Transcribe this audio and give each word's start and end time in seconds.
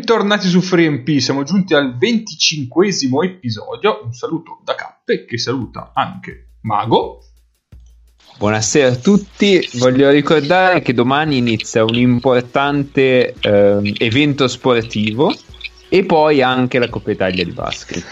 Bentornati 0.00 0.48
su 0.48 0.62
FreeMP, 0.62 1.18
siamo 1.18 1.42
giunti 1.42 1.74
al 1.74 1.98
25 1.98 2.88
episodio. 3.22 4.00
Un 4.02 4.14
saluto 4.14 4.60
da 4.64 4.74
Cappe 4.74 5.26
che 5.26 5.36
saluta 5.36 5.90
anche 5.94 6.52
Mago. 6.62 7.22
Buonasera 8.38 8.92
a 8.92 8.96
tutti, 8.96 9.68
voglio 9.74 10.08
ricordare 10.08 10.80
che 10.80 10.94
domani 10.94 11.36
inizia 11.36 11.84
un 11.84 11.96
importante 11.96 13.34
eh, 13.38 13.94
evento 13.98 14.48
sportivo 14.48 15.34
e 15.90 16.04
poi 16.06 16.40
anche 16.40 16.78
la 16.78 16.88
Coppa 16.88 17.10
Italia 17.10 17.44
di 17.44 17.52
basket. 17.52 18.02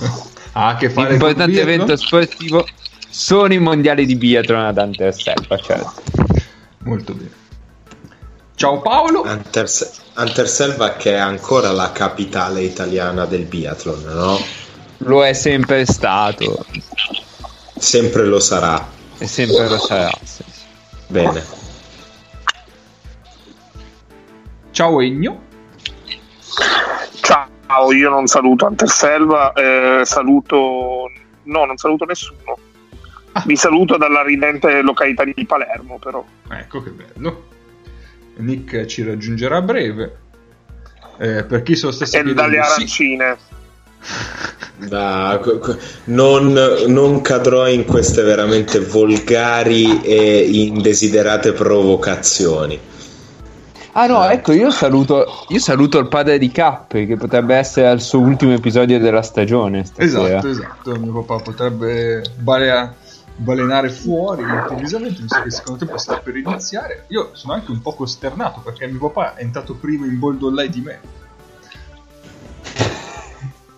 ah, 0.52 0.76
che 0.76 0.88
fare 0.88 1.12
Importante 1.12 1.60
evento 1.60 1.94
sportivo 1.96 2.66
sono 3.10 3.52
i 3.52 3.58
mondiali 3.58 4.06
di 4.06 4.16
biathlon 4.16 4.64
ad 4.64 4.78
Anterselva, 4.78 5.58
certo. 5.58 5.92
Molto 6.84 7.12
bene. 7.12 7.32
Ciao 8.54 8.80
Paolo. 8.80 9.24
Anters- 9.24 10.03
Anterselva 10.16 10.94
che 10.94 11.12
è 11.12 11.18
ancora 11.18 11.72
la 11.72 11.90
capitale 11.90 12.62
italiana 12.62 13.24
del 13.24 13.46
biathlon, 13.46 14.02
no? 14.04 14.38
Lo 14.98 15.24
è 15.24 15.32
sempre 15.32 15.84
stato. 15.86 16.64
Sempre 17.76 18.24
lo 18.24 18.38
sarà. 18.38 18.86
E 19.18 19.26
sempre 19.26 19.68
lo 19.68 19.78
sarà. 19.78 20.10
Sì. 20.22 20.44
Bene. 21.08 21.44
Ciao 24.70 25.00
Egno. 25.00 25.42
Ciao, 27.20 27.92
io 27.92 28.08
non 28.08 28.26
saluto 28.26 28.66
Anterselva, 28.66 29.52
eh, 29.52 30.02
saluto... 30.04 31.10
No, 31.44 31.64
non 31.64 31.76
saluto 31.76 32.04
nessuno. 32.04 32.58
Ah. 33.32 33.42
Vi 33.44 33.56
saluto 33.56 33.96
dalla 33.96 34.22
ridente 34.22 34.80
località 34.80 35.24
di 35.24 35.44
Palermo, 35.44 35.98
però. 35.98 36.24
Ecco 36.50 36.82
che 36.82 36.90
bello. 36.90 37.52
Nick 38.36 38.86
ci 38.86 39.02
raggiungerà 39.02 39.56
a 39.56 39.62
breve. 39.62 40.16
Eh, 41.18 41.44
per 41.44 41.62
chi 41.62 41.76
sono 41.76 41.92
stessi 41.92 42.16
e 42.16 42.34
dalle 42.34 42.58
arancine. 42.58 43.36
Da, 44.76 45.40
non, 46.06 46.52
non, 46.88 47.20
cadrò 47.22 47.68
in 47.68 47.84
queste 47.84 48.22
veramente 48.22 48.80
volgari 48.80 50.02
e 50.02 50.40
indesiderate 50.50 51.52
provocazioni. 51.52 52.78
Ah 53.92 54.06
no, 54.06 54.28
ecco, 54.28 54.50
io 54.50 54.72
saluto, 54.72 55.44
io 55.48 55.60
saluto 55.60 56.00
il 56.00 56.08
padre 56.08 56.38
di 56.38 56.50
Cappe, 56.50 57.06
che 57.06 57.16
potrebbe 57.16 57.54
essere 57.54 57.86
al 57.86 58.00
suo 58.00 58.18
ultimo 58.18 58.52
episodio 58.52 58.98
della 58.98 59.22
stagione. 59.22 59.84
Stasera. 59.84 60.38
Esatto, 60.38 60.48
esatto, 60.48 60.96
mio 60.96 61.22
papà 61.22 61.40
potrebbe 61.40 62.24
balea, 62.36 62.92
balenare 63.36 63.90
fuori 63.90 64.42
improvvisamente, 64.42 65.22
visto 65.22 65.42
che 65.42 65.50
secondo 65.50 65.80
te 65.80 65.86
può 65.86 65.98
stare 65.98 66.20
per 66.22 66.36
iniziare. 66.36 67.04
Io 67.08 67.30
sono 67.32 67.52
anche 67.54 67.70
un 67.70 67.80
po' 67.80 67.94
costernato, 67.94 68.60
perché 68.60 68.86
mio 68.86 68.98
papà 69.10 69.36
è 69.36 69.42
entrato 69.42 69.74
prima 69.74 70.06
in 70.06 70.18
Bold 70.18 70.42
Online 70.42 70.70
di 70.70 70.80
me. 70.80 71.00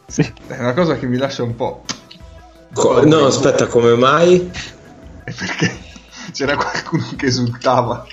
Sì. 0.08 0.22
È 0.46 0.58
una 0.60 0.72
cosa 0.72 0.96
che 0.96 1.06
mi 1.06 1.16
lascia 1.16 1.42
un 1.42 1.56
po'. 1.56 1.84
Co- 2.72 3.04
no, 3.04 3.26
aspetta, 3.26 3.66
come 3.66 3.96
mai? 3.96 4.50
È 5.24 5.32
perché 5.32 5.76
c'era 6.32 6.56
qualcuno 6.56 7.08
che 7.16 7.26
esultava 7.26 8.06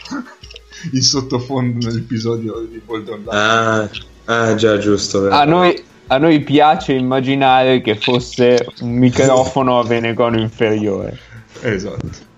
in 0.92 1.02
sottofondo 1.02 1.88
nell'episodio 1.88 2.66
di 2.70 2.82
Bold 2.84 3.10
Online. 3.10 3.30
Ah, 3.30 3.90
ah 4.26 4.56
già, 4.56 4.78
giusto. 4.78 5.30
A 5.30 5.46
noi, 5.46 5.82
a 6.08 6.18
noi, 6.18 6.40
piace 6.42 6.94
immaginare 6.94 7.82
che 7.82 7.96
fosse 7.96 8.66
un 8.82 8.94
microfono 8.94 9.80
a 9.80 9.84
venegono 9.84 10.40
inferiore. 10.40 11.32
Esatto. 11.64 12.32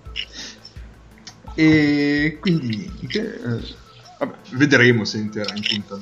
E 1.54 2.38
quindi 2.40 2.90
eh, 3.08 3.74
vabbè, 4.18 4.36
vedremo 4.50 5.04
se 5.04 5.18
entrerà 5.18 5.54
in 5.54 5.62
punta 5.62 5.98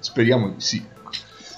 Speriamo 0.00 0.50
di 0.50 0.60
sì. 0.60 0.84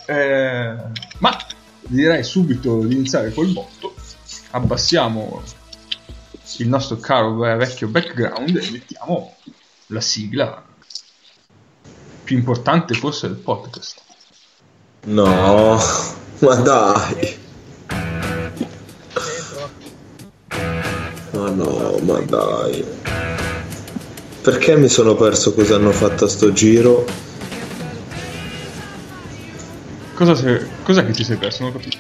Eh, 0.07 0.77
ma 1.19 1.37
direi 1.83 2.25
subito 2.25 2.85
di 2.85 2.95
iniziare 2.95 3.33
col 3.33 3.53
botto. 3.53 3.95
Abbassiamo 4.51 5.43
il 6.57 6.69
nostro 6.69 6.97
caro 6.97 7.37
vecchio 7.57 7.89
background 7.89 8.57
e 8.57 8.71
mettiamo 8.71 9.37
la 9.87 10.01
sigla 10.01 10.65
più 12.25 12.37
importante 12.37 12.95
forse 12.95 13.29
del 13.29 13.37
podcast. 13.37 14.01
No, 15.05 15.79
ma 16.39 16.55
dai. 16.57 17.40
No, 21.51 21.99
ma 22.03 22.19
dai. 22.21 22.85
Perché 24.43 24.77
mi 24.77 24.89
sono 24.89 25.15
perso 25.15 25.53
cosa 25.53 25.75
hanno 25.77 25.93
fatto 25.93 26.25
a 26.25 26.29
sto 26.29 26.53
giro? 26.53 27.05
Cosa 30.15 30.35
sei, 30.35 30.61
cos'è 30.83 31.05
che 31.05 31.13
ti 31.13 31.25
sei 31.25 31.37
perso? 31.37 31.63
Non 31.63 31.73
ho 31.73 31.77
capito. 31.77 31.97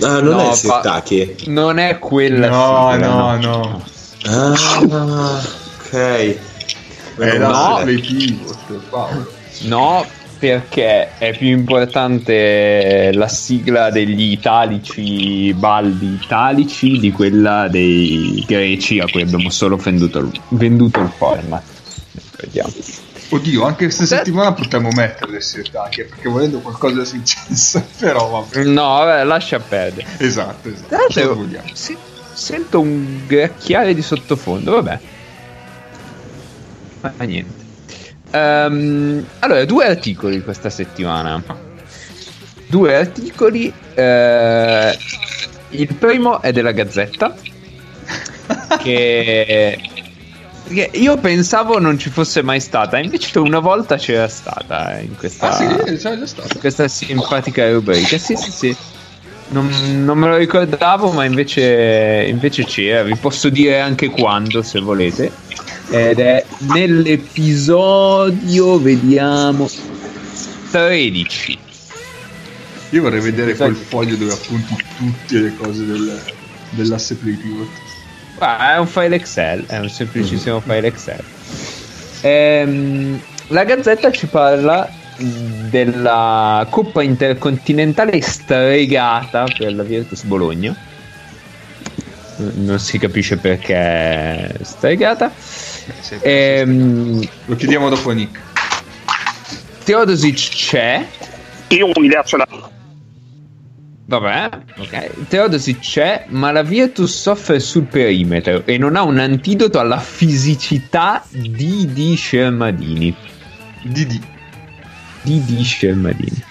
Ah, 0.00 0.20
non 0.20 0.34
no, 0.36 0.50
è 0.50 0.54
Sirtaki. 0.54 1.36
Non 1.46 1.78
è 1.78 1.98
quella. 1.98 2.48
No, 2.48 2.90
sigla, 2.92 3.36
no, 3.36 3.36
no. 3.36 3.84
Ah, 4.24 5.40
ok. 5.78 5.92
È 5.94 7.38
la 7.38 7.48
no. 7.48 7.84
pivot, 7.84 8.56
No, 9.62 10.04
perché 10.42 11.16
è 11.18 11.38
più 11.38 11.46
importante 11.46 13.12
la 13.14 13.28
sigla 13.28 13.90
degli 13.92 14.32
italici, 14.32 15.54
baldi 15.54 16.18
italici, 16.20 16.98
di 16.98 17.12
quella 17.12 17.68
dei 17.68 18.42
greci 18.44 18.98
a 18.98 19.06
cui 19.08 19.22
abbiamo 19.22 19.50
solo 19.50 19.76
venduto, 19.76 20.32
venduto 20.48 20.98
il 20.98 21.12
format. 21.16 21.62
Vediamo. 22.40 22.72
Oddio, 23.28 23.64
anche 23.64 23.84
questa 23.84 24.04
settimana 24.04 24.52
potremmo 24.52 24.88
mettere 24.90 25.30
le 25.30 25.40
Sirtaki 25.40 26.06
perché 26.06 26.28
volendo 26.28 26.58
qualcosa 26.58 27.02
è 27.02 27.04
successo, 27.04 27.86
però 27.96 28.28
vabbè. 28.28 28.64
No, 28.64 28.82
vabbè, 28.82 29.22
lascia 29.22 29.60
perdere. 29.60 30.08
Esatto, 30.16 30.68
esatto. 30.68 31.46
Sì, 31.72 31.96
sento 32.32 32.80
un 32.80 33.26
gracchiare 33.28 33.94
di 33.94 34.02
sottofondo, 34.02 34.72
vabbè. 34.72 34.98
Ma 37.00 37.24
niente. 37.24 37.62
Um, 38.32 39.24
allora, 39.40 39.64
due 39.64 39.86
articoli 39.86 40.42
questa 40.42 40.70
settimana. 40.70 41.42
Due 42.66 42.96
articoli. 42.96 43.72
Uh, 43.94 44.96
il 45.70 45.94
primo 45.98 46.40
è 46.40 46.52
della 46.52 46.72
Gazzetta. 46.72 47.34
che 48.82 49.78
io 50.92 51.18
pensavo 51.18 51.78
non 51.78 51.98
ci 51.98 52.08
fosse 52.10 52.42
mai 52.42 52.60
stata, 52.60 52.98
invece 52.98 53.38
una 53.38 53.58
volta 53.58 53.96
c'era 53.96 54.28
stata 54.28 54.98
in 55.00 55.16
questa, 55.16 55.50
ah, 55.50 55.86
sì, 55.86 55.98
già 55.98 56.26
stata. 56.26 56.58
questa 56.58 56.88
simpatica 56.88 57.70
rubrica. 57.70 58.16
Sì, 58.18 58.36
sì, 58.36 58.50
sì. 58.50 58.76
Non, 59.48 59.68
non, 60.04 60.16
me 60.16 60.28
lo 60.28 60.36
ricordavo, 60.36 61.10
ma 61.10 61.24
invece, 61.26 62.24
invece 62.26 62.64
c'era. 62.64 63.02
Vi 63.02 63.16
posso 63.16 63.50
dire 63.50 63.80
anche 63.80 64.08
quando, 64.08 64.62
se 64.62 64.80
volete. 64.80 65.30
Ed 65.90 66.18
è 66.18 66.44
nell'episodio, 66.72 68.78
vediamo, 68.78 69.68
13. 70.70 71.58
Io 72.90 73.02
vorrei 73.02 73.20
vedere 73.20 73.56
quel 73.56 73.74
foglio 73.74 74.16
dove 74.16 74.32
appunti 74.32 74.76
tutte 74.96 75.38
le 75.38 75.56
cose 75.56 75.86
del, 75.86 76.20
dell'asse 76.70 77.16
play 77.16 77.34
pivot. 77.34 77.68
Ah, 78.38 78.74
è 78.74 78.78
un 78.78 78.86
file 78.86 79.16
Excel, 79.16 79.66
è 79.66 79.78
un 79.78 79.88
semplicissimo 79.88 80.58
mm. 80.58 80.68
file 80.68 80.86
Excel. 80.86 81.24
Ehm, 82.22 83.20
la 83.48 83.64
Gazzetta 83.64 84.10
ci 84.10 84.26
parla 84.26 84.88
della 85.16 86.66
Coppa 86.68 87.02
Intercontinentale 87.02 88.20
stregata 88.20 89.46
per 89.56 89.74
la 89.74 89.82
Virtus 89.82 90.24
Bologna. 90.24 90.74
Non 92.36 92.78
si 92.78 92.98
capisce 92.98 93.36
perché 93.36 94.54
stregata. 94.62 95.32
Eh, 96.20 96.58
ehm, 96.58 97.28
Lo 97.46 97.56
chiediamo 97.56 97.88
dopo 97.88 98.10
Nick. 98.10 98.38
Teodosic 99.84 100.48
c'è. 100.50 101.06
Io 101.68 101.90
un'idea 101.94 102.22
ce 102.22 102.36
l'ho. 102.36 102.70
Vabbè, 104.04 104.48
ok. 104.76 105.28
Teodosi 105.28 105.78
c'è, 105.78 106.26
ma 106.28 106.52
la 106.52 106.62
Virtus 106.62 107.18
soffre 107.18 107.58
sul 107.60 107.84
perimetro 107.84 108.62
e 108.66 108.76
non 108.76 108.94
ha 108.94 109.02
un 109.02 109.18
antidoto 109.18 109.78
alla 109.78 109.98
fisicità 109.98 111.24
di 111.30 111.88
Di 111.90 112.16
Shermadini. 112.16 113.14
Didi. 113.82 114.20
Di 115.22 115.42
Di 115.44 115.64
Shermadini. 115.64 116.44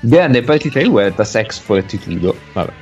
Grande 0.00 0.42
partita 0.42 0.78
di 0.78 0.86
Huerta, 0.86 1.24
sex 1.24 1.58
fortitudo. 1.58 2.38
Vabbè. 2.52 2.72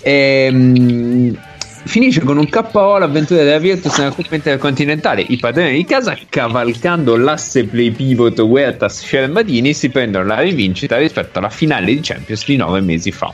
Ehm 0.00 1.38
Finisce 1.84 2.20
con 2.20 2.38
un 2.38 2.48
KO 2.48 2.98
l'avventura 2.98 3.42
della 3.42 3.58
Virtus 3.58 3.98
nella 3.98 4.10
Coppa 4.10 4.34
Intercontinentale. 4.34 5.24
I 5.28 5.36
padroni 5.36 5.74
di 5.74 5.84
casa, 5.84 6.16
cavalcando 6.28 7.16
l'asse 7.16 7.64
play 7.64 7.90
pivot 7.90 8.38
Huertas 8.38 9.02
Scermadini, 9.02 9.74
si 9.74 9.90
prendono 9.90 10.24
la 10.24 10.40
rivincita 10.40 10.96
rispetto 10.96 11.38
alla 11.38 11.50
finale 11.50 11.86
di 11.86 12.00
Champions 12.02 12.44
di 12.46 12.56
nove 12.56 12.80
mesi 12.80 13.12
fa. 13.12 13.32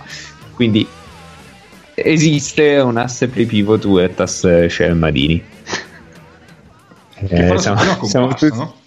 Quindi 0.55 0.87
esiste 1.95 2.79
un 2.79 2.97
asse 2.97 3.29
play 3.29 3.47
pivot 3.47 3.85
Huertas 3.85 4.67
Scermadini. 4.67 5.43
Eh, 7.29 7.59
siamo, 7.59 8.05
siamo 8.05 8.29
tutti... 8.35 8.57
no? 8.57 8.79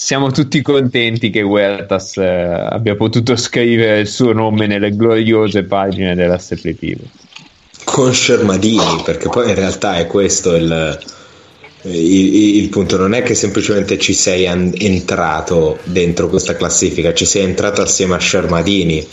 siamo 0.00 0.30
tutti 0.30 0.62
contenti 0.62 1.28
che 1.28 1.42
Huertas 1.42 2.16
eh, 2.16 2.26
abbia 2.26 2.96
potuto 2.96 3.36
scrivere 3.36 4.00
il 4.00 4.06
suo 4.06 4.32
nome 4.32 4.66
nelle 4.66 4.96
gloriose 4.96 5.64
pagine 5.64 6.14
della 6.14 6.38
Pivot. 6.38 7.06
Con 7.90 8.14
Shermadini, 8.14 9.02
perché 9.04 9.28
poi 9.28 9.48
in 9.48 9.56
realtà 9.56 9.96
è 9.96 10.06
questo 10.06 10.54
il, 10.54 10.98
il, 11.82 12.56
il, 12.58 12.68
punto. 12.68 12.96
Non 12.96 13.14
è 13.14 13.22
che 13.22 13.34
semplicemente 13.34 13.98
ci 13.98 14.14
sei 14.14 14.46
an- 14.46 14.72
entrato 14.76 15.80
dentro 15.84 16.28
questa 16.28 16.54
classifica, 16.54 17.12
ci 17.12 17.26
sei 17.26 17.42
entrato 17.42 17.82
assieme 17.82 18.14
a 18.14 18.20
Shermadini. 18.20 19.06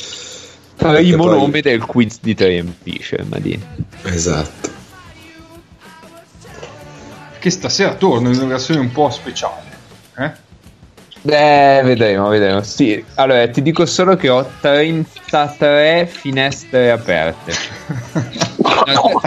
Primo 0.76 1.24
poi... 1.24 1.38
nome 1.40 1.62
del 1.62 1.84
quiz 1.86 2.20
di 2.22 2.36
TMP, 2.36 3.02
Shermadini. 3.02 3.66
Esatto. 4.04 4.70
Che 7.40 7.50
stasera 7.50 7.96
torna 7.96 8.30
in 8.30 8.36
una 8.36 8.46
versione 8.46 8.80
un 8.80 8.92
po' 8.92 9.10
speciale. 9.10 9.67
Eh? 11.28 11.82
Vedremo, 11.84 12.30
vedremo. 12.30 12.62
Sì, 12.64 13.04
allora 13.16 13.48
ti 13.50 13.62
dico 13.62 13.86
solo 13.86 14.16
che 14.16 14.30
ho 14.30 14.50
33 14.62 16.08
finestre 16.10 16.92
aperte. 16.92 17.54
No, 18.88 19.20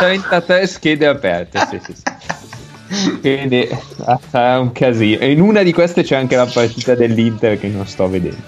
33 0.00 0.66
schede 0.66 1.06
aperte, 1.06 1.58
sì, 1.70 1.80
sì, 1.84 1.94
sì. 1.94 3.20
Quindi 3.20 3.68
ah, 4.04 4.18
sarà 4.28 4.58
un 4.58 4.72
casino. 4.72 5.20
E 5.20 5.30
in 5.30 5.40
una 5.40 5.62
di 5.62 5.72
queste 5.72 6.02
c'è 6.02 6.16
anche 6.16 6.36
la 6.36 6.46
partita 6.46 6.94
dell'Inter 6.94 7.58
che 7.58 7.68
non 7.68 7.86
sto 7.86 8.08
vedendo. 8.08 8.42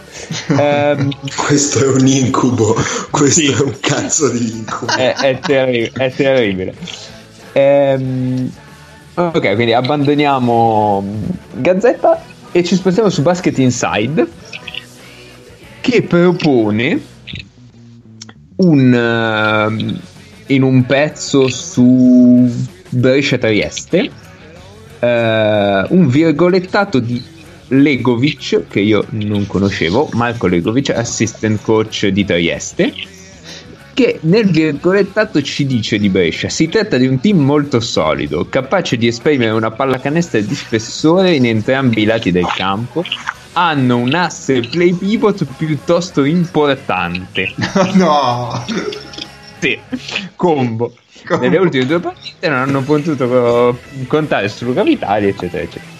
Um, 0.48 1.10
questo 1.36 1.84
è 1.84 1.88
un 1.88 2.06
incubo. 2.06 2.74
Questo 3.10 3.40
sì. 3.40 3.52
è 3.52 3.60
un 3.60 3.76
cazzo 3.80 4.28
di 4.30 4.50
incubo. 4.50 4.92
È, 4.92 5.14
è, 5.14 5.38
terri- 5.40 5.90
è 5.92 6.12
terribile. 6.12 6.74
Um, 7.52 8.50
ok, 9.14 9.54
quindi 9.54 9.72
abbandoniamo 9.72 11.04
Gazzetta 11.52 12.34
e 12.56 12.64
ci 12.64 12.74
spostiamo 12.74 13.10
su 13.10 13.20
Basket 13.20 13.58
Inside 13.58 14.26
che 15.82 16.00
propone 16.00 16.98
un 18.56 18.92
uh, 18.94 20.00
in 20.46 20.62
un 20.62 20.86
pezzo 20.86 21.48
su 21.48 22.50
Brescia 22.88 23.36
Trieste 23.36 24.10
uh, 25.00 25.06
un 25.06 26.08
virgolettato 26.08 26.98
di 26.98 27.22
Legovic 27.68 28.68
che 28.68 28.80
io 28.80 29.04
non 29.10 29.46
conoscevo 29.46 30.08
Marco 30.14 30.46
Legovic 30.46 30.88
assistant 30.88 31.60
coach 31.60 32.06
di 32.06 32.24
Trieste 32.24 32.90
che 33.96 34.18
nel 34.24 34.50
virgolettato 34.50 35.40
ci 35.40 35.64
dice 35.64 35.96
di 35.98 36.10
Brescia 36.10 36.50
si 36.50 36.68
tratta 36.68 36.98
di 36.98 37.06
un 37.06 37.18
team 37.18 37.38
molto 37.38 37.80
solido, 37.80 38.46
capace 38.46 38.98
di 38.98 39.06
esprimere 39.06 39.52
una 39.52 39.70
pallacanestro 39.70 40.38
di 40.42 40.54
spessore 40.54 41.34
in 41.34 41.46
entrambi 41.46 42.02
i 42.02 42.04
lati 42.04 42.30
del 42.30 42.46
campo, 42.46 43.02
hanno 43.54 43.96
un 43.96 44.12
asse 44.12 44.60
play 44.60 44.92
pivot 44.92 45.46
piuttosto 45.56 46.24
importante. 46.24 47.54
no! 47.96 48.62
Sì, 49.60 49.78
combo. 50.36 50.92
combo. 51.26 51.42
Nelle 51.42 51.56
ultime 51.56 51.86
due 51.86 52.00
partite 52.00 52.50
non 52.50 52.58
hanno 52.58 52.82
potuto 52.82 53.78
contare 54.08 54.50
su 54.50 54.66
Luca 54.66 54.82
Vitali, 54.82 55.28
eccetera, 55.28 55.62
eccetera. 55.62 55.94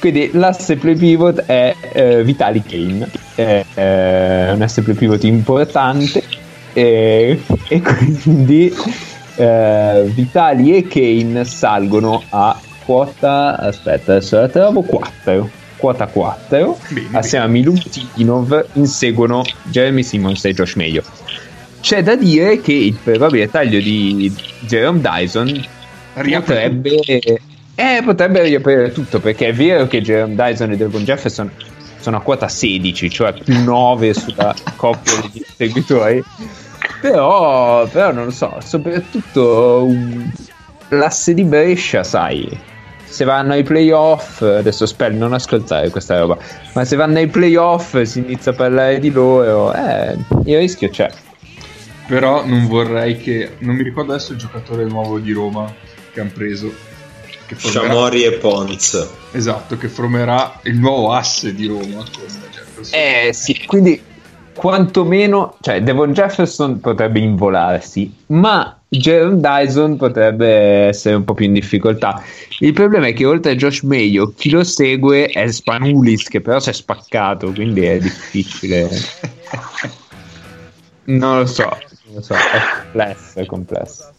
Quindi 0.00 0.30
l'asse 0.32 0.74
play 0.74 0.96
pivot 0.96 1.44
è 1.44 1.76
eh, 1.92 2.24
Vitali 2.24 2.60
Kane, 2.60 3.08
è, 3.36 3.64
è 3.72 4.50
un 4.52 4.62
asse 4.62 4.82
play 4.82 4.96
pivot 4.96 5.22
importante 5.22 6.35
e, 6.76 7.40
e 7.68 7.80
quindi 7.80 8.70
eh, 9.36 10.10
Vitali 10.14 10.76
e 10.76 10.86
Kane 10.86 11.44
salgono 11.46 12.22
a 12.28 12.60
quota 12.84 13.56
aspetta 13.58 14.12
adesso 14.12 14.38
la 14.38 14.48
trovo 14.48 14.82
4 14.82 15.50
quota 15.76 16.06
4 16.06 16.78
bene, 16.88 17.08
assieme 17.12 17.46
bene. 17.46 17.58
a 17.58 17.62
Milutinov 17.62 18.66
inseguono 18.74 19.42
Jeremy 19.64 20.02
Simmons 20.02 20.44
e 20.44 20.52
Josh 20.52 20.74
Mayo. 20.74 21.02
C'è 21.80 22.02
da 22.02 22.14
dire 22.14 22.60
che 22.60 22.72
il 22.72 22.98
probabile 23.02 23.50
taglio 23.50 23.78
di 23.78 24.32
Jerome 24.60 25.00
Dyson 25.00 25.64
potrebbe 26.12 27.00
eh, 27.74 28.02
potrebbe 28.04 28.42
riaprire 28.42 28.92
tutto 28.92 29.20
perché 29.20 29.48
è 29.48 29.54
vero 29.54 29.86
che 29.86 30.00
Jerome 30.02 30.34
Dyson 30.34 30.72
e 30.72 30.76
Devon 30.76 31.04
Jefferson 31.04 31.50
sono 32.00 32.16
a 32.18 32.20
quota 32.20 32.48
16 32.48 33.10
cioè 33.10 33.32
più 33.32 33.62
9 33.62 34.14
sulla 34.14 34.54
coppia 34.76 35.12
di 35.30 35.44
seguitori 35.56 36.22
però, 37.10 37.86
però 37.86 38.12
non 38.12 38.24
lo 38.24 38.30
so, 38.30 38.58
soprattutto 38.60 39.84
um, 39.84 40.32
l'asse 40.88 41.34
di 41.34 41.44
Brescia, 41.44 42.02
sai, 42.02 42.48
se 43.04 43.24
vanno 43.24 43.52
ai 43.52 43.62
playoff, 43.62 44.42
adesso 44.42 44.86
spero 44.86 45.14
non 45.14 45.32
ascoltare 45.32 45.90
questa 45.90 46.18
roba, 46.18 46.36
ma 46.74 46.84
se 46.84 46.96
vanno 46.96 47.18
ai 47.18 47.28
playoff 47.28 48.00
si 48.02 48.18
inizia 48.18 48.52
a 48.52 48.54
parlare 48.54 48.98
di 48.98 49.10
loro, 49.10 49.72
eh, 49.72 50.16
il 50.44 50.58
rischio 50.58 50.88
c'è. 50.88 51.10
Però 52.08 52.44
non 52.44 52.66
vorrei 52.66 53.16
che, 53.18 53.56
non 53.58 53.74
mi 53.76 53.82
ricordo 53.82 54.12
adesso 54.12 54.32
il 54.32 54.38
giocatore 54.38 54.84
nuovo 54.84 55.18
di 55.18 55.32
Roma 55.32 55.72
che 56.12 56.20
hanno 56.20 56.30
preso. 56.32 56.72
Che 57.46 57.54
formerà, 57.54 57.84
Sciamori 57.84 58.22
e 58.24 58.32
Pons. 58.32 59.08
Esatto, 59.32 59.76
che 59.76 59.88
formerà 59.88 60.60
il 60.62 60.78
nuovo 60.78 61.12
asse 61.12 61.52
di 61.52 61.66
Roma. 61.66 62.04
Eh 62.90 63.30
sì, 63.32 63.64
quindi 63.66 64.00
quantomeno, 64.56 65.56
cioè 65.60 65.82
Devon 65.82 66.12
Jefferson 66.12 66.80
potrebbe 66.80 67.20
involarsi, 67.20 68.12
ma 68.26 68.76
Jaron 68.88 69.40
Dyson 69.40 69.96
potrebbe 69.96 70.88
essere 70.88 71.14
un 71.14 71.24
po' 71.24 71.34
più 71.34 71.46
in 71.46 71.52
difficoltà. 71.52 72.22
Il 72.60 72.72
problema 72.72 73.06
è 73.06 73.12
che 73.12 73.26
oltre 73.26 73.52
a 73.52 73.54
Josh 73.54 73.82
Mayo, 73.82 74.32
chi 74.34 74.50
lo 74.50 74.64
segue 74.64 75.26
è 75.26 75.50
Spanulis, 75.50 76.28
che 76.28 76.40
però 76.40 76.58
si 76.58 76.70
è 76.70 76.72
spaccato, 76.72 77.52
quindi 77.52 77.82
è 77.82 77.98
difficile. 77.98 78.88
non 81.04 81.38
lo 81.38 81.46
so, 81.46 81.68
non 82.06 82.14
lo 82.14 82.22
so, 82.22 82.34
è 82.34 82.82
complesso, 82.82 83.38
è 83.38 83.46
complesso. 83.46 84.10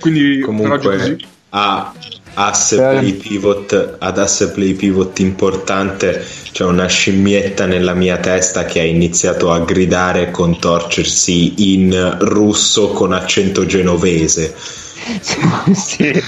Quindi 0.00 0.40
comunque 0.40 0.78
così. 0.78 1.16
Ah, 1.50 1.92
asse 2.34 2.76
play 2.76 3.12
pivot 3.14 3.96
ad 3.98 4.18
asse 4.18 4.50
play 4.50 4.74
pivot 4.74 5.18
importante 5.18 6.24
c'è 6.52 6.64
una 6.64 6.86
scimmietta 6.86 7.66
nella 7.66 7.94
mia 7.94 8.18
testa 8.18 8.64
che 8.64 8.80
ha 8.80 8.84
iniziato 8.84 9.52
a 9.52 9.60
gridare 9.60 10.22
e 10.22 10.30
contorcersi 10.30 11.74
in 11.74 12.16
russo 12.20 12.88
con 12.90 13.12
accento 13.12 13.66
genovese. 13.66 14.54
Sì. 15.72 16.22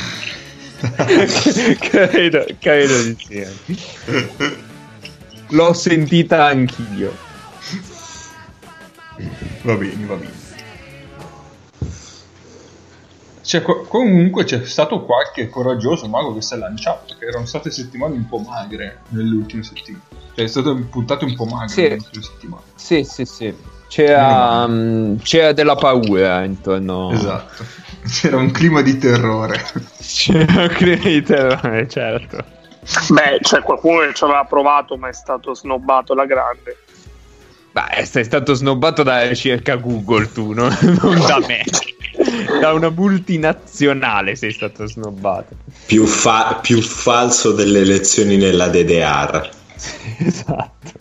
Credo, 1.79 2.45
credo 2.59 3.03
di 3.03 3.17
sì. 3.17 3.47
L'ho 5.51 5.73
sentita 5.73 6.47
anch'io. 6.47 7.17
Va 9.63 9.75
bene 9.75 10.07
va 10.07 10.15
bene 10.15 10.42
cioè, 13.53 13.61
comunque 13.61 14.45
c'è 14.45 14.65
stato 14.65 15.05
qualche 15.05 15.51
coraggioso 15.51 16.09
mago 16.09 16.33
che 16.33 16.41
si 16.41 16.55
è 16.55 16.57
lanciato, 16.57 17.05
perché 17.09 17.27
erano 17.27 17.45
state 17.45 17.71
settimane 17.71 18.15
un 18.15 18.27
po' 18.27 18.39
magre 18.39 19.01
nelle 19.09 19.35
ultime 19.35 19.63
settimane. 19.63 20.05
Cioè, 20.35 20.45
è 20.47 20.49
stato 20.49 20.75
puntate 20.89 21.27
un 21.27 21.35
po' 21.35 21.45
magre 21.45 21.69
sì. 21.69 21.83
nelle 21.83 21.95
ultime 21.97 22.25
settimane. 22.25 22.63
Sì, 22.77 23.05
sì, 23.05 23.27
sì. 23.27 23.55
C'era, 23.89 24.65
um, 24.65 25.19
c'era 25.19 25.53
della 25.53 25.75
paura 25.75 26.45
intorno. 26.45 27.11
Esatto. 27.11 27.65
C'era 28.09 28.39
un 28.39 28.51
clima 28.53 28.81
di 28.81 28.97
terrore. 28.97 29.63
C'era 30.01 30.63
un 30.63 30.69
clima 30.69 31.05
di 31.05 31.23
terrore, 31.23 31.89
certo. 31.89 32.45
Beh, 33.11 33.39
c'è 33.43 33.61
qualcuno 33.61 34.01
che 34.01 34.15
ci 34.15 34.25
aveva 34.25 34.45
provato, 34.45 34.97
ma 34.97 35.09
è 35.09 35.13
stato 35.13 35.55
snobbato 35.55 36.15
alla 36.15 36.25
grande. 36.25 36.79
Beh, 37.71 38.05
sei 38.07 38.25
stato 38.25 38.55
snobbato 38.55 39.03
da 39.03 39.29
ricerca 39.29 39.77
Google 39.77 40.33
tu, 40.33 40.53
no? 40.53 40.69
non 41.01 41.21
da 41.27 41.39
me 41.47 41.63
da 42.61 42.73
una 42.73 42.91
multinazionale 42.91 44.35
sei 44.37 44.53
stato 44.53 44.87
snobbato. 44.87 45.57
Più, 45.87 46.07
fa- 46.07 46.59
più 46.61 46.81
falso 46.81 47.53
delle 47.53 47.81
elezioni 47.81 48.37
nella 48.37 48.69
DDR. 48.69 49.51
esatto. 50.19 51.01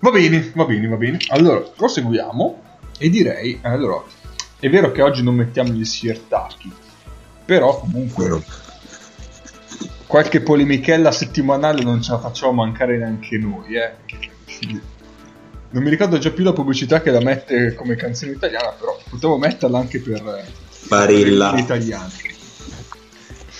va 0.00 0.10
bene, 0.10 0.52
va 0.54 0.64
bene, 0.64 0.88
va 0.88 0.96
bene. 0.96 1.18
Allora, 1.28 1.60
proseguiamo 1.60 2.62
e 2.98 3.10
direi, 3.10 3.58
allora, 3.62 4.02
è 4.58 4.68
vero 4.70 4.92
che 4.92 5.02
oggi 5.02 5.22
non 5.22 5.34
mettiamo 5.34 5.70
gli 5.70 5.84
siertacchi, 5.84 6.72
però 7.44 7.80
comunque 7.80 8.42
qualche 10.06 10.40
polemichella 10.40 11.10
settimanale 11.10 11.82
non 11.82 12.00
ce 12.00 12.12
la 12.12 12.18
facciamo 12.18 12.52
mancare 12.52 12.96
neanche 12.96 13.36
noi, 13.36 13.74
eh 13.74 13.92
non 15.74 15.82
mi 15.82 15.90
ricordo 15.90 16.18
già 16.18 16.30
più 16.30 16.44
la 16.44 16.52
pubblicità 16.52 17.02
che 17.02 17.10
la 17.10 17.20
mette 17.20 17.74
come 17.74 17.96
canzone 17.96 18.30
italiana, 18.30 18.68
però 18.78 18.96
potevo 19.10 19.36
metterla 19.38 19.76
anche 19.76 20.00
per 20.00 20.46
Barilla 20.86 21.52
italiani. 21.56 22.12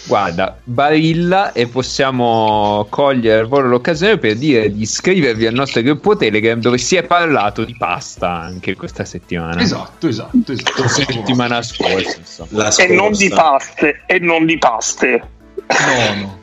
Guarda, 0.06 0.56
Barilla 0.62 1.52
e 1.52 1.66
possiamo 1.66 2.86
cogliere 2.88 3.42
volo 3.44 3.66
l'occasione 3.66 4.18
per 4.18 4.36
dire 4.36 4.70
di 4.72 4.82
iscrivervi 4.82 5.46
al 5.46 5.54
nostro 5.54 5.80
gruppo 5.80 6.16
Telegram 6.16 6.60
dove 6.60 6.78
si 6.78 6.94
è 6.94 7.02
parlato 7.02 7.64
di 7.64 7.74
pasta 7.76 8.30
anche 8.30 8.76
questa 8.76 9.04
settimana. 9.04 9.60
Esatto, 9.60 10.06
esatto, 10.06 10.52
esatto. 10.52 10.82
La 10.82 10.88
settimana 10.88 11.62
scorsa, 11.62 12.18
insomma. 12.18 12.48
La 12.50 12.74
E 12.76 12.86
non 12.94 13.10
di 13.10 13.26
scorsa. 13.26 13.42
paste, 13.42 14.02
e 14.06 14.18
non 14.20 14.46
di 14.46 14.58
paste. 14.58 15.28
No, 15.66 16.14
no. 16.20 16.42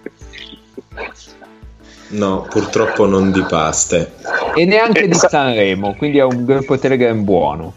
No, 2.11 2.45
purtroppo 2.49 3.05
non 3.05 3.31
di 3.31 3.41
paste. 3.43 4.13
E 4.55 4.65
neanche 4.65 5.07
di 5.07 5.13
Sanremo, 5.13 5.95
quindi 5.95 6.17
è 6.17 6.23
un 6.23 6.43
gruppo 6.45 6.77
Telegram 6.77 7.23
buono. 7.23 7.73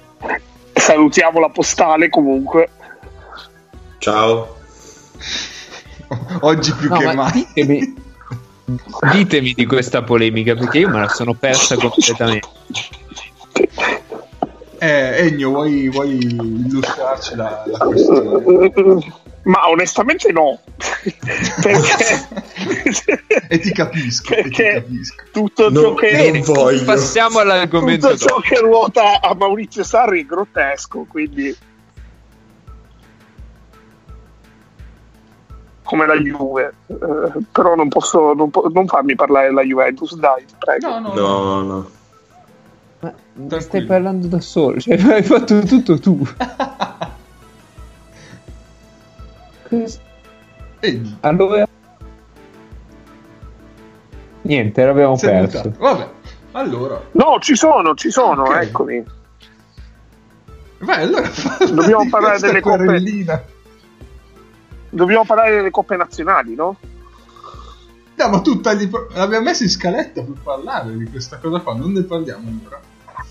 Salutiamo 0.72 1.38
la 1.40 1.48
postale 1.50 2.08
comunque. 2.08 2.68
Ciao. 3.98 4.56
Oggi 6.40 6.72
più 6.74 6.88
No, 6.88 6.98
che 6.98 7.04
ma 7.06 7.12
mai. 7.14 7.32
ditemi, 7.54 7.94
ditemi 9.12 9.52
di 9.54 9.66
questa 9.66 10.02
polemica 10.02 10.54
perché 10.54 10.78
io 10.78 10.88
me 10.88 11.00
la 11.00 11.08
sono 11.08 11.34
persa 11.34 11.76
completamente. 11.76 12.48
Eh, 14.78 15.26
Ennio, 15.28 15.50
vuoi, 15.50 15.88
vuoi 15.88 16.18
illustrarci 16.18 17.36
la, 17.36 17.62
la 17.66 17.78
questione? 17.78 19.12
Ma 19.44 19.68
onestamente 19.68 20.32
no. 20.32 20.58
perché 21.60 22.28
e 23.48 23.58
ti 23.58 23.72
capisco, 23.72 24.32
e 24.32 24.36
ti 24.36 24.42
Perché 24.48 24.72
capisco. 24.74 25.22
tutto 25.32 25.70
No, 25.70 25.80
ciò 25.80 25.94
che 25.94 26.30
non 26.32 26.40
voglio. 26.42 26.84
Passiamo 26.84 27.38
all'argomento 27.40 28.08
tutto 28.08 28.18
ciò 28.18 28.26
dopo. 28.36 28.40
che 28.40 28.58
ruota 28.60 29.20
a 29.20 29.34
Maurizio 29.34 29.84
Sarri 29.84 30.22
è 30.22 30.26
grottesco, 30.26 31.04
quindi 31.08 31.54
come 35.82 36.06
la 36.06 36.16
Juve, 36.16 36.72
Eh, 36.86 36.96
però 37.52 37.74
non 37.74 37.88
posso 37.88 38.32
non, 38.32 38.50
po- 38.50 38.70
non 38.72 38.86
farmi 38.86 39.14
parlare 39.14 39.48
della 39.48 39.62
Juventus, 39.62 40.16
dai, 40.16 40.44
prego. 40.58 40.88
No, 40.88 40.98
no, 41.00 41.12
no. 41.14 41.60
No, 41.60 41.62
no. 41.62 41.90
Ma 43.00 43.60
stai 43.60 43.84
parlando 43.84 44.26
da 44.28 44.40
solo, 44.40 44.80
cioè 44.80 44.94
hai 45.12 45.22
fatto 45.22 45.60
tutto 45.60 45.98
tu. 45.98 46.26
Allora... 51.20 51.66
Niente, 54.42 54.84
l'abbiamo 54.84 55.16
sei 55.16 55.30
perso. 55.30 55.56
mutato. 55.68 55.78
Vabbè, 55.82 56.08
allora. 56.52 57.00
No, 57.12 57.38
ci 57.40 57.54
sono, 57.56 57.94
ci 57.94 58.10
sono, 58.10 58.42
Ok. 58.42 58.56
eccomi. 58.62 59.04
Vai, 60.78 61.02
allora 61.02 61.30
Dobbiamo 61.72 62.08
parlare 62.10 62.38
delle 62.38 62.60
coppe. 62.60 62.84
querellina. 62.84 63.42
Dobbiamo 64.90 65.24
parlare 65.24 65.54
delle 65.56 65.70
coppe 65.70 65.96
nazionali, 65.96 66.54
no? 66.54 66.76
No, 68.16 68.28
ma 68.28 68.40
tu 68.42 68.60
tagli... 68.60 68.88
L'abbiamo 69.14 69.44
messo 69.44 69.62
in 69.62 69.70
scaletta 69.70 70.22
per 70.22 70.34
parlare 70.42 70.94
di 70.96 71.08
questa 71.08 71.38
cosa 71.38 71.58
qua, 71.60 71.74
non 71.74 71.92
ne 71.92 72.02
parliamo 72.02 72.46
ancora. 72.48 72.80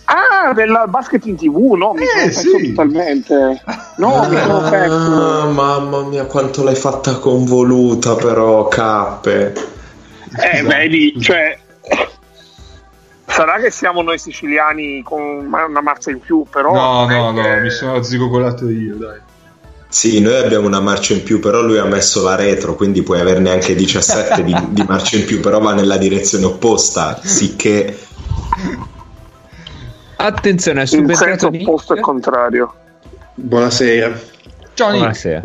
Ah, 0.05 0.53
del 0.53 0.83
basket 0.89 1.25
in 1.25 1.37
tv, 1.37 1.73
no? 1.73 1.93
Mi 1.93 2.03
Eh, 2.03 2.05
sono 2.07 2.23
perso 2.23 2.57
sì. 2.57 2.67
totalmente. 2.73 3.61
No, 3.97 4.27
mi 4.29 4.37
sono 4.37 4.57
Ah, 4.65 4.69
perso. 4.69 5.51
mamma 5.51 6.01
mia, 6.03 6.25
quanto 6.25 6.63
l'hai 6.63 6.75
fatta 6.75 7.17
convoluta, 7.19 8.15
però, 8.15 8.67
cappe. 8.67 9.53
Eh, 10.35 10.57
Scusa, 10.59 10.67
vedi, 10.75 11.21
cioè. 11.21 11.57
Sarà 13.25 13.59
che 13.59 13.71
siamo 13.71 14.01
noi 14.01 14.19
siciliani 14.19 15.01
con 15.03 15.19
una 15.21 15.81
marcia 15.81 16.11
in 16.11 16.19
più, 16.19 16.45
però. 16.49 16.73
No, 16.73 17.05
no, 17.07 17.29
è 17.29 17.33
no, 17.33 17.41
che- 17.41 17.61
mi 17.61 17.69
sono 17.71 18.03
zigogolato 18.03 18.69
io, 18.69 18.95
dai. 18.95 19.19
Sì, 19.87 20.19
noi 20.21 20.35
abbiamo 20.37 20.65
una 20.67 20.79
marcia 20.81 21.13
in 21.13 21.23
più, 21.23 21.39
però 21.39 21.61
lui 21.61 21.77
ha 21.77 21.85
messo 21.85 22.23
la 22.23 22.35
retro, 22.35 22.75
quindi 22.75 23.03
puoi 23.03 23.19
averne 23.19 23.51
anche 23.51 23.75
17 23.75 24.43
di, 24.43 24.55
di 24.69 24.83
marcia 24.87 25.17
in 25.17 25.25
più, 25.25 25.39
però 25.39 25.59
va 25.59 25.73
nella 25.73 25.97
direzione 25.97 26.45
opposta, 26.45 27.19
sicché 27.23 27.95
Attenzione, 30.27 30.83
è 30.83 30.85
subentrato 30.85 31.23
senso 31.25 31.49
Nick. 31.49 31.67
opposto 31.67 31.95
e 31.95 31.99
contrario. 31.99 32.73
Buonasera. 33.35 34.19
Ciao, 34.73 34.87
Nick. 34.87 34.99
Buonasera. 34.99 35.41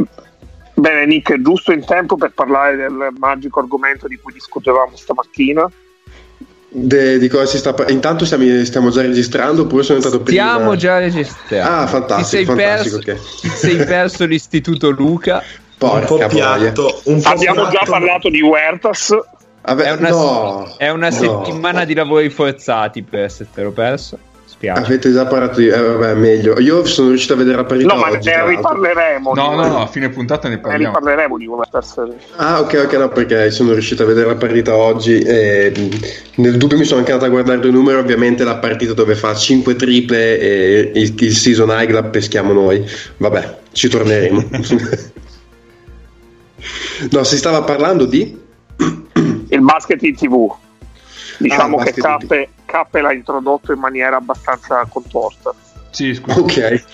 Bene, 0.74 1.06
Nick, 1.06 1.32
è 1.32 1.40
giusto 1.40 1.72
in 1.72 1.84
tempo 1.84 2.16
per 2.16 2.30
parlare 2.32 2.76
del 2.76 3.08
magico 3.18 3.58
argomento 3.58 4.06
di 4.06 4.16
cui 4.22 4.32
discutevamo 4.32 4.92
stamattina. 4.94 5.68
De- 6.70 7.18
di 7.18 7.28
cosa 7.28 7.46
si 7.46 7.58
sta 7.58 7.72
par- 7.74 7.90
Intanto 7.90 8.24
stiamo, 8.24 8.44
stiamo 8.64 8.90
già 8.90 9.00
registrando 9.00 9.62
oppure 9.62 9.82
sono 9.82 9.96
entrato 9.98 10.20
prima? 10.20 10.52
Stiamo 10.52 10.76
già 10.76 10.98
registrando. 10.98 11.68
Ah, 11.82 11.86
fantastico, 11.88 12.22
Ti 12.22 12.28
sei 12.28 12.44
fantastico, 12.44 12.98
perso, 13.04 13.22
ok. 13.32 13.40
ti 13.40 13.48
sei 13.48 13.76
perso 13.84 14.24
l'istituto 14.26 14.90
Luca. 14.90 15.38
un 15.42 15.76
Porca 15.78 16.06
po' 16.06 16.16
boia. 16.16 16.28
piatto. 16.28 17.00
Un 17.04 17.20
po' 17.20 17.28
Abbiamo 17.28 17.62
già 17.64 17.68
piatto. 17.70 17.90
parlato 17.90 18.28
di 18.28 18.40
Huertas. 18.42 19.16
Vabbè, 19.62 19.82
È 19.84 19.92
una, 19.92 20.08
no, 20.10 20.74
è 20.76 20.88
una 20.90 21.08
no. 21.08 21.14
settimana 21.14 21.84
di 21.84 21.94
lavori 21.94 22.30
forzati 22.30 23.02
per 23.02 23.24
essertelo 23.24 23.72
perso. 23.72 24.18
Spiace. 24.58 24.82
Avete 24.82 25.12
già 25.12 25.24
parlato 25.24 25.60
di... 25.60 25.68
Eh, 25.68 25.80
vabbè, 25.80 26.14
meglio. 26.14 26.58
Io 26.58 26.84
sono 26.84 27.10
riuscito 27.10 27.34
a 27.34 27.36
vedere 27.36 27.58
la 27.58 27.64
parità 27.64 27.94
No, 27.94 28.00
ma 28.00 28.10
oggi, 28.10 28.28
ne 28.28 28.48
riparleremo. 28.48 29.32
No, 29.32 29.54
no, 29.54 29.68
no, 29.68 29.82
a 29.82 29.86
fine 29.86 30.08
puntata 30.08 30.48
ne 30.48 30.56
Ne 30.56 30.60
parliamo. 30.60 30.98
riparleremo 30.98 31.38
di 31.38 31.46
Huertas. 31.46 31.94
Ah, 32.34 32.58
ok, 32.60 32.82
ok, 32.86 32.92
no, 32.94 33.08
perché 33.08 33.52
sono 33.52 33.72
riuscito 33.72 34.02
a 34.02 34.06
vedere 34.06 34.26
la 34.26 34.34
partita 34.34 34.74
oggi 34.74 35.20
e 35.20 35.72
nel 36.36 36.56
dubbio 36.56 36.76
mi 36.76 36.82
sono 36.84 36.98
anche 36.98 37.12
andato 37.12 37.30
a 37.30 37.32
guardare 37.32 37.68
i 37.68 37.70
numeri, 37.70 37.98
ovviamente 37.98 38.42
la 38.42 38.56
partita 38.56 38.94
dove 38.94 39.14
fa 39.14 39.32
5 39.32 39.76
triple 39.76 40.40
e 40.40 40.90
il, 40.92 41.14
il 41.16 41.32
season 41.36 41.68
high 41.70 41.90
la 41.90 42.02
peschiamo 42.02 42.52
noi. 42.52 42.84
Vabbè, 43.18 43.58
ci 43.70 43.88
torneremo. 43.88 44.44
no, 47.12 47.22
si 47.22 47.36
stava 47.36 47.62
parlando 47.62 48.06
di... 48.06 48.46
Il 49.50 49.60
basket 49.60 50.02
in 50.02 50.16
tv. 50.16 50.52
Diciamo 51.38 51.76
Ah, 51.78 51.84
che 51.84 51.92
Cappe, 51.92 52.48
Cappe 52.64 53.00
l'ha 53.00 53.12
introdotto 53.12 53.72
in 53.72 53.78
maniera 53.78 54.16
abbastanza 54.16 54.84
contorta. 54.88 55.54
Sì, 55.90 56.14
scusa. 56.14 56.40
Ok. 56.40 56.84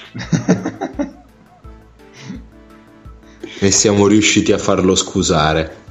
E 3.60 3.70
siamo 3.70 4.06
riusciti 4.06 4.52
a 4.52 4.58
farlo 4.58 4.94
scusare. 4.94 5.82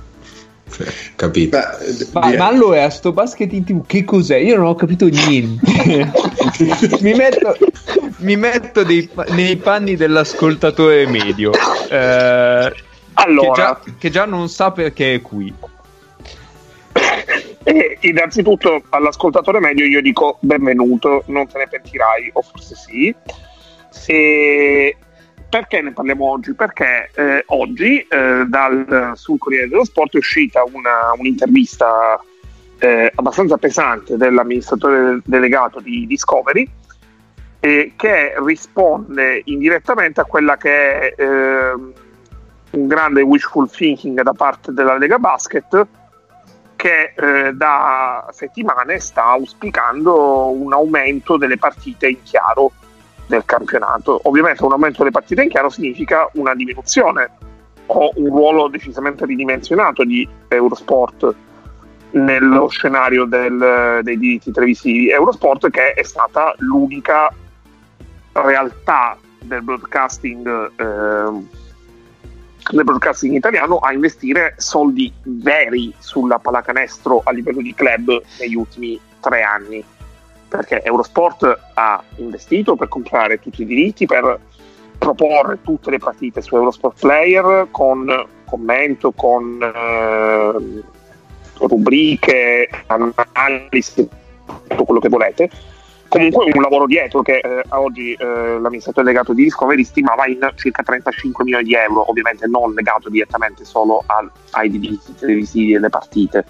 Cioè, 0.70 0.88
capito? 1.16 1.58
Beh, 1.58 2.08
Ma, 2.14 2.36
ma 2.36 2.48
allora, 2.48 2.90
sto 2.90 3.12
basket 3.12 3.52
in 3.54 3.64
tv 3.64 3.86
che 3.86 4.04
cos'è? 4.04 4.38
Io 4.38 4.56
non 4.58 4.66
ho 4.68 4.76
capito 4.76 5.06
niente. 5.08 5.62
mi 7.02 7.14
metto, 7.14 7.56
mi 8.18 8.36
metto 8.36 8.84
dei 8.84 9.08
nei 9.30 9.56
panni 9.58 9.96
dell'ascoltatore 9.96 11.08
medio. 11.08 11.52
eh, 11.90 12.72
che, 12.74 12.84
Allora, 13.14 13.54
già, 13.54 13.80
che 13.98 14.10
già 14.10 14.26
non 14.26 14.50
sa 14.50 14.72
perché 14.72 15.16
è 15.16 15.22
qui. 15.22 15.54
Eh, 17.64 17.98
innanzitutto 18.02 18.84
all'ascoltatore 18.90 19.60
medio 19.60 19.86
io 19.86 20.02
dico 20.02 20.38
benvenuto, 20.42 21.24
non 21.28 21.48
te 21.48 21.60
ne 21.60 21.68
pentirai, 21.68 22.30
o 22.34 22.42
forse 22.42 22.76
sì. 22.76 23.16
E 24.08 24.98
perché 25.48 25.82
ne 25.82 25.92
parliamo 25.92 26.32
oggi? 26.32 26.54
Perché 26.54 27.12
eh, 27.16 27.44
oggi 27.48 28.00
eh, 28.00 28.44
dal, 28.48 29.12
sul 29.16 29.38
Corriere 29.38 29.68
dello 29.68 29.86
Sport 29.86 30.16
è 30.16 30.18
uscita 30.18 30.64
una- 30.64 31.14
un'intervista 31.16 32.20
eh, 32.80 33.12
abbastanza 33.16 33.58
pesante 33.58 34.18
dell'amministratore 34.18 35.22
delegato 35.24 35.80
di 35.80 36.06
Discovery 36.08 36.68
eh, 37.60 37.94
che 37.96 38.34
risponde 38.44 39.42
indirettamente 39.46 40.20
a 40.20 40.26
quella 40.26 40.58
che 40.58 41.14
è 41.14 41.22
ehm, 41.22 41.94
un 42.72 42.88
grande 42.88 43.22
wishful 43.22 43.70
thinking 43.70 44.22
da 44.22 44.34
parte 44.34 44.74
della 44.74 44.98
Lega 44.98 45.18
Basket 45.18 45.88
che 46.84 47.14
eh, 47.16 47.54
da 47.54 48.28
settimane 48.32 49.00
sta 49.00 49.24
auspicando 49.28 50.50
un 50.50 50.74
aumento 50.74 51.38
delle 51.38 51.58
partite 51.58 52.10
in 52.10 52.22
chiaro 52.24 52.74
del 53.26 53.46
campionato. 53.46 54.20
Ovviamente 54.24 54.66
un 54.66 54.74
aumento 54.74 54.98
delle 54.98 55.12
partite 55.12 55.44
in 55.44 55.50
chiaro 55.50 55.70
significa 55.70 56.30
una 56.34 56.54
diminuzione 56.54 57.30
o 57.86 58.12
un 58.16 58.28
ruolo 58.28 58.68
decisamente 58.68 59.26
ridimensionato 59.26 60.04
di 60.04 60.28
Eurosport 60.50 61.34
nello 62.12 62.68
scenario 62.68 63.24
del- 63.24 64.02
dei 64.04 64.18
diritti 64.18 64.52
televisivi. 64.52 65.10
Eurosport 65.10 65.70
che 65.70 65.94
è 65.94 66.04
stata 66.04 66.54
l'unica 66.58 67.34
realtà 68.34 69.18
del 69.42 69.62
broadcasting 69.62 70.72
ehm, 70.76 71.48
del 72.72 72.84
broadcasting 72.84 73.36
italiano 73.36 73.78
a 73.78 73.92
investire 73.92 74.56
soldi 74.58 75.12
veri 75.24 75.94
sulla 75.98 76.40
pallacanestro 76.40 77.22
a 77.24 77.32
livello 77.32 77.62
di 77.62 77.74
club 77.74 78.22
negli 78.40 78.56
ultimi 78.56 79.00
tre 79.20 79.42
anni. 79.42 79.84
Perché 80.48 80.82
Eurosport 80.84 81.60
ha 81.74 82.04
investito 82.18 82.76
per 82.76 82.88
comprare 82.88 83.40
tutti 83.40 83.64
i 83.64 83.66
diritti 83.66 84.06
per 84.06 84.40
proporre 84.98 85.60
tutte 85.62 85.90
le 85.90 85.98
partite 85.98 86.42
su 86.42 86.56
Eurosport 86.56 87.00
Player 87.00 87.68
con 87.72 88.28
commento, 88.46 89.12
con 89.12 89.60
eh, 89.62 90.84
rubriche, 91.58 92.70
analisi, 92.86 94.08
tutto 94.68 94.84
quello 94.84 95.00
che 95.00 95.10
volete 95.10 95.50
comunque 96.14 96.52
un 96.54 96.62
lavoro 96.62 96.86
dietro 96.86 97.24
che 97.24 97.38
eh, 97.38 97.64
oggi 97.70 98.14
eh, 98.14 98.26
l'amministratore 98.26 99.08
delegato 99.08 99.34
di 99.34 99.44
Discovery 99.44 99.84
stimava 99.84 100.28
in 100.28 100.48
circa 100.56 100.84
35 100.84 101.44
milioni 101.44 101.64
di 101.64 101.74
euro, 101.74 102.08
ovviamente 102.08 102.46
non 102.46 102.74
legato 102.74 103.10
direttamente 103.10 103.66
solo 103.66 104.04
al, 104.06 104.30
ai 104.52 104.70
diritti 104.70 105.16
televisivi 105.16 105.74
delle 105.74 105.90
partite. 105.90 106.46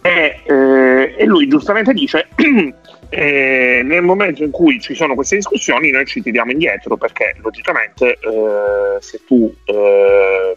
E, 0.00 0.40
eh, 0.46 1.14
e 1.18 1.24
lui 1.26 1.46
giustamente 1.46 1.92
dice 1.92 2.28
eh, 3.10 3.82
nel 3.84 4.02
momento 4.02 4.42
in 4.42 4.50
cui 4.50 4.80
ci 4.80 4.94
sono 4.94 5.14
queste 5.14 5.36
discussioni 5.36 5.90
noi 5.90 6.06
ci 6.06 6.22
tiriamo 6.22 6.50
indietro 6.50 6.96
perché 6.96 7.36
logicamente 7.42 8.12
eh, 8.12 8.96
se 9.00 9.20
tu 9.26 9.54
eh, 9.66 10.56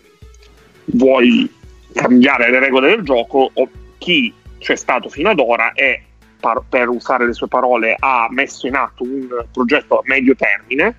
vuoi 0.85 1.51
cambiare 1.93 2.49
le 2.49 2.59
regole 2.59 2.87
del 2.87 3.03
gioco 3.03 3.51
chi 3.97 4.33
c'è 4.59 4.77
stato 4.77 5.09
fino 5.09 5.31
ad 5.31 5.39
ora 5.39 5.73
è 5.73 5.99
par- 6.43 6.63
per 6.67 6.89
usare 6.89 7.25
le 7.25 7.31
sue 7.31 7.47
parole, 7.47 7.95
ha 7.97 8.27
messo 8.29 8.67
in 8.67 8.75
atto 8.75 9.03
un 9.03 9.45
progetto 9.49 9.99
a 9.99 10.01
medio 10.03 10.35
termine 10.35 10.97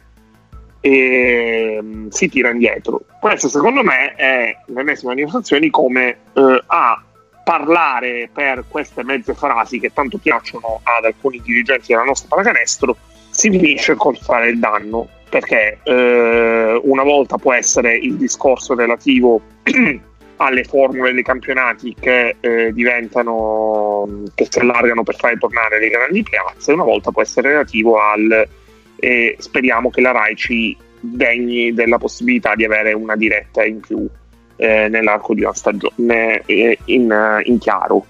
e 0.80 1.78
um, 1.82 2.08
si 2.08 2.30
tira 2.30 2.48
indietro. 2.48 3.02
Questo 3.20 3.50
secondo 3.50 3.82
me 3.82 4.14
è 4.14 4.56
l'ennesima 4.68 5.12
dimostrazione 5.12 5.60
di 5.60 5.70
come 5.70 6.16
uh, 6.32 6.58
a 6.66 7.02
parlare 7.44 8.30
per 8.32 8.64
queste 8.68 9.04
mezze 9.04 9.34
frasi 9.34 9.78
che 9.78 9.92
tanto 9.92 10.16
piacciono 10.16 10.80
ad 10.82 11.04
alcuni 11.04 11.42
dirigenti 11.42 11.88
della 11.88 12.04
nostra 12.04 12.28
pallacanestro 12.28 12.96
si 13.28 13.50
finisce 13.50 13.96
col 13.96 14.16
fare 14.16 14.48
il 14.48 14.58
danno 14.58 15.08
perché 15.28 15.80
uh, 15.84 16.80
una 16.88 17.02
volta 17.02 17.36
può 17.36 17.52
essere 17.52 17.96
il 17.96 18.16
discorso 18.16 18.74
relativo 18.74 19.42
alle 20.36 20.64
formule 20.64 21.12
dei 21.12 21.22
campionati 21.22 21.94
che 21.98 22.36
eh, 22.40 22.72
diventano 22.72 24.24
che 24.34 24.46
si 24.48 24.58
allargano 24.58 25.02
per 25.02 25.16
fare 25.16 25.38
tornare 25.38 25.78
le 25.78 25.88
grandi 25.88 26.22
piazze 26.22 26.72
una 26.72 26.84
volta 26.84 27.10
può 27.10 27.22
essere 27.22 27.50
relativo 27.50 28.00
al 28.00 28.48
e 28.96 29.36
speriamo 29.38 29.90
che 29.90 30.00
la 30.00 30.12
RAI 30.12 30.34
ci 30.34 30.76
degni 30.98 31.74
della 31.74 31.98
possibilità 31.98 32.54
di 32.54 32.64
avere 32.64 32.94
una 32.94 33.16
diretta 33.16 33.64
in 33.64 33.80
più 33.80 34.08
eh, 34.56 34.88
nell'arco 34.88 35.34
di 35.34 35.42
una 35.42 35.52
stagione 35.52 36.42
eh, 36.46 36.78
in, 36.86 37.42
in, 37.44 37.58
chiaro. 37.58 38.06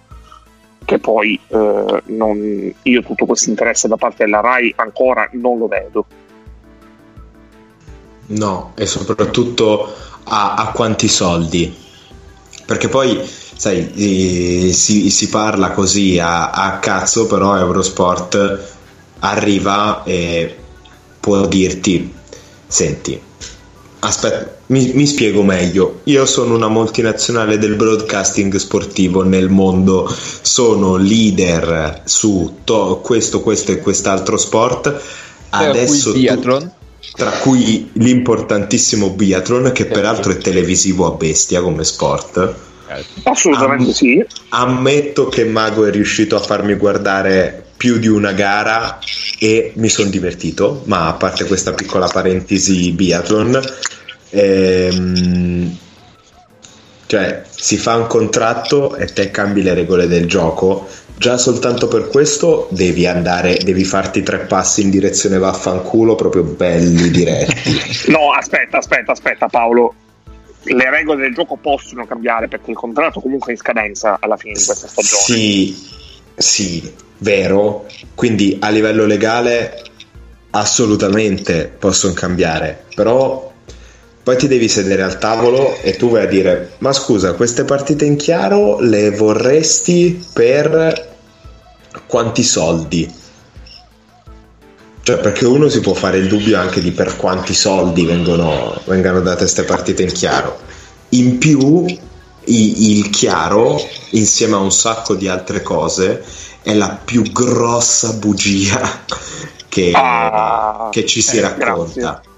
Che 0.84 0.98
poi 0.98 1.40
eh, 1.48 2.02
non, 2.04 2.72
io 2.82 3.02
tutto 3.02 3.26
questo 3.26 3.48
interesse 3.48 3.88
da 3.88 3.96
parte 3.96 4.24
della 4.24 4.40
RAI 4.40 4.74
ancora 4.76 5.28
non 5.32 5.58
lo 5.58 5.66
vedo. 5.66 6.06
No 8.26 8.72
e 8.76 8.86
soprattutto 8.86 9.92
a, 10.24 10.54
a 10.54 10.70
quanti 10.72 11.08
soldi 11.08 11.82
perché 12.64 12.88
poi, 12.88 13.20
sai, 13.56 14.72
si, 14.72 15.10
si 15.10 15.28
parla 15.28 15.70
così 15.70 16.18
a, 16.18 16.50
a 16.50 16.78
cazzo, 16.78 17.26
però 17.26 17.56
Eurosport 17.56 18.72
arriva 19.20 20.02
e 20.04 20.56
può 21.20 21.46
dirti, 21.46 22.12
senti, 22.66 23.20
aspetta, 24.00 24.56
mi, 24.66 24.92
mi, 24.94 25.06
spiego 25.06 25.42
meglio. 25.42 26.00
Io 26.04 26.26
sono 26.26 26.54
una 26.54 26.68
multinazionale 26.68 27.58
del 27.58 27.74
broadcasting 27.74 28.54
sportivo 28.56 29.22
nel 29.22 29.48
mondo, 29.48 30.12
sono 30.42 30.96
leader 30.96 32.02
su 32.04 32.58
to- 32.64 33.00
questo, 33.02 33.40
questo 33.40 33.72
e 33.72 33.80
quest'altro 33.80 34.36
sport. 34.36 35.00
Adesso 35.50 36.12
tu, 36.12 36.18
tra 37.14 37.30
cui 37.30 37.90
l'importantissimo 37.92 39.10
biathlon 39.10 39.72
che 39.72 39.86
peraltro 39.86 40.32
è 40.32 40.38
televisivo 40.38 41.06
a 41.06 41.16
bestia 41.16 41.60
come 41.60 41.84
sport. 41.84 42.54
Assolutamente 43.22 43.90
Am- 43.90 43.92
sì. 43.92 44.24
Ammetto 44.50 45.28
che 45.28 45.44
Mago 45.44 45.86
è 45.86 45.90
riuscito 45.90 46.36
a 46.36 46.40
farmi 46.40 46.74
guardare 46.74 47.64
più 47.76 47.98
di 47.98 48.08
una 48.08 48.32
gara 48.32 48.98
e 49.38 49.72
mi 49.76 49.88
sono 49.88 50.08
divertito, 50.08 50.82
ma 50.86 51.08
a 51.08 51.12
parte 51.14 51.44
questa 51.44 51.72
piccola 51.72 52.06
parentesi 52.06 52.90
biathlon, 52.92 53.60
ehm, 54.30 55.76
cioè 57.06 57.42
si 57.54 57.76
fa 57.76 57.96
un 57.96 58.06
contratto 58.06 58.96
e 58.96 59.06
te 59.06 59.30
cambi 59.30 59.62
le 59.62 59.74
regole 59.74 60.06
del 60.06 60.26
gioco 60.26 60.88
Già 61.16 61.38
soltanto 61.38 61.86
per 61.86 62.08
questo 62.08 62.68
devi 62.70 63.06
andare, 63.06 63.56
devi 63.56 63.84
farti 63.84 64.22
tre 64.22 64.40
passi 64.40 64.82
in 64.82 64.90
direzione 64.90 65.38
vaffanculo 65.38 66.16
proprio 66.16 66.42
belli 66.42 67.08
diretti. 67.10 68.10
no, 68.10 68.32
aspetta, 68.32 68.78
aspetta, 68.78 69.12
aspetta 69.12 69.48
Paolo. 69.48 69.94
Le 70.64 70.90
regole 70.90 71.22
del 71.22 71.34
gioco 71.34 71.56
possono 71.56 72.06
cambiare 72.06 72.48
perché 72.48 72.70
il 72.70 72.76
contratto 72.76 73.20
comunque 73.20 73.48
è 73.48 73.50
in 73.52 73.58
scadenza 73.58 74.16
alla 74.20 74.36
fine 74.36 74.54
di 74.54 74.64
questa 74.64 74.88
stagione. 74.88 75.22
Sì, 75.22 75.76
sì, 76.34 76.94
vero. 77.18 77.86
Quindi 78.14 78.56
a 78.60 78.70
livello 78.70 79.04
legale 79.04 79.82
assolutamente 80.50 81.72
possono 81.78 82.12
cambiare, 82.14 82.84
però 82.94 83.52
poi 84.24 84.38
ti 84.38 84.48
devi 84.48 84.70
sedere 84.70 85.02
al 85.02 85.18
tavolo 85.18 85.78
e 85.82 85.96
tu 85.96 86.08
vai 86.08 86.22
a 86.22 86.26
dire: 86.26 86.72
Ma 86.78 86.94
scusa, 86.94 87.34
queste 87.34 87.64
partite 87.64 88.06
in 88.06 88.16
chiaro 88.16 88.80
le 88.80 89.10
vorresti 89.10 90.26
per 90.32 91.12
quanti 92.06 92.42
soldi? 92.42 93.22
Cioè, 95.02 95.18
perché 95.18 95.44
uno 95.44 95.68
si 95.68 95.80
può 95.80 95.92
fare 95.92 96.16
il 96.16 96.28
dubbio 96.28 96.58
anche 96.58 96.80
di 96.80 96.90
per 96.90 97.18
quanti 97.18 97.52
soldi 97.52 98.06
vengono, 98.06 98.80
vengano 98.86 99.20
date 99.20 99.40
queste 99.40 99.64
partite 99.64 100.02
in 100.02 100.12
chiaro. 100.12 100.58
In 101.10 101.36
più, 101.36 101.84
i, 101.84 102.96
il 102.96 103.10
chiaro, 103.10 103.78
insieme 104.12 104.54
a 104.54 104.60
un 104.60 104.72
sacco 104.72 105.14
di 105.14 105.28
altre 105.28 105.60
cose, 105.60 106.24
è 106.62 106.72
la 106.72 106.98
più 107.04 107.30
grossa 107.30 108.14
bugia 108.14 109.04
che, 109.68 109.90
ah, 109.92 110.88
che 110.90 111.04
ci 111.04 111.20
si 111.20 111.36
eh, 111.36 111.40
racconta. 111.42 112.00
Grazie 112.00 112.32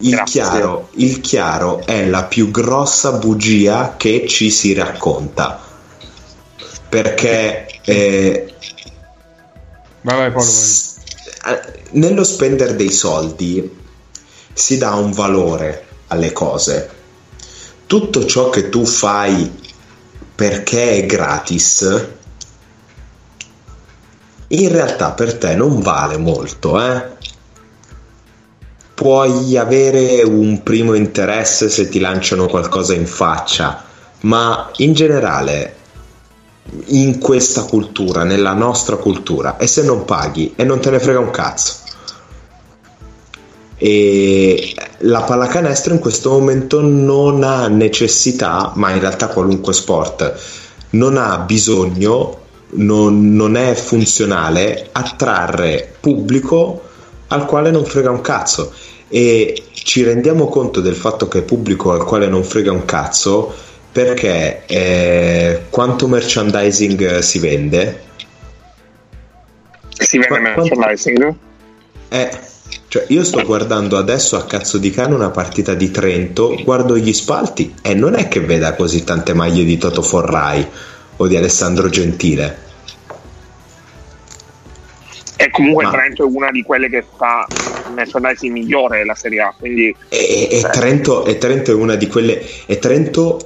il 0.00 0.22
chiaro, 0.24 0.88
il 0.92 1.20
chiaro 1.20 1.84
è 1.84 2.06
la 2.06 2.24
più 2.24 2.50
grossa 2.50 3.12
bugia 3.12 3.96
che 3.96 4.26
ci 4.26 4.50
si 4.50 4.72
racconta. 4.72 5.60
Perché 6.88 7.66
eh, 7.84 8.54
vai, 10.00 10.32
Paolo, 10.32 10.50
vai. 10.50 11.54
Eh, 11.54 11.82
nello 11.92 12.24
spendere 12.24 12.76
dei 12.76 12.90
soldi 12.90 13.78
si 14.52 14.78
dà 14.78 14.94
un 14.94 15.12
valore 15.12 15.86
alle 16.08 16.32
cose. 16.32 16.90
Tutto 17.86 18.24
ciò 18.24 18.50
che 18.50 18.68
tu 18.68 18.84
fai 18.84 19.58
perché 20.34 20.92
è 20.92 21.06
gratis, 21.06 22.06
in 24.48 24.68
realtà 24.68 25.12
per 25.12 25.36
te 25.36 25.54
non 25.54 25.80
vale 25.80 26.16
molto, 26.16 26.80
eh? 26.80 27.18
Puoi 29.00 29.56
avere 29.56 30.22
un 30.24 30.62
primo 30.62 30.92
interesse 30.92 31.70
se 31.70 31.88
ti 31.88 31.98
lanciano 32.00 32.44
qualcosa 32.48 32.92
in 32.92 33.06
faccia, 33.06 33.82
ma 34.20 34.70
in 34.76 34.92
generale 34.92 35.76
in 36.88 37.18
questa 37.18 37.62
cultura, 37.62 38.24
nella 38.24 38.52
nostra 38.52 38.96
cultura, 38.96 39.56
e 39.56 39.66
se 39.66 39.84
non 39.84 40.04
paghi 40.04 40.52
e 40.54 40.64
non 40.64 40.80
te 40.80 40.90
ne 40.90 41.00
frega 41.00 41.18
un 41.18 41.30
cazzo. 41.30 41.76
E 43.78 44.74
la 44.98 45.22
pallacanestro 45.22 45.94
in 45.94 45.98
questo 45.98 46.32
momento 46.32 46.82
non 46.82 47.42
ha 47.42 47.68
necessità, 47.68 48.72
ma 48.74 48.90
in 48.90 49.00
realtà 49.00 49.28
qualunque 49.28 49.72
sport 49.72 50.38
non 50.90 51.16
ha 51.16 51.38
bisogno, 51.38 52.38
non, 52.72 53.34
non 53.34 53.56
è 53.56 53.72
funzionale 53.72 54.90
attrarre 54.92 55.90
pubblico 56.00 56.82
al 57.28 57.46
quale 57.46 57.70
non 57.70 57.84
frega 57.84 58.10
un 58.10 58.20
cazzo 58.20 58.72
e 59.12 59.64
ci 59.72 60.04
rendiamo 60.04 60.46
conto 60.46 60.80
del 60.80 60.94
fatto 60.94 61.26
che 61.26 61.40
è 61.40 61.42
pubblico 61.42 61.90
al 61.90 62.04
quale 62.04 62.28
non 62.28 62.44
frega 62.44 62.70
un 62.70 62.84
cazzo 62.84 63.52
perché 63.90 64.62
eh, 64.66 65.62
quanto 65.68 66.06
merchandising 66.06 67.18
si 67.18 67.38
vende? 67.40 68.02
Si 69.88 70.16
vende 70.16 70.38
Ma, 70.38 70.54
merchandising? 70.54 71.34
Eh, 72.08 72.30
cioè 72.86 73.04
io 73.08 73.24
sto 73.24 73.42
guardando 73.44 73.98
adesso 73.98 74.36
a 74.36 74.46
cazzo 74.46 74.78
di 74.78 74.90
cane 74.90 75.12
una 75.12 75.30
partita 75.30 75.74
di 75.74 75.90
Trento, 75.90 76.56
guardo 76.62 76.96
gli 76.96 77.12
spalti 77.12 77.74
e 77.82 77.94
non 77.94 78.14
è 78.14 78.28
che 78.28 78.38
veda 78.38 78.74
così 78.74 79.02
tante 79.02 79.34
maglie 79.34 79.64
di 79.64 79.76
Toto 79.76 80.02
Forrai 80.02 80.64
o 81.16 81.26
di 81.26 81.36
Alessandro 81.36 81.88
Gentile 81.88 82.68
e 85.40 85.48
comunque 85.50 85.84
Ma... 85.84 85.90
Trento 85.90 86.24
è 86.24 86.26
una 86.30 86.50
di 86.50 86.62
quelle 86.62 86.90
che 86.90 87.02
fa 87.16 87.46
merchandising 87.94 88.52
migliore 88.52 88.98
della 88.98 89.14
Serie 89.14 89.40
A. 89.40 89.54
Quindi, 89.58 89.94
e, 90.10 90.48
e, 90.50 90.60
Trento, 90.70 91.24
e, 91.24 91.38
Trento, 91.38 91.70
è 91.70 91.74
una 91.74 91.94
di 91.94 92.08
quelle. 92.08 92.44
E 92.66 92.78
Trento, 92.78 93.38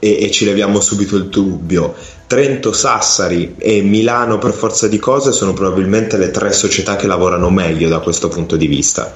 e, 0.00 0.24
e 0.24 0.30
ci 0.32 0.44
leviamo 0.44 0.80
subito 0.80 1.14
il 1.14 1.28
dubbio. 1.28 1.94
Trento, 2.26 2.72
Sassari 2.72 3.54
e 3.58 3.80
Milano 3.82 4.38
per 4.38 4.50
forza 4.50 4.88
di 4.88 4.98
cose 4.98 5.30
sono 5.30 5.52
probabilmente 5.52 6.16
le 6.16 6.32
tre 6.32 6.50
società 6.50 6.96
che 6.96 7.06
lavorano 7.06 7.48
meglio 7.48 7.88
da 7.88 8.00
questo 8.00 8.26
punto 8.26 8.56
di 8.56 8.66
vista. 8.66 9.14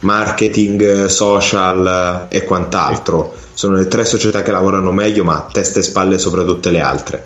Marketing, 0.00 1.04
social 1.04 2.28
e 2.30 2.44
quant'altro. 2.44 3.34
Sono 3.52 3.76
le 3.76 3.88
tre 3.88 4.06
società 4.06 4.40
che 4.40 4.52
lavorano 4.52 4.90
meglio, 4.90 5.22
ma 5.22 5.46
teste 5.52 5.80
e 5.80 5.82
spalle 5.82 6.16
sopra 6.16 6.44
tutte 6.44 6.70
le 6.70 6.80
altre. 6.80 7.22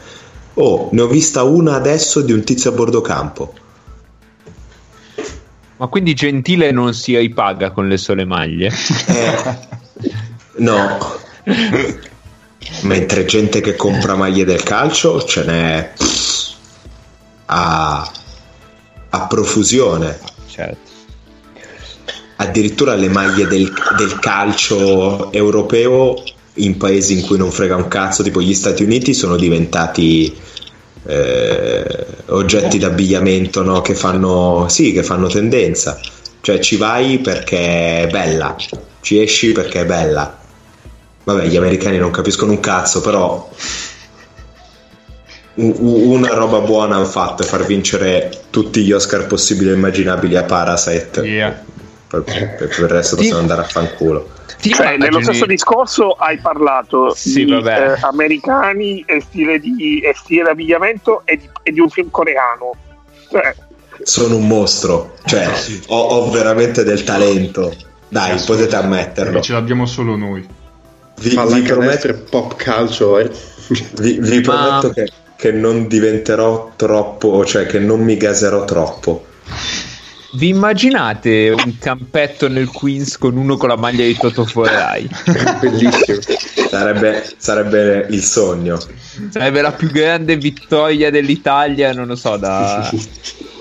Oh, 0.55 0.89
ne 0.91 1.01
ho 1.01 1.07
vista 1.07 1.45
una 1.45 1.77
adesso 1.77 2.23
di 2.23 2.33
un 2.33 2.43
tizio 2.43 2.71
a 2.71 2.75
bordo 2.75 3.01
campo 3.01 3.53
Ma 5.79 5.87
quindi 5.89 6.15
Gentile 6.15 6.71
non 6.71 6.95
si 6.95 7.17
ripaga 7.17 7.71
con 7.71 7.87
le 7.87 7.99
sole 7.99 8.25
maglie? 8.25 8.73
Eh, 9.07 9.59
no. 10.57 10.99
Mentre 12.83 13.25
gente 13.27 13.61
che 13.61 13.77
compra 13.77 14.17
maglie 14.17 14.45
del 14.45 14.62
calcio 14.62 15.23
ce 15.23 15.45
n'è 15.45 15.93
a, 17.47 18.12
a 19.11 19.27
profusione. 19.27 20.19
Certo. 20.49 20.95
Addirittura 22.37 22.95
le 22.95 23.09
maglie 23.09 23.47
del, 23.47 23.73
del 23.97 24.19
calcio 24.19 25.31
europeo 25.33 26.23
in 26.55 26.77
paesi 26.77 27.19
in 27.19 27.27
cui 27.27 27.37
non 27.37 27.51
frega 27.51 27.77
un 27.77 27.89
cazzo, 27.89 28.23
tipo 28.23 28.41
gli 28.41 28.55
Stati 28.55 28.83
Uniti, 28.83 29.15
sono 29.15 29.37
diventati 29.37 30.35
eh, 31.07 32.07
oggetti 32.27 32.79
d'abbigliamento 32.79 33.62
no? 33.62 33.81
che, 33.81 33.95
fanno, 33.95 34.66
sì, 34.69 34.92
che 34.92 35.03
fanno 35.03 35.29
tendenza. 35.29 35.99
Cioè 36.40 36.59
ci 36.61 36.77
vai 36.77 37.19
perché 37.19 38.03
è 38.03 38.09
bella, 38.09 38.55
ci 39.01 39.21
esci 39.21 39.53
perché 39.53 39.81
è 39.81 39.87
bella. 39.87 40.38
Vabbè, 41.25 41.47
gli 41.47 41.57
americani 41.57 41.99
non 41.99 42.12
capiscono 42.12 42.53
un 42.53 42.61
cazzo, 42.61 43.01
però 43.01 43.51
una 45.57 46.35
roba 46.35 46.61
buona 46.61 46.97
hanno 46.97 47.07
fatto 47.07 47.42
far 47.42 47.64
vincere 47.64 48.42
tutti 48.51 48.85
gli 48.85 48.92
Oscar 48.92 49.27
possibili 49.27 49.71
e 49.71 49.75
immaginabili 49.75 50.37
a 50.37 50.45
Parasite. 50.45 51.21
Yeah. 51.23 51.64
Per, 52.22 52.55
per- 52.57 52.68
per 52.68 52.79
il 52.79 52.88
resto 52.88 53.16
possiamo 53.16 53.40
andare 53.40 53.62
a 53.62 53.64
fanculo. 53.64 54.31
Ti 54.61 54.70
Cioè, 54.72 54.87
nello 54.92 55.05
immagini- 55.07 55.24
stesso 55.24 55.46
discorso 55.46 56.11
hai 56.12 56.38
parlato 56.38 57.14
Sì, 57.14 57.44
di 57.44 57.52
eh, 57.52 57.96
americani 58.00 59.05
e 59.07 59.20
stile 59.20 59.59
di 59.59 60.00
e 60.00 60.14
stile 60.14 60.44
di 60.44 60.48
abbigliamento 60.50 61.22
e 61.24 61.37
di, 61.37 61.48
e 61.62 61.72
di 61.72 61.81
un 61.81 61.88
film 61.90 62.11
coreano. 62.11 62.72
Cioè, 63.31 63.55
Sono 64.02 64.37
un 64.37 64.46
mostro, 64.46 65.14
cioè 65.24 65.55
Sì. 65.55 65.83
ho, 65.88 65.98
ho 66.00 66.31
veramente 66.31 66.85
del 66.85 67.05
talento. 67.05 67.74
Dai, 68.09 68.40
potete 68.44 68.76
ammetterlo. 68.76 69.33
Perché 69.33 69.46
ce 69.46 69.52
l'abbiamo 69.52 69.85
solo 69.87 70.16
noi. 70.16 70.40
Vi, 71.18 71.29
vi 71.31 71.35
Pallacanestro 71.35 72.12
prometto, 72.12 72.26
pop 72.31 72.57
calcio, 72.57 73.18
eh. 73.18 73.31
vi- 74.00 74.18
vi 74.20 74.40
Ma- 74.40 74.79
prometto 74.81 74.90
che, 74.90 75.11
che 75.37 75.52
non 75.52 75.87
diventerò 75.87 76.72
troppo, 76.76 77.44
cioè 77.44 77.66
che 77.66 77.79
non 77.79 78.00
mi 78.00 78.16
gaserò 78.16 78.64
troppo. 78.64 79.24
Vi 80.33 80.49
immaginate 80.49 81.51
un 81.51 81.79
campetto 81.79 82.49
nel 82.49 82.69
Queens 82.69 83.17
con 83.17 83.37
uno 83.37 83.57
con 83.57 83.69
la 83.69 83.77
maglia 83.77 84.05
di 84.05 84.17
Toto 84.17 84.45
Forai? 84.45 85.09
Bellissimo. 85.61 86.19
Sarebbe, 86.69 87.25
sarebbe 87.37 88.07
il 88.11 88.23
sogno. 88.23 88.79
Sarebbe 89.31 89.62
la 89.62 89.73
più 89.73 89.91
grande 89.91 90.37
vittoria 90.37 91.11
dell'Italia, 91.11 91.93
non 91.93 92.09
lo 92.09 92.17
so, 92.17 92.37
da, 92.37 92.91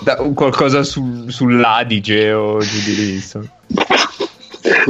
da 0.01 0.17
un 0.19 0.33
qualcosa 0.33 0.83
sul, 0.83 1.31
sull'Adige 1.31 2.33
o 2.33 2.57
giù 2.59 2.79
di 2.83 2.95
lì. 2.95 3.13
insomma. 3.13 3.47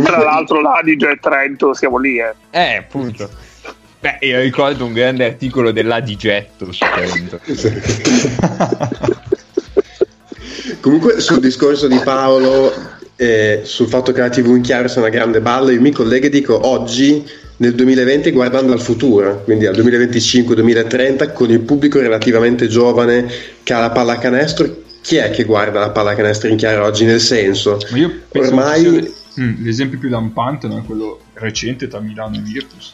tra 0.03 0.23
l'altro 0.23 0.61
l'Adige 0.61 1.11
e 1.11 1.19
Trento 1.21 1.73
siamo 1.73 1.97
lì. 1.97 2.19
Eh. 2.19 2.33
Eh, 2.51 2.77
appunto. 2.77 3.29
Beh, 3.99 4.19
io 4.21 4.39
ricordo 4.39 4.85
un 4.85 4.93
grande 4.93 5.25
articolo 5.25 5.71
dell'Adigetto 5.71 6.71
su 6.71 6.85
Trento. 6.93 7.39
Comunque 10.85 11.19
sul 11.19 11.39
discorso 11.39 11.87
di 11.87 11.99
Paolo 12.03 12.71
eh, 13.15 13.61
sul 13.63 13.87
fatto 13.87 14.11
che 14.11 14.19
la 14.19 14.29
TV 14.29 14.49
in 14.49 14.61
chiaro 14.61 14.87
sia 14.87 15.01
una 15.01 15.09
grande 15.09 15.41
balla, 15.41 15.71
io 15.71 15.81
mi 15.81 15.91
collego 15.91 16.27
e 16.27 16.29
dico 16.29 16.67
oggi 16.67 17.27
nel 17.57 17.73
2020 17.73 18.29
guardando 18.29 18.71
al 18.71 18.79
futuro, 18.79 19.41
quindi 19.45 19.65
al 19.65 19.75
2025-2030 19.75 21.33
con 21.33 21.49
il 21.49 21.61
pubblico 21.61 21.99
relativamente 21.99 22.67
giovane 22.67 23.27
che 23.63 23.73
ha 23.73 23.79
la 23.79 23.89
pallacanestro, 23.89 24.83
chi 25.01 25.15
è 25.15 25.31
che 25.31 25.45
guarda 25.45 25.79
la 25.79 25.89
pallacanestro 25.89 26.49
in 26.49 26.57
chiaro 26.57 26.85
oggi 26.85 27.03
nel 27.05 27.19
senso? 27.19 27.79
Ormai- 28.33 29.11
Mm, 29.41 29.63
l'esempio 29.63 29.97
più 29.97 30.09
lampante 30.09 30.67
non 30.67 30.77
è 30.77 30.83
quello 30.83 31.19
recente 31.33 31.87
tra 31.87 31.99
Milano 31.99 32.35
e 32.35 32.41
Virtus. 32.41 32.93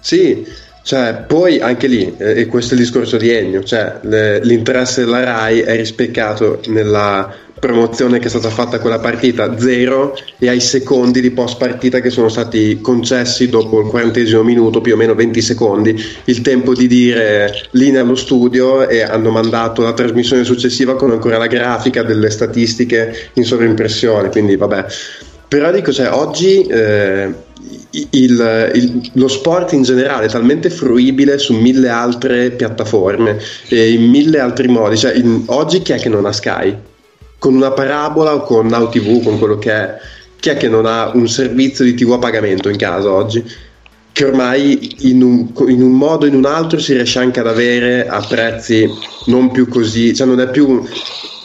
Sì, 0.00 0.44
cioè, 0.88 1.24
poi 1.26 1.60
anche 1.60 1.86
lì, 1.86 2.14
eh, 2.16 2.40
e 2.40 2.46
questo 2.46 2.72
è 2.72 2.78
il 2.78 2.84
discorso 2.84 3.18
di 3.18 3.28
Ennio, 3.28 3.62
cioè 3.62 3.98
le- 4.04 4.42
l'interesse 4.42 5.04
della 5.04 5.22
RAI 5.22 5.60
è 5.60 5.76
rispeccato 5.76 6.62
nella 6.68 7.30
promozione 7.60 8.18
che 8.18 8.24
è 8.24 8.30
stata 8.30 8.48
fatta 8.48 8.78
quella 8.78 8.98
partita, 8.98 9.58
zero, 9.58 10.16
e 10.38 10.48
ai 10.48 10.60
secondi 10.60 11.20
di 11.20 11.30
post 11.30 11.58
partita 11.58 12.00
che 12.00 12.08
sono 12.08 12.30
stati 12.30 12.80
concessi 12.80 13.50
dopo 13.50 13.80
il 13.80 13.88
quarantesimo 13.88 14.42
minuto, 14.42 14.80
più 14.80 14.94
o 14.94 14.96
meno 14.96 15.14
20 15.14 15.42
secondi, 15.42 15.94
il 16.24 16.40
tempo 16.40 16.72
di 16.72 16.86
dire 16.86 17.52
linea 17.72 18.00
allo 18.00 18.14
studio 18.14 18.88
e 18.88 19.02
hanno 19.02 19.28
mandato 19.28 19.82
la 19.82 19.92
trasmissione 19.92 20.42
successiva 20.42 20.96
con 20.96 21.10
ancora 21.10 21.36
la 21.36 21.48
grafica 21.48 22.02
delle 22.02 22.30
statistiche 22.30 23.14
in 23.34 23.44
sovraimpressione, 23.44 24.30
quindi 24.30 24.56
vabbè. 24.56 24.86
Però 25.48 25.70
dico, 25.72 25.92
cioè, 25.92 26.10
oggi 26.12 26.60
eh, 26.62 27.32
il- 28.10 28.70
il- 28.74 29.10
lo 29.14 29.28
sport 29.28 29.72
in 29.72 29.82
generale 29.82 30.26
è 30.26 30.28
talmente 30.28 30.68
fruibile 30.68 31.38
su 31.38 31.54
mille 31.54 31.88
altre 31.88 32.50
piattaforme 32.50 33.38
e 33.68 33.92
in 33.92 34.10
mille 34.10 34.40
altri 34.40 34.68
modi. 34.68 34.96
Cioè, 34.98 35.14
in- 35.14 35.44
oggi 35.46 35.80
chi 35.80 35.92
è 35.92 35.98
che 35.98 36.08
non 36.10 36.26
ha 36.26 36.32
Sky? 36.32 36.76
Con 37.38 37.54
una 37.54 37.70
parabola 37.70 38.34
o 38.34 38.42
con 38.42 38.66
Now 38.66 38.90
TV, 38.90 39.22
con 39.22 39.38
quello 39.38 39.58
che 39.58 39.72
è, 39.72 39.96
chi 40.38 40.50
è 40.50 40.56
che 40.56 40.68
non 40.68 40.84
ha 40.86 41.10
un 41.14 41.26
servizio 41.28 41.84
di 41.84 41.94
TV 41.94 42.12
a 42.12 42.18
pagamento 42.18 42.68
in 42.68 42.76
casa 42.76 43.10
oggi? 43.10 43.42
Che 44.12 44.24
ormai 44.24 44.96
in 45.10 45.22
un, 45.22 45.52
in 45.68 45.80
un 45.80 45.92
modo 45.92 46.24
o 46.26 46.28
in 46.28 46.34
un 46.34 46.44
altro 46.44 46.78
si 46.80 46.92
riesce 46.92 47.20
anche 47.20 47.40
ad 47.40 47.46
avere 47.46 48.06
a 48.06 48.20
prezzi 48.28 48.86
non 49.26 49.50
più 49.50 49.68
così, 49.68 50.12
cioè 50.14 50.26
non 50.26 50.40
è 50.40 50.50
più 50.50 50.82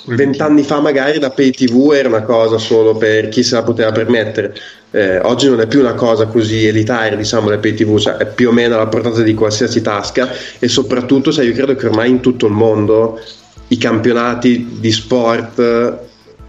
vent'anni 0.06 0.64
fa 0.64 0.80
magari 0.80 1.20
la 1.20 1.30
pay 1.30 1.52
tv 1.52 1.92
era 1.94 2.08
una 2.08 2.24
cosa 2.24 2.58
solo 2.58 2.96
per 2.96 3.30
chi 3.30 3.44
se 3.44 3.56
la 3.56 3.64
poteva 3.64 3.92
permettere. 3.92 4.56
Eh, 4.92 5.20
oggi 5.20 5.48
non 5.50 5.60
è 5.62 5.68
più 5.68 5.80
una 5.80 5.96
cosa 5.96 6.28
così 6.28 6.68
elitaria 6.68 7.18
diciamo 7.18 7.50
la 7.50 7.58
pay 7.58 7.74
tv 7.74 7.98
cioè 7.98 8.14
è 8.14 8.28
più 8.28 8.50
o 8.50 8.52
meno 8.52 8.76
alla 8.76 8.86
portata 8.86 9.24
di 9.24 9.34
qualsiasi 9.34 9.82
tasca 9.82 10.30
e 10.60 10.68
soprattutto 10.68 11.32
sai, 11.32 11.48
io 11.48 11.54
credo 11.54 11.74
che 11.76 11.88
ormai 11.88 12.12
in 12.12 12.20
tutto 12.20 12.46
il 12.46 12.52
mondo 12.52 13.20
i 13.70 13.78
campionati 13.78 14.78
di 14.80 14.92
sport 14.92 16.00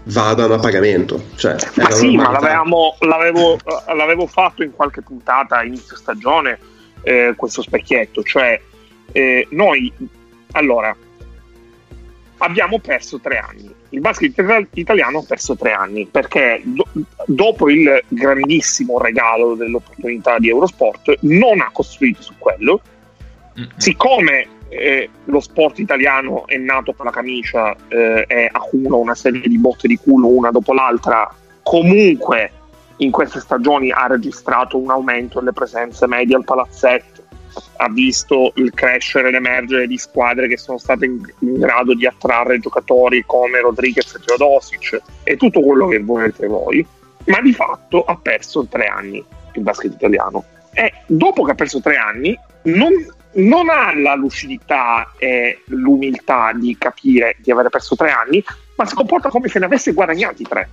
vadano 0.03 0.53
a 0.53 0.59
pagamento 0.59 1.23
cioè, 1.37 1.55
Ma 1.73 1.89
sì, 1.89 2.15
ma 2.15 2.29
l'avevamo, 2.29 2.97
l'avevo, 2.99 3.57
l'avevo 3.95 4.27
fatto 4.27 4.61
in 4.61 4.73
qualche 4.75 5.01
puntata 5.01 5.63
inizio 5.63 5.95
stagione 5.95 6.59
eh, 7.05 7.33
questo 7.35 7.61
specchietto, 7.61 8.21
cioè 8.23 8.59
eh, 9.11 9.47
noi 9.51 9.91
allora 10.51 10.95
abbiamo 12.37 12.79
perso 12.79 13.19
tre 13.19 13.37
anni. 13.37 13.73
Il 13.89 13.99
basket 13.99 14.37
itali- 14.37 14.67
italiano 14.73 15.19
ha 15.19 15.23
perso 15.27 15.55
tre 15.55 15.71
anni 15.71 16.05
perché 16.05 16.61
do- 16.63 16.87
dopo 17.25 17.69
il 17.69 18.03
grandissimo 18.07 18.99
regalo 18.99 19.55
dell'opportunità 19.55 20.37
di 20.39 20.49
Eurosport 20.49 21.17
non 21.21 21.61
ha 21.61 21.69
costruito 21.71 22.21
su 22.21 22.33
quello. 22.37 22.81
Siccome 23.77 24.47
eh, 24.67 25.09
lo 25.25 25.39
sport 25.39 25.79
italiano 25.79 26.45
è 26.47 26.57
nato 26.57 26.91
per 26.91 27.05
la 27.05 27.11
camicia 27.11 27.73
eh, 27.87 28.25
e 28.27 28.49
accumula 28.51 28.97
una 28.97 29.15
serie 29.15 29.41
di 29.41 29.57
botte 29.57 29.87
di 29.87 29.97
culo 29.97 30.27
una 30.27 30.51
dopo 30.51 30.73
l'altra, 30.73 31.33
comunque 31.63 32.51
in 32.97 33.11
queste 33.11 33.39
stagioni 33.39 33.91
ha 33.91 34.07
registrato 34.07 34.77
un 34.77 34.89
aumento 34.89 35.39
delle 35.39 35.53
presenze 35.53 36.07
medie 36.07 36.35
al 36.35 36.43
palazzetto, 36.43 37.23
ha 37.77 37.89
visto 37.89 38.51
il 38.55 38.73
crescere 38.73 39.27
e 39.27 39.31
l'emergere 39.31 39.87
di 39.87 39.97
squadre 39.97 40.47
che 40.47 40.57
sono 40.57 40.77
state 40.77 41.05
in, 41.05 41.21
in 41.39 41.59
grado 41.59 41.93
di 41.93 42.05
attrarre 42.05 42.59
giocatori 42.59 43.23
come 43.25 43.61
Rodriguez 43.61 44.13
e 44.13 44.19
Teodosic 44.25 45.01
e 45.23 45.37
tutto 45.37 45.61
quello 45.61 45.87
che 45.87 45.99
volete 45.99 46.47
voi, 46.47 46.85
ma 47.25 47.41
di 47.41 47.53
fatto 47.53 48.03
ha 48.03 48.17
perso 48.17 48.65
tre 48.67 48.87
anni 48.87 49.23
il 49.53 49.61
basket 49.61 49.93
italiano. 49.93 50.43
E 50.73 50.91
dopo 51.07 51.43
che 51.43 51.51
ha 51.51 51.55
perso 51.55 51.79
tre 51.81 51.95
anni, 51.95 52.37
non, 52.63 52.91
non 53.33 53.69
ha 53.69 53.97
la 53.97 54.15
lucidità 54.15 55.13
e 55.17 55.61
l'umiltà 55.67 56.51
di 56.53 56.75
capire 56.77 57.37
di 57.39 57.51
aver 57.51 57.69
perso 57.69 57.95
tre 57.95 58.11
anni, 58.11 58.43
ma 58.75 58.85
si 58.85 58.95
comporta 58.95 59.29
come 59.29 59.47
se 59.47 59.59
ne 59.59 59.65
avesse 59.65 59.93
guadagnati 59.93 60.43
tre. 60.43 60.69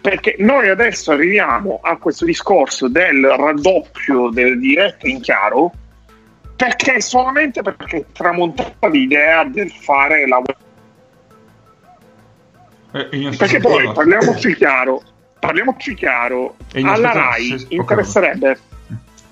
Perché 0.00 0.34
noi 0.38 0.68
adesso 0.68 1.12
arriviamo 1.12 1.78
a 1.80 1.96
questo 1.96 2.24
discorso 2.24 2.88
del 2.88 3.24
raddoppio 3.24 4.30
delle 4.30 4.56
dirette 4.56 5.08
in 5.08 5.20
chiaro, 5.20 5.70
perché 6.62 7.00
solamente 7.00 7.60
perché 7.60 7.96
è 7.96 8.04
tramontata 8.12 8.86
l'idea 8.86 9.42
del 9.42 9.68
fare 9.68 10.28
la 10.28 10.40
Eh, 12.92 13.34
perché 13.36 13.58
poi 13.58 13.84
parla- 13.86 13.92
parliamoci 13.92 14.54
chiaro, 14.54 15.02
parliamoci 15.40 15.94
chiaro, 15.94 16.54
alla 16.82 17.10
RAI 17.12 17.58
se- 17.58 17.66
interesserebbe 17.70 18.58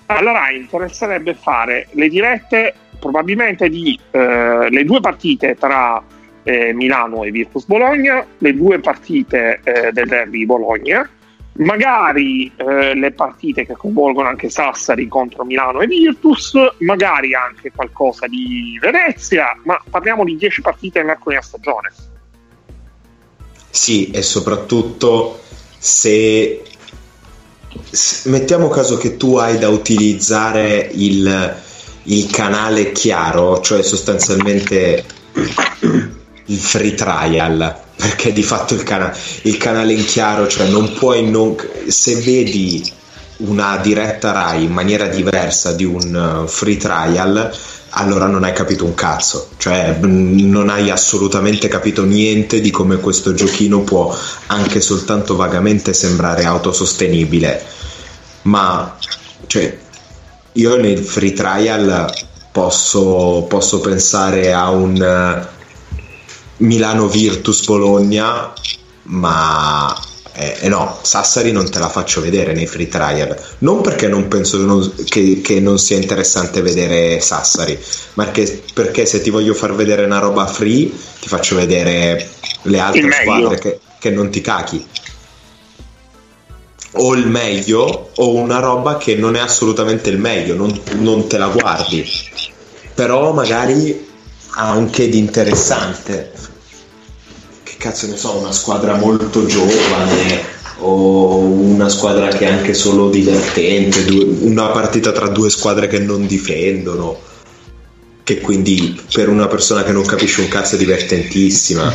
alla 0.06 0.32
RAI 0.32 0.56
interesserebbe 0.56 1.34
fare 1.34 1.86
le 1.92 2.08
dirette 2.08 2.74
probabilmente 2.98 3.68
di 3.68 3.96
eh, 4.10 4.68
le 4.68 4.84
due 4.84 4.98
partite 5.00 5.54
tra 5.54 6.02
eh, 6.42 6.72
Milano 6.72 7.22
e 7.22 7.30
Virtus 7.30 7.64
Bologna, 7.64 8.26
le 8.38 8.54
due 8.54 8.80
partite 8.80 9.60
eh, 9.62 9.92
del 9.92 10.08
derby 10.08 10.38
di 10.38 10.46
Bologna, 10.46 11.08
magari 11.54 12.50
eh, 12.56 12.94
le 12.94 13.12
partite 13.12 13.66
che 13.66 13.74
coinvolgono 13.74 14.28
anche 14.28 14.48
Sassari 14.48 15.08
contro 15.08 15.44
Milano 15.44 15.80
e 15.80 15.86
Virtus, 15.86 16.54
magari 16.78 17.34
anche 17.34 17.72
qualcosa 17.74 18.26
di 18.26 18.78
Venezia, 18.80 19.58
ma 19.64 19.80
parliamo 19.88 20.24
di 20.24 20.36
10 20.36 20.60
partite 20.60 21.00
di 21.00 21.06
una 21.06 21.42
stagione. 21.42 21.92
Sì, 23.70 24.10
e 24.10 24.22
soprattutto 24.22 25.40
se, 25.78 26.62
se 27.90 28.28
mettiamo 28.30 28.68
caso 28.68 28.96
che 28.96 29.16
tu 29.16 29.36
hai 29.36 29.58
da 29.58 29.68
utilizzare 29.68 30.90
il, 30.92 31.56
il 32.04 32.30
canale 32.30 32.92
chiaro, 32.92 33.60
cioè 33.60 33.82
sostanzialmente 33.82 35.04
il 36.46 36.58
free 36.58 36.94
trial, 36.94 37.88
perché 38.00 38.32
di 38.32 38.42
fatto 38.42 38.74
il, 38.74 38.82
cana- 38.82 39.14
il 39.42 39.56
canale 39.58 39.92
in 39.92 40.04
chiaro, 40.04 40.48
cioè 40.48 40.68
non 40.68 40.92
puoi 40.94 41.28
non... 41.30 41.54
se 41.88 42.16
vedi 42.16 42.98
una 43.38 43.76
diretta 43.78 44.32
Rai 44.32 44.64
in 44.64 44.72
maniera 44.72 45.06
diversa 45.06 45.72
di 45.72 45.84
un 45.84 46.42
uh, 46.42 46.46
free 46.46 46.76
trial, 46.76 47.54
allora 47.90 48.26
non 48.26 48.44
hai 48.44 48.52
capito 48.52 48.84
un 48.84 48.94
cazzo, 48.94 49.50
cioè 49.56 49.98
non 50.00 50.68
hai 50.68 50.90
assolutamente 50.90 51.68
capito 51.68 52.04
niente 52.04 52.60
di 52.60 52.70
come 52.70 52.96
questo 52.96 53.34
giochino 53.34 53.80
può 53.80 54.16
anche 54.46 54.80
soltanto 54.80 55.36
vagamente 55.36 55.92
sembrare 55.92 56.44
autosostenibile. 56.44 57.62
Ma 58.42 58.96
cioè, 59.46 59.76
io 60.52 60.76
nel 60.76 60.98
free 60.98 61.32
trial 61.32 62.12
posso, 62.52 63.46
posso 63.48 63.80
pensare 63.80 64.52
a 64.52 64.70
un 64.70 65.48
uh, 66.60 66.64
Milano 66.64 67.08
Virtus 67.08 67.64
Bologna, 67.64 68.52
ma 69.04 69.94
eh, 70.40 70.56
eh, 70.60 70.68
no, 70.68 70.98
Sassari 71.02 71.52
non 71.52 71.68
te 71.70 71.78
la 71.78 71.88
faccio 71.88 72.20
vedere 72.20 72.52
nei 72.54 72.66
free 72.66 72.88
trial. 72.88 73.36
Non 73.58 73.82
perché 73.82 74.08
non 74.08 74.28
penso 74.28 74.56
non, 74.58 74.90
che, 75.04 75.40
che, 75.42 75.60
non 75.60 75.78
sia 75.78 75.96
interessante 75.96 76.62
vedere 76.62 77.20
Sassari, 77.20 77.78
ma 78.14 78.24
perché, 78.24 78.62
perché, 78.72 79.04
se 79.04 79.20
ti 79.20 79.28
voglio 79.28 79.52
far 79.54 79.74
vedere 79.74 80.04
una 80.04 80.18
roba 80.18 80.46
free, 80.46 80.90
ti 81.20 81.28
faccio 81.28 81.56
vedere 81.56 82.28
le 82.62 82.78
altre 82.78 83.10
squadre 83.10 83.58
che, 83.58 83.80
che 83.98 84.10
non 84.10 84.30
ti 84.30 84.40
cachi. 84.40 84.86
O 86.92 87.14
il 87.14 87.26
meglio, 87.26 88.10
o 88.14 88.34
una 88.34 88.60
roba 88.60 88.96
che 88.96 89.14
non 89.16 89.36
è 89.36 89.40
assolutamente 89.40 90.10
il 90.10 90.18
meglio, 90.18 90.56
non, 90.56 90.80
non 90.98 91.28
te 91.28 91.36
la 91.36 91.48
guardi. 91.48 92.04
Però 92.94 93.32
magari 93.32 94.08
anche 94.54 95.08
di 95.08 95.18
interessante 95.18 96.32
cazzo 97.80 98.06
ne 98.06 98.16
so, 98.18 98.36
una 98.36 98.52
squadra 98.52 98.94
molto 98.96 99.46
giovane 99.46 100.58
o 100.80 101.38
una 101.38 101.88
squadra 101.88 102.28
che 102.28 102.46
è 102.46 102.50
anche 102.50 102.74
solo 102.74 103.08
divertente, 103.08 104.04
una 104.40 104.68
partita 104.68 105.12
tra 105.12 105.28
due 105.28 105.48
squadre 105.48 105.88
che 105.88 105.98
non 105.98 106.26
difendono, 106.26 107.18
che 108.22 108.40
quindi 108.40 109.00
per 109.10 109.30
una 109.30 109.46
persona 109.46 109.82
che 109.82 109.92
non 109.92 110.04
capisce 110.04 110.42
un 110.42 110.48
cazzo 110.48 110.74
è 110.74 110.78
divertentissima. 110.78 111.90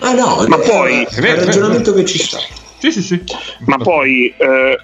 ah 0.00 0.12
no, 0.12 0.44
ma 0.48 0.60
è, 0.60 0.66
poi 0.66 1.02
è, 1.04 1.18
il 1.18 1.44
ragionamento 1.44 1.92
che 1.92 2.06
ci 2.06 2.18
sta. 2.18 2.38
Sì, 2.78 2.90
sì, 2.90 3.02
sì. 3.02 3.22
Ma 3.66 3.76
poi, 3.76 4.34
eh, 4.38 4.78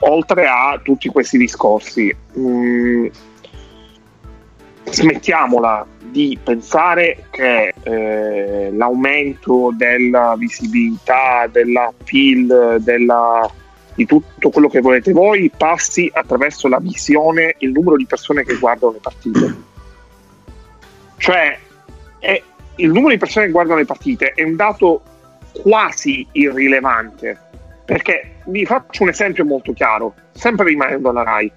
oltre 0.00 0.46
a 0.46 0.78
tutti 0.82 1.08
questi 1.08 1.38
discorsi, 1.38 2.14
mh, 2.34 2.40
mm, 2.40 3.06
smettiamola 4.84 5.86
di 5.98 6.38
pensare 6.42 7.26
che 7.30 7.74
eh, 7.82 8.70
l'aumento 8.72 9.72
della 9.76 10.36
visibilità, 10.38 11.48
della 11.50 11.92
dell'appeal, 12.04 12.80
della, 12.80 13.50
di 13.94 14.06
tutto 14.06 14.50
quello 14.50 14.68
che 14.68 14.80
volete 14.80 15.12
voi 15.12 15.50
passi 15.56 16.08
attraverso 16.12 16.68
la 16.68 16.78
visione, 16.78 17.56
il 17.58 17.70
numero 17.70 17.96
di 17.96 18.06
persone 18.06 18.44
che 18.44 18.56
guardano 18.58 18.92
le 18.92 19.00
partite. 19.00 19.54
Cioè, 21.16 21.58
è, 22.20 22.42
il 22.76 22.88
numero 22.88 23.08
di 23.08 23.18
persone 23.18 23.46
che 23.46 23.52
guardano 23.52 23.78
le 23.78 23.86
partite 23.86 24.32
è 24.34 24.42
un 24.44 24.56
dato 24.56 25.02
quasi 25.62 26.26
irrilevante. 26.32 27.40
Perché 27.84 28.36
vi 28.46 28.64
faccio 28.64 29.02
un 29.02 29.10
esempio 29.10 29.44
molto 29.44 29.72
chiaro, 29.72 30.14
sempre 30.32 30.66
rimanendo 30.66 31.10
alla 31.10 31.22
RAI 31.22 31.52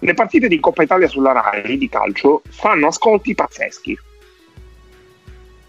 le 0.00 0.14
partite 0.14 0.48
di 0.48 0.60
Coppa 0.60 0.82
Italia 0.82 1.08
sulla 1.08 1.32
Rai 1.32 1.76
di 1.76 1.88
calcio 1.88 2.42
fanno 2.48 2.88
ascolti 2.88 3.34
pazzeschi. 3.34 3.98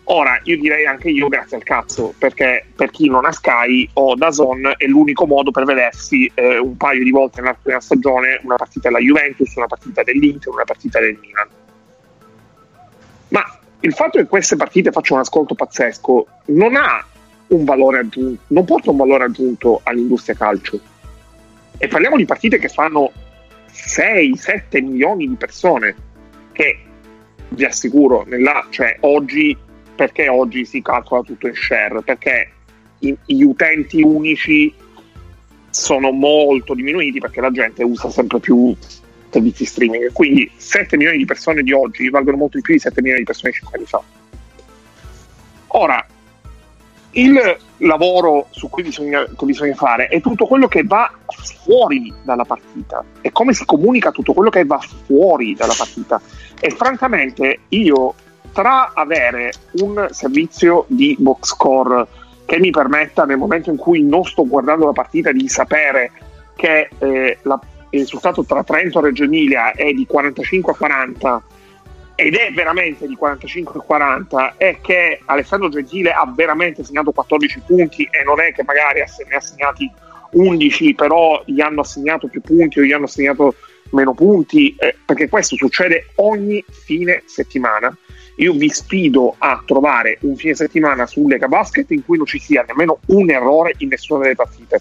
Ora, 0.06 0.40
io 0.44 0.58
direi 0.58 0.86
anche 0.86 1.10
io 1.10 1.28
grazie 1.28 1.58
al 1.58 1.64
cazzo, 1.64 2.14
perché 2.18 2.66
per 2.76 2.90
chi 2.90 3.08
non 3.08 3.26
ha 3.26 3.32
Sky 3.32 3.88
o 3.94 4.16
da 4.16 4.32
Zone 4.32 4.74
è 4.78 4.86
l'unico 4.86 5.26
modo 5.26 5.52
per 5.52 5.64
vedersi 5.64 6.30
eh, 6.34 6.58
un 6.58 6.76
paio 6.76 7.04
di 7.04 7.12
volte 7.12 7.42
di 7.42 7.48
una 7.64 7.80
stagione 7.80 8.40
una 8.44 8.56
partita 8.56 8.90
della 8.90 9.00
Juventus, 9.00 9.56
una 9.56 9.68
partita 9.68 10.04
dell'Inter, 10.04 10.52
una 10.52 10.66
partita 10.66 11.00
del 11.00 11.18
Milan. 11.22 11.48
Ma 13.30 13.60
il 13.82 13.94
fatto 13.94 14.18
che 14.18 14.26
queste 14.26 14.56
partite 14.56 14.92
facciano 14.92 15.20
un 15.20 15.26
ascolto 15.26 15.56
pazzesco 15.56 16.28
non 16.48 16.76
ha 16.76 17.06
un 17.48 17.64
valore 17.64 18.00
aggiunto, 18.00 18.42
non 18.48 18.66
porta 18.66 18.92
un 18.92 18.98
valore 18.98 19.26
aggiunto 19.26 19.80
all'industria 19.84 20.36
calcio. 20.36 20.80
E 21.78 21.88
parliamo 21.88 22.18
di 22.18 22.26
partite 22.26 22.60
che 22.60 22.68
fanno 22.68 23.12
6-7 23.74 24.84
milioni 24.84 25.28
di 25.28 25.36
persone 25.36 25.96
che 26.52 26.80
vi 27.50 27.66
assicuro 27.66 28.24
nella, 28.28 28.68
cioè 28.70 28.98
oggi 29.02 29.58
perché 29.96 30.28
oggi 30.28 30.66
si 30.66 30.82
calcola 30.82 31.22
tutto 31.22 31.48
in 31.48 31.54
share? 31.54 32.02
Perché 32.02 32.52
i, 33.00 33.16
gli 33.26 33.44
utenti 33.44 34.02
unici 34.02 34.74
sono 35.70 36.12
molto 36.12 36.74
diminuiti 36.74 37.20
perché 37.20 37.40
la 37.40 37.52
gente 37.52 37.84
usa 37.84 38.10
sempre 38.10 38.40
più 38.40 38.76
servizi 39.30 39.66
streaming. 39.66 40.12
Quindi 40.12 40.50
7 40.56 40.98
milioni 40.98 41.18
di 41.18 41.26
persone 41.26 41.64
di 41.64 41.72
oggi 41.72 42.10
valgono 42.10 42.38
molto 42.38 42.58
di 42.58 42.64
più 42.64 42.74
di 42.74 42.80
7 42.80 43.02
milioni 43.02 43.20
di 43.20 43.26
persone 43.26 43.52
di 43.52 43.58
5 43.58 43.78
anni 43.78 43.88
fa. 43.88 44.04
Ora 45.68 46.06
il 47.12 47.58
lavoro 47.78 48.48
su 48.52 48.70
cui 48.70 48.84
bisogna, 48.84 49.26
che 49.26 49.46
bisogna 49.46 49.76
fare 49.76 50.08
è 50.08 50.22
tutto 50.22 50.46
quello 50.46 50.68
che 50.68 50.84
va 50.84 51.12
fuori 51.64 52.14
dalla 52.24 52.46
partita. 52.46 53.04
E 53.22 53.32
come 53.32 53.54
si 53.54 53.66
comunica 53.66 54.12
tutto 54.12 54.34
quello 54.34 54.50
che 54.50 54.66
va 54.66 54.80
fuori 55.06 55.56
dalla 55.56 55.76
partita. 55.78 56.22
E 56.60 56.70
francamente 56.72 57.62
io 57.70 58.14
tra 58.54 58.92
avere 58.94 59.52
un 59.82 60.08
servizio 60.12 60.86
di 60.88 61.16
box 61.20 61.48
score 61.48 62.08
che 62.46 62.60
mi 62.60 62.70
permetta 62.70 63.24
nel 63.26 63.38
momento 63.38 63.70
in 63.70 63.78
cui 63.78 64.04
non 64.04 64.26
sto 64.26 64.46
guardando 64.46 64.86
la 64.86 64.92
partita 64.92 65.32
di 65.32 65.48
sapere 65.48 66.12
che 66.56 66.90
eh, 67.00 67.38
la, 67.44 67.60
il 67.92 68.00
risultato 68.02 68.44
tra 68.44 68.64
Trento 68.64 69.00
e 69.00 69.04
Reggio 69.04 69.24
Emilia 69.24 69.72
è 69.72 69.92
di 69.94 70.06
45 70.06 70.74
a 70.74 70.76
40 70.76 71.44
ed 72.22 72.36
è 72.36 72.52
veramente 72.54 73.08
di 73.08 73.18
45-40 73.20 74.54
è 74.56 74.78
che 74.80 75.22
Alessandro 75.26 75.70
Gentile 75.70 76.12
ha 76.12 76.32
veramente 76.36 76.84
segnato 76.84 77.12
14 77.12 77.64
punti 77.66 78.04
e 78.04 78.24
non 78.24 78.40
è 78.40 78.54
che 78.54 78.62
magari 78.64 79.00
ne 79.00 79.36
ha 79.36 79.40
segnati 79.40 79.92
11 80.34 80.94
però 80.94 81.42
gli 81.48 81.62
hanno 81.62 81.82
assegnato 81.82 82.28
più 82.28 82.42
punti 82.42 82.80
o 82.80 82.84
gli 82.84 82.92
hanno 82.92 83.06
assegnato 83.06 83.56
meno 83.90 84.14
punti 84.14 84.76
eh, 84.78 84.96
perché 85.04 85.30
questo 85.30 85.56
succede 85.56 86.10
ogni 86.18 86.64
fine 86.70 87.24
settimana. 87.26 87.92
Io 88.36 88.54
vi 88.54 88.70
sfido 88.70 89.34
a 89.40 89.62
trovare 89.66 90.20
un 90.22 90.36
fine 90.36 90.54
settimana 90.54 91.08
su 91.08 91.28
Lega 91.28 91.48
Basket 91.48 91.90
in 91.90 92.06
cui 92.06 92.18
non 92.18 92.28
ci 92.28 92.38
sia 92.38 92.64
nemmeno 92.68 93.00
un 93.08 93.32
errore 93.32 93.74
in 93.80 93.88
nessuna 93.88 94.22
delle 94.22 94.36
partite. 94.36 94.80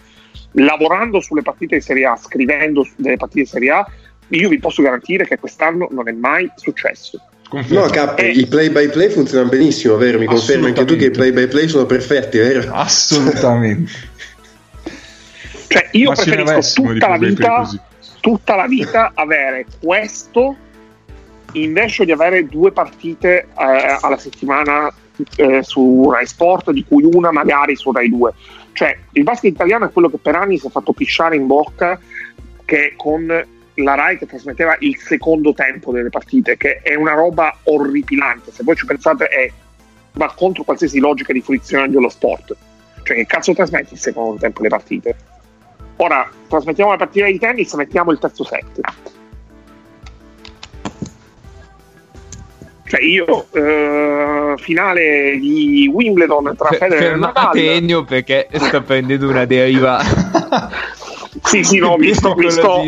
Lavorando 0.53 1.21
sulle 1.21 1.43
partite 1.43 1.77
di 1.77 1.81
Serie 1.81 2.05
A 2.05 2.17
scrivendo 2.17 2.87
delle 2.97 3.17
partite 3.17 3.41
di 3.41 3.49
Serie 3.49 3.71
A 3.71 3.87
io 4.29 4.49
vi 4.49 4.59
posso 4.59 4.83
garantire 4.83 5.27
che 5.27 5.39
quest'anno 5.39 5.89
non 5.91 6.07
è 6.07 6.13
mai 6.13 6.49
successo 6.55 7.21
Conferma. 7.51 7.85
No, 7.85 7.91
Cap, 7.91 8.17
eh, 8.21 8.31
i 8.31 8.47
play 8.47 8.71
by 8.71 8.89
play 8.91 9.11
funzionano 9.11 9.49
benissimo, 9.49 9.97
vero? 9.97 10.21
Mi 10.21 10.27
confermi 10.27 10.67
anche 10.67 10.85
tu 10.85 10.95
che 10.95 11.07
i 11.07 11.11
play 11.11 11.33
by 11.33 11.49
play 11.49 11.67
sono 11.67 11.85
perfetti, 11.85 12.39
vero? 12.39 12.73
Assolutamente. 12.73 13.91
cioè, 15.67 15.89
io 15.91 16.11
Ma 16.11 16.15
preferisco 16.15 16.83
tutta 16.83 17.09
la, 17.09 17.19
vita, 17.19 17.69
tutta 18.21 18.55
la 18.55 18.67
vita 18.69 19.11
avere 19.15 19.67
questo 19.83 20.57
invece 21.55 22.05
di 22.05 22.13
avere 22.13 22.47
due 22.47 22.71
partite 22.71 23.41
eh, 23.41 23.99
alla 24.01 24.17
settimana 24.17 24.89
eh, 25.35 25.65
su 25.65 26.09
Rai 26.09 26.27
Sport, 26.29 26.71
di 26.71 26.85
cui 26.87 27.03
una 27.03 27.33
magari 27.33 27.75
su 27.75 27.91
Rai 27.91 28.09
2. 28.09 28.33
Cioè, 28.75 28.97
il 29.11 29.25
basket 29.25 29.53
italiano 29.53 29.87
è 29.87 29.91
quello 29.91 30.09
che 30.09 30.19
per 30.19 30.37
anni 30.37 30.57
si 30.57 30.69
è 30.69 30.71
fatto 30.71 30.93
pisciare 30.93 31.35
in 31.35 31.49
bocca 31.49 31.99
che 32.65 32.95
con 32.97 33.27
la 33.83 33.95
Rai 33.95 34.19
che 34.19 34.27
trasmetteva 34.27 34.77
il 34.81 34.97
secondo 34.99 35.53
tempo 35.53 35.93
delle 35.93 36.11
partite, 36.11 36.57
che 36.57 36.81
è 36.83 36.95
una 36.95 37.15
roba 37.15 37.57
orripilante. 37.65 38.53
Se 38.53 38.63
voi 38.63 38.77
ci 38.77 38.87
pensate, 38.87 39.27
è, 39.29 39.51
va 40.13 40.33
contro 40.37 40.65
qualsiasi 40.65 40.99
logica 40.99 41.33
di 41.33 41.41
fruizione 41.41 41.89
dello 41.89 42.09
sport. 42.09 42.57
Cioè, 43.03 43.17
che 43.17 43.27
cazzo 43.27 43.55
trasmetti 43.55 43.95
il 43.95 44.01
secondo 44.01 44.39
tempo 44.39 44.63
delle 44.63 44.75
partite? 44.75 45.17
Ora, 45.97 46.29
trasmettiamo 46.49 46.91
la 46.91 46.97
partita 46.97 47.27
di 47.27 47.39
tennis, 47.39 47.73
mettiamo 47.75 48.11
il 48.11 48.19
terzo 48.19 48.45
set. 48.45 48.81
Cioè 52.91 53.03
io, 53.03 53.47
eh, 53.53 54.55
finale 54.57 55.39
di 55.39 55.89
Wimbledon 55.93 56.57
tra 56.57 56.71
Federer 56.71 57.13
e 57.13 57.17
Nadal... 57.17 57.57
Ennio 57.57 58.05
perché 58.05 58.49
sta 58.53 58.81
prendendo 58.81 59.29
una 59.29 59.45
deriva... 59.45 60.01
sì, 61.45 61.63
sì, 61.63 61.79
no, 61.79 61.97
mi 61.97 62.13
sto, 62.15 62.35
mi 62.35 62.51
sto, 62.51 62.83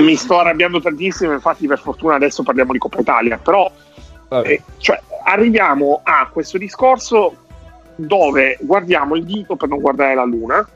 mi 0.00 0.16
sto 0.16 0.38
arrabbiando 0.38 0.80
tantissimo, 0.80 1.32
infatti 1.32 1.66
per 1.66 1.78
fortuna 1.78 2.14
adesso 2.14 2.42
parliamo 2.42 2.72
di 2.72 2.78
Coppa 2.78 3.00
Italia, 3.00 3.38
però 3.38 3.70
eh, 4.44 4.62
cioè, 4.78 5.00
arriviamo 5.24 6.00
a 6.02 6.28
questo 6.32 6.58
discorso 6.58 7.36
dove 7.96 8.56
guardiamo 8.60 9.16
il 9.16 9.24
dito 9.24 9.56
per 9.56 9.68
non 9.68 9.80
guardare 9.80 10.14
la 10.14 10.24
luna, 10.24 10.68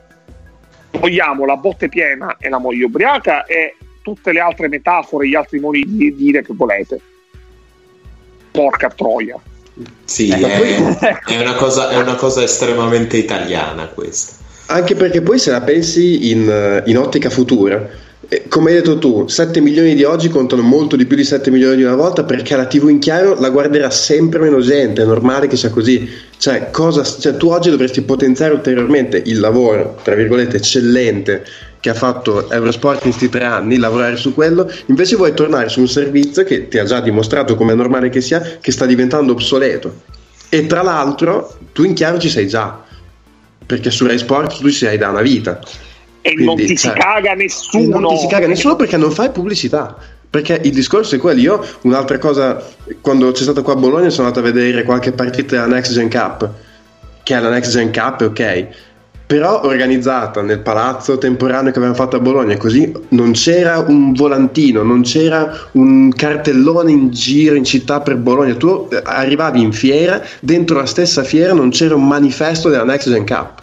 vogliamo 0.91 1.45
la 1.45 1.57
botte 1.57 1.89
piena 1.89 2.37
e 2.39 2.49
la 2.49 2.57
moglie 2.57 2.85
ubriaca 2.85 3.45
e 3.45 3.75
tutte 4.01 4.31
le 4.31 4.39
altre 4.39 4.67
metafore, 4.67 5.27
gli 5.27 5.35
altri 5.35 5.59
modi 5.59 5.83
di 5.85 6.15
dire 6.15 6.43
che 6.43 6.53
volete. 6.55 6.99
Porca 8.51 8.89
troia. 8.89 9.37
Sì, 10.05 10.29
Eh, 10.29 10.97
è, 10.99 11.19
è 11.25 11.41
una 11.41 11.55
cosa, 11.55 11.89
è 11.89 11.97
una 11.97 12.15
cosa 12.15 12.43
estremamente 12.43 13.17
italiana 13.17 13.87
questa. 13.87 14.43
Anche 14.67 14.95
perché 14.95 15.21
poi 15.21 15.37
se 15.37 15.51
la 15.51 15.61
pensi 15.61 16.31
in, 16.31 16.49
eh, 16.49 16.83
in 16.89 16.97
ottica 16.97 17.29
futura, 17.29 17.75
eh, 17.77 17.89
come 18.47 18.71
hai 18.71 18.77
detto 18.77 18.97
tu, 18.97 19.27
7 19.27 19.59
milioni 19.61 19.93
di 19.93 20.03
oggi 20.03 20.29
contano 20.29 20.61
molto 20.61 20.95
di 20.95 21.05
più 21.05 21.15
di 21.15 21.23
7 21.23 21.51
milioni 21.51 21.77
di 21.77 21.83
una 21.83 21.95
volta 21.95 22.23
perché 22.23 22.55
la 22.55 22.65
TV 22.65 22.89
in 22.89 22.99
chiaro 22.99 23.39
la 23.39 23.49
guarderà 23.49 23.89
sempre 23.89 24.39
meno 24.39 24.59
gente, 24.61 25.03
è 25.03 25.05
normale 25.05 25.47
che 25.47 25.57
sia 25.57 25.69
così. 25.69 26.09
Cioè, 26.37 26.69
cosa, 26.71 27.03
cioè, 27.03 27.37
tu 27.37 27.49
oggi 27.49 27.69
dovresti 27.69 28.01
potenziare 28.01 28.53
ulteriormente 28.53 29.21
il 29.25 29.39
lavoro, 29.39 29.99
tra 30.03 30.15
virgolette, 30.15 30.57
eccellente 30.57 31.43
che 31.79 31.91
ha 31.91 31.93
fatto 31.93 32.49
Eurosport 32.49 33.05
in 33.05 33.11
questi 33.11 33.29
tre 33.29 33.43
anni, 33.43 33.77
lavorare 33.77 34.15
su 34.15 34.33
quello, 34.33 34.67
invece 34.87 35.17
vuoi 35.17 35.35
tornare 35.35 35.69
su 35.69 35.81
un 35.81 35.87
servizio 35.87 36.43
che 36.43 36.67
ti 36.67 36.79
ha 36.79 36.83
già 36.83 36.99
dimostrato 36.99 37.55
come 37.55 37.73
è 37.73 37.75
normale 37.75 38.09
che 38.09 38.21
sia, 38.21 38.41
che 38.59 38.71
sta 38.71 38.87
diventando 38.87 39.33
obsoleto. 39.33 40.01
E 40.49 40.65
tra 40.65 40.81
l'altro, 40.81 41.59
tu 41.73 41.83
in 41.83 41.93
chiaro 41.93 42.17
ci 42.17 42.29
sei 42.29 42.47
già, 42.47 42.83
perché 43.65 43.91
su 43.91 44.07
Rai 44.07 44.17
Sport 44.17 44.59
tu 44.59 44.69
ci 44.69 44.77
sei 44.77 44.97
da 44.97 45.09
una 45.09 45.21
vita. 45.21 45.59
E 46.25 46.33
Quindi, 46.33 46.45
non 46.45 46.55
ti 46.55 46.67
si 46.69 46.87
cioè, 46.87 46.93
caga 46.93 47.33
E 47.33 47.35
nessuno. 47.35 47.99
non 47.99 48.15
ti 48.15 48.21
si 48.21 48.27
caga 48.27 48.47
nessuno 48.47 48.75
perché 48.75 48.97
non 48.97 49.11
fai 49.11 49.29
pubblicità. 49.29 49.95
Perché 50.27 50.59
il 50.63 50.71
discorso 50.71 51.13
è 51.13 51.19
quello. 51.19 51.39
Io, 51.39 51.63
un'altra 51.81 52.17
cosa, 52.17 52.65
quando 52.99 53.31
c'è 53.31 53.43
stato 53.43 53.61
qua 53.61 53.73
a 53.73 53.75
Bologna, 53.75 54.09
sono 54.09 54.27
andato 54.27 54.43
a 54.43 54.51
vedere 54.51 54.81
qualche 54.81 55.11
partita 55.11 55.55
della 55.55 55.67
Next 55.75 55.93
Gen 55.93 56.09
Cup, 56.09 56.49
che 57.21 57.35
è 57.35 57.39
la 57.39 57.49
Next 57.49 57.69
Gen 57.71 57.91
Cup, 57.93 58.21
ok. 58.21 58.67
Però 59.27 59.65
organizzata 59.65 60.41
nel 60.41 60.61
palazzo 60.61 61.19
temporaneo 61.19 61.71
che 61.71 61.77
avevamo 61.77 61.95
fatto 61.95 62.15
a 62.15 62.19
Bologna, 62.19 62.57
così 62.57 62.91
non 63.09 63.33
c'era 63.33 63.85
un 63.87 64.13
volantino, 64.13 64.81
non 64.81 65.03
c'era 65.03 65.55
un 65.73 66.11
cartellone 66.11 66.89
in 66.89 67.11
giro 67.11 67.53
in 67.53 67.63
città 67.63 68.01
per 68.01 68.17
Bologna. 68.17 68.55
Tu 68.55 68.87
arrivavi 69.03 69.61
in 69.61 69.71
fiera, 69.71 70.23
dentro 70.39 70.77
la 70.77 70.87
stessa 70.87 71.23
fiera 71.23 71.53
non 71.53 71.69
c'era 71.69 71.93
un 71.93 72.07
manifesto 72.07 72.69
della 72.69 72.83
Next 72.83 73.09
Gen 73.09 73.25
Cup. 73.27 73.61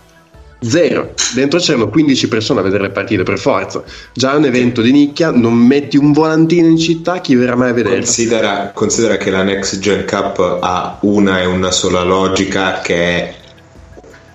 Zero. 0.62 1.12
Dentro 1.34 1.58
c'erano 1.58 1.88
15 1.88 2.28
persone 2.28 2.60
a 2.60 2.62
vedere 2.62 2.84
le 2.84 2.90
partite 2.90 3.24
per 3.24 3.38
forza. 3.38 3.82
Già 4.12 4.34
un 4.34 4.44
evento 4.44 4.80
di 4.80 4.92
nicchia, 4.92 5.30
non 5.30 5.54
metti 5.54 5.96
un 5.96 6.12
volantino 6.12 6.68
in 6.68 6.78
città, 6.78 7.20
chi 7.20 7.34
verrà 7.34 7.56
mai 7.56 7.70
a 7.70 7.72
vedere? 7.72 7.96
Considera, 7.96 8.70
considera 8.72 9.16
che 9.16 9.30
la 9.30 9.42
Next 9.42 9.78
Gen 9.80 10.04
Cup 10.06 10.58
ha 10.60 10.98
una 11.00 11.40
e 11.40 11.46
una 11.46 11.70
sola 11.70 12.02
logica 12.02 12.80
che 12.80 12.94
è, 12.94 13.34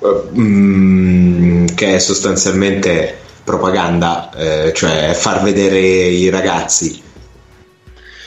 eh, 0.03 0.21
mm, 0.37 1.67
che 1.75 1.95
è 1.95 1.99
sostanzialmente 1.99 3.17
propaganda, 3.43 4.29
eh, 4.35 4.73
cioè 4.73 5.13
far 5.13 5.41
vedere 5.41 5.79
i 5.79 6.29
ragazzi. 6.29 7.01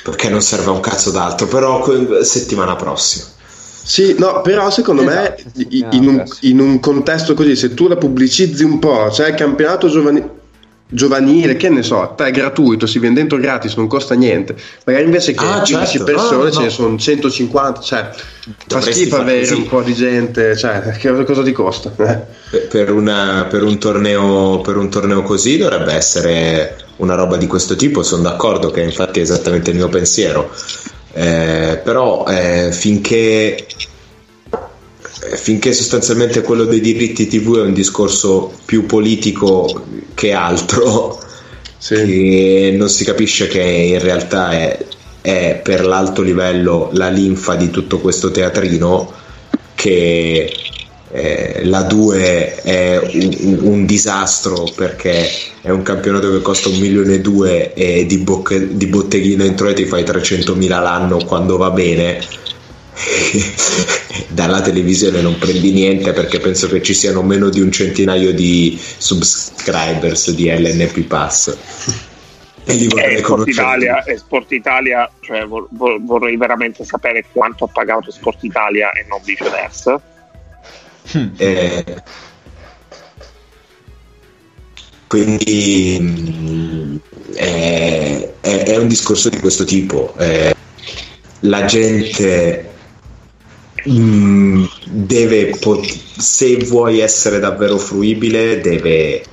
Perché 0.02 0.30
non 0.30 0.40
serve 0.40 0.70
a 0.70 0.70
un 0.70 0.80
cazzo 0.80 1.10
d'altro, 1.10 1.46
però 1.46 1.84
settimana 2.22 2.74
prossima. 2.74 3.38
Sì, 3.82 4.14
no, 4.18 4.40
però 4.42 4.70
secondo 4.70 5.02
me 5.02 5.34
Esatto, 5.36 5.42
sì, 5.54 5.84
in, 5.92 6.06
un, 6.08 6.24
in 6.40 6.60
un 6.60 6.78
contesto 6.80 7.34
così, 7.34 7.56
se 7.56 7.74
tu 7.74 7.88
la 7.88 7.96
pubblicizzi 7.96 8.62
un 8.64 8.78
po', 8.78 9.10
cioè 9.10 9.28
il 9.30 9.34
campionato 9.34 9.88
giovani- 9.88 10.22
giovanile, 10.92 11.56
che 11.56 11.68
ne 11.68 11.82
so, 11.82 12.14
è 12.16 12.30
gratuito, 12.30 12.86
si 12.86 12.98
viene 12.98 13.14
dentro 13.14 13.38
gratis, 13.38 13.74
non 13.76 13.86
costa 13.86 14.14
niente. 14.14 14.56
Magari 14.84 15.04
invece 15.04 15.32
che 15.32 15.44
Ah, 15.44 15.60
15 15.62 15.98
certo, 15.98 16.04
persone 16.04 16.44
no, 16.44 16.50
ce 16.50 16.62
ne 16.62 16.70
sono 16.70 16.98
150, 16.98 17.80
cioè 17.80 18.10
fa 18.66 18.80
schifo 18.80 19.16
avere 19.16 19.40
così. 19.40 19.54
un 19.54 19.68
po' 19.68 19.82
di 19.82 19.94
gente, 19.94 20.56
cioè 20.56 20.80
che 20.98 21.24
cosa 21.24 21.42
ti 21.42 21.52
costa? 21.52 21.92
Eh. 21.96 22.18
Per- 22.50 22.66
Per, 22.68 22.92
una- 22.92 23.46
per 23.48 23.62
un 23.62 23.78
torneo, 23.78 24.60
per 24.60 24.76
un 24.76 24.90
torneo 24.90 25.22
così 25.22 25.56
dovrebbe 25.58 25.92
essere 25.94 26.76
una 26.96 27.14
roba 27.14 27.36
di 27.36 27.46
questo 27.46 27.76
tipo, 27.76 28.02
sono 28.02 28.22
d'accordo 28.22 28.70
che 28.70 28.82
infatti 28.82 29.20
è 29.20 29.22
esattamente 29.22 29.70
il 29.70 29.76
mio 29.76 29.88
pensiero. 29.88 30.50
Eh, 31.12 31.80
però 31.82 32.24
eh, 32.26 32.70
finché, 32.72 33.56
eh, 33.56 33.66
finché 35.36 35.72
sostanzialmente 35.72 36.42
quello 36.42 36.64
dei 36.64 36.80
diritti 36.80 37.26
TV 37.26 37.58
è 37.58 37.62
un 37.62 37.72
discorso 37.72 38.52
più 38.64 38.86
politico 38.86 39.86
che 40.14 40.32
altro, 40.32 41.18
Sì. 41.78 41.94
che 41.94 42.74
non 42.76 42.88
si 42.88 43.04
capisce 43.04 43.48
che 43.48 43.62
in 43.62 44.00
realtà 44.00 44.52
è, 44.52 44.84
è 45.22 45.60
per 45.62 45.84
l'alto 45.86 46.20
livello 46.22 46.90
la 46.92 47.08
linfa 47.08 47.54
di 47.54 47.70
tutto 47.70 48.00
questo 48.00 48.30
teatrino 48.30 49.10
che 49.74 50.52
eh, 51.12 51.62
la 51.64 51.82
2 51.82 52.62
è 52.62 52.98
un, 52.98 53.58
un- 53.62 53.86
disastro 53.86 54.70
perché 54.76 55.28
è 55.60 55.70
un 55.70 55.82
campionato 55.82 56.30
che 56.30 56.40
costa 56.40 56.68
un 56.68 56.78
milione 56.78 57.14
e 57.14 57.20
due 57.20 57.74
e 57.74 58.06
di, 58.06 58.18
bocche- 58.18 58.76
di 58.76 58.86
botteghino 58.86 59.42
entro 59.42 59.72
ti 59.72 59.86
fai 59.86 60.04
300.000 60.04 60.68
l'anno 60.68 61.18
quando 61.24 61.56
va 61.56 61.70
bene. 61.70 62.20
Dalla 64.28 64.60
televisione 64.60 65.20
non 65.20 65.38
prendi 65.38 65.72
niente 65.72 66.12
perché 66.12 66.38
penso 66.38 66.68
che 66.68 66.82
ci 66.82 66.94
siano 66.94 67.22
meno 67.22 67.48
di 67.48 67.60
un 67.60 67.72
centinaio 67.72 68.32
di 68.32 68.78
subscribers 68.80 70.30
di 70.32 70.48
LNP 70.50 71.00
Pass. 71.06 71.56
E 72.64 72.74
li 72.74 72.86
vorrei 72.88 73.14
E 73.14 73.18
Eh, 73.18 73.22
Sport 73.22 73.48
Italia, 73.48 74.04
e 74.04 74.18
Sport 74.18 74.52
Italia 74.52 75.10
cioè, 75.20 75.46
vor- 75.46 75.66
vor- 75.70 76.00
vorrei 76.02 76.36
veramente 76.36 76.84
sapere 76.84 77.24
quanto 77.32 77.64
ha 77.64 77.68
pagato 77.72 78.10
Sport 78.10 78.44
Italia 78.44 78.92
e 78.92 79.06
non 79.08 79.20
viceversa. 79.24 80.00
Eh, 81.38 81.84
quindi 85.06 85.98
mm, 86.00 86.96
è, 87.34 88.34
è- 88.40 88.62
è 88.64 88.76
un 88.76 88.88
discorso 88.88 89.28
di 89.28 89.38
questo 89.38 89.64
tipo. 89.64 90.14
Eh, 90.18 90.54
la 91.40 91.64
gente 91.64 92.68
mm, 93.88 94.64
deve, 94.84 95.56
pot- 95.58 95.86
se 96.18 96.56
vuoi 96.64 97.00
essere 97.00 97.38
davvero 97.38 97.78
fruibile, 97.78 98.60
deve 98.60 99.24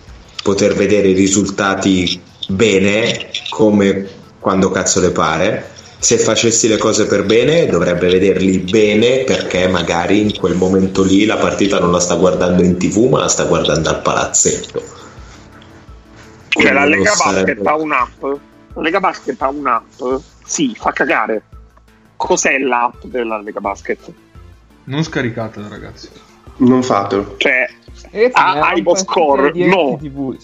poter 0.44 0.74
vedere 0.76 1.10
i 1.10 1.14
risultati 1.14 2.22
bene 2.48 3.30
come 3.50 4.08
quando 4.40 4.70
cazzo 4.70 5.00
le 5.02 5.12
pare. 5.12 5.72
Se 6.00 6.18
facessi 6.20 6.68
le 6.68 6.78
cose 6.78 7.08
per 7.08 7.26
bene, 7.26 7.66
dovrebbe 7.66 8.08
vederli 8.08 8.60
bene 8.60 9.24
perché 9.24 9.68
magari 9.68 10.22
in 10.22 10.38
quel 10.38 10.56
momento 10.56 11.04
lì 11.04 11.26
la 11.26 11.38
partita 11.38 11.80
non 11.80 11.92
la 11.92 12.00
sta 12.00 12.16
guardando 12.16 12.62
in 12.64 12.78
tv, 12.78 13.10
ma 13.10 13.20
la 13.22 13.28
sta 13.28 13.46
guardando 13.46 13.90
al 13.90 14.02
palazzetto. 14.02 14.84
Cioè 16.50 16.72
la 16.72 16.86
Lega 16.86 17.12
sarebbe- 17.12 17.56
Basket 17.56 17.68
ha 17.68 17.76
un'app. 17.76 18.22
La 18.74 18.82
Lega 18.82 19.00
Basket 19.00 19.42
ha 19.42 19.50
un'app. 19.50 20.02
Sì, 20.46 20.76
fa 20.78 20.92
cagare. 20.92 21.42
Cos'è 22.16 22.58
l'app 22.60 23.04
della 23.06 23.40
Lega 23.42 23.60
Basket? 23.60 24.00
Non 24.86 25.04
scaricatela, 25.04 25.68
ragazzi. 25.68 26.10
Non 26.58 26.82
fatelo. 26.84 27.36
Cioè, 27.38 27.68
Ragazzi, 28.12 28.32
Ah, 28.34 28.54
ne 28.54 28.60
avevamo 28.60 28.78
Ivo 28.78 28.96
Score, 28.96 29.52
no. 29.56 29.98
TV. 30.00 30.38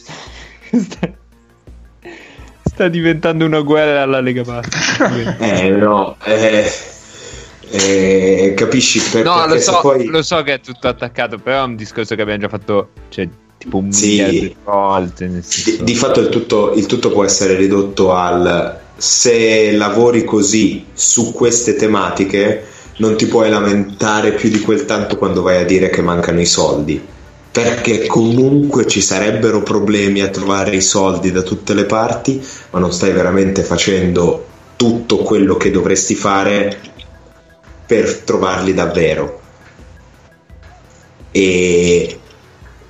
Sta, 2.74 2.88
diventando 2.88 3.46
una 3.46 3.62
guerra 3.62 4.02
alla 4.02 4.20
Lega 4.20 4.42
Basket. 4.44 5.36
Eh 5.40 5.70
no, 5.70 6.16
eh, 6.24 6.72
eh, 7.70 8.54
capisci 8.56 9.00
per, 9.00 9.24
No, 9.24 9.42
lo 9.42 9.46
perché 9.48 9.62
so, 9.62 9.80
poi... 9.82 10.06
lo 10.08 10.22
so 10.22 10.42
che 10.44 10.54
è 10.54 10.60
tutto 10.60 10.88
attaccato, 10.88 11.38
però 11.38 11.62
è 11.62 11.66
un 11.66 11.76
discorso 11.76 12.16
che 12.16 12.22
abbiamo 12.22 12.42
già 12.42 12.50
fatto, 12.50 12.90
cioè, 13.10 13.28
tipo 13.58 13.78
un 13.78 13.92
Sì. 13.92 14.08
miliardo 14.10 14.40
di 14.40 14.56
volte. 14.64 15.28
Di, 15.28 15.80
di 15.84 15.96
fatto 15.96 16.20
il 16.20 16.30
tutto, 16.30 16.74
il 16.74 16.86
tutto 16.86 17.12
può 17.12 17.24
essere 17.24 17.56
ridotto 17.56 18.14
al 18.14 18.80
se 18.96 19.72
lavori 19.72 20.24
così 20.24 20.86
su 20.94 21.34
queste 21.34 21.76
tematiche 21.76 22.68
non 22.98 23.18
ti 23.18 23.26
puoi 23.26 23.50
lamentare 23.50 24.34
più 24.34 24.50
di 24.50 24.60
quel 24.60 24.86
tanto 24.86 25.18
quando 25.18 25.42
vai 25.42 25.58
a 25.58 25.66
dire 25.66 25.90
che 25.90 26.02
mancano 26.02 26.40
i 26.40 26.46
soldi 26.46 27.02
perché 27.54 28.08
comunque 28.08 28.88
ci 28.88 29.00
sarebbero 29.00 29.62
problemi 29.62 30.22
a 30.22 30.30
trovare 30.30 30.76
i 30.76 30.82
soldi 30.82 31.32
da 31.32 31.44
tutte 31.44 31.76
le 31.76 31.86
parti 31.86 32.44
ma 32.72 32.80
non 32.80 32.92
stai 32.92 33.12
veramente 33.12 33.62
facendo 33.62 34.48
tutto 34.76 35.18
quello 35.18 35.56
che 35.56 35.70
dovresti 35.70 36.16
fare 36.16 36.80
per 37.86 38.22
trovarli 38.22 38.74
davvero 38.74 39.42
e 41.30 42.20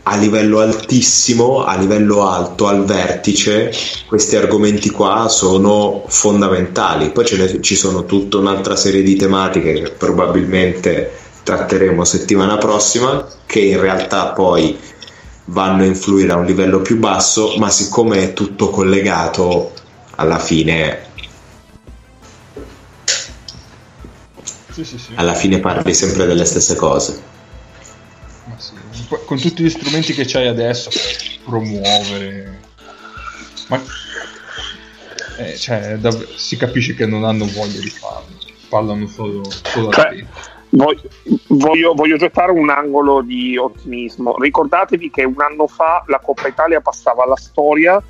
a 0.03 0.17
livello 0.17 0.59
altissimo, 0.59 1.63
a 1.63 1.77
livello 1.77 2.27
alto, 2.27 2.67
al 2.67 2.83
vertice, 2.85 3.71
questi 4.05 4.35
argomenti 4.35 4.89
qua 4.89 5.29
sono 5.29 6.03
fondamentali. 6.07 7.11
Poi 7.11 7.25
ne, 7.37 7.61
ci 7.61 7.75
sono 7.75 8.05
tutta 8.05 8.37
un'altra 8.37 8.75
serie 8.75 9.01
di 9.01 9.15
tematiche 9.15 9.73
che 9.73 9.91
probabilmente 9.91 11.22
tratteremo 11.43 12.03
settimana 12.03 12.57
prossima, 12.57 13.27
che 13.45 13.59
in 13.59 13.79
realtà 13.79 14.31
poi 14.31 14.79
vanno 15.45 15.83
a 15.83 15.85
influire 15.85 16.31
a 16.31 16.37
un 16.37 16.45
livello 16.45 16.81
più 16.81 16.97
basso, 16.97 17.57
ma 17.57 17.69
siccome 17.69 18.23
è 18.23 18.33
tutto 18.33 18.69
collegato, 18.69 19.73
alla 20.15 20.39
fine, 20.39 21.11
Sì, 24.71 24.83
sì, 24.83 24.97
sì. 24.97 25.11
alla 25.15 25.35
fine 25.35 25.59
parli 25.59 25.93
sempre 25.93 26.25
delle 26.25 26.45
stesse 26.45 26.75
cose. 26.75 27.21
con 29.25 29.39
tutti 29.39 29.61
gli 29.61 29.69
strumenti 29.69 30.13
che 30.13 30.25
c'hai 30.25 30.47
adesso 30.47 30.89
per 30.89 31.39
promuovere 31.43 32.59
ma 33.67 33.83
eh, 35.37 35.57
cioè, 35.57 35.97
dav- 35.97 36.35
si 36.35 36.57
capisce 36.57 36.95
che 36.95 37.05
non 37.05 37.23
hanno 37.23 37.45
voglia 37.45 37.79
di 37.79 37.89
farlo 37.89 38.33
parlano 38.73 39.05
solo, 39.05 39.43
solo 39.71 39.91
cioè, 39.91 40.25
voglio, 40.75 41.93
voglio, 41.93 42.17
gettare 42.17 42.51
un 42.51 42.69
angolo 42.69 43.21
di 43.21 43.57
ottimismo 43.57 44.35
ricordatevi 44.39 45.11
che 45.11 45.23
un 45.23 45.39
anno 45.39 45.67
fa 45.67 46.03
la 46.07 46.19
Coppa 46.19 46.47
Italia 46.47 46.81
passava 46.81 47.23
alla 47.23 47.35
storia 47.35 48.01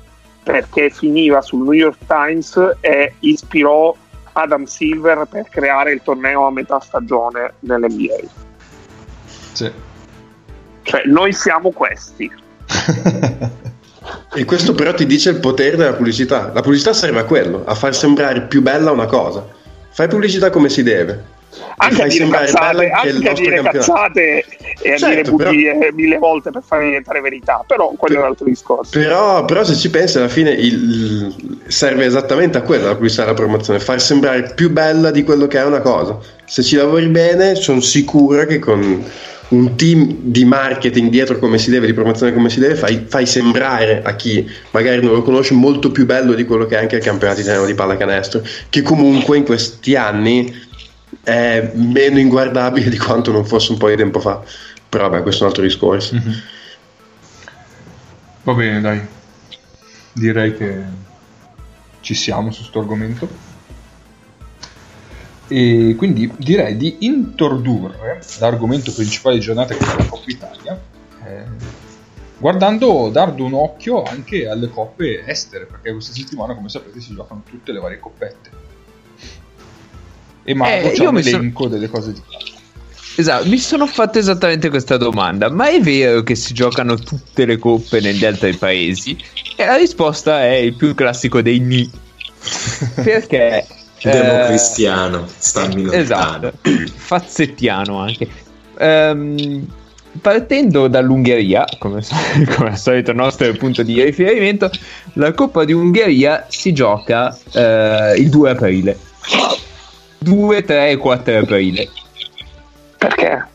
perché 0.42 0.90
finiva 0.90 1.42
sul 1.42 1.62
New 1.62 1.72
York 1.72 1.98
Times 2.06 2.76
e 2.80 3.14
ispirò 3.20 3.94
Adam 4.32 4.64
Silver 4.64 5.26
per 5.28 5.48
creare 5.48 5.92
il 5.92 6.02
torneo 6.02 6.46
a 6.46 6.50
metà 6.50 6.80
stagione 6.80 7.54
nell'NBA. 7.60 8.16
Sì. 9.52 9.70
Cioè, 10.82 11.02
noi 11.06 11.32
siamo 11.32 11.70
questi. 11.70 12.30
e 14.34 14.44
questo 14.44 14.74
però 14.74 14.92
ti 14.92 15.06
dice 15.06 15.30
il 15.30 15.40
potere 15.40 15.76
della 15.76 15.94
pubblicità. 15.94 16.50
La 16.52 16.60
pubblicità 16.60 16.92
serve 16.92 17.20
a 17.20 17.24
quello, 17.24 17.62
a 17.64 17.74
far 17.74 17.94
sembrare 17.94 18.42
più 18.42 18.60
bella 18.60 18.90
una 18.90 19.06
cosa. 19.06 19.46
Fai 19.90 20.08
pubblicità 20.08 20.50
come 20.50 20.68
si 20.68 20.82
deve 20.82 21.33
anche 21.76 22.02
a 22.02 22.06
dire 22.06 22.28
cazzate, 22.28 22.90
anche 22.90 23.28
a 23.28 23.32
dire 23.32 23.62
cazzate 23.62 24.44
e 24.80 24.92
a 24.92 24.96
certo, 24.96 25.06
dire 25.06 25.22
bugie 25.30 25.78
però... 25.78 25.94
mille 25.94 26.18
volte 26.18 26.50
per 26.50 26.62
far 26.64 26.82
diventare 26.82 27.20
verità, 27.20 27.64
però 27.66 27.92
quello 27.96 28.14
per... 28.14 28.16
è 28.16 28.18
un 28.18 28.30
altro 28.30 28.44
discorso. 28.46 28.98
Però, 28.98 29.44
però, 29.44 29.64
se 29.64 29.74
ci 29.74 29.90
pensi, 29.90 30.18
alla 30.18 30.28
fine 30.28 30.50
il... 30.50 31.62
serve 31.66 32.04
esattamente 32.04 32.58
a 32.58 32.62
quello 32.62 32.86
la 32.86 32.94
pubblicità 32.94 33.24
e 33.24 33.26
la 33.26 33.34
promozione, 33.34 33.80
far 33.80 34.00
sembrare 34.00 34.52
più 34.54 34.70
bella 34.70 35.10
di 35.10 35.22
quello 35.22 35.46
che 35.46 35.58
è 35.58 35.64
una 35.64 35.80
cosa. 35.80 36.18
Se 36.44 36.62
ci 36.62 36.76
lavori 36.76 37.06
bene, 37.06 37.54
sono 37.54 37.80
sicuro 37.80 38.44
che 38.46 38.58
con 38.58 39.04
un 39.48 39.76
team 39.76 40.16
di 40.20 40.44
marketing 40.44 41.10
dietro 41.10 41.38
come 41.38 41.58
si 41.58 41.70
deve, 41.70 41.86
di 41.86 41.92
promozione 41.92 42.32
come 42.32 42.48
si 42.48 42.60
deve, 42.60 42.74
fai, 42.74 43.04
fai, 43.06 43.26
sembrare 43.26 44.02
a 44.02 44.16
chi 44.16 44.48
magari 44.70 45.02
non 45.02 45.14
lo 45.14 45.22
conosce 45.22 45.54
molto 45.54 45.90
più 45.90 46.06
bello 46.06 46.34
di 46.34 46.44
quello 46.44 46.66
che 46.66 46.76
è 46.76 46.80
anche 46.80 46.96
il 46.96 47.02
campionato 47.02 47.40
italiano 47.40 47.66
di 47.66 47.74
pallacanestro, 47.74 48.42
che 48.68 48.82
comunque 48.82 49.36
in 49.36 49.44
questi 49.44 49.94
anni 49.96 50.52
è 51.24 51.72
meno 51.74 52.18
inguardabile 52.18 52.90
di 52.90 52.98
quanto 52.98 53.32
non 53.32 53.44
fosse 53.44 53.72
un 53.72 53.78
po' 53.78 53.88
di 53.88 53.96
tempo 53.96 54.20
fa. 54.20 54.42
Però 54.88 55.08
vabbè, 55.08 55.22
questo 55.22 55.40
è 55.40 55.46
un 55.46 55.48
altro 55.48 55.64
discorso. 55.64 56.14
Mm-hmm. 56.14 56.38
Va 58.44 58.52
bene, 58.52 58.80
dai. 58.80 59.00
Direi 60.12 60.56
che 60.56 60.82
ci 62.00 62.14
siamo 62.14 62.52
su 62.52 62.60
questo 62.60 62.78
argomento. 62.78 63.52
E 65.48 65.94
quindi 65.96 66.32
direi 66.36 66.76
di 66.76 66.96
introdurre 67.00 68.20
l'argomento 68.38 68.92
principale 68.92 69.36
di 69.36 69.40
giornata 69.40 69.74
che 69.74 69.84
è 69.84 69.96
la 69.96 70.06
Coppa 70.06 70.30
Italia. 70.30 70.80
Eh, 71.24 71.44
guardando, 72.38 73.08
dando 73.10 73.44
un 73.44 73.54
occhio 73.54 74.02
anche 74.02 74.46
alle 74.46 74.68
coppe 74.68 75.24
estere, 75.26 75.64
perché 75.64 75.92
questa 75.92 76.12
settimana, 76.12 76.54
come 76.54 76.68
sapete, 76.68 77.00
si 77.00 77.14
giocano 77.14 77.42
tutte 77.48 77.72
le 77.72 77.80
varie 77.80 77.98
coppette 77.98 78.63
e 80.44 80.54
Marco 80.54 80.88
eh, 80.88 80.92
c'ha 80.92 81.08
un 81.08 81.18
elenco 81.18 81.62
sono... 81.64 81.74
delle 81.74 81.88
cose 81.88 82.12
di 82.12 82.20
casa. 82.20 82.52
Esatto, 83.16 83.48
mi 83.48 83.58
sono 83.58 83.86
fatto 83.86 84.18
esattamente 84.18 84.68
questa 84.68 84.96
domanda, 84.96 85.48
ma 85.48 85.68
è 85.68 85.80
vero 85.80 86.22
che 86.22 86.34
si 86.34 86.52
giocano 86.52 86.96
tutte 86.96 87.44
le 87.44 87.58
coppe 87.58 88.00
negli 88.00 88.24
altri 88.24 88.54
paesi? 88.56 89.16
E 89.56 89.64
la 89.64 89.76
risposta 89.76 90.42
è 90.42 90.54
il 90.54 90.74
più 90.74 90.94
classico 90.94 91.40
dei 91.40 91.60
ni. 91.60 91.88
Perché... 92.94 93.66
Democristiano, 94.02 95.24
eh, 95.24 95.28
stammi 95.34 95.82
lontano. 95.82 96.02
Esatto, 96.02 96.52
fazzettiano 96.94 98.00
anche. 98.00 98.28
Um, 98.78 99.66
partendo 100.20 100.88
dall'Ungheria, 100.88 101.64
come, 101.78 102.02
come, 102.54 102.70
al 102.70 102.78
solito 102.78 103.12
il 103.12 103.16
nostro 103.16 103.50
punto 103.54 103.82
di 103.82 104.02
riferimento, 104.02 104.70
la 105.14 105.32
Coppa 105.32 105.64
di 105.64 105.72
Ungheria 105.72 106.44
si 106.50 106.74
gioca 106.74 107.34
uh, 107.52 108.20
il 108.20 108.28
2 108.28 108.50
aprile 108.50 108.98
2, 110.24 110.64
3 110.64 110.90
e 110.90 110.96
4 110.96 111.38
aprile. 111.38 111.88
Perché? 112.98 113.46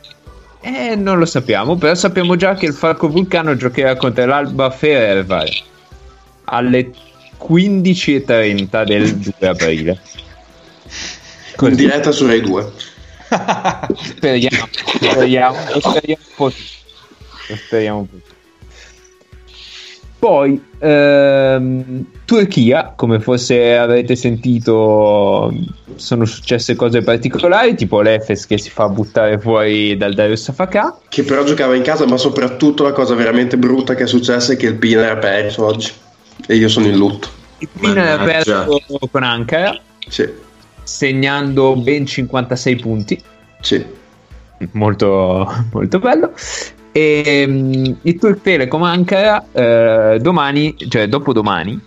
Eh, 0.61 0.95
non 0.95 1.17
lo 1.17 1.25
sappiamo, 1.25 1.75
però 1.75 1.95
sappiamo 1.95 2.35
già 2.35 2.53
che 2.53 2.67
il 2.67 2.73
Falco 2.73 3.09
Vulcano 3.09 3.55
giocherà 3.55 3.95
contro 3.95 4.25
l'Alba 4.25 4.69
Ferevar 4.69 5.47
alle 6.45 6.91
15.30 7.39 8.85
del 8.85 9.15
2 9.15 9.47
aprile. 9.47 9.99
Con 11.55 11.75
diretta 11.75 12.11
su 12.11 12.27
Rai 12.27 12.41
2. 12.41 12.71
speriamo, 14.01 14.67
speriamo, 14.71 15.57
speriamo 15.79 16.23
un 16.23 16.35
po'. 16.35 16.51
Speriamo 17.55 17.97
un 17.99 18.09
po'. 18.09 18.37
Poi 20.19 20.61
ehm, 20.79 22.05
Turchia, 22.25 22.91
come 22.93 23.21
forse 23.21 23.77
avete 23.77 24.17
sentito, 24.17 25.49
sono 25.95 26.25
successe 26.25 26.75
cose 26.75 27.01
particolari, 27.01 27.73
tipo 27.75 28.01
l'Efes 28.01 28.45
che 28.45 28.57
si 28.57 28.69
fa 28.69 28.89
buttare 28.89 29.39
fuori 29.39 29.95
dal 29.95 30.13
Darius 30.13 30.43
Safaka. 30.43 30.99
Che 31.07 31.23
però 31.23 31.45
giocava 31.45 31.73
in 31.73 31.83
casa, 31.83 32.05
ma 32.05 32.17
soprattutto 32.17 32.83
la 32.83 32.91
cosa 32.91 33.15
veramente 33.15 33.57
brutta 33.57 33.95
che 33.95 34.03
è 34.03 34.07
successa 34.07 34.51
è 34.51 34.57
che 34.57 34.65
il 34.65 34.75
Pina 34.75 35.05
era 35.05 35.17
perso 35.17 35.65
oggi. 35.65 35.91
E 36.45 36.55
io 36.55 36.67
sono 36.67 36.87
in 36.87 36.97
lutto. 36.97 37.29
Il 37.59 37.69
Pina 37.79 38.03
era 38.03 38.23
perso 38.23 38.81
con 39.09 39.23
Ankara. 39.23 39.79
Sì. 40.05 40.27
Segnando 40.83 41.77
ben 41.77 42.05
56 42.05 42.75
punti. 42.75 43.23
Sì. 43.61 43.85
Molto, 44.73 45.65
molto 45.71 45.99
bello. 45.99 46.33
E 46.91 47.45
um, 47.47 47.97
il 48.01 48.17
Turk 48.17 48.41
Telecom 48.41 48.83
Ankara 48.83 49.45
eh, 49.51 50.17
domani, 50.19 50.75
cioè 50.89 51.07
dopodomani, 51.07 51.79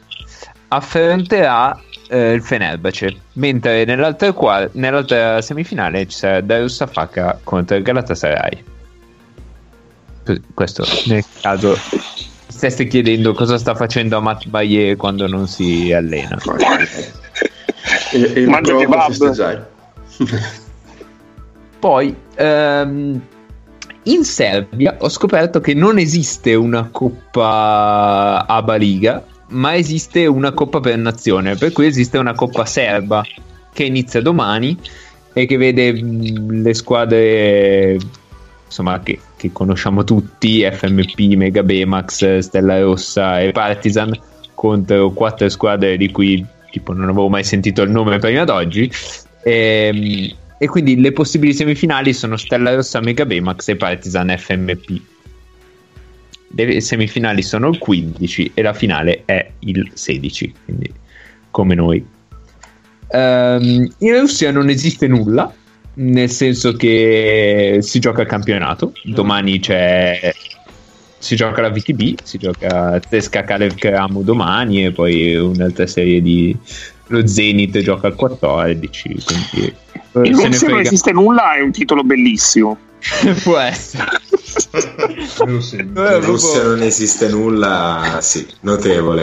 affronterà 0.68 1.78
eh, 2.08 2.32
il 2.32 2.42
Fenerbahce, 2.42 3.16
mentre 3.34 3.84
nell'altra, 3.84 4.32
qua, 4.32 4.68
nell'altra 4.72 5.40
semifinale 5.40 6.06
ci 6.06 6.16
sarà 6.16 6.40
Darius 6.40 6.76
Safaka 6.76 7.38
contro 7.42 7.76
il 7.76 7.82
Galatasaray. 7.82 8.64
Questo 10.54 10.84
nel 11.06 11.24
caso 11.40 11.76
stesse 12.46 12.86
chiedendo 12.86 13.32
cosa 13.32 13.58
sta 13.58 13.74
facendo 13.74 14.20
Matt 14.20 14.46
Baye 14.46 14.94
quando 14.94 15.26
non 15.26 15.48
si 15.48 15.92
allena. 15.92 16.38
e, 18.12 18.32
e 18.34 18.46
Mangia 18.46 18.76
kebab. 18.76 19.66
Poi 21.80 22.16
ehm, 22.36 23.20
in 24.04 24.24
Serbia 24.24 24.96
ho 24.98 25.08
scoperto 25.08 25.60
che 25.60 25.74
non 25.74 25.98
esiste 25.98 26.54
una 26.54 26.88
Coppa 26.90 28.44
ABA 28.46 28.74
Liga, 28.76 29.24
ma 29.48 29.76
esiste 29.76 30.26
una 30.26 30.52
Coppa 30.52 30.80
per 30.80 30.96
Nazione, 30.96 31.56
per 31.56 31.72
cui 31.72 31.86
esiste 31.86 32.18
una 32.18 32.34
Coppa 32.34 32.64
Serba 32.64 33.22
che 33.72 33.84
inizia 33.84 34.20
domani 34.20 34.76
e 35.32 35.46
che 35.46 35.56
vede 35.56 35.92
mm, 35.92 36.62
le 36.62 36.74
squadre 36.74 37.98
insomma, 38.66 39.00
che, 39.00 39.20
che 39.36 39.52
conosciamo 39.52 40.02
tutti, 40.02 40.68
FMP, 40.68 41.34
Mega 41.36 41.62
Bemax, 41.62 42.38
Stella 42.38 42.80
Rossa 42.80 43.40
e 43.40 43.52
Partizan 43.52 44.18
contro 44.54 45.10
quattro 45.10 45.48
squadre 45.48 45.96
di 45.96 46.10
cui 46.10 46.44
tipo 46.70 46.92
non 46.92 47.04
avevo 47.04 47.28
mai 47.28 47.44
sentito 47.44 47.82
il 47.82 47.90
nome 47.90 48.18
prima 48.18 48.44
d'oggi. 48.44 48.90
E, 49.42 49.90
ehm, 49.92 50.36
e 50.62 50.68
quindi 50.68 51.00
le 51.00 51.10
possibili 51.10 51.52
semifinali 51.52 52.12
sono 52.12 52.36
Stella 52.36 52.72
Rossa, 52.72 53.00
Mega 53.00 53.26
Baymax 53.26 53.66
e 53.66 53.74
Partizan 53.74 54.32
FMP. 54.38 55.00
Le 56.54 56.80
semifinali 56.80 57.42
sono 57.42 57.68
il 57.70 57.78
15 57.78 58.52
e 58.54 58.62
la 58.62 58.72
finale 58.72 59.22
è 59.24 59.50
il 59.58 59.90
16, 59.92 60.54
quindi 60.64 60.92
come 61.50 61.74
noi. 61.74 62.06
Um, 63.08 63.92
in 63.98 64.20
Russia 64.20 64.52
non 64.52 64.68
esiste 64.68 65.08
nulla, 65.08 65.52
nel 65.94 66.30
senso 66.30 66.74
che 66.74 67.78
si 67.80 67.98
gioca 67.98 68.20
il 68.22 68.28
campionato. 68.28 68.92
Domani 69.02 69.58
c'è 69.58 70.32
si 71.18 71.34
gioca 71.34 71.60
la 71.60 71.70
VTB, 71.70 72.20
si 72.22 72.38
gioca 72.38 73.00
Tesca 73.00 73.42
Kalev 73.42 73.74
Keramu 73.74 74.22
domani 74.22 74.84
e 74.84 74.92
poi 74.92 75.34
un'altra 75.34 75.88
serie 75.88 76.22
di 76.22 76.56
lo 77.08 77.26
Zenith 77.26 77.78
gioca 77.80 78.06
al 78.06 78.14
14 78.14 79.16
quindi 79.24 79.74
in 80.14 80.36
Russia 80.36 80.68
non 80.68 80.80
esiste 80.80 81.12
nulla 81.12 81.54
è 81.54 81.60
un 81.60 81.72
titolo 81.72 82.02
bellissimo. 82.02 82.78
Può 83.42 83.58
essere. 83.58 84.20
In 85.44 86.20
Russia 86.20 86.62
non 86.62 86.82
esiste 86.82 87.28
nulla 87.28 88.18
sì 88.20 88.46
notevole. 88.60 89.22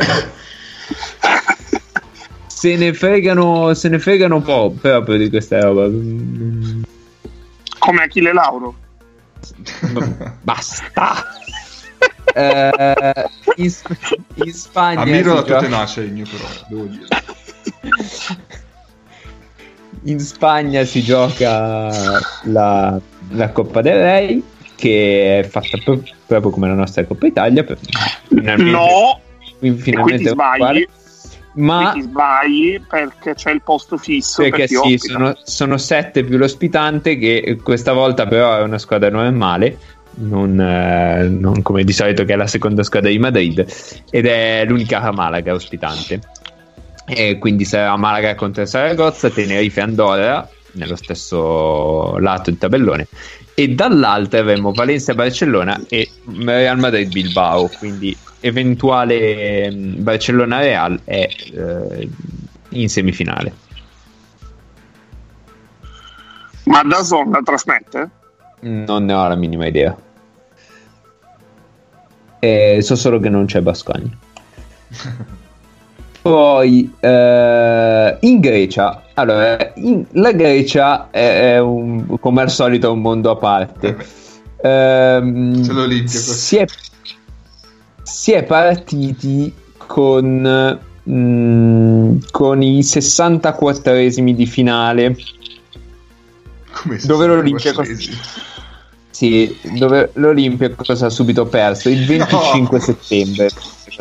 Se 2.48 2.76
ne 2.76 2.94
fregano 2.94 3.74
se 3.74 3.90
ne 3.90 4.00
fregano 4.00 4.38
un 4.38 4.42
po' 4.42 4.76
proprio 4.80 5.18
di 5.18 5.30
questa 5.30 5.62
roba. 5.62 5.86
Come 7.80 8.04
Achille 8.04 8.34
Lauro. 8.34 8.76
Basta. 10.42 11.26
Eh, 12.32 13.30
in, 13.56 13.74
in, 14.36 14.54
Spagna 14.54 15.02
ammiro 15.02 15.34
la 15.34 15.42
tua 15.42 15.60
tenacia 15.62 16.02
Igno 16.02 16.26
però 16.30 16.48
devo 16.70 16.84
dire 16.84 17.08
in 20.04 20.20
Spagna 20.20 20.84
si 20.86 21.02
gioca 21.02 22.20
la, 22.44 23.00
la 23.32 23.50
Coppa 23.50 23.82
del 23.82 24.00
Re 24.00 24.42
che 24.80 25.40
è 25.40 25.44
fatta 25.44 25.78
proprio 26.26 26.52
come 26.52 26.68
la 26.68 26.74
nostra 26.74 27.04
Coppa 27.04 27.28
Italia. 27.28 27.64
Per, 27.64 27.78
no, 28.60 29.20
finalmente 29.60 30.30
sbagli. 30.30 30.88
Ma 31.52 31.92
ti 31.94 32.02
sbagli 32.02 32.82
perché 32.88 33.34
c'è 33.34 33.52
il 33.52 33.62
posto 33.62 33.98
fisso. 33.98 34.42
Perché 34.44 34.68
per 34.68 34.68
sì, 34.68 34.98
sono, 34.98 35.38
sono, 35.44 35.78
sette 35.78 36.24
più 36.24 36.38
l'ospitante, 36.38 37.18
che 37.18 37.60
questa 37.62 37.92
volta 37.92 38.26
però 38.28 38.58
è 38.58 38.62
una 38.62 38.78
squadra 38.78 39.10
normale. 39.10 39.78
Non, 40.22 40.60
eh, 40.60 41.28
non, 41.28 41.62
come 41.62 41.84
di 41.84 41.94
solito, 41.94 42.24
che 42.24 42.34
è 42.34 42.36
la 42.36 42.48
seconda 42.48 42.84
squadra 42.84 43.10
di 43.10 43.20
Madrid, 43.20 43.66
ed 44.10 44.26
è 44.26 44.64
l'unica 44.66 45.12
Malaga 45.12 45.54
ospitante. 45.54 46.22
E 47.10 47.38
quindi 47.38 47.66
sarà 47.66 47.96
Malaga 47.98 48.36
contro 48.36 48.66
Saragozza, 48.66 49.30
Tenerife 49.30 49.82
Andorra 49.82 50.48
nello 50.74 50.96
stesso 50.96 52.18
lato 52.20 52.50
del 52.50 52.60
tabellone. 52.60 53.08
E 53.56 53.70
dall'altra 53.70 54.40
avremo 54.40 54.72
Valencia-Barcellona 54.72 55.82
e 55.90 56.10
Real 56.46 56.78
Madrid-Bilbao 56.78 57.70
quindi 57.78 58.16
eventuale 58.40 59.70
mm, 59.72 60.02
Barcellona-Real 60.02 61.02
è 61.04 61.28
eh, 61.54 62.10
in 62.70 62.90
semifinale. 62.90 63.54
Ma 66.66 66.84
da 66.84 67.04
Zon 67.04 67.32
la 67.32 67.42
trasmette? 67.44 68.10
non 68.62 69.06
ne 69.06 69.14
ho 69.14 69.28
la 69.28 69.36
minima 69.36 69.66
idea. 69.68 69.96
E 72.40 72.80
so 72.82 72.96
solo 72.96 73.20
che 73.20 73.30
non 73.30 73.46
c'è 73.46 73.60
Bascogna 73.60 74.18
Poi 76.22 76.94
eh, 77.00 78.18
in 78.20 78.40
Grecia, 78.40 79.04
allora, 79.14 79.72
in, 79.76 80.06
la 80.12 80.32
Grecia 80.34 81.10
è, 81.12 81.54
è 81.54 81.60
un, 81.60 82.18
come 82.20 82.42
al 82.42 82.50
solito 82.50 82.92
un 82.92 83.00
mondo 83.00 83.32
a 83.32 83.36
parte. 83.38 83.96
Eh, 84.62 85.62
Ce 85.64 85.72
l'Olimpia 85.72 86.20
si 86.20 86.58
è, 86.58 86.66
si 88.04 88.34
è 88.34 88.44
partiti 88.44 89.54
con, 89.78 90.80
mh, 91.04 91.12
mm, 91.12 92.18
con 92.32 92.62
i 92.62 92.82
64esimi 92.82 94.32
di 94.32 94.46
finale. 94.46 95.16
Come 96.72 97.00
dove 97.04 97.26
l'Olimpia 97.28 97.74
cosa, 97.74 97.94
sì, 99.10 99.58
dove 99.78 100.12
l'Olimpia 100.14 100.70
cosa 100.76 101.06
ha 101.06 101.10
subito 101.10 101.46
perso? 101.46 101.90
Il 101.90 102.06
25 102.06 102.78
no. 102.78 102.84
settembre 102.84 103.50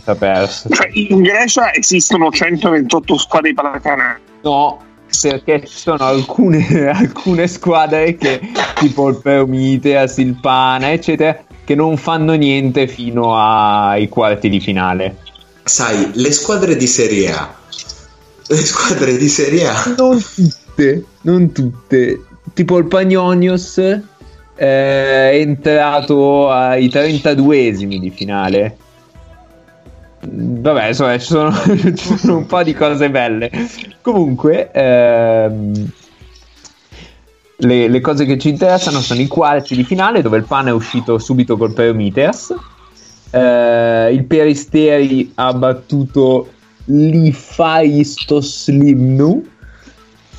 ha 0.04 0.14
perso. 0.14 0.68
Cioè, 0.68 0.90
in 0.92 1.22
Grecia 1.22 1.72
esistono 1.74 2.30
128 2.30 3.18
squadre 3.18 3.50
di 3.50 3.54
pallacanestro. 3.54 4.22
No, 4.42 4.82
perché 5.20 5.64
ci 5.66 5.76
sono 5.76 6.04
alcune, 6.04 6.88
alcune 6.88 7.46
squadre 7.46 8.16
che, 8.16 8.40
tipo 8.78 9.08
il 9.08 9.18
Permite, 9.20 9.96
a 9.96 10.06
Silpana, 10.06 10.92
eccetera, 10.92 11.38
che 11.64 11.74
non 11.74 11.96
fanno 11.96 12.34
niente 12.34 12.86
fino 12.86 13.36
ai 13.36 14.08
quarti 14.08 14.48
di 14.48 14.60
finale. 14.60 15.16
Sai, 15.64 16.10
le 16.14 16.32
squadre 16.32 16.76
di 16.76 16.86
Serie 16.86 17.32
A. 17.32 17.54
Le 18.46 18.56
squadre 18.56 19.16
di 19.16 19.28
Serie 19.28 19.66
A. 19.66 19.94
Non 19.96 20.22
tutte, 20.34 21.04
non 21.22 21.52
tutte. 21.52 22.22
Tipo 22.54 22.78
il 22.78 22.86
Pagnonios 22.86 23.76
eh, 23.78 24.02
è 24.56 25.34
entrato 25.34 26.50
ai 26.50 26.88
32esimi 26.88 27.98
di 27.98 28.10
finale 28.10 28.76
Vabbè, 30.20 30.88
insomma, 30.88 31.18
ci 31.18 31.26
sono, 31.26 31.52
ci 31.94 32.16
sono 32.18 32.38
un 32.38 32.46
po' 32.46 32.62
di 32.62 32.74
cose 32.74 33.10
belle. 33.10 33.50
Comunque, 34.00 34.70
ehm, 34.72 35.90
le, 37.58 37.88
le, 37.88 38.00
cose 38.00 38.24
che 38.24 38.38
ci 38.38 38.48
interessano 38.48 39.00
sono 39.00 39.20
i 39.20 39.26
quarti 39.26 39.76
di 39.76 39.84
finale, 39.84 40.22
dove 40.22 40.38
il 40.38 40.44
PAN 40.44 40.68
è 40.68 40.72
uscito 40.72 41.18
subito 41.18 41.56
col 41.56 41.72
Prometheus. 41.72 42.54
Eh, 43.30 44.12
il 44.12 44.24
Peristeri 44.24 45.32
ha 45.34 45.52
battuto 45.52 46.48
l'Ifaistos 46.86 48.68
Limnu 48.68 49.44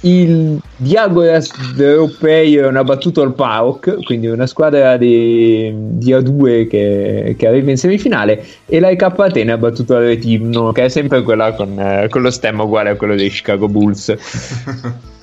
il 0.02 0.62
Diagoras 0.78 1.52
europei 1.78 2.58
ha 2.58 2.84
battuto 2.84 3.22
il 3.22 3.34
PAOK, 3.34 4.04
quindi 4.04 4.28
una 4.28 4.47
squadra 4.47 4.95
di, 4.95 5.74
di 5.76 6.14
A2 6.14 6.68
che, 6.68 7.36
che, 7.38 7.47
arriva 7.47 7.72
in 7.72 7.78
semifinale, 7.78 8.45
e 8.66 8.80
l'AIK 8.80 9.02
Atene 9.02 9.52
ha 9.52 9.58
battuto 9.58 9.95
il 9.97 10.08
Retimno, 10.08 10.72
che 10.72 10.86
è 10.86 10.89
sempre 10.89 11.22
quella 11.22 11.54
con, 11.54 11.78
eh, 11.78 12.08
con, 12.10 12.22
lo 12.22 12.32
stemma 12.32 12.64
uguale 12.64 12.91
a 12.91 12.95
quello 12.95 13.16
dei 13.16 13.30
Chicago 13.30 13.68
Bulls. 13.68 14.16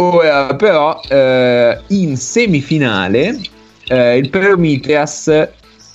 Ora, 0.00 0.54
però, 0.54 1.00
eh, 1.08 1.78
in 1.88 2.16
semifinale, 2.16 3.40
eh, 3.88 4.16
il 4.16 4.28
Prometheus 4.28 5.28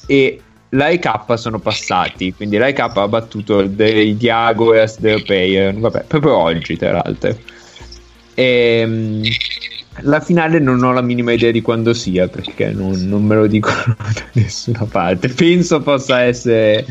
e 0.08 0.42
l'AIK 0.70 1.24
sono 1.36 1.60
passati, 1.60 2.34
quindi 2.34 2.58
l'AIK 2.58 2.80
ha 2.80 3.08
battuto 3.08 3.62
i 3.62 4.18
Diagoras 4.18 4.98
europei, 5.00 5.72
vabbè, 5.74 6.06
proprio 6.08 6.36
oggi, 6.36 6.76
tra 6.76 6.92
l'altro. 6.92 7.53
E, 8.34 8.80
ehm, 8.80 9.22
la 10.02 10.20
finale 10.20 10.60
non 10.60 10.82
ho 10.84 10.92
la 10.92 11.02
minima 11.02 11.34
idea 11.34 11.52
di 11.52 11.62
quando 11.62 11.94
sia 11.94 12.28
perché 12.28 12.72
non, 12.72 13.08
non 13.08 13.24
me 13.24 13.36
lo 13.36 13.48
dicono 13.48 13.96
da 13.98 14.24
nessuna 14.34 14.86
parte. 14.90 15.30
Penso 15.30 15.82
possa 15.82 16.22
essere 16.22 16.86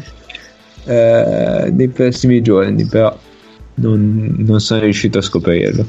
eh, 0.84 1.70
nei 1.72 1.88
prossimi 1.88 2.40
giorni, 2.42 2.86
però 2.86 3.16
non, 3.74 4.34
non 4.38 4.60
sono 4.60 4.80
riuscito 4.80 5.18
a 5.18 5.22
scoprirlo. 5.22 5.86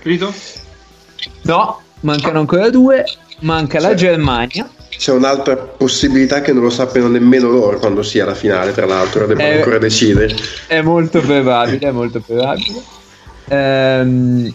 Finito? 0.00 0.32
No, 1.42 1.80
mancano 2.00 2.40
ancora 2.40 2.70
due. 2.70 3.04
Manca 3.40 3.78
c'è, 3.78 3.88
la 3.88 3.94
Germania. 3.94 4.70
C'è 4.88 5.12
un'altra 5.12 5.56
possibilità 5.56 6.40
che 6.40 6.52
non 6.52 6.62
lo 6.62 6.70
sappiano 6.70 7.08
nemmeno 7.08 7.50
loro 7.50 7.78
quando 7.78 8.02
sia 8.02 8.24
la 8.24 8.34
finale, 8.34 8.72
tra 8.72 8.86
l'altro, 8.86 9.26
devono 9.26 9.46
è, 9.46 9.56
ancora 9.56 9.78
decidere. 9.78 10.34
È 10.66 10.80
molto 10.80 11.20
probabile, 11.20 11.88
è 11.88 11.90
molto 11.90 12.20
probabile. 12.20 12.82
Ehm, 13.48 14.54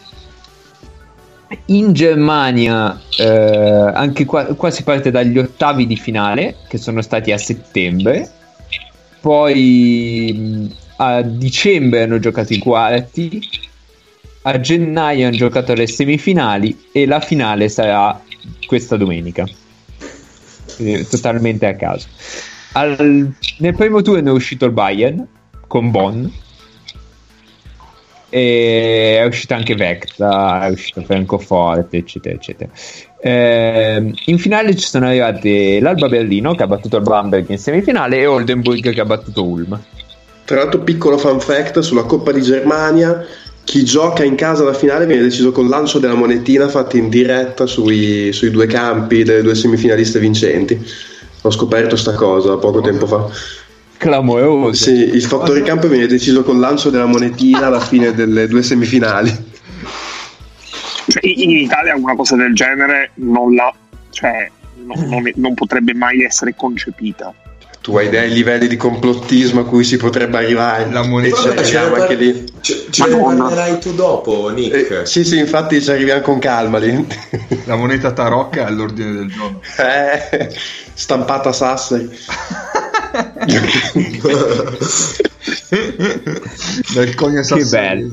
in 1.66 1.94
Germania 1.94 3.00
eh, 3.18 3.28
anche 3.28 4.26
qua, 4.26 4.46
qua, 4.56 4.70
si 4.70 4.84
parte 4.84 5.10
dagli 5.12 5.38
ottavi 5.38 5.88
di 5.88 5.96
finale 5.96 6.58
che 6.68 6.78
sono 6.78 7.02
stati 7.02 7.32
a 7.32 7.38
settembre. 7.38 8.30
Poi 9.20 10.74
a 10.98 11.22
dicembre 11.22 12.04
hanno 12.04 12.20
giocato 12.20 12.54
i 12.54 12.58
quarti 12.58 13.42
a 14.44 14.60
gennaio 14.60 15.28
hanno 15.28 15.36
giocato 15.36 15.74
le 15.74 15.88
semifinali 15.88 16.86
e 16.92 17.06
la 17.06 17.20
finale 17.20 17.70
sarà 17.70 18.22
questa 18.66 18.96
domenica. 18.96 19.46
Quindi, 20.76 21.08
totalmente 21.08 21.66
a 21.66 21.76
caso. 21.76 22.08
Al, 22.74 23.34
nel 23.58 23.76
primo 23.76 24.02
turno 24.02 24.30
è 24.30 24.34
uscito 24.34 24.66
il 24.66 24.72
Bayern 24.72 25.28
con 25.68 25.92
Bonn 25.92 26.26
e 28.30 29.18
è 29.20 29.26
uscita 29.26 29.56
anche 29.56 29.76
Vecta, 29.76 30.66
è 30.68 30.70
uscito 30.70 31.02
Francoforte, 31.02 31.98
eccetera, 31.98 32.36
eccetera. 32.36 32.70
Eh, 33.22 34.14
in 34.26 34.38
finale 34.38 34.76
ci 34.76 34.88
sono 34.88 35.08
arrivati 35.08 35.80
l'Alba 35.80 36.08
Berlino 36.08 36.56
che 36.56 36.64
ha 36.64 36.68
battuto 36.68 36.98
il 36.98 37.04
Bamberg 37.04 37.50
in 37.50 37.58
semifinale 37.58 38.20
e 38.20 38.28
Oldenburg 38.28 38.94
che 38.94 39.02
ha 39.02 39.06
battuto 39.06 39.44
Ulm. 39.44 39.80
Tra 40.46 40.58
l'altro, 40.58 40.80
piccolo 40.80 41.18
fun 41.18 41.40
fact 41.40 41.80
sulla 41.80 42.04
Coppa 42.04 42.32
di 42.32 42.42
Germania: 42.42 43.26
chi 43.64 43.84
gioca 43.84 44.24
in 44.24 44.36
casa 44.36 44.64
la 44.64 44.74
finale 44.74 45.06
viene 45.06 45.22
deciso 45.22 45.52
col 45.52 45.68
lancio 45.68 46.00
della 46.00 46.16
monetina 46.16 46.68
fatta 46.68 46.98
in 46.98 47.10
diretta 47.10 47.66
sui, 47.66 48.32
sui 48.32 48.52
due 48.52 48.66
campi 48.66 49.24
delle 49.24 49.42
due 49.42 49.56
semifinaliste 49.56 50.20
vincenti. 50.20 50.82
Ho 51.42 51.52
scoperto 51.52 51.96
sta 51.96 52.14
cosa 52.14 52.58
poco 52.58 52.82
tempo 52.82 53.06
fa 53.06 53.30
clamoroso. 54.00 54.74
Sì, 54.74 54.93
il 54.93 55.22
fattore 55.22 55.62
campo 55.62 55.88
viene 55.88 56.08
deciso 56.08 56.43
col 56.43 56.58
lancio 56.58 56.89
della 56.89 57.06
monetina 57.06 57.68
alla 57.68 57.82
fine 57.82 58.14
delle 58.14 58.47
due 58.47 58.64
semifinali. 58.64 59.30
Cioè, 61.10 61.26
in 61.26 61.52
Italia 61.52 61.95
una 61.95 62.16
cosa 62.16 62.36
del 62.36 62.56
genere 62.56 63.12
non, 63.16 63.54
la, 63.54 63.72
cioè, 64.12 64.50
non, 64.86 65.08
non, 65.08 65.32
non 65.36 65.54
potrebbe 65.54 65.93
mai 65.93 66.24
essere 66.24 66.56
concepita 66.56 67.34
tu 67.82 67.95
hai 67.95 68.10
dei 68.10 68.30
livelli 68.30 68.68
di 68.68 68.76
complottismo 68.76 69.62
a 69.62 69.66
cui 69.66 69.84
si 69.84 69.97
potrebbe 69.97 70.38
arrivare. 70.38 70.91
La 70.91 71.02
moneta 71.02 71.38
e 71.54 71.64
ci 71.64 71.76
arriviamo 71.76 71.95
anche 71.95 72.16
lì. 72.16 72.45
Ce, 72.60 72.88
ce 72.89 73.08
ne 73.08 73.16
parlerai 73.16 73.80
tu 73.80 73.93
dopo, 73.95 74.50
Nick. 74.50 74.91
Eh, 74.91 75.06
sì, 75.06 75.24
sì, 75.24 75.39
infatti 75.39 75.82
ci 75.82 75.89
arriviamo 75.89 76.22
con 76.22 76.39
calma 76.39 76.78
lì. 76.78 77.08
La 77.66 77.76
moneta 77.76 78.12
tarocca 78.12 78.62
è 78.62 78.66
all'ordine 78.66 79.14
del 79.14 79.32
giorno. 79.32 79.62
Eh, 79.78 80.54
stampata 80.93 81.54
Sassari. 81.54 82.10
Del 86.93 87.16
cogna 87.16 87.41
Che 87.41 87.64
bello. 87.66 88.12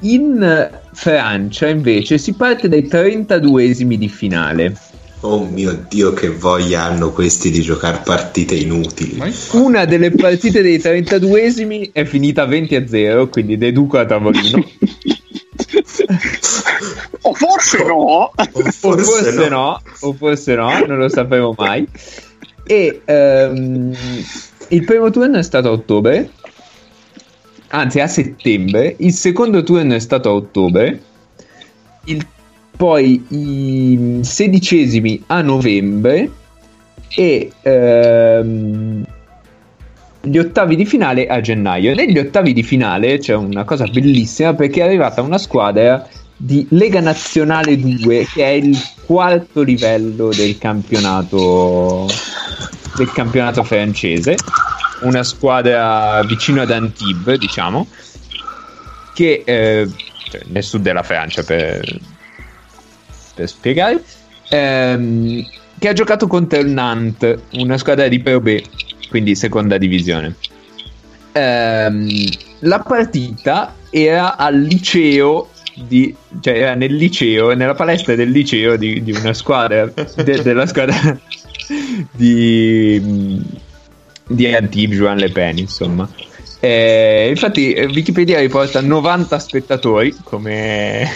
In 0.00 0.70
Francia 0.92 1.68
invece 1.68 2.18
si 2.18 2.34
parte 2.34 2.68
dai 2.68 2.82
32esimi 2.82 3.94
di 3.94 4.08
finale. 4.08 4.76
Oh 5.20 5.42
mio 5.46 5.86
dio, 5.88 6.12
che 6.12 6.28
voglia 6.28 6.82
hanno 6.82 7.10
questi 7.10 7.50
di 7.50 7.62
giocare 7.62 8.02
partite 8.04 8.54
inutili. 8.54 9.18
Una 9.52 9.86
delle 9.86 10.10
partite 10.10 10.60
dei 10.60 10.76
32esimi 10.76 11.92
è 11.92 12.04
finita 12.04 12.44
20 12.44 12.76
a 12.76 12.86
0, 12.86 13.28
quindi 13.30 13.56
deduco 13.56 13.96
a 13.96 14.04
tavolino. 14.04 14.62
o 17.22 17.32
forse 17.32 17.84
no, 17.84 17.94
O 17.94 18.32
o 18.36 18.70
forse, 18.70 19.02
forse 19.02 19.48
no. 19.48 19.56
no. 19.56 19.82
o 20.00 20.12
forse 20.12 20.54
no, 20.54 20.84
non 20.86 20.98
lo 20.98 21.08
sapevo 21.08 21.54
mai. 21.56 21.88
E 22.66 23.02
ehm, 23.04 23.94
il 24.68 24.84
primo 24.84 25.10
turno 25.10 25.38
è 25.38 25.42
stato 25.42 25.68
a 25.68 25.72
ottobre, 25.72 26.30
anzi 27.68 28.00
a 28.00 28.06
settembre, 28.06 28.94
il 28.98 29.12
secondo 29.12 29.62
turno 29.62 29.94
è 29.94 29.98
stato 29.98 30.30
a 30.30 30.32
ottobre, 30.32 31.02
il- 32.04 32.26
poi 32.76 33.24
i 33.28 34.20
sedicesimi 34.22 35.22
a 35.26 35.42
novembre. 35.42 36.30
E 37.16 37.52
ehm, 37.62 39.04
gli 40.24 40.38
ottavi 40.38 40.74
di 40.74 40.84
finale 40.86 41.26
a 41.26 41.40
gennaio. 41.40 41.94
Negli 41.94 42.18
ottavi 42.18 42.52
di 42.52 42.62
finale 42.62 43.18
c'è 43.18 43.34
una 43.34 43.64
cosa 43.64 43.86
bellissima 43.86 44.54
perché 44.54 44.80
è 44.80 44.84
arrivata 44.84 45.20
una 45.22 45.38
squadra 45.38 46.08
di 46.36 46.66
Lega 46.70 47.00
Nazionale 47.00 47.78
2 47.78 48.26
che 48.32 48.44
è 48.44 48.48
il 48.48 48.76
quarto 49.04 49.62
livello 49.62 50.30
del 50.30 50.58
campionato 50.58 52.06
del 52.96 53.10
campionato 53.12 53.62
francese 53.62 54.36
una 55.00 55.22
squadra 55.22 56.22
vicino 56.24 56.62
ad 56.62 56.70
Antibes 56.70 57.38
diciamo 57.38 57.88
che 59.14 59.42
eh, 59.44 59.88
cioè, 60.30 60.40
nel 60.46 60.62
sud 60.62 60.82
della 60.82 61.02
Francia 61.02 61.42
per, 61.42 62.00
per 63.34 63.48
spiegare 63.48 64.02
ehm, 64.48 65.46
che 65.78 65.88
ha 65.88 65.92
giocato 65.92 66.26
contro 66.26 66.58
il 66.58 66.68
Nantes 66.68 67.40
una 67.52 67.78
squadra 67.78 68.08
di 68.08 68.20
Pro 68.20 68.40
B 68.40 68.62
quindi 69.14 69.36
seconda 69.36 69.78
divisione. 69.78 70.34
Ehm, 71.30 72.08
la 72.60 72.80
partita 72.80 73.76
era 73.90 74.36
al 74.36 74.58
liceo 74.58 75.50
di, 75.86 76.12
cioè 76.40 76.58
era 76.58 76.74
nel 76.74 76.96
liceo, 76.96 77.54
nella 77.54 77.74
palestra 77.74 78.16
del 78.16 78.30
liceo 78.30 78.74
di, 78.74 79.04
di 79.04 79.12
una 79.12 79.32
squadra, 79.32 79.86
de- 79.86 80.42
della 80.42 80.66
squadra 80.66 81.16
di, 82.10 83.42
di 84.26 84.54
Antibes, 84.54 84.96
Juan 84.96 85.18
Le 85.18 85.30
Pen, 85.30 85.58
insomma. 85.58 86.08
Eh, 86.60 87.28
infatti 87.28 87.72
eh, 87.74 87.84
Wikipedia 87.86 88.40
riporta 88.40 88.80
90 88.80 89.38
spettatori 89.38 90.16
come, 90.22 91.06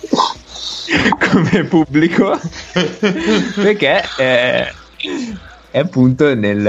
come 1.20 1.64
pubblico 1.64 2.40
perché 3.56 4.02
eh, 4.16 4.72
è 5.70 5.78
appunto 5.78 6.34
nel, 6.34 6.62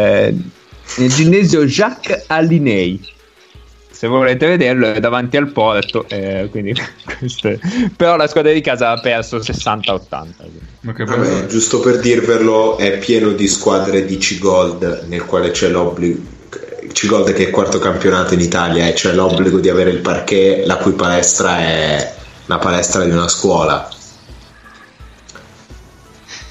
nel 0.98 1.10
ginnasio 1.10 1.64
Jacques 1.64 2.26
Alinei 2.28 3.16
se 3.98 4.08
volete 4.08 4.46
vederlo 4.48 4.94
è 4.94 5.00
davanti 5.00 5.38
al 5.38 5.52
porto 5.52 6.08
eh, 6.08 6.48
quindi 6.52 6.74
questo 7.18 7.48
è- 7.48 7.58
però 7.96 8.16
la 8.16 8.28
squadra 8.28 8.52
di 8.52 8.62
casa 8.62 8.92
ha 8.92 9.00
perso 9.00 9.42
60-80 9.42 10.34
Ma 10.82 10.94
che 10.94 11.04
Vabbè, 11.04 11.28
bello. 11.28 11.46
giusto 11.48 11.80
per 11.80 12.00
dirvelo, 12.00 12.78
è 12.78 12.98
pieno 13.00 13.32
di 13.32 13.48
squadre 13.48 14.06
di 14.06 14.18
C-Gold 14.18 15.06
nel 15.08 15.26
quale 15.26 15.52
c'è 15.52 15.68
l'obbligo. 15.70 16.22
C-Gold 16.94 17.34
che 17.34 17.44
è 17.44 17.48
il 17.48 17.52
quarto 17.52 17.80
campionato 17.80 18.34
in 18.36 18.40
Italia 18.40 18.88
e 18.88 18.94
c'è 18.94 19.14
l'obbligo 19.14 19.60
di 19.60 19.70
avere 19.70 19.90
il 19.90 20.00
parquet, 20.00 20.66
la 20.66 20.78
cui 20.78 20.94
palestra 20.94 21.58
è 21.60 22.14
la 22.46 22.58
palestra 22.60 23.04
di 23.04 23.12
una 23.12 23.28
scuola. 23.28 23.90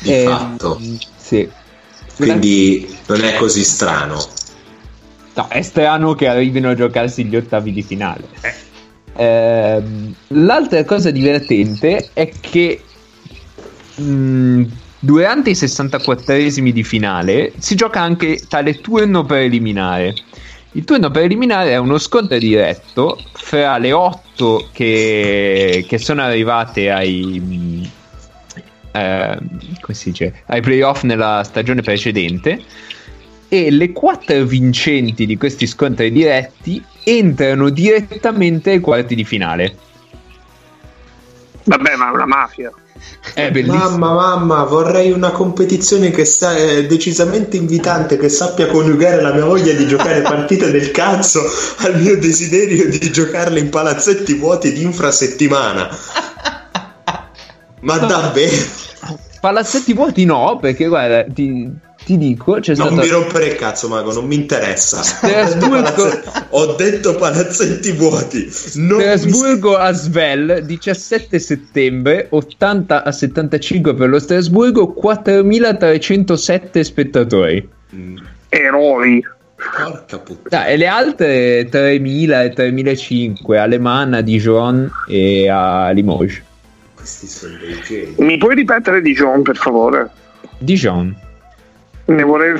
Di 0.00 0.12
Ehm, 0.12 0.28
fatto. 0.28 0.80
sì 1.16 1.48
Quindi 2.16 2.98
non 3.06 3.22
è 3.24 3.34
così 3.36 3.64
strano. 3.64 4.34
No, 5.36 5.48
è 5.48 5.60
strano 5.60 6.14
che 6.14 6.28
arrivino 6.28 6.70
a 6.70 6.74
giocarsi 6.74 7.24
gli 7.26 7.36
ottavi 7.36 7.70
di 7.70 7.82
finale. 7.82 8.26
Ehm, 9.16 10.14
l'altra 10.28 10.82
cosa 10.84 11.10
divertente 11.10 12.08
è 12.14 12.30
che 12.40 12.80
mh, 13.96 14.62
durante 14.98 15.50
i 15.50 15.52
64esimi 15.52 16.70
di 16.70 16.82
finale 16.82 17.52
si 17.58 17.74
gioca 17.74 18.00
anche 18.00 18.40
tale 18.48 18.80
turno 18.80 19.24
preliminare. 19.24 20.14
Il 20.72 20.84
turno 20.84 21.10
preliminare 21.10 21.70
è 21.70 21.76
uno 21.76 21.98
scontro 21.98 22.38
diretto 22.38 23.18
fra 23.32 23.76
le 23.76 23.92
otto 23.92 24.68
che, 24.72 25.84
che 25.86 25.98
sono 25.98 26.22
arrivate 26.22 26.90
ai, 26.90 27.40
mh, 27.40 27.90
eh, 28.92 29.38
ai 30.46 30.60
playoff 30.62 31.02
nella 31.02 31.42
stagione 31.44 31.82
precedente 31.82 32.62
e 33.48 33.70
le 33.70 33.92
quattro 33.92 34.44
vincenti 34.44 35.26
di 35.26 35.36
questi 35.36 35.66
scontri 35.66 36.10
diretti 36.10 36.82
entrano 37.04 37.70
direttamente 37.70 38.70
ai 38.70 38.80
quarti 38.80 39.14
di 39.14 39.24
finale. 39.24 39.76
Vabbè, 41.64 41.96
ma 41.96 42.08
è 42.08 42.12
una 42.12 42.26
mafia. 42.26 42.72
È 43.34 43.50
bellissimo. 43.50 43.98
Mamma, 43.98 44.14
mamma, 44.14 44.64
vorrei 44.64 45.10
una 45.10 45.30
competizione 45.30 46.10
che 46.10 46.24
sia 46.24 46.56
eh, 46.56 46.86
decisamente 46.86 47.56
invitante, 47.56 48.16
che 48.16 48.28
sappia 48.28 48.68
coniugare 48.68 49.20
la 49.20 49.32
mia 49.32 49.44
voglia 49.44 49.72
di 49.72 49.86
giocare 49.86 50.22
partite 50.22 50.70
del 50.70 50.90
cazzo 50.90 51.42
al 51.78 52.00
mio 52.00 52.18
desiderio 52.18 52.88
di 52.88 53.10
giocarle 53.10 53.60
in 53.60 53.68
palazzetti 53.68 54.34
vuoti 54.34 54.72
di 54.72 54.82
infrasettimana. 54.82 55.88
Ma 57.80 57.98
davvero? 57.98 58.84
Palazzetti 59.40 59.92
vuoti 59.92 60.24
no, 60.24 60.58
perché 60.60 60.86
guarda, 60.86 61.24
ti, 61.24 61.70
ti 62.06 62.16
dico, 62.16 62.60
c'è 62.60 62.76
Non 62.76 62.86
stato... 62.86 63.02
mi 63.02 63.08
rompere 63.08 63.46
il 63.48 63.56
cazzo, 63.56 63.88
Mago, 63.88 64.12
non 64.12 64.26
mi 64.26 64.36
interessa. 64.36 65.02
Strasburgo- 65.02 66.22
Ho 66.50 66.74
detto 66.76 67.16
palazzetti 67.16 67.90
vuoti. 67.90 68.48
Non 68.74 68.98
mi- 68.98 69.02
Strasburgo 69.02 69.76
a 69.76 69.90
Svel, 69.92 70.62
17 70.64 71.36
settembre, 71.40 72.28
80 72.30 73.02
a 73.02 73.10
75 73.10 73.94
per 73.94 74.08
lo 74.08 74.20
Strasburgo, 74.20 74.92
4307 74.92 76.84
spettatori. 76.84 77.68
Mm, 77.94 78.16
Eroi. 78.50 79.24
Porca 79.56 80.18
puttana. 80.18 80.62
Ah, 80.64 80.68
e 80.68 80.76
le 80.76 80.86
altre 80.86 81.66
3000 81.68 82.42
e 82.44 82.50
3005 82.50 83.58
a 83.58 83.66
Le 83.66 83.78
Mans, 83.78 84.14
a 84.14 84.20
Dijon 84.20 84.88
e 85.08 85.48
a 85.48 85.90
Limoges. 85.90 86.40
Questi 86.94 87.26
sono 87.26 87.54
dei 87.58 87.80
geni. 87.84 88.14
Mi 88.18 88.36
puoi 88.38 88.54
ripetere 88.54 89.00
Dijon, 89.00 89.42
per 89.42 89.56
favore? 89.56 90.08
Dijon. 90.58 91.24
Ne 92.06 92.22
vorrei... 92.22 92.58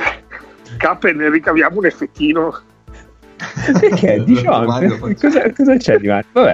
K 0.77 0.97
e 1.05 1.13
ne 1.13 1.29
ricaviamo 1.29 1.77
un 1.77 1.85
effettino. 1.85 2.59
Perché 3.79 4.23
faccio- 4.43 5.15
cosa, 5.19 5.53
cosa 5.53 5.77
c'è 5.77 5.97
di 5.97 6.07
male? 6.07 6.25
Vabbè. 6.31 6.53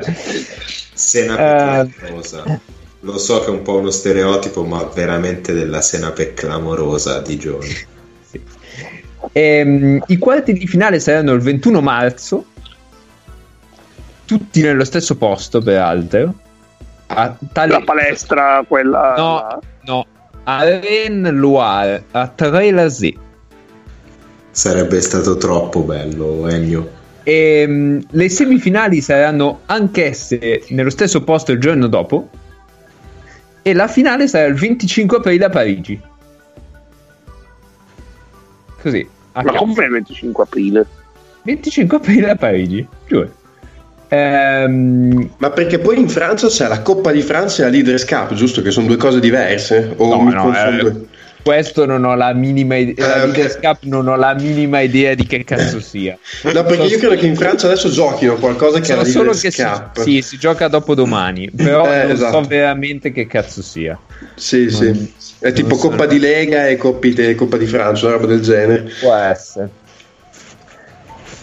Senape 0.94 1.42
Eh. 1.42 1.92
clamorosa. 1.98 2.60
Lo 3.02 3.18
so 3.18 3.40
che 3.42 3.48
è 3.48 3.50
un 3.50 3.64
po' 3.64 3.80
uno 3.80 3.90
stereotipo, 3.92 4.64
ma 4.64 4.84
veramente 4.86 5.52
della 5.54 5.82
senape 5.82 6.34
clamorosa 6.34 7.20
di 7.20 7.38
giorni. 7.38 7.76
Ehm, 9.34 10.02
I 10.08 10.18
quarti 10.18 10.54
di 10.54 10.68
finale 10.68 11.00
saranno 11.00 11.34
il 11.34 11.42
21 11.42 11.82
marzo, 11.82 12.46
tutti 14.26 14.62
nello 14.62 14.86
stesso 14.86 15.18
posto, 15.18 15.62
peraltro. 15.62 16.34
A 17.08 17.36
tale... 17.52 17.72
La 17.74 17.82
palestra, 17.82 18.64
quella... 18.66 19.14
No, 19.18 19.60
no. 19.84 20.06
A 20.46 20.64
Rennes-Loire, 20.64 22.06
a 22.12 22.28
Trelazé. 22.28 23.14
Sarebbe 24.52 25.02
stato 25.02 25.38
troppo 25.38 25.82
bello, 25.82 26.48
Ennio. 26.48 27.02
Ehm, 27.24 28.06
le 28.10 28.30
semifinali 28.30 29.00
saranno 29.00 29.62
anch'esse 29.66 30.64
nello 30.70 30.90
stesso 30.90 31.24
posto 31.24 31.54
il 31.54 31.60
giorno 31.60 31.88
dopo. 31.88 32.30
E 33.62 33.74
la 33.74 33.88
finale 33.88 34.28
sarà 34.28 34.46
il 34.46 34.56
25 34.56 35.18
aprile 35.18 35.46
a 35.46 35.50
Parigi. 35.50 36.02
Così. 38.82 39.08
a 39.32 39.44
Ma 39.44 39.54
come 39.54 39.86
il 39.86 39.92
25 39.92 40.44
aprile? 40.44 40.86
25 41.44 41.98
aprile 41.98 42.30
a 42.30 42.36
Parigi, 42.36 42.86
giuro. 43.08 43.42
Ehm, 44.14 45.30
Ma 45.38 45.50
perché 45.50 45.80
poi 45.80 46.00
in 46.00 46.08
Francia 46.08 46.48
c'è 46.48 46.68
la 46.68 46.82
Coppa 46.82 47.12
di 47.12 47.22
Francia 47.22 47.64
e 47.64 47.66
la 47.66 47.72
Leaders 47.72 48.06
Cup, 48.06 48.34
giusto? 48.34 48.62
Che 48.62 48.70
sono 48.70 48.86
due 48.86 48.98
cose 48.98 49.20
diverse? 49.20 49.94
O 49.98 50.08
No, 50.10 50.22
mi 50.22 50.34
no, 50.34 50.44
confondo? 50.44 50.88
eh, 50.88 50.96
questo 51.42 51.86
non 51.86 52.06
ho 52.06 52.16
la 52.16 52.32
minima 52.34 52.76
idea. 52.78 53.24
Eh, 53.24 53.60
Cup 53.60 53.80
non 53.84 54.08
ho 54.08 54.16
la 54.16 54.34
minima 54.36 54.80
idea 54.82 55.16
di 55.16 55.26
che 55.26 55.44
cazzo 55.44 55.80
sia. 55.82 56.18
No, 56.44 56.64
perché 56.64 56.84
io 56.86 56.98
credo 57.00 57.16
che 57.16 57.26
in 57.26 57.36
Francia 57.36 57.66
adesso 57.66 57.90
giochino 57.90 58.36
qualcosa 58.36 58.80
che 58.80 58.84
è 58.84 58.88
So 58.90 58.96
la 58.96 59.04
solo 59.06 59.32
che 59.32 59.50
si, 59.52 59.64
sì, 59.94 60.22
si 60.22 60.38
gioca 60.38 60.68
dopo 60.68 60.94
domani, 60.94 61.50
però 61.56 61.92
Eh, 61.92 62.04
non 62.04 62.12
esatto. 62.12 62.44
so 62.44 62.48
veramente 62.48 63.12
che 63.12 63.26
cazzo 63.26 63.62
sia. 63.64 63.98
Sì, 64.36 64.70
sì. 64.70 64.86
Non- 64.86 65.12
È 65.40 65.52
tipo 65.52 65.76
so. 65.76 65.90
Coppa 65.90 66.06
di 66.06 66.20
Lega 66.20 66.68
e 66.68 66.78
Coppi- 66.78 67.14
e 67.16 67.36
Coppa 67.36 67.58
di 67.58 67.66
Francia, 67.66 68.06
una 68.06 68.16
roba 68.16 68.28
del 68.28 68.42
genere. 68.42 68.90
Può 69.02 69.14
essere. 69.14 69.70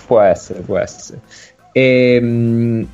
Può 0.06 0.20
essere, 0.20 0.60
può 0.60 0.76
essere. 0.78 1.20
Ehm, 1.72 2.86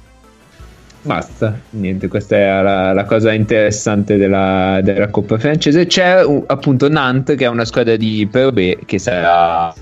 basta, 1.03 1.59
niente, 1.71 2.09
questa 2.09 2.37
è 2.37 2.63
la, 2.63 2.93
la 2.93 3.05
cosa 3.05 3.33
interessante 3.33 4.17
della, 4.17 4.81
della 4.83 5.09
Coppa 5.09 5.39
francese. 5.39 5.87
C'è 5.87 6.25
un- 6.25 6.45
appunto 6.47 6.89
Nantes 6.89 7.37
che 7.37 7.45
è 7.45 7.49
una 7.49 7.65
squadra 7.65 7.97
di 7.97 8.27
Pro 8.31 8.53
B 8.53 8.85
che 8.85 8.99
sarà, 8.99 9.73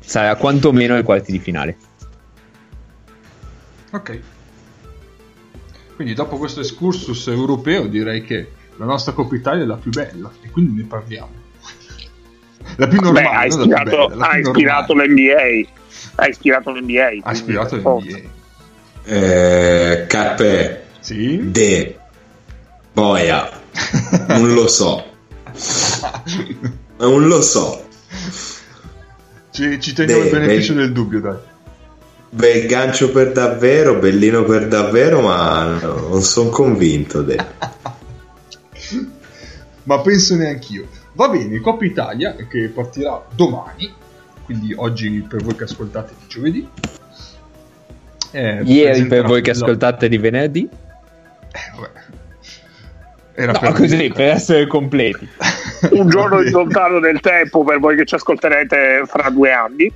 sarà 0.00 0.36
quantomeno 0.36 0.94
ai 0.94 1.02
quarti 1.02 1.32
di 1.32 1.38
finale. 1.38 1.76
Ok. 3.92 4.20
Quindi 5.96 6.14
dopo 6.14 6.36
questo 6.36 6.60
excursus 6.60 7.26
europeo 7.28 7.86
direi 7.86 8.22
che 8.22 8.52
la 8.76 8.84
nostra 8.84 9.12
Coppa 9.12 9.34
Italia 9.34 9.64
è 9.64 9.66
la 9.66 9.76
più 9.76 9.90
bella 9.90 10.30
e 10.42 10.50
quindi 10.50 10.82
ne 10.82 10.86
parliamo. 10.86 11.46
La 12.76 12.86
più 12.86 13.00
normale, 13.00 13.26
Beh, 13.28 13.34
ha 13.34 13.46
ispirato, 13.46 14.06
ha 14.18 14.38
ispirato 14.38 14.94
l'NBA. 14.94 15.77
Ha 16.20 16.26
ispirato 16.26 16.72
l'NBA. 16.72 17.20
Ha 17.22 17.32
ispirato 17.32 17.76
l'NBA. 17.76 18.18
Eh, 19.04 20.04
Cappe, 20.08 20.84
Sì? 20.98 21.50
De, 21.50 21.96
Boia, 22.92 23.48
non 24.26 24.52
lo 24.52 24.66
so, 24.66 25.04
non 26.98 27.28
lo 27.28 27.40
so. 27.40 27.86
ci, 29.52 29.80
ci 29.80 29.92
teniamo 29.92 30.24
il 30.24 30.30
beneficio 30.30 30.74
beh. 30.74 30.80
del 30.80 30.92
dubbio, 30.92 31.20
dai. 31.20 31.36
Bel 32.30 32.66
gancio 32.66 33.12
per 33.12 33.30
davvero, 33.30 34.00
bellino 34.00 34.42
per 34.42 34.66
davvero, 34.66 35.20
ma 35.20 35.78
non 35.80 36.20
sono 36.20 36.50
convinto. 36.50 37.22
De. 37.22 37.36
Ma 39.84 40.00
penso 40.00 40.34
neanch'io. 40.34 40.88
Va 41.12 41.28
bene, 41.28 41.60
Coppa 41.60 41.84
Italia 41.84 42.34
che 42.34 42.68
partirà 42.74 43.24
domani, 43.34 43.90
quindi 44.48 44.72
oggi 44.74 45.26
per 45.28 45.42
voi 45.42 45.54
che 45.54 45.64
ascoltate 45.64 46.14
di 46.18 46.26
giovedì. 46.26 46.66
Eh, 48.30 48.62
Ieri 48.64 49.04
per 49.06 49.26
voi 49.26 49.42
che 49.42 49.50
ascoltate 49.50 50.08
di 50.08 50.16
venerdì. 50.16 50.66
Eh, 50.66 51.76
vabbè. 51.76 51.90
Era 53.34 53.52
No, 53.52 53.58
per 53.58 53.72
così, 53.72 54.10
per 54.10 54.28
essere 54.30 54.66
completi. 54.66 55.28
Un 55.90 56.08
giorno 56.08 56.42
di 56.42 56.48
lontano 56.50 56.98
nel 56.98 57.20
tempo 57.20 57.62
per 57.62 57.78
voi 57.78 57.94
che 57.96 58.06
ci 58.06 58.14
ascolterete 58.14 59.02
fra 59.04 59.28
due 59.28 59.52
anni. 59.52 59.92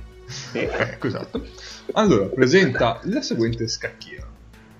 Ecco, 0.51 1.07
esatto. 1.07 1.43
Allora, 1.93 2.25
presenta 2.25 2.99
la 3.05 3.23
seguente 3.23 3.67
scacchiera. 3.67 4.27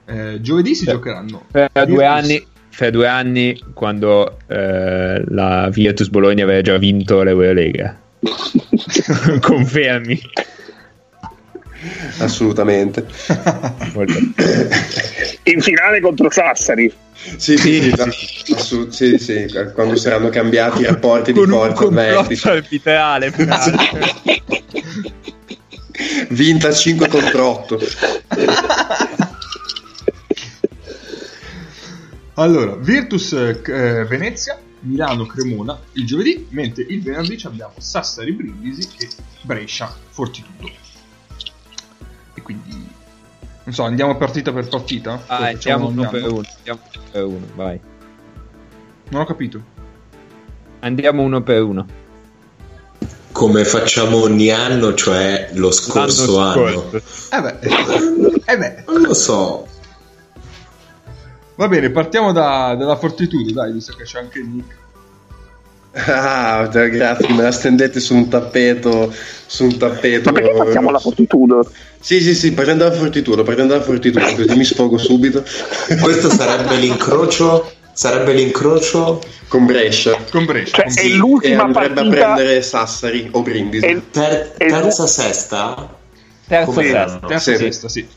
Eh, 0.05 0.39
giovedì 0.39 0.75
si 0.75 0.85
giocheranno. 0.85 1.45
Per 1.49 1.67
due 1.73 1.85
Virtus- 1.85 2.05
anni, 2.05 2.47
fra 2.69 2.89
due 2.91 3.07
anni, 3.07 3.63
quando 3.73 4.37
eh, 4.45 5.23
la 5.29 5.67
Virtus 5.71 6.09
Bologna 6.09 6.43
aveva 6.43 6.61
già 6.61 6.77
vinto 6.77 7.23
l'Eurolega. 7.23 7.99
Confermi. 9.41 10.21
Assolutamente. 12.19 13.05
In 15.43 15.61
finale 15.61 15.99
contro 16.01 16.29
Sassari. 16.31 16.91
Sì, 17.37 17.57
sì, 17.57 17.93
no, 17.95 18.03
assolut- 18.55 18.89
sì, 18.91 19.17
sì, 19.17 19.45
quando 19.73 19.95
saranno 19.95 20.29
cambiati 20.29 20.81
i 20.81 20.85
rapporti 20.85 21.31
di 21.31 21.39
Con 21.39 21.51
un 21.51 21.57
forza 21.57 21.73
complotto 21.83 22.09
avvertici. 22.19 22.47
arbitrale. 22.47 23.33
Vinta 26.29 26.71
5 26.71 27.07
contro 27.07 27.47
8. 27.47 27.79
Allora, 32.35 32.75
Virtus 32.75 33.33
eh, 33.33 34.05
Venezia, 34.09 34.57
Milano 34.83 35.25
Cremona 35.25 35.79
il 35.93 36.05
giovedì, 36.05 36.47
mentre 36.49 36.83
il 36.83 37.01
venerdì 37.01 37.37
ci 37.37 37.47
abbiamo 37.47 37.73
Sassari 37.77 38.31
Brindisi 38.33 38.87
e 38.99 39.07
Brescia 39.41 39.93
Fortitudo. 40.09 40.69
E 42.35 42.41
quindi 42.41 42.87
non 43.65 43.73
so, 43.73 43.83
andiamo 43.83 44.17
partita 44.17 44.51
per 44.51 44.67
partita? 44.67 45.23
Ah, 45.27 45.37
Facciamo 45.51 45.87
andiamo 45.87 45.87
uno 45.87 46.09
per 46.09 46.23
uno. 46.31 46.43
Andiamo 46.57 46.79
uno 46.93 47.03
per 47.11 47.23
uno, 47.23 47.45
vai. 47.55 47.79
Non 49.09 49.21
ho 49.21 49.25
capito. 49.25 49.61
Andiamo 50.79 51.21
uno 51.21 51.41
per 51.41 51.61
uno. 51.61 51.87
Come 53.31 53.63
facciamo 53.65 54.17
ogni 54.21 54.49
anno, 54.51 54.93
cioè 54.93 55.51
lo 55.53 55.71
scorso 55.71 56.37
L'anno 56.37 56.67
anno. 56.67 56.81
scorso. 56.89 57.35
Eh 57.35 57.41
beh, 57.41 57.59
eh 58.51 58.57
beh. 58.57 58.83
Non 58.87 59.01
lo 59.01 59.13
so. 59.13 59.67
Va 61.55 61.67
bene, 61.67 61.89
partiamo 61.91 62.31
da, 62.31 62.75
dalla 62.77 62.95
Fortitudo, 62.95 63.51
dai, 63.51 63.71
visto 63.73 63.93
che 63.95 64.03
c'è 64.03 64.19
anche 64.19 64.39
Nick. 64.41 64.81
Ah, 65.95 66.65
grazie, 66.65 67.31
me 67.33 67.43
la 67.43 67.51
stendete 67.51 67.99
su 67.99 68.15
un 68.15 68.27
tappeto. 68.27 69.13
Su 69.45 69.65
un 69.65 69.77
tappeto. 69.77 70.31
Ma 70.31 70.39
perché 70.39 70.57
facciamo 70.57 70.89
la 70.89 70.97
fortitudo? 70.97 71.69
Sì, 71.99 72.19
sì, 72.21 72.33
sì, 72.33 72.51
partendo 72.53 72.85
dalla 72.85 72.95
fortitudo, 72.95 73.43
partendo 73.43 73.73
dalla 73.73 73.85
fortitudo, 73.85 74.25
così 74.33 74.55
mi 74.57 74.63
sfogo 74.63 74.97
subito. 74.97 75.43
Questo 76.01 76.29
sarebbe 76.31 76.77
l'incrocio. 76.77 77.71
Sarebbe 77.93 78.33
l'incrocio. 78.33 79.21
Con 79.47 79.67
Brescia. 79.67 80.17
Con 80.31 80.45
Brescia. 80.45 80.77
Cioè, 80.77 80.85
con 80.85 80.95
è. 80.95 81.05
E 81.05 81.09
l'ultima 81.13 81.63
andrebbe 81.63 81.93
partita. 81.93 82.31
a 82.31 82.33
prendere 82.33 82.61
Sassari 82.63 83.29
o 83.31 83.41
Brindisi. 83.43 83.85
È, 83.85 84.01
ter- 84.09 84.53
è- 84.57 84.67
terza, 84.67 85.05
sesta. 85.05 85.95
Terza 86.47 86.81
sesta. 86.81 87.19
Terza 87.27 87.51
Sì. 87.51 87.57
sesta, 87.57 87.87
sì. 87.89 88.07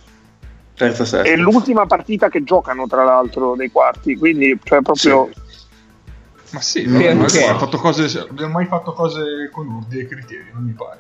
Terza 0.77 1.03
è 1.03 1.07
sesta. 1.07 1.37
l'ultima 1.37 1.87
partita 1.87 2.29
che 2.29 2.45
giocano, 2.45 2.87
tra 2.87 3.03
l'altro, 3.03 3.57
dei 3.57 3.71
quarti. 3.71 4.17
Quindi, 4.17 4.59
cioè, 4.63 4.83
proprio. 4.83 5.31
Ma 6.51 6.61
sì, 6.61 6.83
Perché? 6.83 7.15
non 7.15 7.25
abbiamo 7.25 7.49
mai 7.49 7.59
fatto 7.59 7.79
cose, 7.79 8.19
abbiamo 8.21 8.53
mai 8.53 8.67
fatto 8.67 8.93
cose 8.93 9.49
con 9.51 9.69
ordine 9.69 10.03
e 10.03 10.07
criteri, 10.07 10.51
non 10.53 10.65
mi 10.65 10.73
pare. 10.73 10.99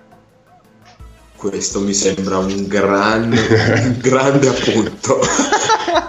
Questo 1.37 1.81
mi 1.81 1.93
sembra 1.93 2.39
un 2.39 2.67
grande, 2.67 3.39
un 3.39 3.99
grande 4.01 4.49
appunto. 4.49 5.21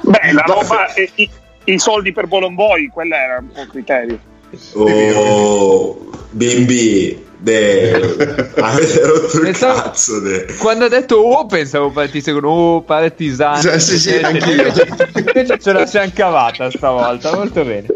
Beh, 0.02 0.32
la 0.32 0.44
roba. 0.48 0.86
i, 1.16 1.30
i 1.66 1.78
soldi 1.78 2.14
per 2.14 2.28
Bolomboy, 2.28 2.88
quella 2.88 3.18
era 3.18 3.38
un 3.40 3.68
criterio. 3.68 4.36
Oh, 4.74 5.98
bimbi, 6.32 7.26
de, 7.38 7.92
avete 8.60 9.06
rotto 9.06 9.38
il 9.38 9.42
Pensavo- 9.44 9.82
cazzo. 9.82 10.20
De. 10.20 10.46
Quando 10.58 10.86
ha 10.86 10.90
detto 10.90 11.16
oh 11.18 11.46
pensavo 11.46 11.92
partisse 11.92 12.32
con 12.32 12.46
oh 12.46 12.82
partigiano 12.82 13.60
Sì, 13.62 13.80
sì, 13.80 14.00
sì, 14.00 14.16
anch'io. 14.16 14.64
invece, 15.16 15.60
ce 15.60 15.74
la 15.74 15.86
siamo 15.86 16.12
cavata 16.14 16.70
stavolta 16.72 17.36
molto 17.36 17.64
bene 17.64 17.88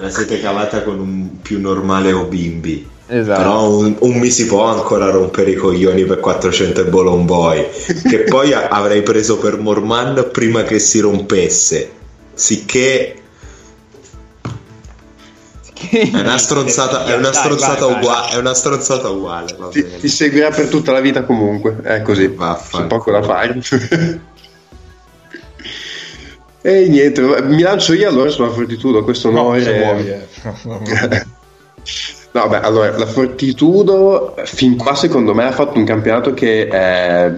la 0.00 0.10
siete 0.10 0.40
cavata 0.40 0.82
con 0.84 1.00
un 1.00 1.40
più 1.42 1.60
normale 1.60 2.12
o 2.12 2.22
bimbi. 2.22 2.86
esatto 3.08 3.40
Però 3.40 3.68
un, 3.78 3.96
un 3.98 4.12
mi 4.18 4.30
si 4.30 4.46
può 4.46 4.62
ancora 4.62 5.10
rompere 5.10 5.50
i 5.50 5.54
coglioni 5.56 6.04
per 6.04 6.20
400 6.20 6.82
e 6.82 6.84
Bolon 6.84 7.24
Boy. 7.26 7.66
Che 8.08 8.18
poi 8.28 8.52
a- 8.52 8.68
avrei 8.68 9.02
preso 9.02 9.38
per 9.38 9.58
Morman 9.58 10.28
prima 10.30 10.62
che 10.62 10.78
si 10.78 11.00
rompesse. 11.00 11.90
Sicché 12.32 13.17
è 15.90 16.10
una 16.20 16.38
stronzata, 16.38 17.04
è 17.06 17.14
una 17.16 17.32
stronzata 17.32 17.84
vai, 17.86 17.94
vai. 17.94 18.02
uguale. 18.02 18.30
È 18.32 18.36
una 18.36 18.54
stronzata 18.54 19.08
uguale. 19.10 19.54
va 19.58 19.68
Ti, 19.68 19.82
bene. 19.82 19.98
ti 19.98 20.08
seguirà 20.08 20.50
per 20.50 20.68
tutta 20.68 20.92
la 20.92 21.00
vita 21.00 21.22
comunque, 21.24 21.76
è 21.82 22.02
così, 22.02 22.26
Vaffanculo. 22.28 22.82
c'è 22.82 22.88
poco 22.88 23.10
da 23.12 23.22
fare. 23.22 23.60
e 26.60 26.88
niente, 26.88 27.20
mi 27.42 27.62
lancio 27.62 27.92
io 27.94 28.08
allora 28.08 28.30
sulla 28.30 28.50
fortitudo, 28.50 29.04
questo 29.04 29.30
No, 29.30 29.42
onore. 29.42 29.62
se 29.62 29.78
vuoi, 29.78 30.08
eh. 30.08 30.26
No, 32.30 32.46
beh, 32.46 32.60
allora, 32.60 32.96
la 32.98 33.06
Fortitudo 33.06 34.34
fin 34.44 34.76
qua 34.76 34.94
secondo 34.94 35.34
me 35.34 35.44
ha 35.44 35.50
fatto 35.50 35.78
un 35.78 35.84
campionato 35.84 36.34
che 36.34 36.68
è 36.68 37.32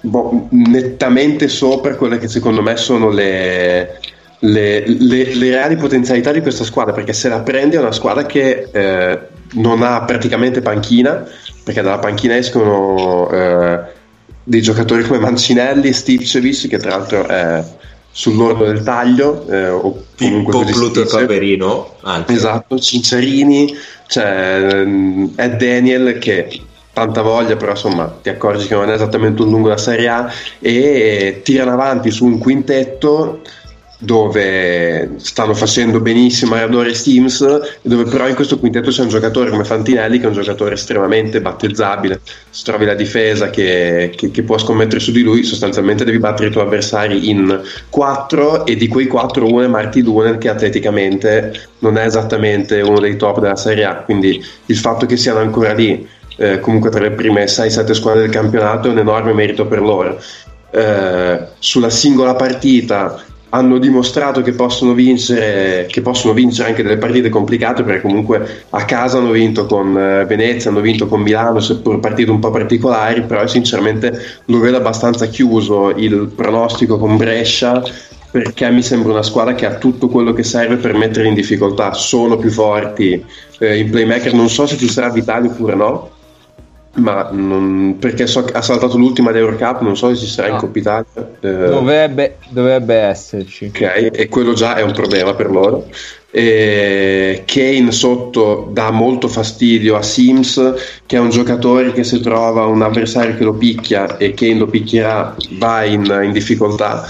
boh, 0.00 0.48
nettamente 0.50 1.46
sopra 1.46 1.94
quelle 1.94 2.18
che 2.18 2.26
secondo 2.26 2.60
me 2.60 2.76
sono 2.76 3.10
le, 3.10 4.00
le, 4.44 4.84
le- 4.86 5.34
le 5.34 5.50
reali 5.50 5.76
potenzialità 5.76 6.30
di 6.30 6.40
questa 6.40 6.64
squadra, 6.64 6.92
perché 6.92 7.12
se 7.12 7.28
la 7.28 7.40
prendi 7.40 7.76
è 7.76 7.78
una 7.78 7.92
squadra 7.92 8.26
che 8.26 8.68
eh, 8.70 9.18
non 9.54 9.82
ha 9.82 10.02
praticamente 10.02 10.60
panchina, 10.60 11.26
perché 11.62 11.80
dalla 11.80 11.98
panchina 11.98 12.36
escono 12.36 13.30
eh, 13.30 13.80
dei 14.42 14.60
giocatori 14.60 15.02
come 15.04 15.18
Mancinelli 15.18 15.92
Stipcevic, 15.92 16.68
che 16.68 16.78
tra 16.78 16.90
l'altro 16.90 17.26
è 17.26 17.64
sull'orlo 18.10 18.66
del 18.66 18.82
taglio, 18.82 19.46
eh, 19.48 19.68
o 19.68 20.04
comunque 20.16 20.52
Pippo 20.52 20.72
Pluto 20.72 21.02
e. 21.02 21.06
Paperino. 21.06 21.96
Anche. 22.02 22.32
Esatto, 22.34 22.78
Cinciarini, 22.78 23.74
c'è 24.06 24.58
ehm, 24.72 25.32
Ed 25.36 25.56
Daniel 25.56 26.18
che 26.18 26.60
tanta 26.92 27.22
voglia, 27.22 27.56
però 27.56 27.72
insomma 27.72 28.18
ti 28.22 28.28
accorgi 28.28 28.66
che 28.66 28.74
non 28.74 28.90
è 28.90 28.92
esattamente 28.92 29.42
un 29.42 29.50
lungo 29.50 29.68
da 29.68 29.78
Serie 29.78 30.08
A 30.08 30.30
e 30.60 31.40
tirano 31.42 31.72
avanti 31.72 32.10
su 32.10 32.24
un 32.26 32.38
quintetto 32.38 33.40
dove 34.04 35.14
stanno 35.16 35.54
facendo 35.54 36.00
benissimo 36.00 36.54
Maradona 36.54 36.88
e 36.88 36.94
Steams 36.94 37.78
dove 37.82 38.04
però 38.04 38.28
in 38.28 38.34
questo 38.34 38.58
quintetto 38.58 38.90
c'è 38.90 39.02
un 39.02 39.08
giocatore 39.08 39.50
come 39.50 39.64
Fantinelli 39.64 40.18
che 40.18 40.24
è 40.24 40.28
un 40.28 40.34
giocatore 40.34 40.74
estremamente 40.74 41.40
battezzabile. 41.40 42.20
Se 42.50 42.64
trovi 42.64 42.84
la 42.84 42.94
difesa 42.94 43.50
che, 43.50 44.12
che- 44.14 44.30
che 44.30 44.42
può 44.42 44.58
scommettere 44.58 45.00
su 45.00 45.12
di 45.12 45.22
lui 45.22 45.42
sostanzialmente 45.42 46.04
devi 46.04 46.18
battere 46.18 46.48
i 46.48 46.52
tuoi 46.52 46.64
avversari 46.64 47.28
in 47.28 47.60
4 47.90 48.66
e 48.66 48.76
di 48.76 48.88
quei 48.88 49.06
4 49.06 49.46
uno 49.46 49.62
è 49.62 49.66
Marty 49.66 50.02
Dunen 50.02 50.38
che 50.38 50.48
atleticamente 50.48 51.68
non 51.78 51.96
è 51.98 52.04
esattamente 52.04 52.80
uno 52.80 53.00
dei 53.00 53.16
top 53.16 53.40
della 53.40 53.56
Serie 53.56 53.84
A. 53.84 53.94
Quindi 53.96 54.42
il 54.66 54.76
fatto 54.76 55.06
che 55.06 55.16
siano 55.16 55.40
ancora 55.40 55.72
lì 55.72 56.06
eh, 56.36 56.60
comunque 56.60 56.90
tra 56.90 57.00
le 57.00 57.12
prime 57.12 57.44
6-7 57.44 57.92
squadre 57.92 58.22
del 58.22 58.30
campionato 58.30 58.88
è 58.88 58.90
un 58.90 58.98
enorme 58.98 59.32
merito 59.32 59.66
per 59.66 59.80
loro. 59.80 60.20
Eh, 60.70 61.38
sulla 61.58 61.90
singola 61.90 62.34
partita 62.34 63.22
hanno 63.54 63.78
dimostrato 63.78 64.42
che 64.42 64.52
possono 64.52 64.92
vincere 64.94 65.86
che 65.88 66.02
possono 66.02 66.34
vincere 66.34 66.70
anche 66.70 66.82
delle 66.82 66.98
partite 66.98 67.28
complicate 67.28 67.84
perché 67.84 68.02
comunque 68.02 68.64
a 68.70 68.84
casa 68.84 69.18
hanno 69.18 69.30
vinto 69.30 69.66
con 69.66 69.96
eh, 69.96 70.24
Venezia 70.24 70.70
hanno 70.70 70.80
vinto 70.80 71.06
con 71.06 71.20
Milano 71.20 71.60
seppur 71.60 72.00
partite 72.00 72.32
un 72.32 72.40
po' 72.40 72.50
particolari 72.50 73.22
però 73.22 73.46
sinceramente 73.46 74.12
lo 74.46 74.58
vedo 74.58 74.76
abbastanza 74.76 75.26
chiuso 75.26 75.90
il 75.90 76.32
pronostico 76.34 76.98
con 76.98 77.16
Brescia 77.16 77.82
perché 78.34 78.68
mi 78.72 78.82
sembra 78.82 79.12
una 79.12 79.22
squadra 79.22 79.54
che 79.54 79.64
ha 79.64 79.76
tutto 79.76 80.08
quello 80.08 80.32
che 80.32 80.42
serve 80.42 80.74
per 80.74 80.92
mettere 80.94 81.28
in 81.28 81.34
difficoltà. 81.34 81.92
Sono 81.92 82.36
più 82.36 82.50
forti 82.50 83.24
eh, 83.60 83.78
in 83.78 83.90
playmaker, 83.90 84.34
non 84.34 84.50
so 84.50 84.66
se 84.66 84.76
ci 84.76 84.88
sarà 84.88 85.08
Vitali 85.10 85.46
oppure 85.46 85.76
no, 85.76 86.10
ma 86.94 87.28
non, 87.32 87.96
perché 87.98 88.26
so 88.26 88.44
che 88.44 88.52
ha 88.52 88.62
saltato 88.62 88.96
l'ultima 88.96 89.32
di 89.32 89.38
Eurocup, 89.38 89.80
non 89.80 89.96
so 89.96 90.14
se 90.14 90.24
ci 90.24 90.30
sarà 90.30 90.48
No. 90.48 90.54
in 90.54 90.60
Coppa 90.60 90.78
Italia. 90.78 91.04
Eh, 91.40 91.68
Dovrebbe, 91.68 92.36
dovrebbe 92.48 92.94
esserci. 92.94 93.66
Ok, 93.66 94.10
e 94.12 94.28
quello 94.28 94.52
già 94.52 94.76
è 94.76 94.82
un 94.82 94.92
problema 94.92 95.34
per 95.34 95.50
loro. 95.50 95.86
E 96.30 97.44
Kane 97.46 97.92
sotto 97.92 98.68
dà 98.72 98.90
molto 98.90 99.28
fastidio 99.28 99.94
a 99.96 100.02
Sims, 100.02 100.74
che 101.06 101.16
è 101.16 101.20
un 101.20 101.30
giocatore 101.30 101.92
che 101.92 102.02
se 102.02 102.18
trova 102.20 102.66
un 102.66 102.82
avversario 102.82 103.36
che 103.36 103.44
lo 103.44 103.54
picchia 103.54 104.16
e 104.16 104.34
Kane 104.34 104.58
lo 104.58 104.66
picchierà, 104.66 105.36
va 105.52 105.84
in, 105.84 106.04
in 106.24 106.32
difficoltà. 106.32 107.06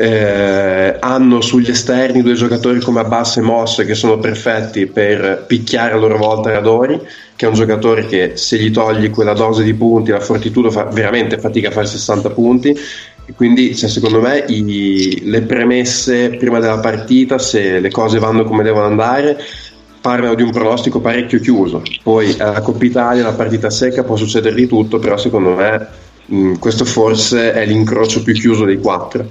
Eh, 0.00 0.96
hanno 1.00 1.40
sugli 1.40 1.70
esterni 1.70 2.22
due 2.22 2.34
giocatori 2.34 2.78
come 2.80 3.00
Abbas 3.00 3.38
e 3.38 3.40
Moss 3.40 3.84
che 3.84 3.96
sono 3.96 4.18
perfetti 4.20 4.86
per 4.86 5.42
picchiare 5.44 5.94
a 5.94 5.96
loro 5.96 6.16
volta 6.16 6.52
Radori, 6.52 7.00
che 7.34 7.46
è 7.46 7.48
un 7.48 7.54
giocatore 7.56 8.06
che 8.06 8.36
se 8.36 8.58
gli 8.58 8.70
togli 8.70 9.10
quella 9.10 9.32
dose 9.32 9.64
di 9.64 9.74
punti, 9.74 10.12
la 10.12 10.20
fortitudo 10.20 10.70
fa 10.70 10.84
veramente 10.84 11.38
fatica 11.38 11.68
a 11.68 11.72
fare 11.72 11.86
60 11.88 12.30
punti. 12.30 12.68
E 12.70 13.32
quindi 13.34 13.74
cioè, 13.74 13.88
secondo 13.90 14.20
me 14.20 14.44
i- 14.46 15.20
le 15.24 15.42
premesse 15.42 16.30
prima 16.36 16.60
della 16.60 16.78
partita, 16.78 17.38
se 17.38 17.80
le 17.80 17.90
cose 17.90 18.20
vanno 18.20 18.44
come 18.44 18.62
devono 18.62 18.86
andare, 18.86 19.36
parlano 20.00 20.34
di 20.34 20.42
un 20.44 20.52
pronostico 20.52 21.00
parecchio 21.00 21.40
chiuso. 21.40 21.82
Poi 22.04 22.36
alla 22.38 22.60
Coppa 22.60 22.84
Italia, 22.84 23.24
la 23.24 23.32
partita 23.34 23.68
secca, 23.68 24.04
può 24.04 24.14
succedere 24.14 24.54
di 24.54 24.68
tutto, 24.68 25.00
però 25.00 25.16
secondo 25.16 25.54
me 25.56 25.88
mh, 26.26 26.52
questo 26.58 26.84
forse 26.84 27.52
è 27.52 27.66
l'incrocio 27.66 28.22
più 28.22 28.32
chiuso 28.34 28.64
dei 28.64 28.78
quattro. 28.78 29.28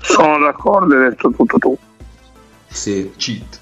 Sono 0.00 0.38
d'accordo, 0.38 0.94
hai 0.96 1.08
detto 1.10 1.30
tutto 1.30 1.58
tu. 1.58 1.78
Sì, 2.68 3.12
Cheat. 3.16 3.60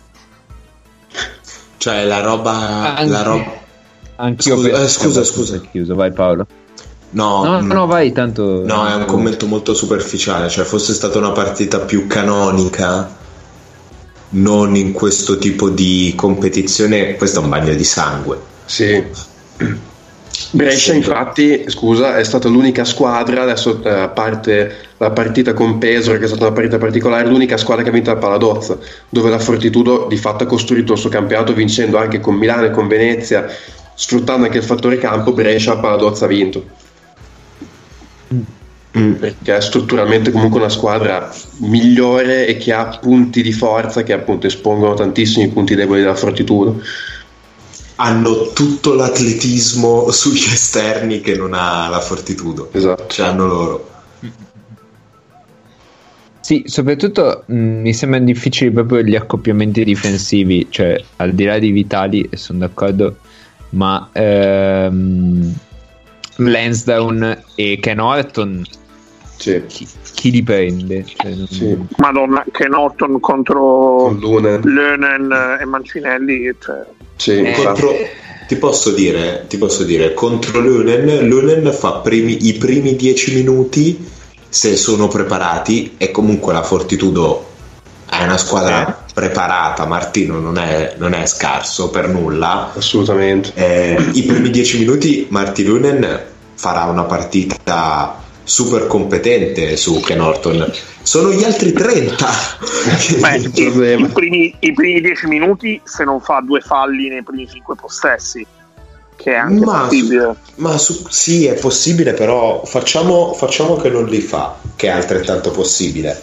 cioè 1.77 2.05
la 2.05 2.21
roba... 2.21 2.97
Anche- 2.97 3.11
La 3.11 3.23
roba... 3.23 3.59
Anch'io 4.17 4.57
Scusa, 4.57 4.69
penso 4.69 4.83
eh, 4.85 4.89
scusa, 4.89 5.25
scusa. 5.25 5.61
chiuso, 5.61 5.95
vai 5.95 6.13
Paolo. 6.13 6.47
No, 7.13 7.43
No, 7.43 7.63
mm, 7.63 7.71
no, 7.73 7.87
vai, 7.87 8.13
tanto. 8.13 8.63
No, 8.65 8.87
è 8.87 8.95
un 8.95 9.07
commento 9.07 9.47
molto 9.47 9.73
superficiale, 9.75 10.49
cioè 10.49 10.65
fosse 10.65 10.93
stata 10.93 11.17
una 11.19 11.33
partita 11.33 11.81
più 11.81 12.07
canonica, 12.07 13.17
non 14.31 14.77
in 14.77 14.93
questo 14.93 15.39
tipo 15.39 15.71
di 15.71 16.13
competizione, 16.17 17.17
questo 17.17 17.41
è 17.41 17.43
un 17.43 17.49
bagno 17.49 17.73
di 17.75 17.83
sangue. 17.85 18.39
Sì. 18.67 19.05
Brescia 20.53 20.95
infatti, 20.95 21.65
scusa, 21.69 22.17
è 22.17 22.25
stata 22.25 22.49
l'unica 22.49 22.85
squadra, 22.85 23.43
adesso 23.43 23.83
eh, 23.85 23.89
a 23.89 24.09
parte 24.09 24.89
la 24.97 25.11
partita 25.11 25.55
con 25.55 25.79
Pesaro 25.79 26.19
che 26.19 26.25
è 26.25 26.29
stata 26.29 26.45
una 26.45 26.55
partita 26.55 26.79
particolare, 26.79 27.29
l'unica 27.29 27.57
squadra 27.57 27.83
che 27.83 27.91
ha 27.91 27.93
vinto 27.93 28.11
la 28.11 28.19
Paladozza, 28.19 28.79
dove 29.09 29.31
la 29.31 29.39
Fortitudo 29.39 30.07
di 30.09 30.17
fatto 30.17 30.45
ha 30.45 30.47
costruito 30.47 30.95
il 30.95 30.99
suo 30.99 31.11
campionato 31.11 31.53
vincendo 31.53 31.99
anche 31.99 32.21
con 32.21 32.35
Milano 32.35 32.67
e 32.67 32.71
con 32.71 32.89
Venezia, 32.89 33.47
sfruttando 33.95 34.47
anche 34.47 34.59
il 34.59 34.65
fattore 34.65 34.99
campo, 34.99 35.33
Brescia 35.33 35.75
la 35.75 35.81
Paladozza 35.81 36.25
ha 36.25 36.29
vinto. 36.29 36.65
Perché 38.91 39.57
è 39.57 39.61
strutturalmente 39.61 40.33
comunque 40.33 40.59
una 40.59 40.69
squadra 40.69 41.33
migliore 41.59 42.47
e 42.47 42.57
che 42.57 42.73
ha 42.73 42.99
punti 43.01 43.41
di 43.41 43.53
forza 43.53 44.03
che 44.03 44.13
appunto 44.13 44.49
espongono 44.49 44.95
tantissimi 44.95 45.49
punti 45.49 45.75
deboli 45.77 46.01
della 46.01 46.17
Fortitudo. 46.17 46.81
Hanno 48.03 48.53
tutto 48.55 48.95
l'atletismo 48.95 50.11
sugli 50.11 50.39
esterni 50.51 51.21
che 51.21 51.37
non 51.37 51.53
ha 51.53 51.87
la 51.89 52.01
Fortitudo, 52.01 52.71
Esatto. 52.73 53.07
cioè 53.09 53.27
hanno 53.27 53.47
loro. 53.47 53.89
Sì, 56.41 56.63
soprattutto 56.65 57.45
mh, 57.47 57.55
mi 57.55 57.93
sembrano 57.93 58.25
difficili 58.25 58.71
proprio 58.71 59.03
gli 59.03 59.15
accoppiamenti 59.15 59.85
difensivi, 59.85 60.69
cioè 60.71 60.99
al 61.17 61.33
di 61.33 61.45
là 61.45 61.59
di 61.59 61.71
Vitali, 61.73 62.27
e 62.31 62.39
sono 62.39 62.61
d'accordo, 62.61 63.19
ma 63.71 64.09
ehm, 64.13 65.55
Lansdowne 66.37 67.45
e 67.55 67.79
Ken 67.83 68.01
Orton, 68.01 68.65
Sì. 69.37 69.63
chi, 69.67 69.87
chi 70.15 70.31
li 70.31 70.43
prende? 70.43 71.05
Cioè, 71.05 71.35
non- 71.35 71.47
Sì. 71.49 71.77
Madonna, 71.99 72.43
che 72.51 72.67
Norton 72.67 73.21
contro 73.21 73.97
Con 73.99 74.19
Lunen. 74.19 74.63
Leunen 74.63 75.59
e 75.61 75.65
Mancinelli. 75.67 76.51
Cioè, 76.59 76.83
Sì, 77.21 77.33
Eh. 77.33 77.53
Contro- 77.53 77.95
ti, 78.49 78.57
posso 78.57 78.93
dire, 78.93 79.45
ti 79.47 79.59
posso 79.59 79.85
dire, 79.85 80.15
contro 80.15 80.59
Lunen, 80.59 81.29
Lunen 81.29 81.71
fa 81.71 81.97
primi- 81.97 82.47
i 82.49 82.55
primi 82.55 82.97
10 82.97 83.35
minuti 83.35 84.09
se 84.49 84.75
sono 84.75 85.07
preparati 85.07 85.97
e 85.99 86.11
comunque 86.11 86.55
la 86.55 86.63
Fortitudo 86.63 87.47
è 88.09 88.25
una 88.25 88.39
squadra 88.39 89.05
preparata, 89.13 89.85
Martino 89.85 90.41
non 90.41 90.57
è, 90.57 90.95
non 90.97 91.13
è 91.13 91.27
scarso 91.27 91.91
per 91.91 92.09
nulla. 92.09 92.73
assolutamente. 92.75 93.53
Eh, 93.55 94.03
I 94.15 94.23
primi 94.23 94.49
10 94.49 94.79
minuti 94.79 95.27
Marty 95.29 95.63
Lunen 95.63 96.21
farà 96.55 96.85
una 96.85 97.05
partita 97.05 98.19
super 98.51 98.89
competente 98.89 99.77
su 99.77 100.01
Ken 100.01 100.19
Norton. 100.19 100.71
Sono 101.03 101.31
gli 101.31 101.45
altri 101.45 101.73
30. 101.73 102.29
beh, 103.21 103.37
il 103.37 103.51
i, 103.55 103.63
problema. 103.71 104.07
i 104.09 104.11
primi, 104.11 104.55
i 104.59 104.73
primi 104.73 105.01
dieci 105.01 105.27
minuti 105.29 105.81
se 105.85 106.03
non 106.03 106.21
fa 106.21 106.43
due 106.45 106.61
falli 106.61 107.09
nei 107.09 107.23
primi 107.23 107.49
cinque 107.49 107.77
possessi, 107.77 108.45
che 109.15 109.33
è 109.33 109.37
anche 109.37 109.65
Ma- 109.65 109.83
possibile. 109.83 110.35
Ma 110.57 110.77
su- 110.79 111.07
sì, 111.09 111.47
è 111.47 111.55
possibile, 111.55 112.13
però 112.13 112.65
facciamo, 112.65 113.35
facciamo 113.35 113.77
che 113.77 113.89
non 113.89 114.07
li 114.07 114.21
fa, 114.21 114.59
che 114.75 114.89
è 114.89 114.91
altrettanto 114.91 115.53
possibile. 115.53 116.21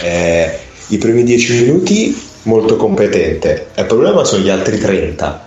Eh, 0.00 0.58
I 0.88 0.98
primi 0.98 1.22
10 1.22 1.62
minuti 1.62 2.22
molto 2.42 2.74
competente, 2.76 3.68
il 3.76 3.86
problema 3.86 4.24
sono 4.24 4.42
gli 4.42 4.50
altri 4.50 4.78
30. 4.78 5.46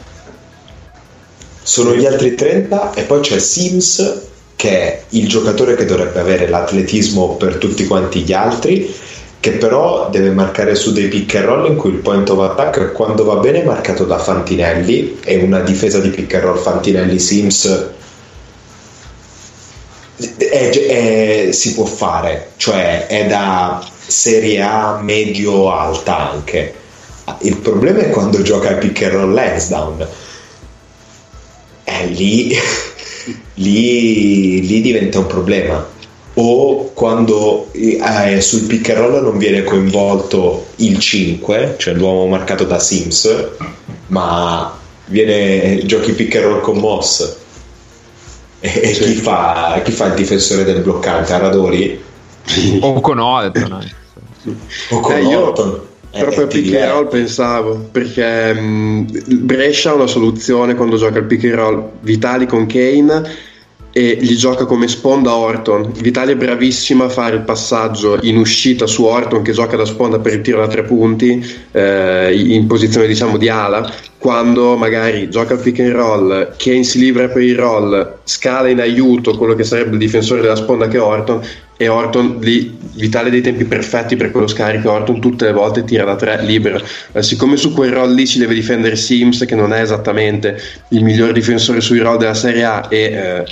Sono 1.63 1.93
gli 1.93 2.05
altri 2.05 2.35
30 2.35 2.93
e 2.93 3.03
poi 3.03 3.19
c'è 3.19 3.37
Sims 3.37 4.29
che 4.61 4.69
è 4.69 5.03
il 5.09 5.27
giocatore 5.27 5.75
che 5.75 5.85
dovrebbe 5.85 6.19
avere 6.19 6.47
l'atletismo 6.47 7.29
per 7.29 7.55
tutti 7.55 7.87
quanti 7.87 8.19
gli 8.19 8.31
altri, 8.31 8.93
che 9.39 9.53
però 9.53 10.09
deve 10.11 10.29
marcare 10.29 10.75
su 10.75 10.91
dei 10.91 11.07
pick 11.07 11.33
and 11.33 11.45
roll 11.45 11.65
in 11.65 11.77
cui 11.77 11.89
il 11.89 11.97
point 11.97 12.29
of 12.29 12.39
attack 12.41 12.91
quando 12.91 13.23
va 13.23 13.37
bene 13.37 13.63
è 13.63 13.65
marcato 13.65 14.03
da 14.03 14.19
Fantinelli 14.19 15.17
e 15.23 15.37
una 15.37 15.61
difesa 15.61 15.97
di 15.97 16.09
pick 16.09 16.35
and 16.35 16.43
roll 16.43 16.57
Fantinelli 16.59 17.17
Sims 17.17 17.89
è- 20.37 20.69
è- 21.47 21.51
si 21.51 21.73
può 21.73 21.85
fare, 21.85 22.51
cioè 22.57 23.07
è 23.07 23.25
da 23.25 23.83
serie 24.05 24.61
A 24.61 24.99
medio 25.01 25.71
alta 25.71 26.29
anche. 26.33 26.75
Il 27.39 27.57
problema 27.57 28.01
è 28.01 28.09
quando 28.11 28.43
gioca 28.43 28.73
pick 28.73 29.01
and 29.01 29.11
roll 29.13 29.33
Lansdowne. 29.33 30.07
Eh, 31.83 32.05
lì, 32.07 32.55
lì, 33.61 34.65
lì 34.65 34.81
diventa 34.81 35.19
un 35.19 35.27
problema. 35.27 35.89
O 36.35 36.91
quando 36.93 37.67
eh, 37.73 38.39
sul 38.41 38.61
pick 38.63 38.89
and 38.89 38.99
roll 38.99 39.21
non 39.21 39.37
viene 39.37 39.63
coinvolto 39.63 40.67
il 40.77 40.97
5, 40.97 41.75
cioè 41.77 41.93
l'uomo 41.93 42.25
marcato 42.27 42.63
da 42.63 42.79
Sims, 42.79 43.29
ma 44.07 44.77
viene 45.07 45.81
giochi 45.85 46.13
pick 46.13 46.35
and 46.35 46.45
roll 46.45 46.61
con 46.61 46.77
Moss. 46.77 47.35
E, 48.61 48.79
e 48.81 48.93
Sì. 48.93 49.03
chi, 49.03 49.13
fa, 49.15 49.81
chi 49.83 49.91
fa 49.91 50.05
il 50.05 50.13
difensore 50.13 50.63
del 50.63 50.81
bloccante? 50.81 51.33
Aradori? 51.33 52.01
O 52.81 52.99
con 53.01 53.19
Orton. 53.19 53.91
O 54.89 54.99
con 54.99 55.15
Eh, 55.15 55.21
io 55.23 55.47
Orton? 55.47 55.79
Eh, 56.13 56.19
Proprio 56.19 56.47
pick 56.47 56.73
and 56.75 56.91
roll 56.91 57.07
pensavo, 57.09 57.87
perché 57.91 58.53
mh, 58.53 59.05
Brescia 59.41 59.91
ha 59.91 59.93
una 59.95 60.07
soluzione 60.07 60.75
quando 60.75 60.97
gioca 60.97 61.19
il 61.19 61.25
pick 61.25 61.43
and 61.45 61.53
roll 61.53 61.89
Vitali 62.01 62.45
con 62.45 62.65
Kane 62.67 63.49
e 63.91 64.17
gli 64.21 64.35
gioca 64.35 64.65
come 64.65 64.87
sponda 64.87 65.35
Orton. 65.35 65.91
Vitali 65.99 66.33
è 66.33 66.35
bravissima 66.35 67.05
a 67.05 67.09
fare 67.09 67.35
il 67.35 67.41
passaggio 67.41 68.19
in 68.21 68.37
uscita 68.37 68.87
su 68.87 69.03
Orton 69.03 69.41
che 69.41 69.51
gioca 69.51 69.75
da 69.75 69.85
sponda 69.85 70.19
per 70.19 70.33
il 70.33 70.41
tiro 70.41 70.59
da 70.59 70.67
tre 70.67 70.83
punti 70.83 71.45
eh, 71.71 72.33
in 72.33 72.67
posizione 72.67 73.07
diciamo 73.07 73.37
di 73.37 73.49
ala. 73.49 73.91
Quando 74.17 74.77
magari 74.77 75.29
gioca 75.29 75.55
il 75.55 75.61
pick 75.61 75.79
and 75.79 75.93
roll, 75.93 76.53
Kane 76.55 76.83
si 76.83 76.99
libera 76.99 77.27
per 77.27 77.41
il 77.41 77.55
roll, 77.57 78.19
scala 78.23 78.67
in 78.69 78.79
aiuto 78.79 79.35
quello 79.35 79.55
che 79.55 79.63
sarebbe 79.63 79.93
il 79.93 79.97
difensore 79.97 80.41
della 80.41 80.55
sponda 80.55 80.87
che 80.87 80.97
è 80.97 81.01
Orton 81.01 81.41
e 81.75 81.87
Orton 81.87 82.37
lì 82.39 82.77
Vitale 82.93 83.31
dei 83.31 83.41
tempi 83.41 83.65
perfetti 83.65 84.15
per 84.15 84.29
quello 84.29 84.45
scarico 84.45 84.91
Orton 84.91 85.19
tutte 85.19 85.45
le 85.45 85.53
volte 85.53 85.83
tira 85.83 86.03
da 86.03 86.15
tre 86.15 86.43
libero 86.43 86.79
Eh, 87.13 87.23
siccome 87.23 87.57
su 87.57 87.73
quel 87.73 87.91
roll 87.91 88.13
lì 88.13 88.27
ci 88.27 88.37
deve 88.37 88.53
difendere 88.53 88.95
Sims 88.95 89.45
che 89.47 89.55
non 89.55 89.73
è 89.73 89.81
esattamente 89.81 90.61
il 90.89 91.03
miglior 91.03 91.31
difensore 91.31 91.81
sui 91.81 91.97
roll 91.97 92.17
della 92.17 92.35
Serie 92.35 92.63
A 92.63 92.85
e 92.89 92.97
eh, 92.97 93.45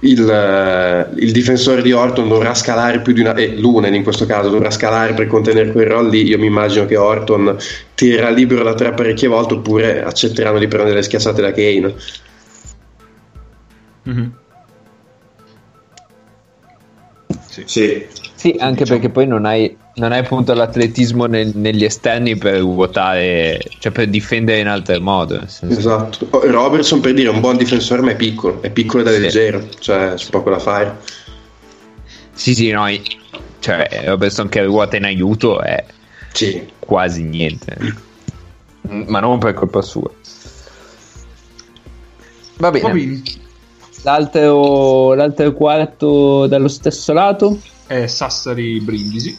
il, 0.00 0.28
eh, 0.28 1.08
il 1.16 1.32
difensore 1.32 1.82
di 1.82 1.92
Orton 1.92 2.28
dovrà 2.28 2.54
scalare 2.54 3.00
più 3.00 3.12
di 3.12 3.20
una 3.20 3.34
e 3.34 3.56
Lunen 3.56 3.94
in 3.94 4.02
questo 4.02 4.26
caso 4.26 4.48
dovrà 4.48 4.70
scalare 4.70 5.12
per 5.14 5.26
contenere 5.26 5.72
quel 5.72 5.86
roll 5.86 6.08
lì 6.08 6.26
io 6.26 6.38
mi 6.38 6.46
immagino 6.46 6.86
che 6.86 6.96
Orton 6.96 7.56
tirerà 7.94 8.30
libero 8.30 8.62
da 8.64 8.74
tre 8.74 8.92
parecchie 8.92 9.28
volte 9.28 9.54
oppure 9.54 10.02
accetteranno 10.02 10.58
di 10.58 10.68
prendere 10.68 10.96
le 10.96 11.02
schiassate 11.02 11.42
da 11.42 11.52
Kane 11.52 11.94
Mhm. 14.02 14.32
Sì. 17.48 17.62
Sì, 17.66 18.06
Sì, 18.34 18.56
anche 18.58 18.84
Diciamo. 18.84 18.98
perché 19.00 19.12
poi 19.12 19.26
non 19.26 19.44
hai, 19.44 19.76
non 20.00 20.12
hai 20.12 20.20
appunto 20.20 20.54
l'atletismo 20.54 21.26
nel- 21.26 21.52
negli 21.54 21.84
esterni 21.84 22.36
per 22.36 22.62
vuotare, 22.62 23.60
cioè 23.78 23.92
per 23.92 24.08
difendere 24.08 24.58
in 24.60 24.66
altro 24.66 24.98
modo. 25.00 25.40
Esatto. 25.44 26.26
Oh, 26.30 26.50
Robertson 26.50 27.00
per 27.00 27.12
dire 27.12 27.28
è 27.28 27.32
un 27.32 27.40
buon 27.40 27.58
difensore, 27.58 28.00
ma 28.00 28.12
è 28.12 28.16
piccolo, 28.16 28.62
è 28.62 28.70
piccolo 28.70 29.02
ed 29.02 29.08
è 29.08 29.14
Sì. 29.14 29.20
leggero, 29.20 29.68
cioè 29.78 30.14
c'è 30.14 30.30
poco 30.30 30.48
da 30.50 30.58
fare. 30.58 30.98
Sì, 32.32 32.54
sì, 32.54 32.70
no, 32.70 32.86
cioè 33.58 34.04
Robertson 34.06 34.48
che 34.48 34.64
ruota 34.64 34.96
in 34.96 35.04
aiuto 35.04 35.60
è 35.60 35.84
Sì. 36.32 36.66
quasi 36.78 37.22
niente. 37.22 37.76
Ma 38.88 39.20
non 39.20 39.38
per 39.38 39.52
colpa 39.52 39.82
sua. 39.82 40.10
Va 42.56 42.70
bene. 42.70 42.82
Va 42.88 42.90
bene. 42.94 43.22
L'altro, 44.02 45.12
l'altro 45.12 45.52
quarto 45.52 46.46
dallo 46.46 46.68
stesso 46.68 47.12
lato? 47.12 47.60
È 47.86 48.06
Sassari 48.06 48.80
Brindisi. 48.80 49.36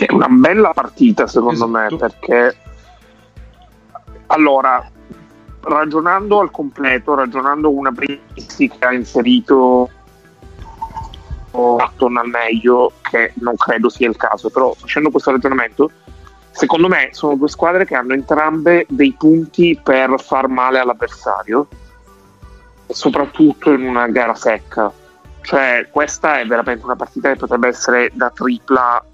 Che 0.00 0.06
è 0.06 0.12
una 0.14 0.28
bella 0.28 0.72
partita 0.72 1.26
secondo 1.26 1.66
Esatto. 1.66 1.70
me 1.70 1.96
perché 1.98 2.56
allora 4.28 4.82
ragionando 5.60 6.40
al 6.40 6.50
completo, 6.50 7.14
ragionando 7.14 7.70
una 7.70 7.92
che 7.92 8.70
ha 8.78 8.94
inserito 8.94 9.90
Atton 11.50 12.16
al 12.16 12.28
meglio, 12.28 12.92
che 13.02 13.34
non 13.40 13.56
credo 13.56 13.90
sia 13.90 14.08
il 14.08 14.16
caso, 14.16 14.48
però 14.48 14.72
facendo 14.72 15.10
questo 15.10 15.32
ragionamento, 15.32 15.90
secondo 16.50 16.88
me 16.88 17.10
sono 17.12 17.34
due 17.34 17.48
squadre 17.50 17.84
che 17.84 17.94
hanno 17.94 18.14
entrambe 18.14 18.86
dei 18.88 19.14
punti 19.18 19.78
per 19.82 20.18
far 20.18 20.48
male 20.48 20.78
all'avversario, 20.78 21.68
soprattutto 22.88 23.70
in 23.70 23.82
una 23.82 24.08
gara 24.08 24.34
secca. 24.34 24.90
Cioè, 25.42 25.88
questa 25.90 26.40
è 26.40 26.46
veramente 26.46 26.86
una 26.86 26.96
partita 26.96 27.28
che 27.28 27.36
potrebbe 27.36 27.68
essere 27.68 28.10
da 28.14 28.30
tripla, 28.30 29.04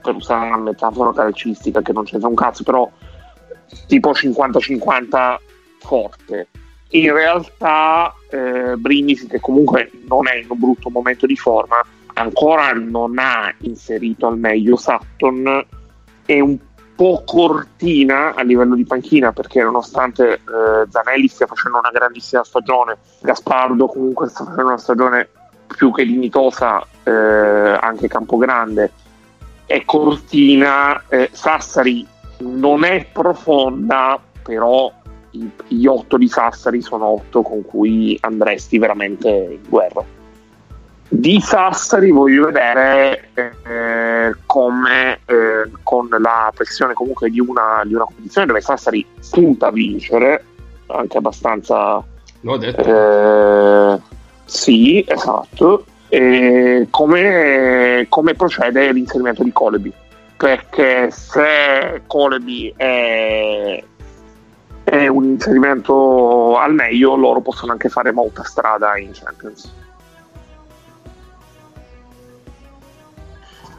per 0.00 0.14
usare 0.14 0.46
una 0.46 0.58
metafora 0.58 1.12
calcistica 1.12 1.82
che 1.82 1.92
non 1.92 2.04
c'entra 2.04 2.28
un 2.28 2.34
cazzo, 2.34 2.62
però 2.62 2.90
tipo 3.86 4.12
50-50 4.12 5.36
forte. 5.78 6.48
In 6.90 7.12
realtà 7.12 8.12
eh, 8.30 8.76
Brindisi, 8.76 9.26
che 9.26 9.40
comunque 9.40 9.90
non 10.08 10.26
è 10.28 10.36
in 10.36 10.46
un 10.48 10.58
brutto 10.58 10.90
momento 10.90 11.26
di 11.26 11.36
forma, 11.36 11.80
ancora 12.14 12.72
non 12.72 13.18
ha 13.18 13.52
inserito 13.58 14.26
al 14.26 14.38
meglio 14.38 14.76
Sutton, 14.76 15.64
è 16.26 16.40
un 16.40 16.58
po' 16.96 17.22
cortina 17.24 18.34
a 18.34 18.42
livello 18.42 18.74
di 18.74 18.84
panchina 18.84 19.32
perché 19.32 19.62
nonostante 19.62 20.34
eh, 20.34 20.40
Zanelli 20.90 21.28
stia 21.28 21.46
facendo 21.46 21.78
una 21.78 21.90
grandissima 21.90 22.44
stagione, 22.44 22.98
Gaspardo 23.20 23.86
comunque 23.86 24.28
sta 24.28 24.44
facendo 24.44 24.66
una 24.66 24.78
stagione 24.78 25.28
più 25.76 25.92
che 25.92 26.04
dignitosa 26.04 26.84
eh, 27.04 27.10
anche 27.80 28.08
Campogrande 28.08 28.92
è 29.70 29.84
cortina, 29.84 31.00
eh, 31.08 31.28
Sassari 31.32 32.04
non 32.38 32.82
è 32.82 33.06
profonda, 33.12 34.18
però 34.42 34.92
i- 35.30 35.48
gli 35.68 35.86
otto 35.86 36.16
di 36.16 36.26
Sassari 36.28 36.80
sono 36.82 37.06
otto 37.06 37.42
con 37.42 37.64
cui 37.64 38.18
andresti 38.20 38.78
veramente 38.78 39.28
in 39.28 39.60
guerra. 39.68 40.02
Di 41.12 41.40
Sassari 41.40 42.10
voglio 42.10 42.46
vedere 42.46 43.28
eh, 43.34 44.34
come 44.44 45.20
eh, 45.26 45.70
con 45.84 46.08
la 46.18 46.52
pressione 46.52 46.92
comunque 46.94 47.30
di 47.30 47.38
una, 47.38 47.82
di 47.84 47.94
una 47.94 48.04
competizione 48.04 48.48
dove 48.48 48.60
Sassari 48.60 49.06
punta 49.30 49.68
a 49.68 49.70
vincere, 49.72 50.44
anche 50.86 51.16
abbastanza 51.18 52.02
L'ho 52.40 52.56
detto. 52.56 52.80
eh, 52.82 54.00
sì, 54.46 55.04
esatto. 55.06 55.84
E 56.12 56.88
come, 56.90 58.04
come 58.08 58.34
procede 58.34 58.90
l'inserimento 58.90 59.44
di 59.44 59.52
Coleby? 59.52 59.92
Perché 60.36 61.08
se 61.12 62.02
Coleby 62.04 62.74
è, 62.76 63.82
è 64.82 65.06
un 65.06 65.24
inserimento 65.24 66.58
al 66.58 66.74
meglio, 66.74 67.14
loro 67.14 67.40
possono 67.40 67.70
anche 67.70 67.88
fare 67.88 68.10
molta 68.10 68.42
strada 68.42 68.98
in 68.98 69.10
Champions. 69.12 69.72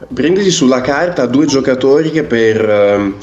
Brindisi 0.08 0.50
sulla 0.50 0.80
carta 0.80 1.26
due 1.26 1.44
giocatori 1.44 2.10
che 2.10 2.24
per, 2.24 3.14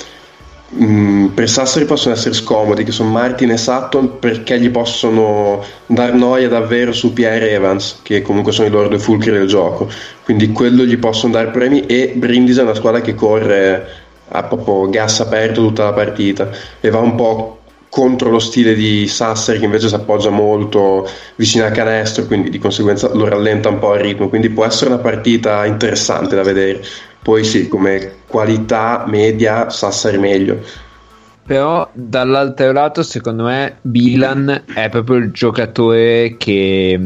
mm, 0.75 1.27
per 1.27 1.49
Sassari 1.49 1.85
possono 1.85 2.15
essere 2.15 2.33
scomodi, 2.33 2.83
che 2.83 2.91
sono 2.91 3.09
Martin 3.09 3.51
e 3.51 3.57
Sutton, 3.57 4.19
perché 4.19 4.59
gli 4.59 4.69
possono 4.69 5.63
dar 5.85 6.13
noia 6.13 6.47
davvero 6.47 6.91
su 6.91 7.13
Pierre 7.13 7.51
Evans, 7.51 7.99
che 8.03 8.21
comunque 8.21 8.51
sono 8.51 8.67
i 8.67 8.71
loro 8.71 8.87
due 8.87 8.99
fulcri 8.99 9.31
del 9.31 9.47
gioco. 9.47 9.89
Quindi 10.23 10.51
quello 10.51 10.83
gli 10.83 10.97
possono 10.97 11.33
dare 11.33 11.49
premi 11.49 11.85
e 11.85 12.13
Brindisi 12.15 12.59
è 12.59 12.63
una 12.63 12.75
squadra 12.75 13.01
che 13.01 13.15
corre 13.15 13.87
a 14.29 14.43
proprio 14.43 14.89
gas 14.89 15.19
aperto 15.19 15.61
tutta 15.61 15.85
la 15.85 15.93
partita. 15.93 16.49
E 16.79 16.89
va 16.89 16.99
un 16.99 17.15
po' 17.15 17.59
contro 17.89 18.29
lo 18.29 18.39
stile 18.39 18.75
di 18.75 19.07
Sassari 19.07 19.57
che 19.57 19.65
invece 19.65 19.87
si 19.87 19.95
appoggia 19.95 20.29
molto 20.29 21.09
vicino 21.35 21.65
al 21.65 21.71
canestro 21.71 22.25
quindi 22.25 22.51
di 22.51 22.59
conseguenza 22.59 23.09
lo 23.13 23.27
rallenta 23.27 23.69
un 23.69 23.79
po' 23.79 23.95
il 23.95 24.01
ritmo. 24.01 24.29
Quindi 24.29 24.49
può 24.49 24.65
essere 24.65 24.91
una 24.91 25.01
partita 25.01 25.65
interessante 25.65 26.35
da 26.35 26.43
vedere 26.43 26.83
poi 27.29 27.43
sì 27.43 27.67
come 27.67 28.21
qualità 28.25 29.03
media 29.05 29.69
Sassari 29.69 30.17
meglio 30.17 30.59
Però 31.45 31.87
dall'altro 31.93 32.71
lato, 32.71 33.03
secondo 33.03 33.43
me, 33.43 33.77
Bilan 33.81 34.65
è 34.73 34.89
proprio 34.89 35.17
il 35.17 35.31
giocatore 35.31 36.37
che. 36.37 36.99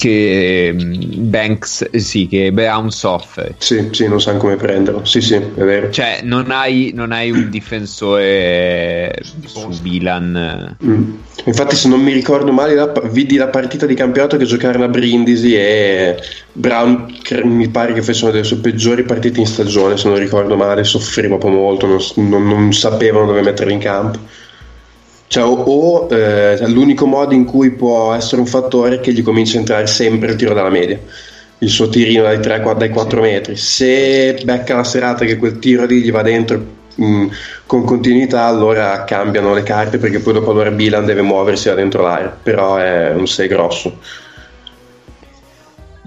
Che 0.00 0.72
mh, 0.74 1.28
Banks, 1.28 1.90
sì, 1.96 2.26
che 2.26 2.50
Brown 2.52 2.90
soffre. 2.90 3.54
sì 3.58 3.88
sì 3.90 4.08
non 4.08 4.20
sanno 4.20 4.38
come 4.38 4.56
prenderlo 4.56 5.04
sì 5.04 5.20
sì 5.20 5.34
è 5.34 5.40
vero 5.40 5.90
Cioè, 5.90 6.20
non 6.22 6.50
hai, 6.50 6.90
non 6.94 7.12
hai 7.12 7.30
un 7.30 7.50
difensore 7.50 9.12
su 9.44 9.68
Bilan. 9.82 10.76
Mm. 10.84 11.12
Infatti, 11.44 11.74
se 11.76 11.88
non 11.88 12.00
mi 12.00 12.12
ricordo 12.12 12.52
male, 12.52 12.74
la- 12.74 12.92
vidi 13.10 13.36
la 13.36 13.48
partita 13.48 13.86
di 13.86 13.94
campionato 13.94 14.36
che 14.36 14.44
giocarono 14.44 14.84
a 14.84 14.88
Brindisi 14.88 15.54
e 15.54 16.16
Brown 16.52 17.06
mi 17.44 17.68
pare 17.68 17.92
che 17.92 18.02
fece 18.02 18.24
una 18.24 18.32
delle 18.32 18.44
sue 18.44 18.56
peggiori 18.58 19.02
partite 19.04 19.40
in 19.40 19.46
stagione. 19.46 19.96
Se 19.96 20.08
non 20.08 20.18
ricordo 20.18 20.56
male, 20.56 20.84
soffriva 20.84 21.36
proprio 21.36 21.60
molto, 21.60 21.86
non, 21.86 21.98
non- 22.28 22.46
non 22.46 22.72
sapevano 22.72 23.26
dove 23.26 23.42
metterlo 23.42 23.72
in 23.72 23.78
campo. 23.78 24.18
Cioè, 25.30 25.44
o, 25.44 25.52
o, 25.52 26.08
eh, 26.10 26.58
l'unico 26.66 27.06
modo 27.06 27.34
in 27.34 27.44
cui 27.44 27.70
può 27.70 28.12
essere 28.14 28.40
un 28.40 28.48
fattore 28.48 28.96
è 28.96 29.00
che 29.00 29.12
gli 29.12 29.22
comincia 29.22 29.54
a 29.54 29.60
entrare 29.60 29.86
sempre 29.86 30.30
il 30.30 30.34
tiro 30.34 30.54
dalla 30.54 30.70
media. 30.70 30.98
Il 31.58 31.68
suo 31.68 31.88
tirino 31.88 32.24
dai, 32.24 32.40
3, 32.40 32.74
dai 32.76 32.88
4 32.88 33.20
metri. 33.20 33.54
Se 33.54 34.40
becca 34.42 34.74
la 34.74 34.82
serata 34.82 35.24
che 35.24 35.36
quel 35.36 35.60
tiro 35.60 35.86
lì 35.86 36.00
gli 36.00 36.10
va 36.10 36.22
dentro 36.22 36.60
mh, 36.96 37.26
con 37.64 37.84
continuità, 37.84 38.42
allora 38.46 39.04
cambiano 39.04 39.54
le 39.54 39.62
carte 39.62 39.98
perché 39.98 40.18
poi 40.18 40.32
dopo 40.32 40.50
allora 40.50 40.72
Bilan 40.72 41.04
deve 41.04 41.22
muoversi 41.22 41.68
da 41.68 41.74
dentro 41.74 42.02
l'area. 42.02 42.36
Però 42.42 42.78
è 42.78 43.12
un 43.12 43.28
6 43.28 43.46
grosso. 43.46 43.98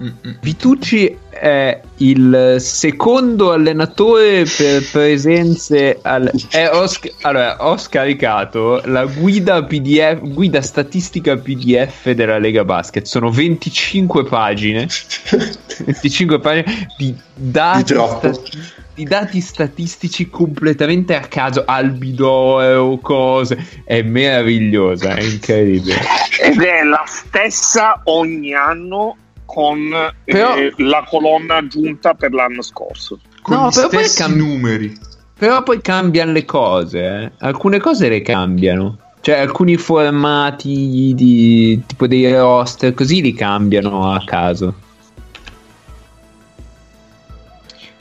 Mm-mm. 0.00 0.38
Vitucci 0.40 1.16
è 1.30 1.80
il 1.98 2.56
secondo 2.58 3.52
allenatore 3.52 4.44
per 4.44 4.82
presenze 4.90 5.98
al... 6.02 6.32
eh, 6.50 6.68
ho, 6.68 6.84
sc- 6.86 7.14
allora, 7.20 7.64
ho 7.64 7.76
scaricato 7.76 8.82
la 8.86 9.04
guida 9.04 9.62
PDF 9.62 10.18
guida 10.20 10.62
statistica 10.62 11.36
PDF 11.36 12.10
della 12.10 12.38
Lega 12.38 12.64
Basket. 12.64 13.04
Sono 13.06 13.30
25 13.30 14.24
pagine 14.24 14.88
25 15.84 16.40
pagine 16.40 16.88
di 16.96 17.14
dati, 17.32 17.94
Di 17.94 18.00
stati- 18.00 18.58
di 18.94 19.04
dati 19.04 19.40
statistici 19.40 20.28
completamente 20.28 21.14
a 21.14 21.20
caso 21.20 21.62
albido 21.64 22.98
cose. 23.00 23.82
È 23.84 24.02
meravigliosa 24.02 25.14
è 25.14 25.22
incredibile. 25.22 26.00
Ed 26.40 26.60
è 26.60 26.82
la 26.82 27.04
stessa 27.06 28.00
ogni 28.04 28.54
anno 28.54 29.18
con 29.44 29.90
Però- 30.24 30.56
eh, 30.56 30.72
la 30.78 31.04
colonna 31.08 31.56
aggiunta 31.56 32.14
per 32.14 32.32
l'anno 32.32 32.62
scorso. 32.62 33.18
Con 33.42 33.56
No, 33.56 33.68
gli 33.68 33.74
però 33.74 33.88
poi 33.88 34.08
cam- 34.14 34.34
numeri. 34.36 34.98
Però 35.36 35.62
poi 35.62 35.80
cambiano 35.80 36.32
le 36.32 36.44
cose, 36.44 37.00
eh. 37.04 37.32
alcune 37.40 37.78
cose 37.78 38.08
le 38.08 38.22
cambiano. 38.22 38.98
Cioè, 39.20 39.38
alcuni 39.38 39.76
formati 39.76 41.12
di 41.14 41.82
tipo 41.86 42.06
dei 42.06 42.30
roster 42.36 42.92
così 42.94 43.22
li 43.22 43.32
cambiano 43.34 44.12
a 44.12 44.22
caso. 44.24 44.74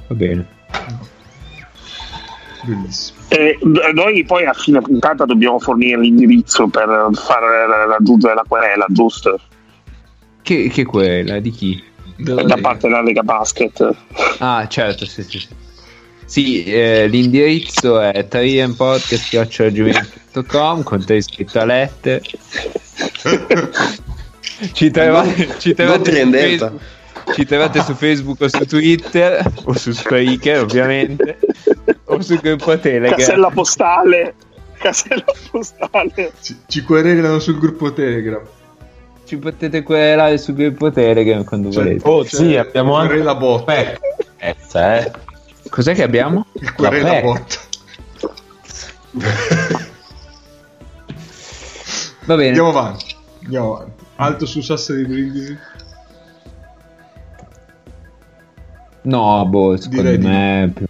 Va 0.08 0.16
bene. 0.16 0.48
Bellissimo. 2.64 3.20
E 3.30 3.58
noi 3.94 4.24
poi 4.26 4.46
a 4.46 4.54
fine 4.54 4.80
puntata 4.82 5.26
dobbiamo 5.26 5.60
fornire 5.60 6.00
l'indirizzo 6.00 6.68
per 6.68 7.10
far 7.14 7.42
raggiungere 7.90 8.34
la 8.36 8.44
querela, 8.48 8.86
giusto? 8.90 9.40
Che, 10.44 10.68
che 10.68 10.86
quella? 10.86 11.40
Di 11.40 11.50
chi? 11.50 11.84
Della 12.18 12.44
da 12.44 12.56
Lega. 12.56 12.62
parte 12.62 12.88
della 12.88 13.02
Lega 13.02 13.24
Basket. 13.24 13.96
Ah, 14.40 14.68
certo, 14.68 15.06
sì, 15.06 15.24
sì. 15.24 15.40
Sì, 15.40 15.48
Sì, 16.26 16.64
eh, 16.66 17.08
l'indirizzo 17.08 18.00
è 18.00 18.28
triempodcast.com 18.28 20.84
con 20.84 21.04
te 21.06 21.16
iscritto 21.16 21.60
a 21.60 21.66
lettere. 21.66 22.22
Ci 24.72 24.92
trovate, 24.92 25.56
ci 25.58 25.74
trovate 25.74 26.58
su 26.58 26.80
ci 27.34 27.44
trovate 27.46 27.82
su 27.82 27.94
Facebook 27.96 28.40
o 28.42 28.48
su 28.48 28.66
Twitter 28.66 29.52
o 29.66 29.74
su 29.74 29.92
Spreaker 29.92 30.62
ovviamente 30.62 31.40
o 32.06 32.22
sul 32.22 32.40
gruppo 32.40 32.80
Telegram. 32.80 33.18
Casella 33.18 33.50
postale. 33.50 34.36
Casella 34.78 35.26
postale. 35.50 36.32
Ci, 36.42 36.56
ci 36.68 36.82
querelano 36.84 37.40
sul 37.40 37.58
gruppo 37.58 37.92
Telegram. 37.94 38.42
Ci 39.34 39.40
potete 39.40 39.82
querelare 39.82 40.38
sul 40.38 40.54
gruppo 40.54 40.92
Telegram 40.92 41.44
quando 41.44 41.72
Cioè, 41.72 41.84
volete. 41.84 42.08
Oh, 42.08 42.22
C'è 42.22 42.36
sì, 42.36 42.56
abbiamo 42.56 42.94
anche 42.98 43.14
querela 43.14 43.34
bot. 43.34 43.64
Beh, 43.64 44.00
eh, 44.38 45.12
Cos'è 45.70 45.96
che 45.96 46.04
abbiamo? 46.04 46.46
Il 46.54 46.72
querela 46.76 47.10
Vabbè. 47.14 47.22
bot. 47.24 47.68
Va 52.26 52.36
bene. 52.36 52.48
Andiamo 52.50 52.70
avanti. 52.70 53.16
Andiamo 53.44 53.76
avanti. 53.76 54.04
Alto 54.18 54.46
su 54.46 54.62
Sassari 54.62 55.04
Brindisi. 55.04 55.58
No, 59.02 59.46
boh, 59.48 59.76
secondo 59.78 60.02
Direi 60.04 60.18
di 60.20 60.28
me... 60.28 60.72
più- 60.76 60.86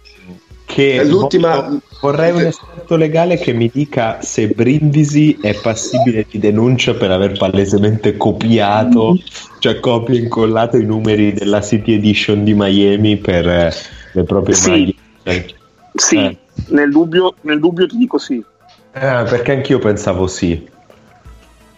che 0.66 0.96
È 1.00 1.04
l'ultima- 1.04 1.66
vorrei 2.04 2.32
un 2.32 2.42
esperto 2.42 2.96
legale 2.96 3.38
che 3.38 3.54
mi 3.54 3.70
dica 3.72 4.18
se 4.20 4.48
Brindisi 4.48 5.38
è 5.40 5.54
passibile 5.54 6.26
di 6.30 6.38
denuncia 6.38 6.92
per 6.92 7.10
aver 7.10 7.38
palesemente 7.38 8.18
copiato, 8.18 9.16
cioè 9.58 9.80
copia 9.80 10.14
e 10.14 10.18
incollato 10.18 10.76
i 10.76 10.84
numeri 10.84 11.32
della 11.32 11.62
City 11.62 11.94
Edition 11.94 12.44
di 12.44 12.52
Miami 12.52 13.16
per 13.16 13.48
eh, 13.48 13.72
le 14.12 14.22
proprie 14.24 14.54
Sì. 14.54 14.70
maglie. 14.70 14.94
Eh, 15.22 15.54
Sì, 15.94 16.16
Eh. 16.16 16.36
nel, 16.68 16.90
dubbio, 16.90 17.36
nel 17.42 17.58
dubbio 17.58 17.86
ti 17.86 17.96
dico 17.96 18.18
sì. 18.18 18.34
eh, 18.36 19.24
perché 19.24 19.52
anch'io 19.52 19.78
pensavo 19.78 20.26
sì. 20.26 20.68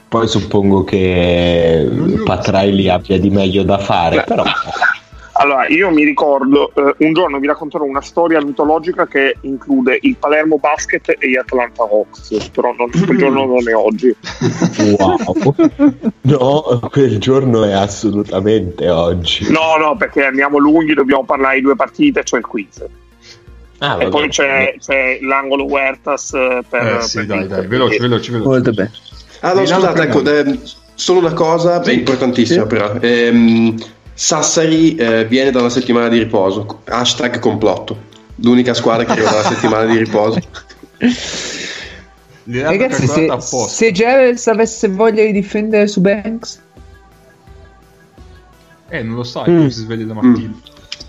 Poi 0.09 0.27
suppongo 0.27 0.83
che 0.83 1.89
so. 1.89 2.23
Patraili 2.25 2.89
abbia 2.89 3.21
di 3.21 3.31
meglio 3.31 3.63
da 3.63 3.79
fare, 3.79 4.17
Beh. 4.17 4.25
però 4.25 4.43
Allora, 5.39 5.67
io 5.69 5.91
mi 5.91 6.05
ricordo, 6.05 6.73
eh, 6.75 6.95
un 6.99 7.13
giorno 7.13 7.39
vi 7.39 7.47
racconterò 7.47 7.85
una 7.85 8.01
storia 8.01 8.43
mitologica 8.43 9.07
che 9.07 9.37
include 9.43 9.99
il 10.03 10.17
Palermo 10.17 10.59
Basket 10.59 11.15
e 11.19 11.29
gli 11.29 11.37
Atlanta 11.37 11.83
Hawks, 11.83 12.49
però 12.49 12.75
non, 12.77 12.91
quel 12.91 13.19
giorno 13.19 13.45
non 13.45 13.69
è 13.69 13.75
oggi. 13.75 14.15
wow. 14.99 15.55
no, 16.23 16.81
quel 16.91 17.19
giorno 17.19 17.65
è 17.65 17.73
assolutamente 17.73 18.89
oggi. 18.89 19.51
No, 19.51 19.77
no, 19.79 19.97
perché 19.97 20.25
andiamo 20.25 20.59
lunghi, 20.59 20.95
dobbiamo 20.95 21.25
parlare 21.25 21.57
di 21.57 21.63
due 21.63 21.77
partite, 21.77 22.25
cioè 22.25 22.41
il 22.41 22.47
quiz. 22.47 22.85
Ah, 23.79 23.99
e 24.01 24.09
poi 24.09 24.29
c'è, 24.29 24.75
c'è 24.79 25.19
l'angolo 25.21 25.65
Huertas 25.65 26.33
eh, 26.33 26.65
per... 26.67 26.97
Eh 26.97 27.03
sì, 27.03 27.19
per 27.19 27.27
dai, 27.27 27.47
dai, 27.47 27.67
veloci, 27.67 27.99
veloci, 27.99 28.31
veloci. 28.31 28.49
Molto 28.49 28.71
bene. 28.71 28.91
Ah 29.41 29.53
no, 29.53 29.61
Milano 29.61 29.81
scusate, 29.83 30.03
ecco, 30.03 30.25
ehm, 30.25 30.61
solo 30.95 31.19
una 31.19 31.35
cosa 31.35 31.83
Sì. 31.83 31.93
importantissima 31.93 32.63
Sì. 32.63 32.69
però. 32.69 32.95
Ehm, 33.01 33.75
Sassari 34.19 34.95
eh, 34.95 35.27
viene 35.27 35.51
da 35.51 35.61
una 35.61 35.69
settimana 35.69 36.09
di 36.09 36.17
riposo. 36.19 36.81
Hashtag 36.85 37.39
complotto. 37.39 38.15
L'unica 38.37 38.73
squadra 38.73 39.05
che 39.05 39.13
arriva 39.13 39.31
dalla 39.31 39.43
settimana 39.49 39.85
di 39.85 39.99
riposo. 39.99 40.41
Ragazzi, 42.45 43.07
se, 43.07 43.29
se 43.41 43.93
Gerels 43.93 44.47
avesse 44.47 44.89
voglia 44.89 45.23
di 45.25 45.33
difendere 45.33 45.87
su 45.87 46.01
Banks, 46.01 46.63
Eh, 48.89 49.03
non 49.03 49.17
lo 49.17 49.25
sai, 49.25 49.51
Mm. 49.51 49.67
si 49.67 49.81
sveglia 49.81 50.07
la 50.07 50.15
mattina. 50.15 50.55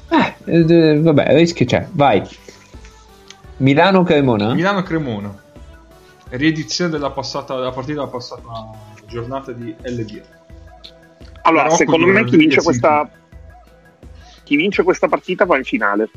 eh, 0.09 0.65
eh, 0.65 0.99
vabbè, 0.99 1.35
rischio 1.35 1.65
c'è. 1.65 1.87
Vai. 1.91 2.23
Milano 3.57 4.03
Cremona? 4.03 4.53
Milano 4.53 4.81
Cremona. 4.83 5.33
Riedizione 6.29 6.89
della, 6.89 7.11
passata, 7.11 7.55
della 7.55 7.71
partita 7.71 7.99
della 7.99 8.11
passata 8.11 8.41
giornata 9.07 9.51
di 9.53 9.73
LB. 9.83 10.21
Allora, 11.47 11.63
Marocco 11.63 11.77
secondo 11.77 12.07
me 12.07 12.25
chi 12.25 12.35
vince, 12.35 12.61
questa, 12.61 13.09
chi 14.43 14.57
vince 14.57 14.83
questa 14.83 15.07
partita 15.07 15.45
va 15.45 15.57
in 15.57 15.63
finale. 15.63 16.09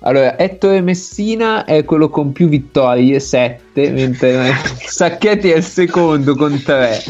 Allora, 0.00 0.36
Ettore 0.36 0.80
Messina 0.80 1.64
è 1.64 1.84
quello 1.84 2.08
con 2.08 2.32
più 2.32 2.48
vittorie, 2.48 3.20
7, 3.20 3.90
mentre 3.94 4.52
Sacchetti 4.84 5.50
è 5.50 5.56
il 5.56 5.62
secondo 5.62 6.34
con 6.34 6.60
3. 6.60 7.02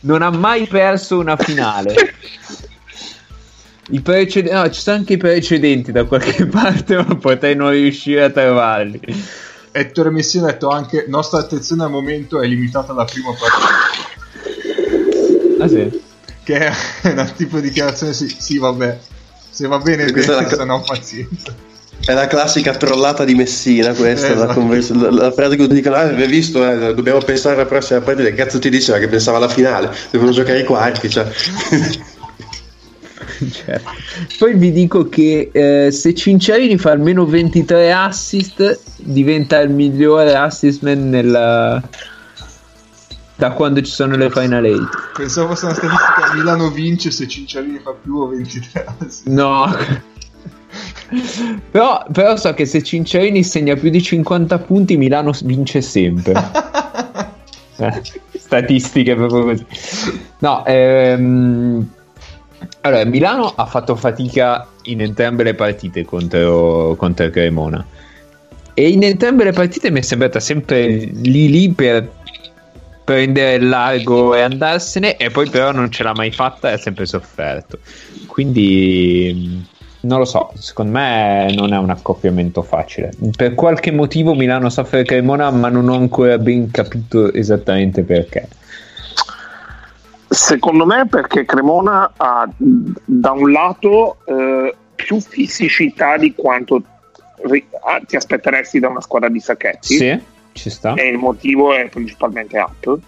Non 0.00 0.22
ha 0.22 0.30
mai 0.30 0.66
perso 0.66 1.18
una 1.18 1.36
finale. 1.36 1.94
I 3.90 4.00
preced- 4.00 4.50
no, 4.50 4.70
ci 4.70 4.80
sono 4.80 4.96
anche 4.96 5.12
i 5.12 5.18
precedenti 5.18 5.92
da 5.92 6.04
qualche 6.04 6.46
parte, 6.48 6.96
ma 6.96 7.16
potrei 7.16 7.54
non 7.54 7.70
riuscire 7.70 8.24
a 8.24 8.30
trovarli. 8.30 8.98
Ettore 9.72 10.10
Messina 10.10 10.48
ha 10.48 10.52
detto 10.52 10.70
anche 10.70 11.04
nostra 11.08 11.40
attenzione 11.40 11.84
al 11.84 11.90
momento 11.90 12.40
è 12.40 12.46
limitata 12.46 12.92
alla 12.92 13.04
prima 13.04 13.28
partita. 13.28 14.11
Ah, 15.62 15.68
sì. 15.68 16.00
Che 16.44 16.56
è 16.58 16.72
una 17.12 17.24
tipo 17.26 17.56
di 17.60 17.68
dichiarazione, 17.68 18.12
sì, 18.12 18.34
sì 18.38 18.58
vabbè. 18.58 18.98
Se 19.50 19.66
va 19.66 19.78
bene, 19.78 20.10
Questa 20.10 20.32
è 20.32 20.36
bene, 20.36 20.50
la- 20.50 20.56
se 20.56 20.64
no 20.64 20.82
pazienza. 20.84 21.54
È 22.04 22.12
la 22.14 22.26
classica 22.26 22.74
trollata 22.74 23.24
di 23.24 23.34
Messina 23.34 23.92
questa, 23.92 24.26
Esatto. 24.32 24.46
la, 24.46 24.54
convers- 24.54 24.90
la- 24.90 25.10
la 25.10 25.30
frase 25.30 25.54
che 25.54 25.68
dicono, 25.68 25.94
ah, 25.94 26.00
hai 26.08 26.26
visto, 26.26 26.68
eh, 26.68 26.94
dobbiamo 26.94 27.20
pensare 27.20 27.54
alla 27.54 27.66
prossima 27.66 28.00
partita, 28.00 28.28
che 28.28 28.34
cazzo 28.34 28.58
ti 28.58 28.70
diceva 28.70 28.98
che 28.98 29.06
pensava 29.06 29.36
alla 29.36 29.48
finale, 29.48 29.94
devono 30.10 30.32
giocare 30.32 30.60
i 30.60 30.64
quarti, 30.64 31.08
cioè. 31.08 31.30
Cioè, 33.52 33.80
Poi 34.38 34.54
vi 34.54 34.72
dico 34.72 35.08
che 35.08 35.50
eh, 35.52 35.90
se 35.90 36.14
Cinciarini 36.14 36.76
fa 36.78 36.90
almeno 36.92 37.24
23 37.24 37.92
assist, 37.92 38.80
diventa 38.96 39.58
il 39.60 39.70
migliore 39.70 40.34
assist 40.34 40.82
man 40.82 41.08
nella... 41.08 41.82
da 43.36 43.50
quando 43.52 43.80
ci 43.82 43.90
sono 43.90 44.16
le 44.16 44.30
Final 44.30 44.64
8. 44.64 44.88
Pensavo 45.16 45.48
fosse 45.48 45.64
una 45.66 45.74
statistica 45.74 46.34
Milano 46.34 46.70
vince 46.70 47.10
se 47.10 47.26
Cinciarini 47.26 47.78
fa 47.78 47.92
più 47.92 48.16
o 48.16 48.28
23 48.28 48.86
assi. 48.98 49.22
No. 49.26 49.66
però, 51.70 52.04
però 52.12 52.36
so 52.36 52.52
che 52.54 52.66
se 52.66 52.82
Cinciarini 52.82 53.42
segna 53.42 53.74
più 53.74 53.90
di 53.90 54.02
50 54.02 54.58
punti, 54.58 54.96
Milano 54.96 55.32
vince 55.42 55.80
sempre. 55.80 56.32
Eh, 57.74 58.02
Statistiche 58.38 59.14
proprio 59.16 59.44
così. 59.44 59.66
No, 60.40 60.64
ehm, 60.66 61.88
allora 62.82 63.04
Milano 63.06 63.52
ha 63.56 63.64
fatto 63.66 63.96
fatica 63.96 64.68
in 64.84 65.00
entrambe 65.00 65.42
le 65.42 65.54
partite 65.54 66.04
contro, 66.04 66.94
contro 66.96 67.30
Cremona. 67.30 67.84
E 68.74 68.88
in 68.88 69.02
entrambe 69.02 69.44
le 69.44 69.52
partite 69.52 69.90
mi 69.90 70.00
è 70.00 70.02
sembrata 70.02 70.38
sempre 70.38 70.86
lì 70.86 71.50
lì 71.50 71.70
per 71.70 72.10
prendere 73.04 73.54
il 73.54 73.68
largo 73.68 74.34
e 74.34 74.42
andarsene, 74.42 75.16
e 75.16 75.30
poi 75.30 75.48
però 75.48 75.72
non 75.72 75.90
ce 75.90 76.02
l'ha 76.02 76.14
mai 76.14 76.30
fatta 76.30 76.70
e 76.70 76.74
ha 76.74 76.78
sempre 76.78 77.06
sofferto. 77.06 77.78
Quindi 78.26 79.66
mh, 79.68 80.06
non 80.08 80.18
lo 80.18 80.24
so, 80.24 80.50
secondo 80.54 80.92
me 80.92 81.52
non 81.54 81.72
è 81.72 81.78
un 81.78 81.90
accoppiamento 81.90 82.62
facile. 82.62 83.12
Per 83.36 83.54
qualche 83.54 83.92
motivo 83.92 84.34
Milano 84.34 84.68
soffre 84.68 85.04
Cremona, 85.04 85.50
ma 85.50 85.68
non 85.68 85.88
ho 85.88 85.94
ancora 85.94 86.38
ben 86.38 86.70
capito 86.70 87.32
esattamente 87.32 88.02
perché. 88.02 88.48
Secondo 90.28 90.86
me 90.86 91.06
perché 91.08 91.44
Cremona 91.44 92.12
ha 92.16 92.48
da 92.56 93.32
un 93.32 93.52
lato 93.52 94.16
eh, 94.24 94.74
più 94.94 95.20
fisicità 95.20 96.16
di 96.16 96.34
quanto 96.34 96.82
ah, 97.84 98.00
ti 98.06 98.16
aspetteresti 98.16 98.78
da 98.78 98.88
una 98.88 99.00
squadra 99.00 99.28
di 99.28 99.40
Sacchetti 99.40 99.96
Sì, 99.96 100.20
ci 100.52 100.70
sta. 100.70 100.94
e 100.94 101.08
il 101.08 101.18
motivo 101.18 101.74
è 101.74 101.88
principalmente 101.88 102.58
up 102.58 102.98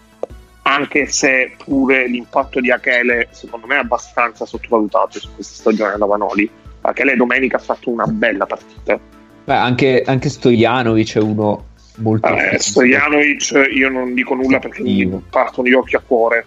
anche 0.63 1.07
se 1.07 1.55
pure 1.63 2.07
l'impatto 2.09 2.59
di 2.61 2.71
Achele 2.71 3.29
secondo 3.31 3.67
me 3.67 3.77
è 3.77 3.79
abbastanza 3.81 4.47
sottovalutato 4.47 5.19
su 5.21 5.29
questa 5.35 5.55
stagione 5.55 5.97
da 5.99 6.07
Vanoli 6.07 6.49
Achele 6.83 7.17
domenica 7.17 7.57
ha 7.57 7.61
fatto 7.61 7.91
una 7.91 8.07
bella 8.07 8.47
partita 8.47 8.99
Beh, 9.45 9.55
anche, 9.55 10.03
anche 10.07 10.31
Stojanovic 10.31 11.17
è 11.17 11.21
uno 11.21 11.67
molto 11.97 12.29
Eh. 12.35 12.59
Stojanovic 12.59 13.69
io 13.73 13.91
non 13.91 14.15
dico 14.15 14.35
nulla 14.35 14.59
perché 14.59 14.83
mi 14.83 14.99
Cattivo. 15.01 15.23
partono 15.29 15.69
gli 15.69 15.75
occhi 15.75 15.97
a 15.97 16.03
cuore 16.05 16.45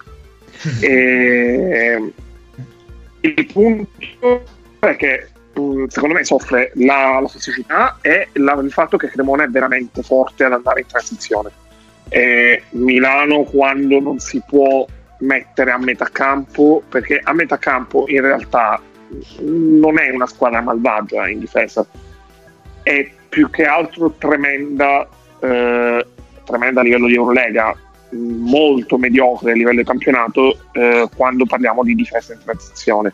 e 0.82 2.12
il 3.22 3.46
punto 3.52 4.44
è 4.80 4.96
che 4.96 5.28
secondo 5.88 6.16
me 6.16 6.24
soffre 6.24 6.72
la, 6.76 7.20
la 7.22 7.28
fisicità 7.28 7.98
e 8.02 8.30
la- 8.34 8.60
il 8.62 8.72
fatto 8.72 8.98
che 8.98 9.08
Cremona 9.08 9.44
è 9.44 9.48
veramente 9.48 10.04
forte 10.04 10.44
ad 10.44 10.54
andare 10.54 10.82
in 10.82 10.88
transizione. 10.88 11.52
E 12.10 12.64
Milano 12.72 13.44
quando 13.44 14.00
non 14.00 14.20
si 14.20 14.42
può 14.46 14.86
mettere 15.20 15.72
a 15.72 15.78
metà 15.78 16.08
campo 16.12 16.84
perché 16.88 17.20
a 17.24 17.34
metà 17.34 17.58
campo 17.58 18.06
in 18.08 18.22
realtà 18.22 18.80
non 19.40 20.00
è 20.00 20.10
una 20.12 20.28
squadra 20.28 20.62
malvagia 20.62 21.28
in 21.28 21.40
difesa. 21.40 21.86
È 22.84 23.12
più 23.28 23.50
che 23.50 23.66
altro 23.66 24.14
tremenda 24.18 25.08
eh, 25.40 26.06
tremenda 26.44 26.80
a 26.80 26.84
livello 26.84 27.08
di 27.08 27.16
Eurolega 27.16 27.76
molto 28.12 28.98
mediocre 28.98 29.52
a 29.52 29.56
livello 29.56 29.82
di 29.82 29.86
campionato 29.86 30.58
eh, 30.72 31.10
quando 31.16 31.46
parliamo 31.46 31.84
di 31.84 31.94
difesa 31.94 32.34
in 32.34 32.40
transizione 32.42 33.14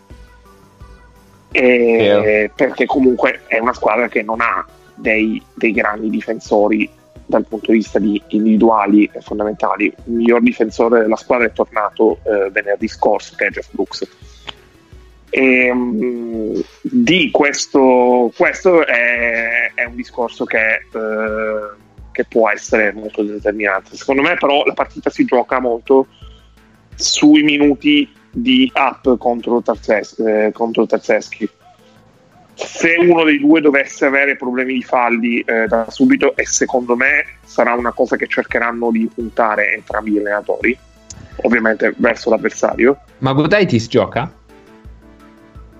E- 1.53 2.51
perché 2.55 2.85
comunque 2.85 3.41
è 3.47 3.59
una 3.59 3.73
squadra 3.73 4.07
che 4.07 4.23
non 4.23 4.41
ha 4.41 4.65
dei, 4.95 5.41
dei 5.53 5.71
grandi 5.71 6.09
difensori 6.09 6.89
dal 7.25 7.45
punto 7.45 7.71
di 7.71 7.77
vista 7.77 7.99
di 7.99 8.21
individuali 8.29 9.09
e 9.11 9.21
fondamentali. 9.21 9.85
Il 9.85 10.13
miglior 10.13 10.41
difensore 10.41 11.01
della 11.01 11.15
squadra 11.15 11.45
è 11.45 11.53
tornato 11.53 12.19
eh, 12.23 12.49
venerdì 12.51 12.87
scorso, 12.87 13.35
che 13.35 13.47
è 13.47 13.49
Jeff 13.49 13.69
Brooks. 13.71 14.07
E, 15.29 15.73
mh, 15.73 16.63
di 16.81 17.31
questo, 17.31 18.31
questo 18.35 18.85
è, 18.85 19.71
è 19.73 19.83
un 19.85 19.95
discorso 19.95 20.45
che, 20.45 20.73
eh, 20.73 21.69
che 22.11 22.25
può 22.25 22.49
essere 22.49 22.91
molto 22.93 23.23
determinante. 23.23 23.95
Secondo 23.95 24.21
me, 24.21 24.35
però, 24.35 24.63
la 24.65 24.73
partita 24.73 25.09
si 25.09 25.25
gioca 25.25 25.59
molto 25.59 26.07
sui 26.95 27.43
minuti 27.43 28.11
di 28.31 28.71
up 28.73 29.17
contro, 29.17 29.61
Tarzes- 29.61 30.19
eh, 30.19 30.51
contro 30.53 30.85
Tarzeschi. 30.85 31.47
Se 32.55 32.95
uno 32.99 33.23
dei 33.23 33.39
due 33.39 33.61
dovesse 33.61 34.05
avere 34.05 34.35
problemi 34.35 34.73
di 34.73 34.83
falli 34.83 35.39
eh, 35.41 35.67
da 35.67 35.85
subito, 35.89 36.35
e 36.35 36.45
secondo 36.45 36.95
me 36.95 37.25
sarà 37.43 37.73
una 37.73 37.91
cosa 37.91 38.15
che 38.15 38.27
cercheranno 38.27 38.91
di 38.91 39.09
puntare 39.13 39.73
entrambi 39.73 40.11
gli 40.11 40.17
allenatori, 40.19 40.77
ovviamente 41.43 41.93
verso 41.97 42.29
l'avversario. 42.29 42.99
Ma 43.19 43.33
Gudaitis 43.33 43.87
gioca? 43.87 44.31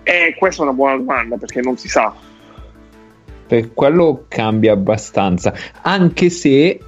E 0.03 0.35
questa 0.37 0.61
è 0.61 0.65
una 0.65 0.75
buona 0.75 0.97
domanda 0.97 1.37
perché 1.37 1.61
non 1.61 1.77
si 1.77 1.87
sa. 1.87 2.13
Per 3.47 3.73
quello 3.73 4.25
cambia 4.27 4.73
abbastanza. 4.73 5.53
Anche 5.81 6.29
se 6.29 6.79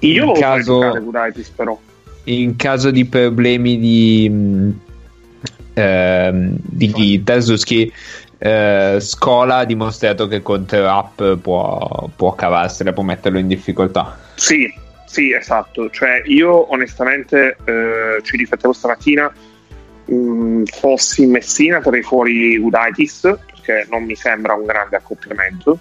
Io 0.00 0.24
in 0.24 0.32
caso, 0.34 0.80
giocare 0.80 1.00
Gudaitis, 1.00 1.48
però. 1.50 1.78
In 2.26 2.56
caso 2.56 2.90
di 2.90 3.04
problemi 3.04 3.78
di, 3.78 4.74
ehm, 5.74 6.56
di 6.60 7.22
Tarzuski, 7.24 7.92
eh, 8.38 8.98
Scola 9.00 9.58
ha 9.58 9.64
dimostrato 9.64 10.28
che 10.28 10.42
contro 10.42 10.88
App 10.88 11.22
può, 11.40 12.10
può 12.14 12.34
cavarsela, 12.34 12.92
può 12.92 13.02
metterlo 13.02 13.38
in 13.38 13.48
difficoltà. 13.48 14.18
Sì, 14.34 14.72
sì, 15.06 15.32
esatto. 15.32 15.88
Cioè, 15.90 16.22
io 16.26 16.70
onestamente 16.72 17.56
eh, 17.64 18.20
ci 18.22 18.36
riflettevo 18.36 18.72
stamattina. 18.72 19.32
mh, 20.06 20.64
fossi 20.64 21.22
in 21.22 21.30
Messina 21.30 21.80
terrei 21.80 22.02
fuori 22.02 22.56
Udaitis 22.56 23.20
perché 23.46 23.86
non 23.90 24.04
mi 24.04 24.14
sembra 24.14 24.54
un 24.54 24.64
grande 24.64 24.96
accoppiamento 24.96 25.78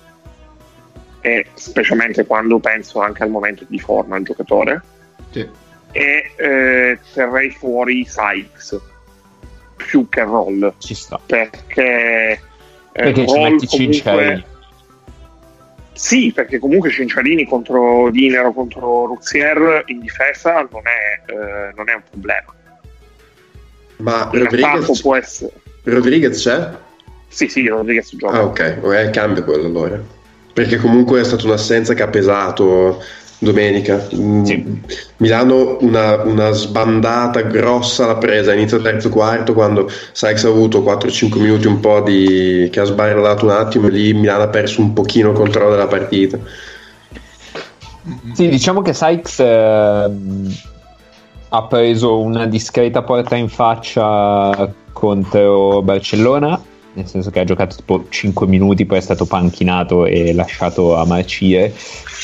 e 1.21 1.45
specialmente 1.53 2.25
quando 2.25 2.59
penso 2.59 3.01
anche 3.01 3.23
al 3.23 3.29
momento 3.29 3.65
di 3.67 3.79
forma 3.79 4.15
del 4.15 4.25
giocatore 4.25 4.81
Sì. 5.31 5.47
E 5.97 6.31
eh, 6.35 6.99
terrei 7.13 7.51
fuori 7.51 8.03
Sykes 8.05 8.77
più 9.77 10.09
che 10.09 10.23
Roll 10.23 10.73
Ci 10.77 10.93
sta. 10.93 11.17
perché, 11.25 12.31
eh, 12.31 12.39
Perché 12.91 13.25
ci 13.27 13.33
Roll 13.33 13.51
metti 13.51 13.65
comunque- 13.67 13.93
Cinciarini. 13.93 14.45
Sì, 15.93 16.31
perché 16.35 16.59
comunque 16.59 16.89
Cinciarini 16.89 17.45
contro 17.47 18.09
Dinero 18.11 18.51
contro 18.51 19.05
Ruzier 19.05 19.83
in 19.85 19.99
difesa 20.01 20.67
non 20.69 20.81
è, 20.83 21.31
eh, 21.31 21.71
non 21.73 21.87
è 21.89 21.93
un 21.93 22.03
problema. 22.09 22.53
Ma 23.97 24.29
In 24.33 24.39
Rodriguez, 24.43 25.01
può 25.01 25.15
essere. 25.15 25.53
Rodriguez 25.83 26.41
c'è? 26.41 26.69
Sì, 27.29 27.47
sì, 27.47 27.65
Rodriguez 27.67 28.13
gioca. 28.17 28.37
Ah, 28.37 28.43
ok, 28.43 28.79
ok, 28.81 29.09
cambia 29.11 29.43
quello 29.43 29.67
allora. 29.67 30.01
Perché 30.53 30.75
comunque 30.77 31.21
è 31.21 31.23
stata 31.23 31.45
un'assenza 31.45 31.93
che 31.93 32.03
ha 32.03 32.07
pesato 32.09 33.01
domenica. 33.39 34.07
Mm, 34.15 34.43
Sì. 34.43 34.81
Milano 35.17 35.77
una, 35.81 36.21
una 36.23 36.51
sbandata 36.51 37.41
grossa 37.41 38.05
l'ha 38.05 38.17
presa 38.17 38.53
inizio 38.53 38.81
terzo 38.81 39.09
quarto 39.09 39.53
quando 39.53 39.89
Sykes 40.11 40.43
ha 40.45 40.49
avuto 40.49 40.81
4-5 40.81 41.39
minuti 41.39 41.67
un 41.67 41.79
po' 41.79 42.01
di... 42.01 42.67
che 42.71 42.79
ha 42.79 42.85
sbarrato 42.85 43.45
un 43.45 43.51
attimo 43.51 43.87
e 43.87 43.91
lì 43.91 44.13
Milano 44.13 44.43
ha 44.43 44.49
perso 44.49 44.81
un 44.81 44.93
pochino 44.93 45.31
il 45.31 45.35
controllo 45.35 45.71
della 45.71 45.87
partita. 45.87 46.37
Sì, 48.33 48.49
diciamo 48.49 48.81
che 48.81 48.93
Sykes 48.93 49.39
ehm, 49.39 50.53
ha 51.49 51.63
preso 51.63 52.19
una 52.19 52.45
discreta 52.45 53.01
porta 53.01 53.35
in 53.35 53.49
faccia 53.49 54.71
contro 54.91 55.81
Barcellona, 55.81 56.61
nel 56.95 57.07
senso 57.07 57.29
che 57.29 57.39
ha 57.41 57.43
giocato 57.43 57.75
tipo 57.75 58.05
5 58.09 58.47
minuti, 58.47 58.85
poi 58.85 58.97
è 58.97 59.01
stato 59.01 59.25
panchinato 59.25 60.05
e 60.05 60.33
lasciato 60.33 60.95
a 60.95 61.05
marcire. 61.05 61.73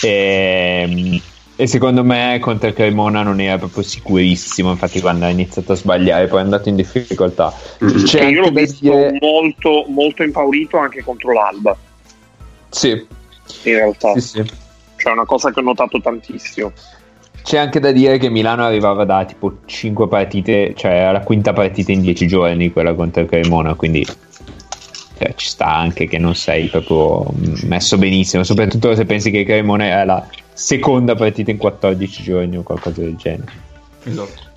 E, 0.01 1.21
e 1.55 1.67
secondo 1.67 2.03
me 2.03 2.39
contro 2.41 2.71
Cremona 2.73 3.21
non 3.21 3.39
era 3.39 3.57
proprio 3.57 3.83
sicurissimo, 3.83 4.71
infatti 4.71 4.99
quando 5.01 5.25
ha 5.25 5.29
iniziato 5.29 5.73
a 5.73 5.75
sbagliare 5.75 6.27
poi 6.27 6.39
è 6.39 6.43
andato 6.43 6.69
in 6.69 6.75
difficoltà. 6.75 7.53
Mm. 7.83 8.03
C'è 8.03 8.25
io 8.25 8.41
l'ho 8.41 8.49
visto 8.49 8.77
dire- 8.81 9.17
molto, 9.19 9.85
molto 9.89 10.23
impaurito 10.23 10.77
anche 10.77 11.03
contro 11.03 11.33
l'Alba, 11.33 11.75
Sì, 12.69 12.89
in 12.89 13.05
realtà. 13.75 14.13
sì, 14.13 14.21
sì. 14.21 14.43
Cioè, 14.95 15.11
è 15.11 15.15
una 15.15 15.25
cosa 15.25 15.51
che 15.51 15.59
ho 15.59 15.63
notato 15.63 15.99
tantissimo. 15.99 16.71
C'è 17.43 17.57
anche 17.57 17.79
da 17.79 17.91
dire 17.91 18.19
che 18.19 18.29
Milano 18.29 18.63
arrivava 18.63 19.03
da 19.03 19.25
tipo 19.25 19.57
5 19.65 20.07
partite, 20.07 20.73
cioè 20.75 20.97
alla 20.99 21.21
quinta 21.21 21.53
partita 21.53 21.91
in 21.91 22.01
10 22.01 22.27
giorni, 22.27 22.71
quella 22.71 22.93
contro 22.93 23.21
il 23.23 23.27
Cremona, 23.27 23.73
quindi 23.73 24.05
cioè, 25.21 25.33
ci 25.35 25.47
sta 25.47 25.67
anche 25.67 26.07
che 26.07 26.17
non 26.17 26.33
sei 26.33 26.67
proprio 26.67 27.31
messo 27.63 27.97
benissimo, 27.99 28.43
soprattutto 28.43 28.95
se 28.95 29.05
pensi 29.05 29.29
che 29.29 29.39
il 29.39 29.45
Cremona 29.45 30.01
è 30.01 30.05
la 30.05 30.27
seconda 30.51 31.13
partita 31.13 31.51
in 31.51 31.57
14 31.57 32.23
giorni 32.23 32.57
o 32.57 32.63
qualcosa 32.63 33.01
del 33.01 33.15
genere. 33.15 33.51
Esatto. 34.03 34.49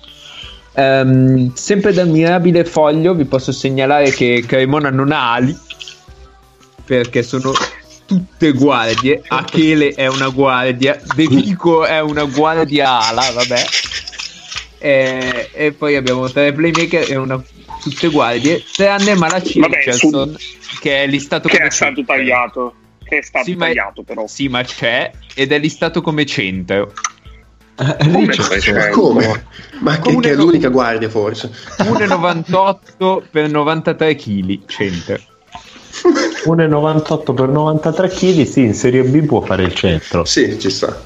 Ehm, 0.73 1.53
sempre 1.53 1.93
dal 1.93 2.09
mirabile 2.09 2.65
foglio 2.65 3.13
vi 3.13 3.25
posso 3.25 3.51
segnalare 3.51 4.09
che 4.09 4.43
Cremona 4.45 4.89
non 4.89 5.11
ha 5.11 5.33
ali 5.33 5.55
perché 6.83 7.21
sono 7.21 7.53
tutte 8.07 8.51
guardie. 8.51 9.21
Achele 9.27 9.89
è 9.89 10.07
una 10.07 10.29
guardia, 10.29 10.99
De 11.13 11.27
Vico 11.27 11.85
è 11.85 11.99
una 12.01 12.23
guardia 12.23 13.01
ala, 13.01 13.31
vabbè. 13.31 13.63
E, 14.79 15.49
e 15.53 15.71
poi 15.73 15.95
abbiamo 15.95 16.29
tre 16.29 16.53
playmaker 16.53 17.11
e 17.11 17.15
una 17.15 17.41
tutte 17.89 18.09
guardie, 18.09 18.63
tranne 18.71 19.15
Malachi 19.15 19.61
Richardson 19.61 20.35
che 20.81 21.03
è 21.03 21.07
listato 21.07 21.47
Che 21.47 21.57
come 21.57 21.67
è 21.69 21.71
stato 21.71 21.95
centro. 21.95 22.15
tagliato. 22.15 22.73
Che 23.03 23.17
è 23.19 23.21
stato 23.21 23.45
Sì, 23.45 23.55
ma- 23.55 23.65
tagliato, 23.67 24.01
però. 24.03 24.25
Sì, 24.27 24.47
ma 24.47 24.63
c'è 24.63 25.11
ed 25.35 25.51
è 25.51 25.59
listato 25.59 26.01
come 26.01 26.25
centro. 26.25 26.91
Come 27.75 28.25
Ma 28.25 28.31
c'è? 28.31 28.89
come? 28.89 29.45
Ma 29.79 29.95
che, 29.95 29.99
Come 29.99 30.21
che 30.21 30.31
è 30.31 30.35
l'unica 30.35 30.69
guardia 30.69 31.09
forse? 31.09 31.51
1,98 31.77 33.23
per 33.29 33.49
93 33.49 34.15
kg, 34.15 34.59
centro. 34.65 35.19
1,98 36.45 37.33
per 37.33 37.47
93 37.49 38.07
kg, 38.09 38.43
sì, 38.45 38.61
in 38.61 38.73
Serie 38.73 39.03
B 39.03 39.25
può 39.25 39.41
fare 39.41 39.63
il 39.63 39.73
centro. 39.75 40.23
Sì, 40.25 40.57
ci 40.59 40.69
sta. 40.69 41.01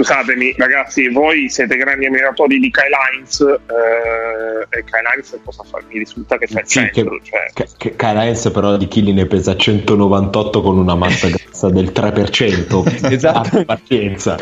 Scusatemi, 0.00 0.54
ragazzi, 0.56 1.08
voi 1.10 1.50
siete 1.50 1.76
grandi 1.76 2.06
ammiratori 2.06 2.58
di 2.58 2.70
Kyle 2.70 2.96
Hines. 3.12 3.38
eh, 3.40 4.78
e 4.78 4.84
Kyle 4.84 5.02
Hines 5.12 5.38
cosa 5.44 5.62
fa? 5.62 5.78
Mi 5.90 5.98
risulta 5.98 6.38
che 6.38 6.46
fa 6.46 6.60
il 6.60 6.66
Sì, 6.66 6.78
centro. 6.78 7.18
che, 7.18 7.30
Cioè, 7.30 7.50
che, 7.52 7.68
che 7.76 7.96
Kyle 7.96 8.50
però 8.50 8.78
di 8.78 8.88
chili 8.88 9.12
ne 9.12 9.26
pesa 9.26 9.54
198 9.54 10.62
con 10.62 10.78
una 10.78 10.94
massa 10.94 11.28
grassa 11.36 11.68
del 11.68 11.92
3%. 11.94 13.12
Esatto. 13.12 13.58
Ah, 13.58 13.64
pazienza. 13.66 14.38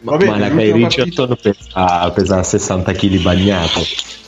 Bene, 0.00 0.24
ma 0.26 0.38
la 0.38 0.50
Kai 0.50 0.72
Richardson 0.72 1.38
pesa, 1.40 2.10
pesa 2.10 2.42
60 2.42 2.92
kg 2.92 3.22
bagnato. 3.22 3.80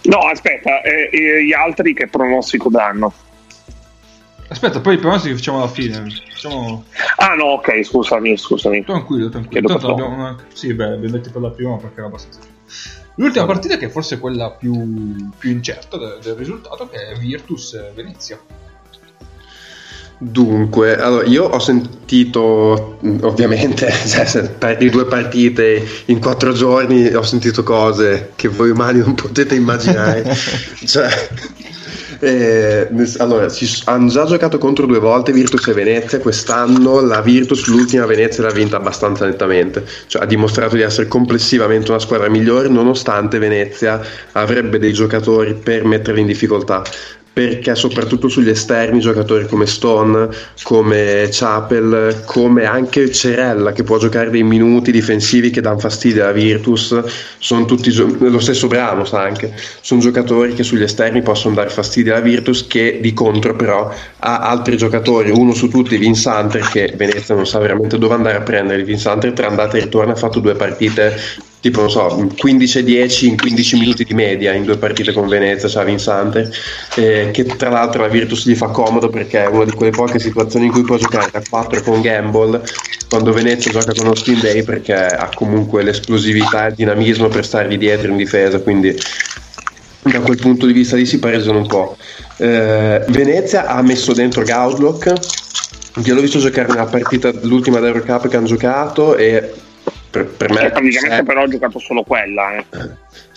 No, 0.04 0.18
aspetta, 0.18 0.82
eh, 0.82 1.10
eh, 1.12 1.44
gli 1.44 1.52
altri 1.52 1.94
che 1.94 2.06
pronostico 2.06 2.70
danno? 2.70 3.12
Aspetta, 4.48 4.80
poi 4.80 4.94
i 4.94 4.98
pronostici 4.98 5.30
che 5.30 5.36
facciamo 5.38 5.58
alla 5.58 5.68
fine. 5.68 6.04
Facciamo 6.30 6.84
Ah, 7.16 7.34
no, 7.34 7.44
ok, 7.44 7.82
scusami, 7.84 8.36
scusami. 8.36 8.84
tranquillo, 8.84 9.28
tranquillo. 9.28 9.68
Tanto 9.68 9.90
abbiamo 9.90 10.14
una... 10.14 10.36
Sì, 10.52 10.72
beh, 10.72 10.84
abbiamo 10.84 11.16
detto 11.16 11.30
per 11.30 11.42
la 11.42 11.50
prima 11.50 11.76
perché 11.76 11.98
era 11.98 12.06
abbastanza. 12.06 12.40
L'ultima 13.16 13.46
partita 13.46 13.76
che 13.76 13.88
forse 13.88 14.16
è 14.16 14.18
quella 14.20 14.50
più, 14.50 15.30
più 15.38 15.50
incerta 15.50 15.96
del, 15.96 16.18
del 16.22 16.34
risultato 16.34 16.88
che 16.88 16.96
è 17.08 17.16
Virtus 17.18 17.92
Venezia. 17.94 18.38
Dunque, 20.18 20.96
allora, 20.96 21.26
io 21.26 21.44
ho 21.44 21.58
sentito, 21.58 22.98
ovviamente, 23.22 23.90
cioè, 24.06 24.24
se 24.26 24.48
perdi 24.48 24.88
due 24.88 25.04
partite 25.06 25.86
in 26.06 26.20
quattro 26.20 26.52
giorni, 26.52 27.06
ho 27.12 27.22
sentito 27.22 27.62
cose 27.62 28.32
che 28.34 28.48
voi 28.48 28.70
umani 28.70 29.00
non 29.00 29.14
potete 29.14 29.54
immaginare. 29.54 30.34
cioè, 30.86 31.08
eh, 32.20 32.88
allora, 33.18 33.48
s- 33.48 33.82
hanno 33.86 34.08
già 34.08 34.24
giocato 34.24 34.58
contro 34.58 34.86
due 34.86 34.98
volte 34.98 35.32
Virtus 35.32 35.66
e 35.68 35.72
Venezia. 35.72 36.18
Quest'anno 36.20 37.00
la 37.00 37.20
Virtus, 37.20 37.66
l'ultima 37.66 38.06
Venezia, 38.06 38.42
l'ha 38.44 38.50
vinta 38.52 38.76
abbastanza 38.76 39.24
nettamente. 39.26 39.84
Cioè, 40.06 40.22
ha 40.22 40.26
dimostrato 40.26 40.76
di 40.76 40.82
essere 40.82 41.08
complessivamente 41.08 41.90
una 41.90 42.00
squadra 42.00 42.28
migliore, 42.28 42.68
nonostante 42.68 43.38
Venezia 43.38 44.00
avrebbe 44.32 44.78
dei 44.78 44.92
giocatori 44.92 45.54
per 45.54 45.84
metterli 45.84 46.20
in 46.20 46.26
difficoltà. 46.26 46.82
Perché 47.36 47.74
soprattutto 47.74 48.28
sugli 48.28 48.48
esterni 48.48 48.98
giocatori 48.98 49.46
come 49.46 49.66
Stone, 49.66 50.30
come 50.62 51.28
Chapel, 51.30 52.22
come 52.24 52.64
anche 52.64 53.12
Cerella 53.12 53.72
che 53.72 53.82
può 53.82 53.98
giocare 53.98 54.30
dei 54.30 54.42
minuti 54.42 54.90
difensivi 54.90 55.50
che 55.50 55.60
danno 55.60 55.78
fastidio 55.78 56.22
alla 56.22 56.32
Virtus, 56.32 56.98
sono 57.36 57.66
tutti 57.66 57.92
lo 57.94 58.38
stesso 58.38 58.68
Bramos 58.68 59.12
anche, 59.12 59.52
sono 59.82 60.00
giocatori 60.00 60.54
che 60.54 60.62
sugli 60.62 60.84
esterni 60.84 61.20
possono 61.20 61.54
dare 61.54 61.68
fastidio 61.68 62.14
alla 62.14 62.22
Virtus 62.22 62.66
che 62.66 63.00
di 63.02 63.12
contro 63.12 63.54
però 63.54 63.92
ha 64.20 64.38
altri 64.38 64.78
giocatori, 64.78 65.28
uno 65.30 65.52
su 65.52 65.68
tutti 65.68 65.98
Vince 65.98 66.26
Hunter 66.30 66.66
che 66.70 66.94
Venezia 66.96 67.34
non 67.34 67.46
sa 67.46 67.58
veramente 67.58 67.98
dove 67.98 68.14
andare 68.14 68.38
a 68.38 68.40
prendere, 68.40 68.82
Vince 68.82 69.10
Hunter 69.10 69.34
tra 69.34 69.48
andata 69.48 69.76
e 69.76 69.80
ritorno 69.80 70.12
ha 70.12 70.16
fatto 70.16 70.40
due 70.40 70.54
partite 70.54 71.14
tipo 71.60 71.80
non 71.80 71.90
so 71.90 72.06
15-10 72.06 73.26
in 73.26 73.36
15 73.36 73.78
minuti 73.78 74.04
di 74.04 74.14
media 74.14 74.52
in 74.52 74.64
due 74.64 74.76
partite 74.76 75.12
con 75.12 75.26
Venezia 75.26 75.68
c'ha 75.68 75.82
Vincente 75.84 76.50
eh, 76.96 77.30
che 77.32 77.44
tra 77.44 77.70
l'altro 77.70 78.02
la 78.02 78.08
Virtus 78.08 78.46
gli 78.46 78.54
fa 78.54 78.68
comodo 78.68 79.08
perché 79.08 79.44
è 79.44 79.46
una 79.46 79.64
di 79.64 79.72
quelle 79.72 79.90
poche 79.90 80.18
situazioni 80.18 80.66
in 80.66 80.72
cui 80.72 80.82
può 80.82 80.96
giocare 80.96 81.30
a 81.32 81.42
4 81.48 81.82
con 81.82 82.00
Gamble 82.00 82.62
quando 83.08 83.32
Venezia 83.32 83.70
gioca 83.70 83.92
con 83.94 84.06
Austin 84.06 84.38
Day 84.40 84.62
perché 84.62 84.94
ha 84.94 85.28
comunque 85.34 85.82
l'esplosività 85.82 86.66
e 86.66 86.68
il 86.70 86.74
dinamismo 86.74 87.28
per 87.28 87.44
stargli 87.44 87.78
dietro 87.78 88.10
in 88.10 88.16
difesa 88.16 88.60
quindi 88.60 88.94
da 90.02 90.20
quel 90.20 90.36
punto 90.36 90.66
di 90.66 90.72
vista 90.72 90.94
lì 90.94 91.06
si 91.06 91.18
pareggiano 91.18 91.58
un 91.58 91.66
po' 91.66 91.96
eh, 92.36 93.02
Venezia 93.08 93.66
ha 93.66 93.82
messo 93.82 94.12
dentro 94.12 94.42
Gaudlock 94.42 95.12
io 96.04 96.14
l'ho 96.14 96.20
visto 96.20 96.38
giocare 96.38 96.68
nella 96.68 96.84
partita 96.84 97.32
l'ultima 97.42 97.80
d'Eurocup 97.80 98.28
che 98.28 98.36
hanno 98.36 98.46
giocato 98.46 99.16
e 99.16 99.52
per, 100.24 100.36
per 100.36 100.50
me 100.50 100.56
Cioè, 100.56 100.70
praticamente 100.70 101.16
se- 101.16 101.22
però 101.22 101.42
ho 101.42 101.48
giocato 101.48 101.78
solo 101.78 102.02
quella. 102.02 102.56
Eh. 102.56 102.64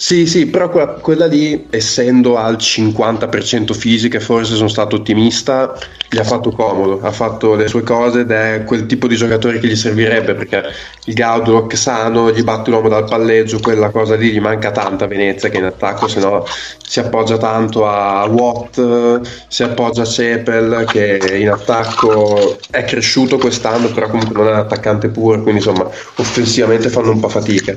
Sì, 0.01 0.25
sì, 0.27 0.45
però 0.45 0.69
quella, 0.69 0.93
quella 0.93 1.25
lì, 1.25 1.67
essendo 1.69 2.37
al 2.37 2.55
50% 2.55 3.73
fisiche, 3.73 4.21
forse 4.21 4.55
sono 4.55 4.69
stato 4.69 4.95
ottimista, 4.95 5.77
gli 6.09 6.17
ha 6.17 6.23
fatto 6.23 6.51
comodo, 6.51 7.01
ha 7.01 7.11
fatto 7.11 7.53
le 7.53 7.67
sue 7.67 7.83
cose 7.83 8.21
ed 8.21 8.31
è 8.31 8.63
quel 8.65 8.85
tipo 8.85 9.07
di 9.07 9.17
giocatore 9.17 9.59
che 9.59 9.67
gli 9.67 9.75
servirebbe 9.75 10.35
perché 10.35 10.63
il 11.03 11.13
Gaudrock 11.13 11.75
sano, 11.75 12.31
gli 12.31 12.43
batte 12.43 12.69
l'uomo 12.69 12.87
dal 12.87 13.09
palleggio, 13.09 13.59
quella 13.59 13.89
cosa 13.89 14.15
lì 14.15 14.31
gli 14.31 14.39
manca 14.39 14.71
tanta 14.71 15.03
a 15.03 15.07
Venezia 15.09 15.49
che 15.49 15.57
in 15.57 15.65
attacco, 15.65 16.07
se 16.07 16.21
no 16.21 16.45
si 16.81 17.01
appoggia 17.01 17.37
tanto 17.37 17.85
a 17.85 18.25
Watt, 18.25 19.21
si 19.49 19.63
appoggia 19.63 20.03
a 20.03 20.05
Cepel 20.05 20.85
che 20.87 21.37
in 21.37 21.49
attacco 21.49 22.57
è 22.71 22.85
cresciuto 22.85 23.37
quest'anno, 23.37 23.89
però 23.89 24.07
comunque 24.07 24.33
non 24.33 24.47
è 24.47 24.51
un 24.51 24.59
attaccante 24.59 25.09
puro, 25.09 25.41
quindi 25.41 25.59
insomma 25.59 25.83
offensivamente 26.15 26.87
fanno 26.87 27.11
un 27.11 27.19
po' 27.19 27.27
fatica. 27.27 27.75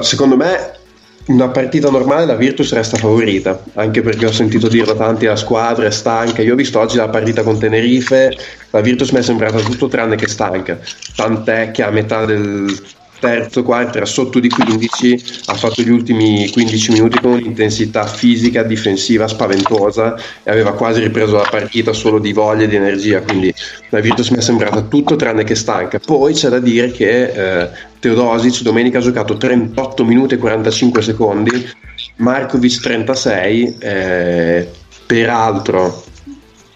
Secondo 0.00 0.36
me 0.36 0.82
una 1.26 1.48
partita 1.50 1.90
normale 1.90 2.26
la 2.26 2.36
Virtus 2.36 2.72
resta 2.74 2.98
favorita, 2.98 3.62
anche 3.74 4.02
perché 4.02 4.26
ho 4.26 4.32
sentito 4.32 4.68
dire 4.68 4.84
da 4.84 4.94
tanti 4.94 5.24
la 5.26 5.36
squadra 5.36 5.86
è 5.86 5.90
stanca. 5.90 6.42
Io 6.42 6.52
ho 6.52 6.56
visto 6.56 6.78
oggi 6.78 6.96
la 6.96 7.08
partita 7.08 7.42
con 7.42 7.58
Tenerife, 7.58 8.36
la 8.70 8.80
Virtus 8.80 9.10
mi 9.10 9.20
è 9.20 9.22
sembrata 9.22 9.62
tutto 9.62 9.88
tranne 9.88 10.16
che 10.16 10.26
stanca, 10.26 10.78
tant'è 11.14 11.70
che 11.70 11.82
a 11.82 11.90
metà 11.90 12.24
del 12.26 12.92
terzo 13.24 13.62
quarto 13.62 13.96
era 13.96 14.04
sotto 14.04 14.38
di 14.38 14.50
15, 14.50 15.24
ha 15.46 15.54
fatto 15.54 15.80
gli 15.80 15.88
ultimi 15.88 16.46
15 16.50 16.92
minuti 16.92 17.18
con 17.18 17.32
un'intensità 17.32 18.04
fisica, 18.06 18.62
difensiva 18.62 19.26
spaventosa 19.26 20.14
e 20.42 20.50
aveva 20.50 20.74
quasi 20.74 21.00
ripreso 21.00 21.36
la 21.36 21.48
partita 21.50 21.94
solo 21.94 22.18
di 22.18 22.34
voglia 22.34 22.64
e 22.64 22.68
di 22.68 22.76
energia, 22.76 23.22
quindi 23.22 23.52
la 23.88 24.00
Virtus 24.00 24.28
mi 24.28 24.36
è 24.36 24.42
sembrata 24.42 24.82
tutto 24.82 25.16
tranne 25.16 25.42
che 25.44 25.54
stanca. 25.54 25.98
Poi 25.98 26.34
c'è 26.34 26.50
da 26.50 26.58
dire 26.58 26.90
che 26.90 27.62
eh, 27.62 27.70
Teodosic 27.98 28.60
domenica 28.60 28.98
ha 28.98 29.02
giocato 29.02 29.38
38 29.38 30.04
minuti 30.04 30.34
e 30.34 30.38
45 30.38 31.00
secondi, 31.00 31.70
Markovic 32.16 32.80
36, 32.82 33.76
eh, 33.78 34.68
peraltro 35.06 36.04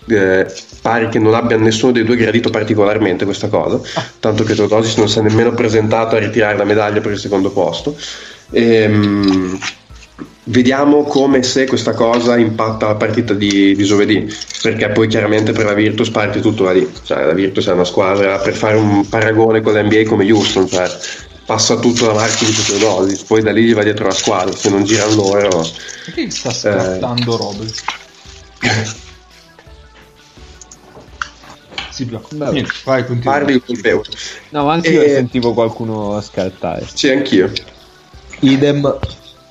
eh, 0.09 0.47
pare 0.80 1.09
che 1.09 1.18
non 1.18 1.35
abbia 1.35 1.56
nessuno 1.56 1.93
dei 1.93 2.05
due 2.05 2.16
gradito 2.16 2.51
particolarmente 2.51 3.24
questa 3.24 3.48
cosa, 3.48 3.80
tanto 4.20 4.44
che 4.44 4.55
Teodosic 4.55 4.98
non 4.98 5.09
si 5.09 5.18
è 5.18 5.22
nemmeno 5.22 5.52
presentato 5.52 6.16
a 6.16 6.18
ritirare 6.18 6.56
la 6.56 6.64
medaglia 6.64 7.01
per 7.01 7.12
il 7.12 7.18
secondo 7.18 7.51
posto. 7.51 7.97
Ehm, 8.51 9.59
vediamo 10.44 11.05
come 11.05 11.43
se 11.43 11.66
questa 11.66 11.93
cosa 11.93 12.36
impatta 12.36 12.86
la 12.86 12.94
partita 12.94 13.35
di, 13.35 13.74
di 13.74 13.85
giovedì, 13.85 14.32
perché 14.62 14.89
poi 14.89 15.09
chiaramente 15.09 15.52
per 15.52 15.66
la 15.66 15.74
Virtus 15.74 16.10
parte 16.10 16.40
tutto 16.40 16.64
da 16.64 16.72
lì, 16.72 16.90
cioè 17.05 17.24
la 17.24 17.32
Virtus 17.32 17.66
è 17.68 17.72
una 17.72 17.85
squadra 17.85 18.39
per 18.39 18.55
fare 18.55 18.76
un 18.76 19.06
paragone 19.09 19.60
con 19.60 19.74
l'NBA 19.74 20.05
come 20.06 20.30
Houston, 20.30 20.68
cioè 20.68 20.89
passa 21.44 21.76
tutto 21.76 22.06
da 22.06 22.12
Markovic 22.12 22.59
e 22.59 22.78
Teodosic, 22.78 23.26
poi 23.26 23.43
da 23.43 23.52
lì 23.52 23.64
gli 23.64 23.74
va 23.74 23.82
dietro 23.82 24.06
la 24.06 24.12
squadra, 24.12 24.55
se 24.55 24.70
non 24.70 24.85
girano 24.85 25.14
loro... 25.14 25.66
Perché 26.05 26.30
sta 26.30 26.51
scattando 26.51 27.36
Robert? 27.36 27.82
Vabbè. 32.05 32.53
Niente, 32.53 32.73
vai, 32.85 33.07
continua. 33.07 33.33
Parli 33.33 33.53
il 33.55 33.62
colpevole. 33.65 34.09
No, 34.51 34.65
ma 34.65 34.73
anche 34.75 34.91
io 34.91 35.03
Eh, 35.03 35.15
sentivo 35.15 35.55
qualcuno 35.55 36.20
scartare. 36.20 36.87
Sì, 36.93 37.11
anch'io. 37.11 37.51
Idem. 38.41 38.99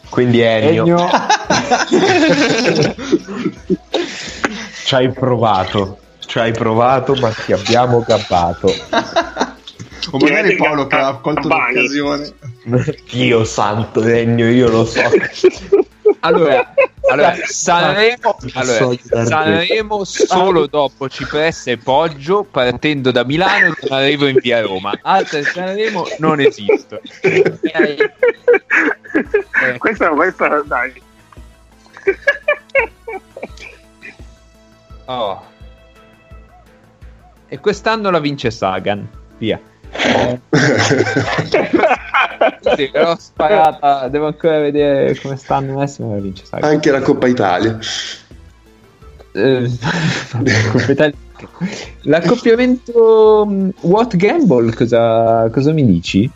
Quindi 0.09 0.39
Ennio, 0.39 0.83
Ennio, 0.83 1.09
ci 4.85 4.95
hai 4.95 5.11
provato. 5.11 5.99
Ci 6.25 6.39
hai 6.39 6.51
provato, 6.51 7.13
ma 7.15 7.31
ti 7.31 7.53
abbiamo 7.53 8.03
gabbato. 8.05 8.73
O 10.11 10.17
magari 10.19 10.55
Paolo 10.55 10.87
che 10.87 10.95
ha 10.95 11.13
colto 11.15 11.47
l'occasione. 11.47 12.33
Dio 13.11 13.43
santo 13.43 14.03
Ennio, 14.03 14.49
io 14.49 14.69
lo 14.69 14.85
so. 14.85 15.01
allora, 16.21 16.73
allora 17.09 17.35
Sanremo, 17.45 18.37
allora, 18.53 18.95
Sanremo 19.25 20.03
solo 20.03 20.67
dopo 20.67 21.09
Cipressa 21.09 21.71
e 21.71 21.77
Poggio 21.77 22.43
partendo 22.43 23.11
da 23.11 23.23
Milano 23.23 23.73
e 23.79 23.87
arrivo 23.89 24.27
in 24.27 24.37
via 24.41 24.61
Roma. 24.61 24.93
Altre 25.01 25.43
Sanremo 25.43 26.05
non 26.19 26.39
esistono. 26.39 27.01
Eh, 27.21 27.57
questa, 29.77 30.09
questa, 30.09 30.61
dai. 30.63 31.01
oh. 35.05 35.45
E 37.49 37.59
quest'anno 37.59 38.09
la 38.09 38.19
vince 38.19 38.51
Sagan. 38.51 39.07
Via. 39.37 39.57
Eh, 39.91 40.39
sì, 42.75 42.89
l'ho 42.93 43.15
sparata. 43.17 44.07
Devo 44.07 44.27
ancora 44.27 44.59
vedere 44.59 45.15
come 45.19 45.37
stanno 45.37 45.77
messi, 45.77 46.03
ma 46.03 46.15
vince 46.17 46.45
Sagan. 46.45 46.69
Anche 46.69 46.91
la 46.91 47.01
Coppa 47.01 47.27
Italia. 47.27 47.77
Eh, 49.33 49.71
Coppa 50.71 50.91
Italia. 50.91 51.15
L'accoppiamento 52.03 53.45
mm, 53.47 53.69
What 53.81 54.15
Gamble, 54.15 54.73
cosa, 54.73 55.49
cosa 55.51 55.71
mi 55.71 55.85
dici? 55.85 56.29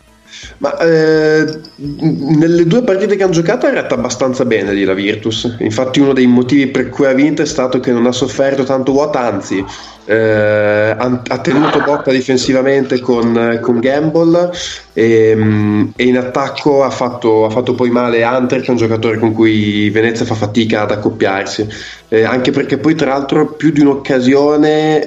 Ma 0.58 0.76
eh, 0.78 1.60
nelle 1.76 2.66
due 2.66 2.82
partite 2.82 3.16
che 3.16 3.22
hanno 3.22 3.32
giocato 3.32 3.66
è 3.66 3.72
retta 3.72 3.94
abbastanza 3.94 4.44
bene 4.44 4.72
lì 4.72 4.84
la 4.84 4.94
Virtus. 4.94 5.56
Infatti, 5.58 6.00
uno 6.00 6.12
dei 6.12 6.26
motivi 6.26 6.68
per 6.68 6.88
cui 6.88 7.06
ha 7.06 7.12
vinto 7.12 7.42
è 7.42 7.46
stato 7.46 7.80
che 7.80 7.92
non 7.92 8.06
ha 8.06 8.12
sofferto 8.12 8.64
tanto 8.64 8.92
Watt, 8.92 9.16
anzi, 9.16 9.64
eh, 10.04 10.94
ha, 10.96 11.22
ha 11.26 11.38
tenuto 11.38 11.80
botta 11.80 12.10
difensivamente 12.10 12.98
con, 13.00 13.58
con 13.60 13.78
Gamble 13.78 14.50
e, 14.92 15.34
mm, 15.34 15.88
e 15.96 16.04
in 16.04 16.18
attacco 16.18 16.82
ha 16.82 16.90
fatto, 16.90 17.44
ha 17.44 17.50
fatto 17.50 17.74
poi 17.74 17.90
male 17.90 18.24
Hunter, 18.24 18.60
che 18.60 18.66
è 18.66 18.70
un 18.70 18.76
giocatore 18.76 19.18
con 19.18 19.32
cui 19.32 19.90
Venezia 19.90 20.24
fa 20.24 20.34
fatica 20.34 20.82
ad 20.82 20.90
accoppiarsi. 20.92 21.66
Eh, 22.08 22.24
anche 22.24 22.50
perché 22.50 22.78
poi, 22.78 22.94
tra 22.94 23.10
l'altro, 23.10 23.52
più 23.52 23.70
di 23.70 23.80
un'occasione. 23.80 25.04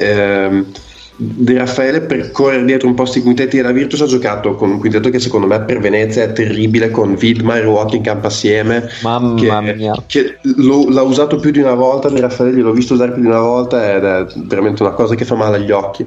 De 1.17 1.57
Raffaele 1.57 2.01
per 2.01 2.31
correre 2.31 2.65
dietro 2.65 2.89
un 2.89 2.93
po' 2.93 3.05
sti 3.05 3.21
quintetti 3.21 3.55
della 3.55 3.71
Virtus 3.71 4.01
ha 4.01 4.05
giocato 4.05 4.55
con 4.55 4.69
un 4.69 4.79
quintetto 4.79 5.09
che 5.09 5.19
secondo 5.19 5.47
me 5.47 5.61
per 5.61 5.79
Venezia 5.79 6.23
è 6.23 6.33
terribile 6.33 6.91
con 6.91 7.17
Widmar 7.17 7.59
e 7.63 7.65
Watt 7.65 7.93
in 7.93 8.01
campo 8.01 8.27
assieme 8.27 8.89
Mamma 9.01 9.61
che, 9.61 9.73
mia. 9.75 10.03
che 10.07 10.37
lo- 10.57 10.89
l'ha 10.89 11.03
usato 11.03 11.37
più 11.37 11.51
di 11.51 11.59
una 11.59 11.73
volta 11.73 12.09
De 12.09 12.19
Raffaele 12.19 12.59
l'ho 12.59 12.73
visto 12.73 12.95
usare 12.95 13.13
più 13.13 13.21
di 13.21 13.27
una 13.27 13.39
volta 13.39 13.95
ed 13.95 14.03
è 14.03 14.25
veramente 14.45 14.83
una 14.83 14.91
cosa 14.91 15.15
che 15.15 15.23
fa 15.23 15.35
male 15.35 15.55
agli 15.55 15.71
occhi 15.71 16.05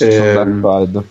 Ehm, 0.00 0.60
d'accordo. 0.60 1.04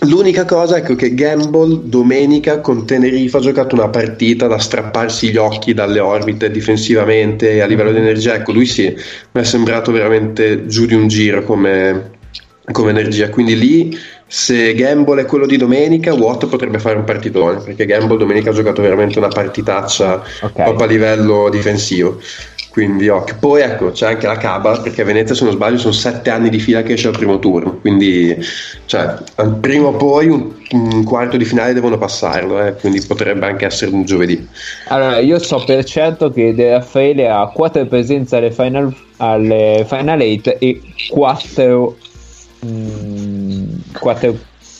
L'unica 0.00 0.44
cosa 0.44 0.76
è 0.76 0.82
che 0.82 1.14
Gamble 1.14 1.80
domenica 1.84 2.60
con 2.60 2.84
Tenerife 2.86 3.38
ha 3.38 3.40
giocato 3.40 3.74
una 3.74 3.88
partita 3.88 4.46
da 4.46 4.58
strapparsi 4.58 5.30
gli 5.30 5.36
occhi 5.38 5.72
dalle 5.72 6.00
orbite 6.00 6.50
difensivamente 6.50 7.62
a 7.62 7.66
livello 7.66 7.92
di 7.92 7.98
energia. 7.98 8.34
Ecco, 8.34 8.52
lui 8.52 8.66
sì, 8.66 8.84
mi 9.32 9.40
è 9.40 9.44
sembrato 9.44 9.92
veramente 9.92 10.66
giù 10.66 10.84
di 10.84 10.94
un 10.94 11.08
giro 11.08 11.42
come, 11.44 12.10
come 12.72 12.90
energia. 12.90 13.28
Quindi 13.30 13.56
lì, 13.58 13.96
se 14.26 14.74
Gamble 14.74 15.22
è 15.22 15.24
quello 15.26 15.46
di 15.46 15.56
domenica, 15.56 16.14
Watt 16.14 16.46
potrebbe 16.46 16.78
fare 16.78 16.96
un 16.96 17.04
partitone, 17.04 17.60
perché 17.60 17.86
Gamble 17.86 18.16
domenica 18.16 18.50
ha 18.50 18.54
giocato 18.54 18.82
veramente 18.82 19.18
una 19.18 19.28
partitaccia 19.28 20.22
Ok. 20.42 20.62
proprio 20.62 20.86
a 20.86 20.88
livello 20.90 21.48
difensivo. 21.50 22.20
quindi 22.70 23.08
occhio. 23.08 23.36
Poi 23.40 23.62
ecco, 23.62 23.90
c'è 23.92 24.06
anche 24.06 24.26
la 24.26 24.36
Caba, 24.36 24.78
perché 24.80 25.00
a 25.00 25.04
Venezia 25.06 25.34
se 25.34 25.44
non 25.44 25.54
sbaglio 25.54 25.78
sono 25.78 25.94
sette 25.94 26.28
anni 26.28 26.50
di 26.50 26.58
fila 26.58 26.82
che 26.82 26.92
esce 26.92 27.08
al 27.08 27.14
primo 27.16 27.38
turno, 27.38 27.78
quindi 27.80 28.36
cioè, 28.84 29.14
prima 29.60 29.86
o 29.88 29.92
poi 29.96 30.28
un, 30.28 30.52
un 30.72 31.02
quarto 31.04 31.38
di 31.38 31.44
finale 31.46 31.72
devono 31.72 31.96
passarlo, 31.96 32.62
eh, 32.62 32.74
quindi 32.74 33.00
potrebbe 33.02 33.46
anche 33.46 33.64
essere 33.64 33.92
un 33.92 34.04
giovedì. 34.04 34.46
Allora, 34.88 35.18
io 35.20 35.38
so 35.38 35.64
per 35.64 35.84
certo 35.84 36.30
che 36.30 36.54
De 36.54 36.70
Raffaele 36.70 37.28
ha 37.28 37.46
4 37.48 37.86
presenze 37.86 38.36
alle 38.36 38.50
Final, 38.52 38.94
alle 39.16 39.84
final 39.88 40.20
8 40.20 40.58
e 40.58 40.82
4, 43.98 44.38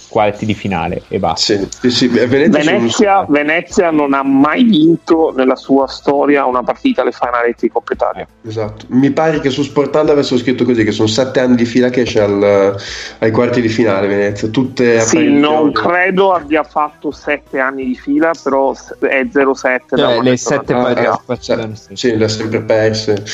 quarti 0.09 0.47
di 0.47 0.55
finale 0.55 1.03
e 1.09 1.19
basta. 1.19 1.55
Sì, 1.55 1.69
sì, 1.69 1.91
sì, 1.91 2.19
a 2.19 2.27
Venezia, 2.27 2.63
Venezia, 2.73 3.27
Venezia 3.29 3.91
non 3.91 4.15
ha 4.15 4.23
mai 4.23 4.63
vinto 4.63 5.35
nella 5.37 5.57
sua 5.57 5.87
storia 5.89 6.47
una 6.47 6.63
partita 6.63 7.03
alle 7.03 7.13
finaletti 7.13 7.67
di 7.67 7.73
Coppa 7.73 7.93
Italia. 7.93 8.27
Esatto. 8.47 8.87
Mi 8.91 9.11
pare 9.11 9.41
che 9.41 9.51
su 9.51 9.63
Sportanda 9.63 10.13
avessero 10.13 10.39
scritto 10.39 10.65
così: 10.65 10.85
che 10.85 10.93
sono 10.93 11.09
sette 11.09 11.41
anni 11.41 11.57
di 11.57 11.65
fila 11.67 11.91
che 11.91 12.03
esce 12.03 12.21
al- 12.21 12.77
ai 13.19 13.31
quarti 13.31 13.61
di 13.61 13.69
finale 13.69 14.07
Venezia. 14.07 14.49
Tutte 14.49 15.01
Sì, 15.01 15.17
apparizioni- 15.17 15.39
non 15.41 15.73
credo 15.73 16.33
abbia 16.33 16.63
fatto 16.63 17.11
sette 17.11 17.59
anni 17.59 17.85
di 17.85 17.97
fila, 17.97 18.31
però 18.43 18.73
è 19.01 19.27
0-7. 19.31 19.97
da 19.97 20.03
Cioè, 20.03 20.15
quando 20.15 20.23
le 20.31 20.33
è 20.33 20.39
tornato 20.39 20.67
sette 20.67 20.73
A. 20.73 20.83
partecipazioni. 20.83 21.77
Sì, 21.77 21.83
sì. 21.89 21.97
sì, 21.97 22.17
le 22.17 22.25
ha 22.25 22.29
sempre 22.29 22.61
perse. 22.63 23.25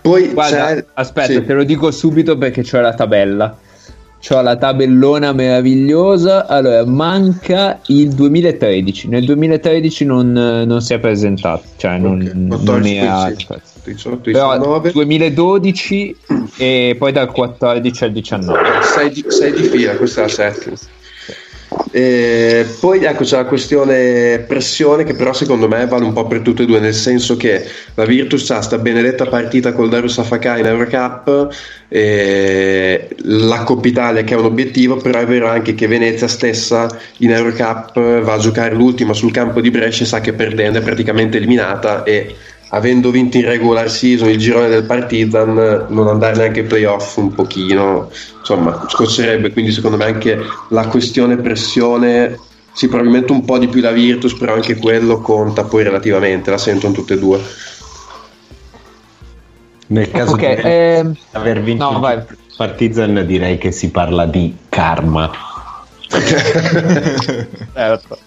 Poi 0.00 0.28
Guarda, 0.32 0.66
c'è- 0.74 0.84
aspetta, 0.94 1.32
sì. 1.32 1.44
te 1.44 1.52
lo 1.52 1.64
dico 1.64 1.90
subito 1.90 2.36
perché 2.36 2.62
c'ho 2.62 2.80
la 2.80 2.94
tabella. 2.94 3.56
C'ho 4.26 4.40
la 4.40 4.56
tabellona 4.56 5.34
meravigliosa. 5.34 6.46
Allora, 6.46 6.82
manca 6.86 7.80
il 7.88 8.08
2013. 8.14 9.08
Nel 9.08 9.26
2013 9.26 10.04
non, 10.06 10.32
non 10.32 10.80
si 10.80 10.94
è 10.94 10.98
presentato, 10.98 11.64
cioè 11.76 11.98
non, 11.98 12.22
Ok, 12.22 12.32
non 12.32 12.48
14, 12.48 12.96
era. 12.96 13.22
15, 13.22 13.46
18, 13.84 14.30
Però 14.30 14.52
19. 14.52 14.92
2012 14.92 16.16
e 16.56 16.96
poi 16.98 17.12
dal 17.12 17.30
14 17.30 18.04
al 18.04 18.12
19. 18.12 18.60
6 18.94 19.10
di, 19.10 19.24
sei 19.28 19.52
di 19.52 19.62
fila, 19.64 19.94
questa 19.96 20.20
è 20.20 20.24
la 20.24 20.30
settima. 20.30 20.76
E 21.96 22.66
poi 22.80 23.04
ecco 23.04 23.22
c'è 23.22 23.36
la 23.36 23.44
questione 23.44 24.40
pressione 24.48 25.04
che 25.04 25.14
però 25.14 25.32
secondo 25.32 25.68
me 25.68 25.86
vale 25.86 26.04
un 26.04 26.12
po' 26.12 26.26
per 26.26 26.40
tutte 26.40 26.64
e 26.64 26.66
due, 26.66 26.80
nel 26.80 26.92
senso 26.92 27.36
che 27.36 27.64
la 27.94 28.04
Virtus 28.04 28.50
ha 28.50 28.60
sta 28.60 28.78
benedetta 28.78 29.26
partita 29.26 29.72
col 29.72 29.88
Darus 29.88 30.18
Afaka 30.18 30.58
in 30.58 30.66
Eurocup, 30.66 31.54
e 31.88 33.08
la 33.22 33.62
Coppa 33.62 33.86
Italia 33.86 34.24
che 34.24 34.34
è 34.34 34.36
un 34.36 34.46
obiettivo, 34.46 34.96
però 34.96 35.20
è 35.20 35.26
vero 35.26 35.48
anche 35.48 35.74
che 35.74 35.86
Venezia 35.86 36.26
stessa 36.26 36.88
in 37.18 37.30
Eurocup 37.30 38.20
va 38.22 38.32
a 38.32 38.38
giocare 38.38 38.74
l'ultima 38.74 39.12
sul 39.12 39.30
campo 39.30 39.60
di 39.60 39.70
Brescia 39.70 40.02
e 40.02 40.06
sa 40.06 40.20
che 40.20 40.32
perdendo 40.32 40.78
è 40.78 40.82
praticamente 40.82 41.36
eliminata 41.36 42.02
e 42.02 42.34
avendo 42.74 43.10
vinto 43.10 43.36
in 43.36 43.44
regular 43.44 43.88
season 43.88 44.28
il 44.28 44.38
girone 44.38 44.68
del 44.68 44.84
Partizan 44.84 45.86
non 45.88 46.08
andare 46.08 46.36
neanche 46.36 46.60
ai 46.60 46.66
playoff 46.66 47.16
un 47.16 47.32
pochino 47.32 48.10
insomma 48.38 48.84
scoccerebbe 48.88 49.52
quindi 49.52 49.72
secondo 49.72 49.96
me 49.96 50.04
anche 50.04 50.38
la 50.68 50.86
questione 50.88 51.36
pressione 51.36 52.38
sì 52.72 52.88
probabilmente 52.88 53.32
un 53.32 53.44
po' 53.44 53.58
di 53.58 53.68
più 53.68 53.80
la 53.80 53.92
Virtus 53.92 54.34
però 54.34 54.54
anche 54.54 54.76
quello 54.76 55.20
conta 55.20 55.64
poi 55.64 55.84
relativamente 55.84 56.50
la 56.50 56.58
sentono 56.58 56.92
tutte 56.92 57.14
e 57.14 57.18
due 57.18 57.40
Nel 59.86 60.10
caso 60.10 60.32
Ok, 60.32 60.40
di 60.40 60.60
ehm, 60.62 61.16
aver 61.32 61.62
vinto 61.62 61.90
no, 61.90 62.10
il. 62.10 62.26
Partizan 62.56 63.24
direi 63.26 63.58
che 63.58 63.70
si 63.70 63.90
parla 63.90 64.26
di 64.26 64.56
karma. 64.68 65.30
certo. 67.74 68.18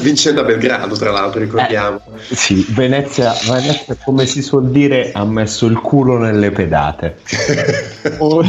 vincendo 0.00 0.40
a 0.40 0.44
Belgrado 0.44 0.94
tra 0.96 1.10
l'altro 1.10 1.40
ricordiamo 1.40 2.00
Sì, 2.30 2.64
Venezia, 2.70 3.32
Venezia, 3.46 3.96
come 4.04 4.26
si 4.26 4.42
suol 4.42 4.70
dire, 4.70 5.10
ha 5.12 5.24
messo 5.24 5.66
il 5.66 5.78
culo 5.80 6.18
nelle 6.18 6.50
pedate. 6.50 7.18
O- 8.18 8.44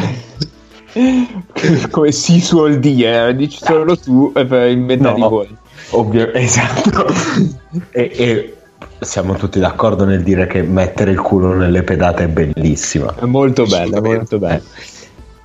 Come 1.89 2.11
si 2.11 2.39
suol 2.39 2.77
dire, 2.79 3.35
dici 3.35 3.57
solo 3.59 3.97
tu 3.97 4.31
e 4.35 4.45
per 4.45 4.69
inventare 4.69 5.17
No. 5.17 5.25
i 5.25 5.29
voi. 5.29 5.57
Ovvio, 5.91 6.31
esatto. 6.33 7.07
e, 7.91 8.11
e 8.15 8.55
siamo 8.99 9.33
tutti 9.35 9.59
d'accordo 9.59 10.05
nel 10.05 10.21
dire 10.21 10.45
che 10.45 10.61
mettere 10.61 11.11
il 11.11 11.19
culo 11.19 11.53
nelle 11.53 11.81
pedate 11.83 12.25
è 12.25 12.27
bellissima. 12.27 13.15
È 13.19 13.25
molto 13.25 13.65
bella, 13.65 14.01
molto 14.01 14.37
bella. 14.37 14.61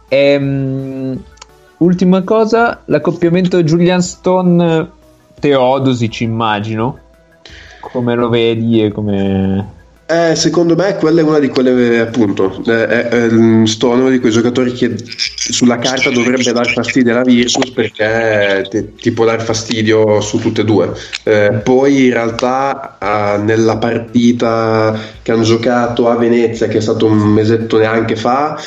Ehm, 0.09 1.23
ultima 1.79 2.23
cosa, 2.23 2.83
l'accoppiamento 2.87 3.63
Julian 3.63 4.03
Stone 4.03 4.91
Teodosic, 5.39 6.21
immagino. 6.21 6.99
Come 7.81 8.15
lo 8.15 8.29
vedi 8.29 8.85
e 8.85 8.93
come... 8.93 9.77
Eh, 10.11 10.35
secondo 10.37 10.75
me 10.75 10.97
quella 10.97 11.21
è 11.21 11.23
una 11.23 11.39
di 11.39 11.49
quelle 11.49 12.01
appunto 12.01 12.63
eh, 12.65 12.87
è, 12.87 13.09
è, 13.09 13.27
è 13.27 13.67
Stone 13.67 14.01
uno 14.01 14.09
di 14.09 14.21
quei 14.21 14.33
giocatori 14.33 14.73
che 14.73 14.97
sulla 14.97 15.77
carta 15.77 16.09
dovrebbe 16.09 16.51
dar 16.51 16.67
fastidio 16.73 17.13
alla 17.13 17.25
Virtus 17.25 17.71
perché 17.73 18.67
ti, 18.71 18.95
ti 18.95 19.13
può 19.13 19.27
dar 19.27 19.43
fastidio 19.43 20.23
su 20.23 20.39
tutte 20.39 20.63
e 20.63 20.65
due 20.65 20.95
Eh, 21.25 21.61
poi 21.63 22.07
in 22.07 22.13
realtà 22.15 22.97
ah, 22.99 23.37
nella 23.37 23.77
partita 23.77 24.99
che 25.21 25.31
hanno 25.31 25.43
giocato 25.43 26.09
a 26.09 26.17
Venezia 26.17 26.69
che 26.69 26.79
è 26.79 26.81
stato 26.81 27.05
un 27.05 27.19
mesetto 27.19 27.77
neanche 27.77 28.17
fa 28.17 28.59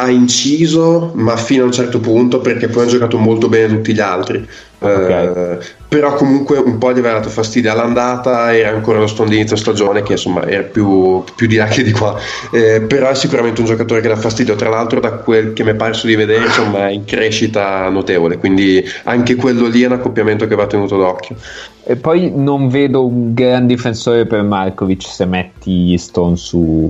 ha 0.00 0.10
inciso 0.10 1.10
ma 1.14 1.36
fino 1.36 1.64
a 1.64 1.66
un 1.66 1.72
certo 1.72 1.98
punto 1.98 2.40
perché 2.40 2.68
poi 2.68 2.82
hanno 2.82 2.90
giocato 2.90 3.18
molto 3.18 3.48
bene 3.48 3.68
tutti 3.68 3.92
gli 3.92 4.00
altri. 4.00 4.46
Eh, 4.80 5.58
però 5.88 6.14
comunque 6.14 6.56
un 6.58 6.78
po' 6.78 6.92
gli 6.92 6.98
aveva 7.00 7.14
dato 7.14 7.30
fastidio 7.30 7.72
all'andata 7.72 8.54
era 8.54 8.68
ancora 8.68 9.00
lo 9.00 9.08
Stone 9.08 9.30
di 9.30 9.34
inizio 9.34 9.56
stagione 9.56 10.04
che 10.04 10.12
insomma 10.12 10.46
era 10.46 10.62
più, 10.62 11.24
più 11.34 11.48
di 11.48 11.56
là 11.56 11.64
che 11.64 11.82
di 11.82 11.90
qua. 11.90 12.16
Eh, 12.52 12.82
però 12.82 13.08
è 13.08 13.14
sicuramente 13.16 13.60
un 13.60 13.66
giocatore 13.66 14.00
che 14.00 14.06
dà 14.06 14.14
fastidio 14.14 14.54
tra 14.54 14.68
l'altro 14.68 15.00
da 15.00 15.10
quel 15.14 15.52
che 15.52 15.64
mi 15.64 15.70
è 15.70 15.74
parso 15.74 16.06
di 16.06 16.14
vedere 16.14 16.44
insomma 16.44 16.86
è 16.86 16.92
in 16.92 17.04
crescita 17.04 17.88
notevole. 17.88 18.38
Quindi 18.38 18.84
anche 19.02 19.34
quello 19.34 19.66
lì 19.66 19.82
è 19.82 19.86
un 19.86 19.92
accoppiamento 19.92 20.46
che 20.46 20.54
va 20.54 20.68
tenuto 20.68 20.96
d'occhio. 20.96 21.34
E 21.82 21.96
poi 21.96 22.30
non 22.32 22.68
vedo 22.68 23.04
un 23.04 23.34
gran 23.34 23.66
difensore 23.66 24.26
per 24.26 24.42
Markovic 24.42 25.02
se 25.02 25.24
metti 25.24 25.98
Stone 25.98 26.36
su 26.36 26.88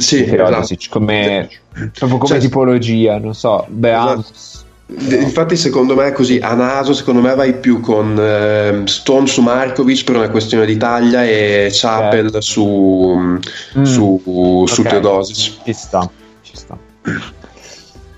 sì 0.00 0.24
Teodosic 0.24 0.80
esatto. 0.80 0.98
come, 0.98 1.48
proprio 1.72 2.18
come 2.18 2.26
Cioè- 2.26 2.38
tipologia, 2.40 3.18
non 3.18 3.34
so, 3.34 3.64
Beams. 3.68 4.64
D- 4.86 5.12
Infatti, 5.20 5.56
secondo 5.56 5.94
me, 5.94 6.08
è 6.08 6.12
così 6.12 6.38
a 6.42 6.52
naso, 6.54 6.94
secondo 6.94 7.20
me 7.20 7.32
vai 7.36 7.54
più 7.54 7.78
con 7.78 8.16
ehm, 8.18 8.84
Stone 8.86 9.28
su 9.28 9.40
Markovic 9.40 10.02
per 10.02 10.16
una 10.16 10.30
questione 10.30 10.66
di 10.66 10.76
taglia 10.76 11.24
e 11.24 11.68
Chapel 11.70 12.42
su, 12.42 13.14
Mm. 13.78 13.82
su, 13.84 14.64
su 14.66 14.80
Ok. 14.80 14.88
Teodosic. 14.88 15.62
Ci 15.64 15.72
sta, 15.72 16.10
ci 16.42 16.56
sta. 16.56 16.76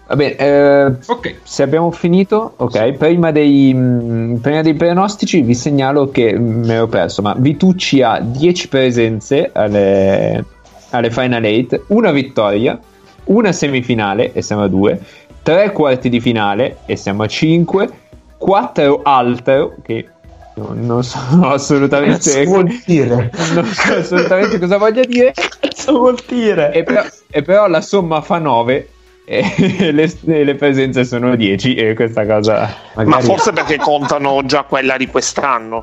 Va 0.08 0.16
bene, 0.16 0.36
eh, 0.36 0.92
Ok, 1.06 1.34
se 1.42 1.62
abbiamo 1.62 1.90
finito, 1.90 2.54
ok, 2.56 2.92
prima 2.92 3.30
dei, 3.32 3.72
mh, 3.72 4.38
prima 4.42 4.60
dei 4.62 4.74
pronostici 4.74 5.40
vi 5.42 5.54
segnalo 5.54 6.10
che 6.10 6.32
mh, 6.38 6.66
me 6.66 6.78
l'ho 6.78 6.86
perso, 6.86 7.22
ma 7.22 7.34
Vitucci 7.38 8.02
ha 8.02 8.18
10 8.20 8.68
presenze 8.68 9.50
alle, 9.52 10.44
alle 10.92 11.10
Final 11.10 11.44
8, 11.44 11.84
una 11.88 12.10
vittoria, 12.10 12.78
una 13.24 13.52
semifinale 13.52 14.32
e 14.32 14.42
siamo 14.42 14.62
a 14.62 14.68
2, 14.68 15.00
tre 15.42 15.72
quarti 15.72 16.08
di 16.08 16.20
finale 16.20 16.78
e 16.86 16.96
siamo 16.96 17.22
a 17.24 17.26
5, 17.26 17.90
4 18.38 19.00
altro 19.02 19.74
che 19.82 20.06
non, 20.54 20.84
non 20.84 21.02
so 21.02 21.18
assolutamente 21.48 22.44
vuol 22.44 22.68
dire? 22.84 23.30
non 23.54 23.64
so 23.64 23.94
assolutamente 23.94 24.58
cosa 24.58 24.76
voglia 24.76 25.02
dire 25.04 25.32
Cosa 25.60 25.92
vuol 25.92 26.18
dire? 26.26 26.72
e 26.72 26.82
però, 26.82 27.02
e 27.30 27.42
però 27.42 27.66
la 27.68 27.80
somma 27.80 28.20
fa 28.20 28.38
9 28.38 28.88
e 29.24 29.92
le, 29.92 30.12
le 30.44 30.54
presenze 30.56 31.04
sono 31.04 31.36
10 31.36 31.74
e 31.74 31.94
questa 31.94 32.26
cosa 32.26 32.74
Ma 32.94 33.04
Magari- 33.04 33.24
forse 33.24 33.52
perché 33.52 33.76
contano 33.78 34.44
già 34.44 34.64
quella 34.64 34.96
di 34.96 35.06
quest'anno. 35.06 35.82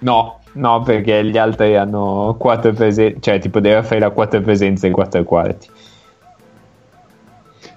No 0.00 0.40
no 0.52 0.82
perché 0.82 1.24
gli 1.24 1.36
altri 1.38 1.76
hanno 1.76 2.34
4 2.38 2.72
presenze 2.72 3.20
cioè 3.20 3.38
tipo 3.38 3.60
De 3.60 3.74
Raffaele 3.74 4.04
ha 4.06 4.10
4 4.10 4.40
presenze 4.40 4.86
e 4.86 4.90
4 4.90 5.24
quarti 5.24 5.68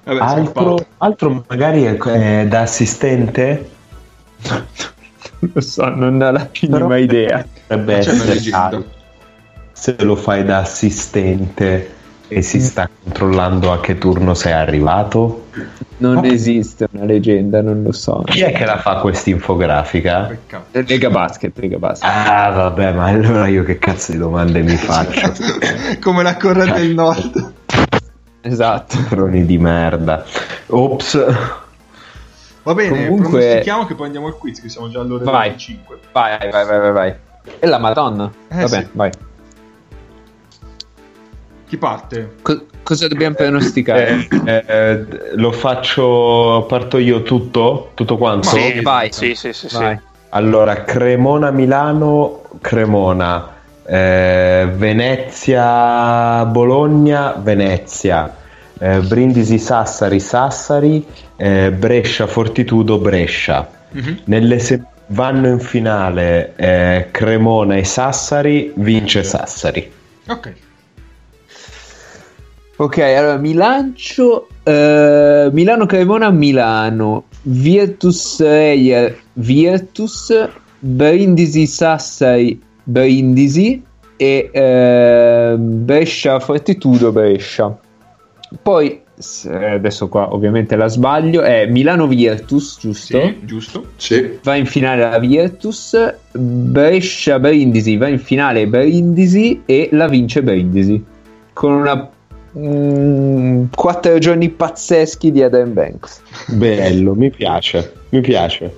vabbè, 0.04 0.20
altro, 0.20 0.78
altro 0.98 1.44
magari 1.48 1.84
è, 1.84 2.46
da 2.48 2.62
assistente? 2.62 3.70
non 5.40 5.52
lo 5.54 5.62
so 5.62 5.88
non 5.90 6.22
ho 6.22 6.32
la 6.32 6.50
minima 6.62 6.78
Però- 6.80 6.96
idea 6.98 7.46
Potrebbe 7.68 7.96
essere 7.98 8.50
tale. 8.50 8.86
se 9.72 9.96
lo 10.00 10.16
fai 10.16 10.44
da 10.44 10.58
assistente 10.60 11.94
e 12.28 12.42
si 12.42 12.60
sta 12.62 12.88
controllando 13.04 13.72
a 13.72 13.80
che 13.80 13.98
turno 13.98 14.34
sei 14.36 14.54
arrivato. 14.54 15.48
Non 16.00 16.26
esiste 16.26 16.88
una 16.92 17.06
leggenda 17.06 17.62
non 17.62 17.84
lo 17.84 17.92
so 17.92 18.24
Chi 18.26 18.42
è 18.42 18.52
che 18.52 18.66
la 18.66 18.78
fa 18.78 18.96
questa 18.96 19.30
infografica? 19.30 20.24
Peccato. 20.24 20.80
Lega 20.88 21.10
Basket 21.10 21.58
Lega 21.60 21.78
Basket 21.78 22.10
Ah, 22.12 22.50
vabbè, 22.50 22.92
ma 22.94 23.06
allora 23.06 23.48
io 23.48 23.64
che 23.64 23.78
cazzo 23.80 24.12
di 24.12 24.18
domande 24.18 24.62
mi 24.62 24.76
faccio? 24.76 25.32
Come 26.02 26.24
la 26.24 26.36
corrente 26.38 26.80
del 26.82 26.94
nord. 26.94 27.54
esatto 28.42 28.98
Croni 29.10 29.46
di 29.46 29.58
merda. 29.58 30.24
Ops. 30.68 31.26
Va 32.64 32.74
bene, 32.74 33.08
Comunque- 33.08 33.30
pronostichiamo 33.40 33.86
che 33.86 33.96
poi 33.96 34.06
andiamo 34.08 34.28
al 34.28 34.38
quiz, 34.38 34.62
che 34.62 34.70
siamo 34.70 34.90
già 34.90 35.00
all'ora 35.00 35.24
Vai. 35.30 35.58
5. 35.58 36.00
vai 36.12 36.38
vai 36.52 36.66
vai 36.66 36.80
vai 36.80 36.92
vai 36.92 37.14
e 37.60 37.66
la 37.68 37.78
madonna 37.80 38.30
Eh, 38.50 38.56
vabbè 38.56 38.68
sì. 38.68 38.88
vai 38.92 39.10
Chi 41.70 41.78
parte? 41.78 42.38
Co- 42.42 42.66
cosa 42.82 43.08
dobbiamo 43.08 43.36
pronosticare? 43.36 44.28
Eh, 44.44 44.64
eh, 44.66 45.06
lo 45.36 45.52
faccio, 45.52 46.66
parto 46.68 46.98
io 46.98 47.22
tutto? 47.22 47.92
Tutto 47.94 48.18
quanto? 48.18 48.48
Sì, 48.48 48.82
vai. 48.82 49.12
sì, 49.12 49.36
sì, 49.36 49.54
sì, 49.54 49.70
sì. 49.70 49.78
Vai. 49.78 50.00
Allora, 50.30 50.84
Cremona 50.84 51.52
Milano, 51.52 52.42
Cremona, 52.60 53.54
eh, 53.86 54.68
Venezia 54.74 56.44
Bologna, 56.46 57.34
Venezia, 57.38 58.36
eh, 58.80 59.00
Brindisi 59.02 59.60
Sassari, 59.60 60.20
Sassari, 60.20 61.06
eh, 61.36 61.72
Brescia 61.72 62.26
Fortitudo, 62.26 62.98
Brescia. 62.98 63.70
Mhm. 63.92 64.22
Nelle 64.24 64.58
se- 64.58 64.82
vanno 65.12 65.48
in 65.50 65.60
finale 65.60 66.54
eh, 66.56 67.10
Cremona 67.12 67.76
e 67.76 67.84
Sassari, 67.84 68.72
vince 68.76 69.24
Sassari. 69.24 69.92
Ok. 70.30 70.54
Ok, 72.82 72.98
allora 73.00 73.36
mi 73.36 73.52
lancio 73.52 74.48
eh, 74.64 75.50
Milano 75.52 75.86
Cremona 75.86 76.30
Milano, 76.30 77.26
Virtus 77.42 78.40
Reyer 78.40 79.18
Virtus, 79.34 80.48
Brindisi 80.80 81.68
Sassari 81.68 82.58
Brindisi 82.82 83.84
e 84.16 84.50
eh, 84.50 85.56
Brescia 85.58 86.40
Fortitudo 86.40 87.12
Brescia. 87.12 87.78
Poi 88.62 89.02
eh, 89.44 89.66
adesso 89.72 90.08
qua 90.08 90.34
ovviamente 90.34 90.78
la 90.78 90.88
sbaglio, 90.88 91.42
è 91.42 91.66
Milano 91.66 92.08
Virtus, 92.08 92.78
giusto? 92.80 93.20
Sì, 93.20 93.40
giusto. 93.44 93.86
Sì. 93.98 94.40
va 94.42 94.56
in 94.56 94.66
finale 94.66 95.02
la 95.02 95.20
Virtus, 95.20 95.98
Brescia 96.32 97.40
Brindisi 97.40 97.98
va 97.98 98.08
in 98.08 98.20
finale 98.20 98.68
Brindisi 98.68 99.64
e 99.66 99.90
la 99.92 100.08
vince 100.08 100.42
Brindisi 100.42 101.04
con 101.52 101.74
una 101.74 102.10
mm, 102.58 103.64
quattro 103.76 104.18
giorni 104.18 104.50
pazzeschi 104.50 105.32
di 105.32 105.42
Adam 105.44 105.74
Banks. 105.74 106.22
Bello, 106.48 107.14
mi 107.16 107.30
piace, 107.30 107.94
mi 108.10 108.22
piace. 108.22 108.76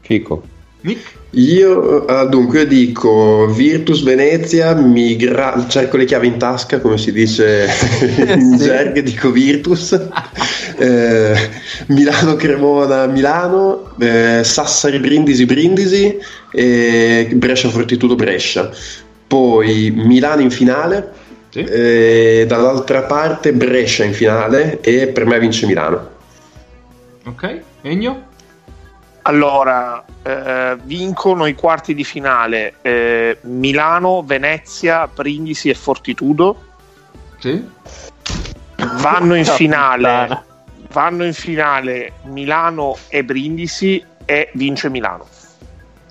Fico. 0.00 0.42
Nick? 0.82 1.14
Io 1.30 2.04
ah, 2.06 2.24
dunque 2.24 2.60
io 2.60 2.66
dico 2.66 3.46
Virtus 3.48 4.02
Venezia, 4.02 4.74
mi 4.74 5.16
gra- 5.16 5.66
cerco 5.68 5.96
le 5.96 6.04
chiavi 6.06 6.28
in 6.28 6.38
tasca, 6.38 6.80
come 6.80 6.96
si 6.96 7.12
dice 7.12 7.66
in 8.34 8.56
Sì. 8.56 8.64
gergo, 8.64 9.00
dico 9.00 9.30
Virtus. 9.30 10.00
Eh, 10.78 11.34
Milano 11.88 12.36
Cremona 12.36 13.06
Milano, 13.06 13.94
eh, 13.98 14.42
Sassari 14.44 14.98
Brindisi 14.98 15.44
Brindisi 15.44 16.16
e 16.52 17.28
Brescia 17.34 17.68
Fortitudo 17.68 18.14
Brescia. 18.14 18.70
Poi 19.26 19.90
Milano 19.90 20.40
in 20.42 20.50
finale, 20.50 21.12
Sì. 21.56 21.64
e 21.64 22.44
dall'altra 22.46 23.04
parte 23.04 23.54
Brescia 23.54 24.04
in 24.04 24.12
finale 24.12 24.80
e 24.80 25.06
per 25.06 25.24
me 25.24 25.38
vince 25.38 25.64
Milano. 25.64 26.10
Ok. 27.24 27.60
Egno? 27.80 28.26
Allora, 29.22 30.04
eh, 30.22 30.76
vincono 30.82 31.46
i 31.46 31.54
quarti 31.54 31.94
di 31.94 32.04
finale 32.04 32.74
eh, 32.82 33.38
Milano, 33.42 34.22
Venezia, 34.22 35.08
Brindisi 35.08 35.70
e 35.70 35.74
Fortitudo. 35.74 36.64
Sì. 37.38 37.66
Vanno 39.00 39.34
in 39.34 39.46
finale, 39.56 40.42
vanno 40.92 41.24
in 41.24 41.32
finale 41.32 42.12
Milano 42.24 42.98
e 43.08 43.24
Brindisi 43.24 44.04
e 44.26 44.50
vince 44.52 44.90
Milano. 44.90 45.26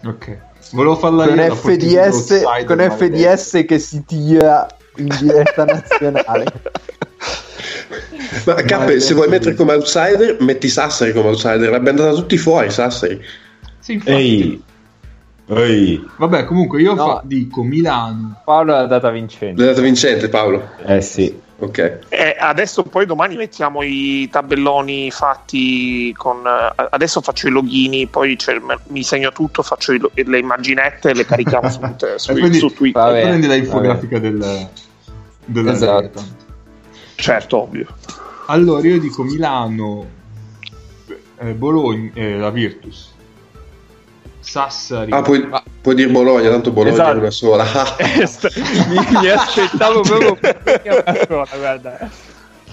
Ok. 0.06 0.38
Volevo 0.72 0.96
farla 0.96 1.28
con 1.28 1.38
io. 1.38 1.56
FDS, 1.56 2.42
con. 2.66 2.80
FDS 2.80 3.64
che 3.68 3.78
si 3.78 4.04
tira 4.04 4.68
in 4.98 5.16
diretta 5.20 5.66
nazionale. 5.66 6.46
Ma 8.46 8.54
Cappe, 8.56 9.00
se 9.00 9.14
vuoi 9.14 9.28
mettere 9.28 9.56
come 9.56 9.74
outsider, 9.74 10.38
metti 10.42 10.68
Sassari 10.68 11.14
come 11.14 11.30
outsider. 11.30 11.70
L'abbiamo 11.70 12.00
data 12.00 12.14
tutti 12.14 12.38
fuori, 12.38 12.70
Sassari. 12.70 13.20
Sì, 13.80 13.94
infatti. 13.94 14.12
Ehi, 14.12 14.64
ehi, 15.48 16.06
Vabbè, 16.18 16.46
comunque 16.46 16.82
io 16.82 16.94
No. 16.94 17.06
fa- 17.06 17.22
dico 17.24 17.64
Milano. 17.64 18.42
Paolo 18.44 18.74
l'ha 18.74 18.86
data 18.86 19.10
vincente. 19.10 19.60
L'hai 19.62 19.70
dato 19.72 19.82
vincente, 19.82 20.30
Paolo. 20.30 20.70
eh 20.86 21.02
sì. 21.02 21.44
Ok. 21.58 22.00
E 22.10 22.36
adesso 22.38 22.84
poi 22.84 23.06
domani 23.06 23.38
mettiamo 23.38 23.82
i 23.82 24.28
tabelloni 24.30 25.10
fatti 25.10 26.14
con... 26.18 26.46
eh, 26.46 26.88
Adesso 26.90 27.22
faccio 27.22 27.48
i 27.48 27.52
logini, 27.52 28.08
poi 28.08 28.38
mi 28.88 29.04
segno 29.04 29.32
tutto, 29.32 29.64
faccio 29.64 29.94
i 29.94 30.00
lo- 30.00 30.12
le 30.14 30.38
immaginette 30.38 31.12
e 31.12 31.14
le 31.14 31.26
carichiamo 31.26 31.70
su, 31.70 31.80
su, 32.18 32.52
su 32.52 32.74
Twitter. 32.74 33.02
Vabbè, 33.02 33.22
prendi 33.22 33.48
la 33.48 33.54
vabbè. 33.54 33.66
infografica 33.66 34.20
del, 34.20 34.68
della 35.46 35.72
Esatto. 35.72 36.24
Certo, 37.16 37.62
ovvio. 37.62 37.88
Allora 38.48 38.88
io 38.88 39.00
dico 39.00 39.24
Milano, 39.24 40.08
eh, 41.38 41.54
Bologna, 41.54 42.12
eh, 42.14 42.38
la 42.38 42.50
Virtus, 42.50 43.14
Sassari. 44.40 45.12
Ah, 45.12 45.22
puoi, 45.22 45.46
Ma- 45.48 45.64
puoi 45.82 45.96
dire 45.96 46.12
Bologna, 46.12 46.50
tanto 46.50 46.72
Bologna 46.72 46.94
Esatto. 46.94 47.18
è 47.18 47.20
una 47.20 47.32
sola. 47.32 47.66
mi, 48.90 49.20
mi 49.20 49.28
aspettavo 49.30 50.02
proprio 50.02 50.38
una 50.42 51.26
sola, 51.28 51.48
guarda. 51.58 52.10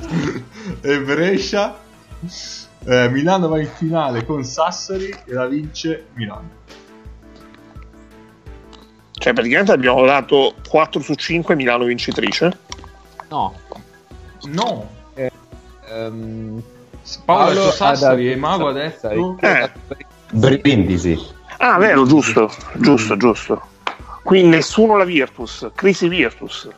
e 0.81 1.01
Brescia. 1.01 1.79
Eh, 2.85 3.09
Milano 3.11 3.49
va 3.49 3.61
in 3.61 3.69
finale 3.75 4.25
con 4.25 4.45
Sassari 4.45 5.09
e 5.09 5.33
la 5.33 5.47
vince 5.47 6.07
Milano. 6.15 6.61
Cioè 9.23 9.35
praticamente 9.35 9.71
abbiamo 9.71 10.05
dato 10.05 10.57
4 10.69 11.01
su 11.01 11.15
5 11.15 11.55
Milano 11.55 11.85
vincitrice. 11.85 12.59
No. 13.29 13.55
No, 14.47 14.89
Paolo, 15.85 16.63
ha 17.15 17.25
Paolo 17.25 17.55
detto 17.55 17.71
Sassari 17.71 18.33
e 18.33 18.35
Mago 18.35 18.73
detto... 18.73 19.39
Eh. 19.41 19.71
Brindisi. 20.33 21.17
Ah, 21.59 21.79
vero, 21.79 22.05
giusto, 22.05 22.51
giusto, 22.79 23.17
giusto. 23.17 23.63
Quindi 24.25 24.57
nessuno 24.57 24.97
la 24.97 25.05
Virtus, 25.05 25.71
crisi 25.73 26.09
Virtus. 26.09 26.69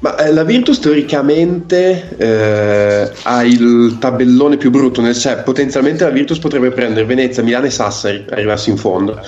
Ma 0.00 0.16
eh, 0.16 0.34
la 0.34 0.44
Virtus 0.44 0.80
teoricamente 0.80 2.14
eh, 2.18 3.10
ha 3.22 3.42
il 3.42 3.96
tabellone 3.98 4.58
più 4.58 4.70
brutto, 4.70 5.00
nel 5.00 5.14
senso 5.14 5.42
potenzialmente 5.44 6.04
la 6.04 6.10
Virtus 6.10 6.38
potrebbe 6.38 6.70
prendere 6.72 7.06
Venezia, 7.06 7.42
Milano 7.42 7.64
e 7.64 7.70
Sassari, 7.70 8.26
arrivarsi 8.28 8.68
in 8.68 8.76
fondo. 8.76 9.18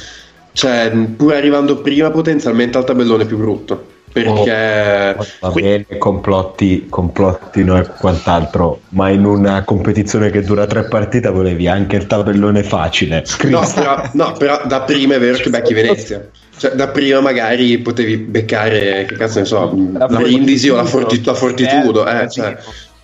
Cioè, 0.57 0.91
pur 1.15 1.35
arrivando 1.35 1.83
prima 1.83 2.11
potenzialmente 2.11 2.79
al 2.79 2.87
tabellone 2.87 3.27
più 3.27 3.37
brutto. 3.37 3.89
Perché 4.11 5.15
Va 5.41 5.51
bene, 5.51 5.85
complotti, 5.99 6.87
complottino 6.89 7.77
e 7.77 7.87
quant'altro, 7.99 8.81
ma 8.91 9.11
in 9.11 9.27
una 9.27 9.65
competizione 9.65 10.31
che 10.31 10.41
dura 10.41 10.65
tre 10.65 10.85
partite 10.85 11.29
volevi 11.29 11.69
anche 11.69 11.97
il 11.97 12.07
tabellone 12.07 12.63
facile. 12.63 13.23
No, 13.43 13.71
però, 13.75 14.03
no, 14.15 14.33
però 14.33 14.63
da 14.65 14.81
prima 14.81 15.17
è 15.17 15.19
vero 15.19 15.37
che 15.37 15.51
becchi 15.51 15.75
Venezia. 15.75 16.27
Cioè, 16.57 16.71
da 16.71 16.89
prima 16.89 17.21
magari 17.21 17.77
potevi 17.77 18.17
beccare, 18.17 19.05
che 19.05 19.15
cazzo 19.15 19.41
ne 19.41 19.45
so, 19.45 19.91
la, 19.93 20.07
Brindisi 20.07 20.71
o 20.71 20.77
la, 20.77 20.85
Forti- 20.85 21.23
la 21.23 21.35
Fortitudo. 21.35 22.09
Eh, 22.09 22.31
cioè, 22.31 22.57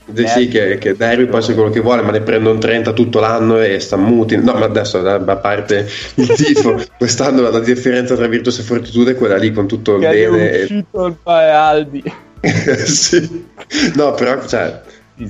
de- 0.04 0.26
sì, 0.26 0.48
che, 0.48 0.78
che 0.78 0.96
Derby 0.96 1.26
può 1.26 1.38
essere 1.38 1.54
quello 1.54 1.70
che 1.70 1.80
vuole, 1.80 2.02
ma 2.02 2.10
ne 2.10 2.20
prendono 2.20 2.58
30 2.58 2.92
tutto 2.92 3.20
l'anno 3.20 3.60
e 3.60 3.80
sta 3.80 3.96
muti. 3.96 4.36
No, 4.36 4.54
ma 4.54 4.64
adesso, 4.64 4.98
a 4.98 5.36
parte 5.36 5.88
il 6.16 6.28
tifo, 6.34 6.82
quest'anno 6.96 7.48
la 7.48 7.60
differenza 7.60 8.14
tra 8.14 8.26
Virtus 8.26 8.58
e 8.58 8.62
Fortitudo 8.62 9.10
è 9.10 9.14
quella 9.14 9.36
lì 9.36 9.52
con 9.52 9.66
tutto 9.66 9.96
il 9.96 10.02
è 10.02 10.10
bene. 10.10 10.50
e- 10.50 10.62
uscito 10.62 11.06
il 11.06 11.16
Aldi. 11.24 12.02
sì. 12.84 13.46
No, 13.94 14.12
però, 14.12 14.46
cioè, 14.46 14.80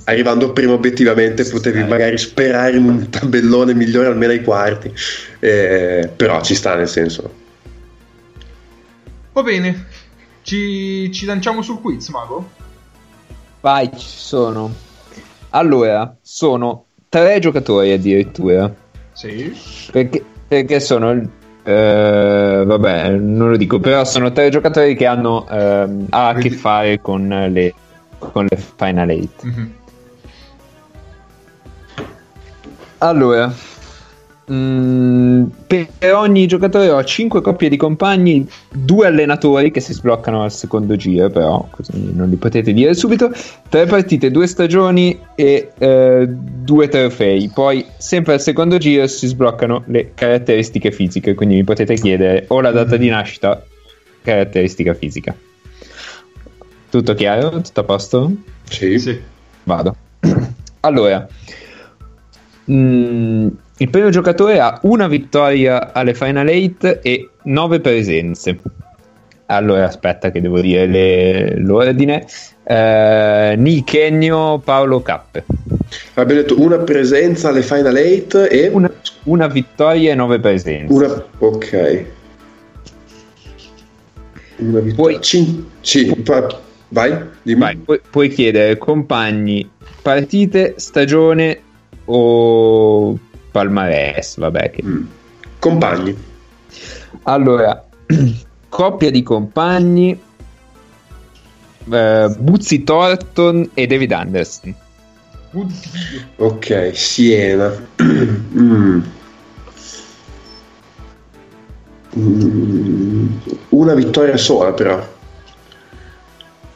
arrivando 0.04 0.52
prima 0.52 0.72
obiettivamente 0.72 1.44
potevi 1.44 1.84
magari 1.84 2.16
sperare 2.16 2.76
in 2.76 2.84
un 2.84 3.10
tabellone 3.10 3.74
migliore 3.74 4.08
almeno 4.08 4.32
ai 4.32 4.42
quarti. 4.42 4.92
Eh, 5.40 6.10
però 6.14 6.40
ci 6.42 6.54
sta 6.54 6.74
nel 6.74 6.88
senso. 6.88 7.40
Va 9.32 9.42
bene, 9.42 9.86
ci, 10.42 11.10
ci 11.12 11.24
lanciamo 11.24 11.62
sul 11.62 11.80
quiz, 11.80 12.08
Mago? 12.08 12.50
Vai, 13.62 13.90
ci 13.96 14.06
sono. 14.18 14.70
Allora, 15.50 16.16
sono 16.20 16.86
tre 17.08 17.38
giocatori 17.38 17.92
addirittura. 17.92 18.72
Sì. 19.12 19.56
Perché, 19.92 20.24
perché 20.48 20.80
sono. 20.80 21.12
eh, 21.62 22.62
vabbè, 22.66 23.10
non 23.10 23.50
lo 23.50 23.56
dico, 23.56 23.78
però 23.78 24.04
sono 24.04 24.32
tre 24.32 24.50
giocatori 24.50 24.96
che 24.96 25.06
hanno 25.06 25.46
ha 25.46 26.28
a 26.28 26.34
che 26.34 26.50
fare 26.50 27.00
con 27.00 27.28
le, 27.28 27.72
con 28.18 28.46
le 28.48 28.56
Final 28.56 29.10
Eight. 29.10 29.42
Mhm. 29.42 29.72
Allora, 32.98 33.52
mm, 34.50 35.44
per 35.66 35.88
ogni 36.14 36.46
giocatore 36.46 36.88
ho 36.90 37.02
5 37.02 37.40
coppie 37.40 37.68
di 37.68 37.76
compagni, 37.76 38.48
due 38.70 39.06
allenatori 39.06 39.70
che 39.70 39.80
si 39.80 39.92
sbloccano 39.92 40.42
al 40.42 40.52
secondo 40.52 40.96
giro, 40.96 41.30
però 41.30 41.66
così 41.70 42.12
non 42.14 42.28
li 42.28 42.36
potete 42.36 42.72
dire 42.72 42.94
subito. 42.94 43.30
Tre 43.68 43.86
partite, 43.86 44.30
due 44.30 44.46
stagioni 44.46 45.18
e 45.34 45.70
eh, 45.78 46.26
due 46.28 46.88
trofei. 46.88 47.50
Poi, 47.52 47.84
sempre 47.98 48.34
al 48.34 48.40
secondo 48.40 48.78
giro, 48.78 49.06
si 49.06 49.26
sbloccano 49.26 49.84
le 49.86 50.12
caratteristiche 50.14 50.90
fisiche. 50.90 51.34
Quindi 51.34 51.56
mi 51.56 51.64
potete 51.64 51.94
chiedere 51.94 52.44
o 52.48 52.60
la 52.60 52.70
data 52.70 52.96
di 52.96 53.08
nascita, 53.08 53.64
caratteristica 54.22 54.94
fisica. 54.94 55.34
Tutto 56.90 57.14
chiaro? 57.14 57.60
Tutto 57.60 57.80
a 57.80 57.84
posto? 57.84 58.32
Sì. 58.64 58.98
Sì. 58.98 59.20
Vado. 59.64 59.96
Allora, 60.84 61.24
mm, 62.68 63.48
il 63.78 63.88
primo 63.88 64.10
giocatore 64.10 64.60
ha 64.60 64.78
una 64.82 65.08
vittoria 65.08 65.92
alle 65.92 66.14
Final 66.14 66.46
8 66.48 67.02
e 67.02 67.28
9 67.44 67.80
presenze. 67.80 68.58
Allora, 69.46 69.86
aspetta 69.86 70.30
che 70.30 70.40
devo 70.40 70.60
dire 70.60 70.86
le- 70.86 71.56
l'ordine. 71.58 72.24
Eh, 72.64 73.54
Nick 73.58 73.94
Ennio, 73.94 74.58
Paolo 74.60 75.02
Cappe. 75.02 75.44
Abbiamo 76.14 76.40
detto 76.42 76.60
una 76.60 76.78
presenza 76.78 77.48
alle 77.48 77.62
Final 77.62 77.94
8 77.96 78.44
e 78.48 78.68
Una, 78.68 78.90
una 79.24 79.46
vittoria 79.48 80.12
e 80.12 80.14
9 80.14 80.38
presenze. 80.38 80.92
una... 80.92 81.24
Ok. 81.38 82.04
Una 84.58 84.78
vittoria. 84.80 84.94
Poi- 84.94 85.20
Cin- 85.20 85.66
sì, 85.80 86.14
va- 86.24 86.60
vai, 86.88 87.18
dimmi. 87.42 87.60
Vai, 87.60 87.76
pu- 87.76 88.00
puoi 88.10 88.28
chiedere 88.28 88.78
compagni, 88.78 89.68
partite, 90.00 90.74
stagione 90.76 91.58
o 92.06 93.18
palmarès, 93.52 94.38
vabbè. 94.38 94.70
Che... 94.70 94.82
Mm. 94.84 95.04
Compagni. 95.58 96.16
Allora, 97.24 97.86
coppia 98.68 99.10
di 99.10 99.22
compagni, 99.22 100.20
eh, 101.90 102.34
Buzzi 102.38 102.82
Thornton 102.82 103.70
e 103.74 103.86
David 103.86 104.12
Anderson. 104.12 104.74
Oddio. 105.52 106.20
Ok, 106.36 106.90
Siena. 106.94 107.70
Mm. 108.52 109.00
Mm. 112.18 113.26
Una 113.70 113.94
vittoria 113.94 114.36
sola 114.36 114.72
però. 114.72 115.02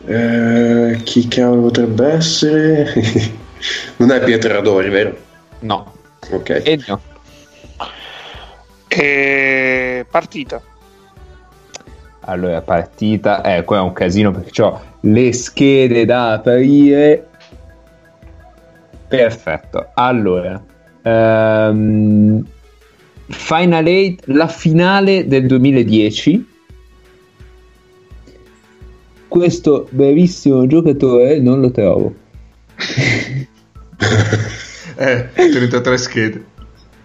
Eh, 0.07 1.01
chi 1.05 1.29
cavolo 1.29 1.63
potrebbe 1.63 2.07
essere? 2.07 2.93
non 3.97 4.13
è 4.13 4.25
Pietro 4.25 4.53
Radori, 4.53 4.89
vero? 4.89 5.17
No. 5.61 5.96
Ok. 6.31 6.63
Ennio. 6.65 7.01
E 8.89 10.07
partita. 10.11 10.63
Allora, 12.21 12.61
partita, 12.61 13.43
eh, 13.43 13.63
qua 13.65 13.79
è 13.79 13.81
un 13.81 13.93
casino 13.93 14.33
perché 14.33 14.63
ho 14.63 14.81
le 15.01 15.33
schede 15.33 16.05
da 16.05 16.33
aprire. 16.33 17.29
Perfetto. 19.07 19.91
Allora, 19.95 20.61
ehm, 21.03 22.45
Final 23.29 23.87
8, 23.87 24.33
la 24.33 24.47
finale 24.47 25.27
del 25.27 25.47
2010. 25.47 26.55
Questo 29.29 29.89
bravissimo 29.91 30.67
giocatore 30.67 31.41
non 31.41 31.61
lo 31.61 31.71
trovo. 31.71 32.15
Eh, 34.97 35.29
33 35.35 35.99
schede. 35.99 36.45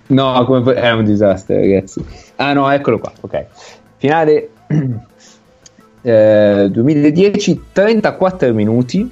No, 0.08 0.44
come 0.46 0.74
è 0.74 0.92
un 0.92 1.06
disastro, 1.06 1.56
ragazzi. 1.56 2.04
Ah, 2.38 2.54
no, 2.54 2.70
eccolo 2.70 3.00
qua. 3.00 3.12
Ok, 3.22 3.46
finale 3.98 4.50
eh, 6.02 6.68
2010, 6.70 7.62
34 7.72 8.54
minuti, 8.54 9.10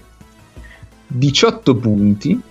18 1.08 1.76
punti, 1.76 2.42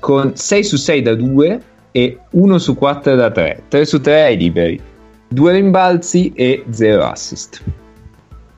con 0.00 0.36
6 0.36 0.64
su 0.64 0.76
6 0.76 1.02
da 1.02 1.14
2 1.14 1.62
e 1.92 2.18
1 2.30 2.58
su 2.58 2.74
4 2.74 3.14
da 3.14 3.30
3. 3.30 3.62
3 3.68 3.84
su 3.84 4.00
3 4.00 4.22
ai 4.22 4.36
liberi, 4.36 4.80
2 5.28 5.52
rimbalzi 5.52 6.32
e 6.34 6.64
0 6.68 7.04
assist. 7.04 7.62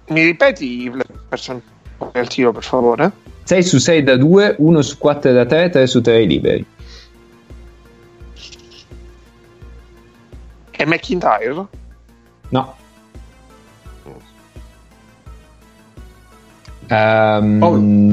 Mi 0.08 0.24
ripeti 0.24 0.84
il 0.84 1.04
percentuale 1.28 1.74
del 2.12 2.28
tiro, 2.28 2.52
per 2.52 2.62
favore? 2.62 3.12
6 3.46 3.62
su 3.62 3.78
6 3.78 4.02
da 4.02 4.16
2, 4.16 4.56
1 4.58 4.80
su 4.80 4.98
4 4.98 5.32
da 5.32 5.44
3, 5.44 5.70
3 5.70 5.86
su 5.86 6.00
3 6.00 6.14
ai 6.16 6.26
liberi. 6.26 6.66
E 10.72 10.84
McIntyre? 10.84 11.66
No. 12.48 12.74
Ehm, 16.88 17.58
Paolo. 17.60 18.10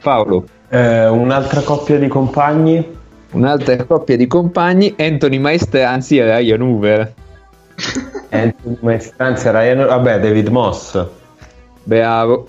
Paolo. 0.00 0.48
Eh, 0.70 1.08
un'altra 1.08 1.60
coppia 1.60 1.98
di 1.98 2.08
compagni? 2.08 2.96
Un'altra 3.32 3.84
coppia 3.84 4.16
di 4.16 4.26
compagni, 4.26 4.94
Anthony 4.98 5.38
Maestranzi 5.38 6.16
e 6.16 6.24
Ryan 6.24 6.60
Hoover. 6.62 7.12
Anthony 8.30 8.78
Maestranzi, 8.80 9.50
Ryan... 9.50 9.86
Vabbè, 9.86 10.20
David 10.20 10.48
Moss. 10.48 11.06
Bravo. 11.82 12.48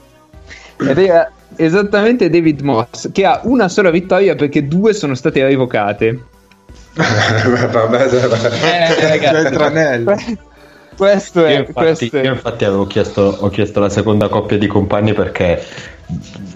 Ed 0.78 0.98
era 0.98 1.30
esattamente 1.66 2.30
David 2.30 2.62
Moss, 2.62 3.12
che 3.12 3.26
ha 3.26 3.42
una 3.44 3.68
sola 3.68 3.90
vittoria 3.92 4.36
perché 4.36 4.68
due 4.68 4.94
sono 4.94 5.16
state 5.16 5.44
revocate. 5.44 6.28
Vabbè, 7.00 8.10
vabbè. 8.10 8.50
Eh, 8.62 9.08
ragazzi, 9.08 9.52
Cioè, 9.52 9.52
tranello. 9.52 10.14
que- 10.14 10.38
questo 10.96 11.46
Io 11.46 11.46
è... 11.46 11.60
infatti, 11.60 12.10
questo 12.10 12.18
è- 12.18 12.24
io 12.24 12.34
infatti 12.34 12.66
avevo 12.66 12.88
chiesto, 12.88 13.22
ho 13.22 13.50
chiesto 13.50 13.80
la 13.80 13.90
seconda 13.90 14.28
coppia 14.30 14.58
di 14.58 14.68
compagni 14.68 15.14
perché 15.14 15.64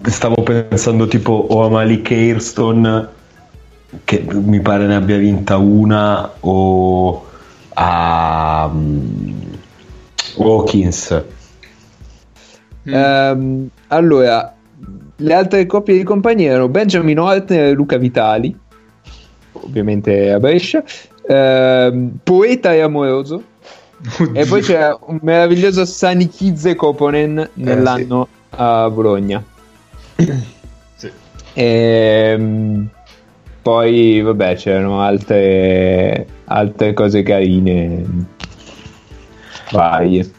stavo 0.03 0.41
pensando 0.43 1.07
tipo 1.07 1.31
o 1.31 1.65
a 1.65 1.69
Malik 1.69 2.11
Hairston 2.11 3.09
che 4.03 4.25
mi 4.31 4.59
pare 4.61 4.85
ne 4.87 4.95
abbia 4.95 5.17
vinta 5.17 5.57
una 5.57 6.33
o 6.39 7.25
a 7.75 8.69
mm, 8.73 9.41
Hawkins 10.37 11.23
Ehm, 12.85 13.69
allora, 13.87 14.53
le 15.23 15.33
altre 15.33 15.65
coppie 15.65 15.95
di 15.95 16.03
compagni 16.03 16.45
erano 16.45 16.67
Benjamin 16.67 17.17
Ortner 17.17 17.67
e 17.67 17.71
Luca 17.71 17.97
Vitali, 17.97 18.55
ovviamente 19.53 20.31
a 20.31 20.39
Brescia, 20.39 20.83
ehm, 21.25 22.17
Poeta 22.21 22.73
e 22.73 22.81
Amoroso, 22.81 23.41
e 24.33 24.45
poi 24.45 24.61
c'era 24.61 24.97
un 25.05 25.19
meraviglioso 25.21 25.85
Sanikidze 25.85 26.75
Koponen 26.75 27.49
nell'anno 27.53 28.27
a 28.51 28.89
Bologna. 28.89 29.43
Sì. 30.95 31.09
Ehm, 31.53 32.87
poi, 33.61 34.21
vabbè, 34.21 34.55
c'erano 34.55 35.01
altre, 35.01 36.25
altre 36.45 36.93
cose 36.93 37.23
carine. 37.23 38.05
Varie. 39.71 40.31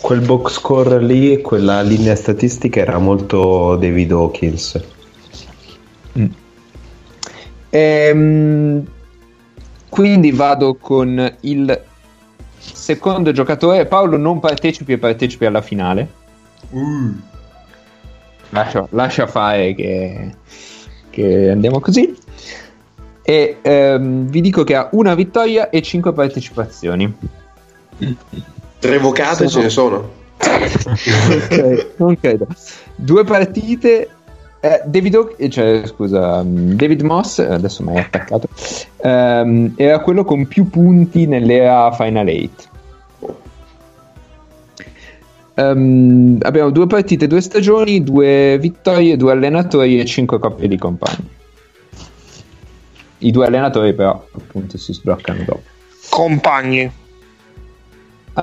Quel 0.00 0.20
box 0.20 0.52
score 0.52 1.00
lì 1.02 1.40
quella 1.40 1.82
linea 1.82 2.16
statistica 2.16 2.80
era 2.80 2.98
molto 2.98 3.76
David 3.76 4.12
Hawkins 4.12 4.80
Ehm, 7.70 8.84
quindi 9.88 10.32
vado 10.32 10.74
con 10.74 11.36
il 11.40 11.82
secondo 12.58 13.32
giocatore. 13.32 13.86
Paolo, 13.86 14.16
non 14.16 14.40
partecipi 14.40 14.92
e 14.92 14.98
partecipi 14.98 15.46
alla 15.46 15.62
finale. 15.62 16.18
Uh, 16.70 17.14
Lascia, 18.50 18.86
lascia 18.90 19.28
fare 19.28 19.74
che, 19.74 20.34
che 21.10 21.50
andiamo 21.50 21.78
così. 21.78 22.16
E 23.22 23.58
ehm, 23.62 24.26
vi 24.26 24.40
dico 24.40 24.64
che 24.64 24.74
ha 24.74 24.88
una 24.92 25.14
vittoria 25.14 25.70
e 25.70 25.80
cinque 25.82 26.12
partecipazioni. 26.12 27.14
Revocate 28.80 29.48
ce 29.48 29.60
ne 29.60 29.68
sono. 29.68 30.18
Ok, 30.40 31.86
non 31.96 32.18
credo. 32.18 32.46
Due 32.94 33.24
partite. 33.24 34.08
eh, 34.60 34.82
David, 34.86 35.14
Haw- 35.14 35.34
eh, 35.36 35.48
cioè, 35.50 35.82
scusa, 35.86 36.42
mm, 36.42 36.72
David 36.72 37.02
Moss, 37.02 37.38
eh, 37.38 37.46
adesso 37.52 37.82
mi 37.82 37.90
hai 37.92 37.98
attaccato, 37.98 38.48
ehm, 39.02 39.74
era 39.76 40.00
quello 40.00 40.24
con 40.24 40.46
più 40.46 40.68
punti 40.68 41.26
nell'era 41.26 41.90
Final 41.92 42.26
8. 42.28 42.68
Ehm, 45.54 46.38
abbiamo 46.42 46.70
due 46.70 46.86
partite, 46.86 47.26
due 47.26 47.40
stagioni, 47.40 48.02
due 48.02 48.56
vittorie, 48.60 49.16
due 49.16 49.32
allenatori 49.32 50.00
e 50.00 50.04
cinque 50.06 50.38
coppie 50.38 50.68
di 50.68 50.78
compagni. 50.78 51.28
I 53.18 53.30
due 53.30 53.46
allenatori 53.46 53.92
però 53.92 54.24
appunto 54.34 54.78
si 54.78 54.94
sbloccano 54.94 55.42
dopo. 55.44 55.62
Compagni. 56.08 56.90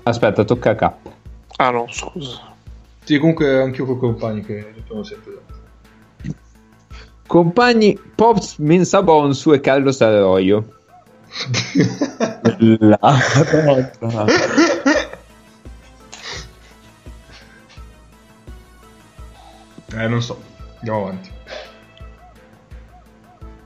Aspetta, 0.03 0.43
tocca 0.43 0.71
a 0.71 0.75
K. 0.75 0.91
Ah 1.57 1.69
no, 1.71 1.85
scusa. 1.89 2.53
sì, 3.03 3.17
comunque 3.17 3.61
anch'io 3.61 3.85
con 3.85 3.95
i 3.95 3.99
compagni 3.99 4.41
che 4.41 4.73
abbiamo 4.77 5.03
sempre 5.03 5.33
dato. 5.33 5.55
Compagni 7.27 7.99
Pops 8.15 8.57
Mensabonsu 8.57 9.51
e 9.53 9.59
Carlos 9.59 9.99
Arroyo. 10.01 10.75
La 12.59 12.97
Madonna. 13.01 14.25
Eh, 19.93 20.07
non 20.07 20.21
so. 20.21 20.39
Andiamo 20.77 21.01
avanti. 21.01 21.31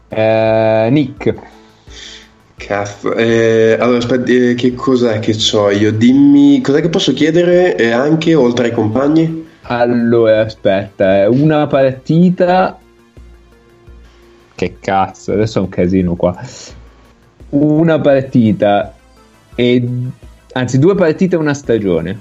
Eh, 0.09 0.87
Nick. 0.91 1.35
Cazzo. 2.65 3.15
Eh, 3.15 3.75
allora, 3.79 3.97
aspetta, 3.97 4.31
eh, 4.31 4.53
che 4.53 4.75
cos'è 4.75 5.19
che 5.19 5.35
ho 5.53 5.71
io? 5.71 5.91
Dimmi, 5.91 6.61
cos'è 6.61 6.81
che 6.81 6.89
posso 6.89 7.11
chiedere 7.13 7.75
eh, 7.75 7.91
anche 7.91 8.35
oltre 8.35 8.67
ai 8.67 8.71
compagni? 8.71 9.47
Allora, 9.63 10.41
aspetta, 10.41 11.23
eh, 11.23 11.27
una 11.27 11.65
partita. 11.67 12.77
Che 14.53 14.75
cazzo, 14.79 15.33
adesso 15.33 15.57
è 15.57 15.61
un 15.61 15.69
casino 15.69 16.15
qua. 16.15 16.39
Una 17.49 17.99
partita 17.99 18.93
e. 19.55 19.87
Anzi, 20.53 20.77
due 20.79 20.95
partite 20.95 21.35
e 21.35 21.39
una 21.39 21.53
stagione. 21.53 22.19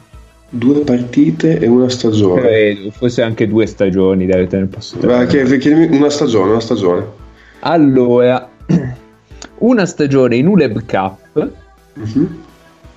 Due 0.49 0.81
partite 0.81 1.59
e 1.59 1.67
una 1.69 1.89
stagione. 1.89 2.41
Credo, 2.41 2.91
forse 2.93 3.23
anche 3.23 3.47
due 3.47 3.67
stagioni, 3.67 4.27
dai, 4.27 4.49
te 4.49 4.59
ne 4.59 4.67
posso 4.67 4.97
chiedimi 5.59 5.97
una 5.97 6.11
stagione, 6.11 6.51
una 6.51 6.61
stagione. 6.61 7.05
Allora, 7.61 8.49
una 9.61 9.87
stagione 9.87 10.37
in 10.37 10.47
ULEB 10.47 10.85
Cup 10.87 11.51
Mhm. 11.95 12.43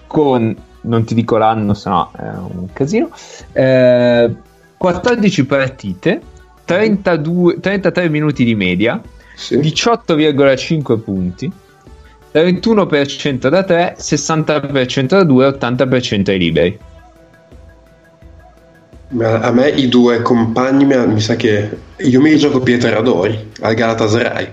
con, 0.08 0.56
non 0.82 1.04
ti 1.06 1.14
dico 1.16 1.38
l'anno, 1.38 1.74
sennò 1.74 2.12
è 2.12 2.28
un 2.28 2.68
casino, 2.74 3.10
eh, 3.52 4.32
14 4.78 5.46
partite, 5.46 6.22
32 6.66 7.60
33 7.60 8.10
minuti 8.10 8.44
di 8.44 8.56
media, 8.56 9.02
Sì. 9.36 9.58
18,5 9.60 10.98
punti, 11.00 11.52
31% 12.32 13.50
da 13.50 13.64
3, 13.64 13.96
60% 13.98 15.16
da 15.18 15.24
2, 15.24 15.46
80% 15.48 16.32
ai 16.32 16.38
liberi. 16.38 16.80
Ma 19.10 19.40
a 19.42 19.52
me 19.52 19.70
i 19.70 19.88
due 19.90 20.22
compagni 20.24 20.86
mi, 20.86 20.96
mi 21.08 21.20
sa 21.22 21.36
che 21.36 21.70
io 21.98 22.20
mi 22.22 22.36
gioco 22.38 22.60
Pieter 22.62 22.96
Adori 22.96 23.52
al 23.62 23.74
Galatasaray. 23.76 24.48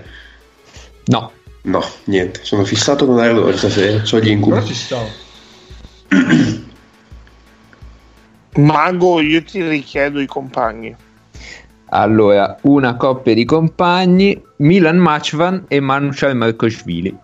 No, 1.05 1.31
No, 1.63 1.83
niente, 2.05 2.43
sono 2.43 2.63
fissato 2.63 3.05
con 3.05 3.19
Adori 3.19 3.55
stasera, 3.57 4.03
so 4.03 4.19
gli 4.19 4.29
incubi. 4.29 4.55
Però 4.55 4.65
ci 4.65 4.73
stavo. 4.73 5.07
Mago, 8.57 9.21
io 9.21 9.43
ti 9.43 9.61
richiedo 9.67 10.19
i 10.19 10.25
compagni. 10.25 10.95
allora, 11.93 12.57
una 12.63 12.95
coppia 12.95 13.33
di 13.33 13.45
compagni, 13.45 14.41
Milan 14.57 14.97
Machvan 14.97 15.65
e 15.67 15.79
Manuchal 15.79 16.35
Markoshvili, 16.35 17.15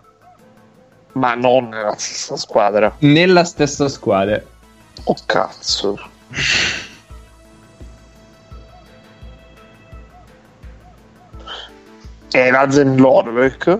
Ma 1.12 1.34
non 1.34 1.68
nella 1.70 1.94
stessa 1.96 2.36
squadra. 2.36 2.94
nella 3.00 3.44
stessa 3.44 3.88
squadra. 3.88 4.40
Oh 5.04 5.16
cazzo. 5.26 5.98
È 12.30 12.50
Razen 12.50 12.96
Lorbeck. 12.96 13.78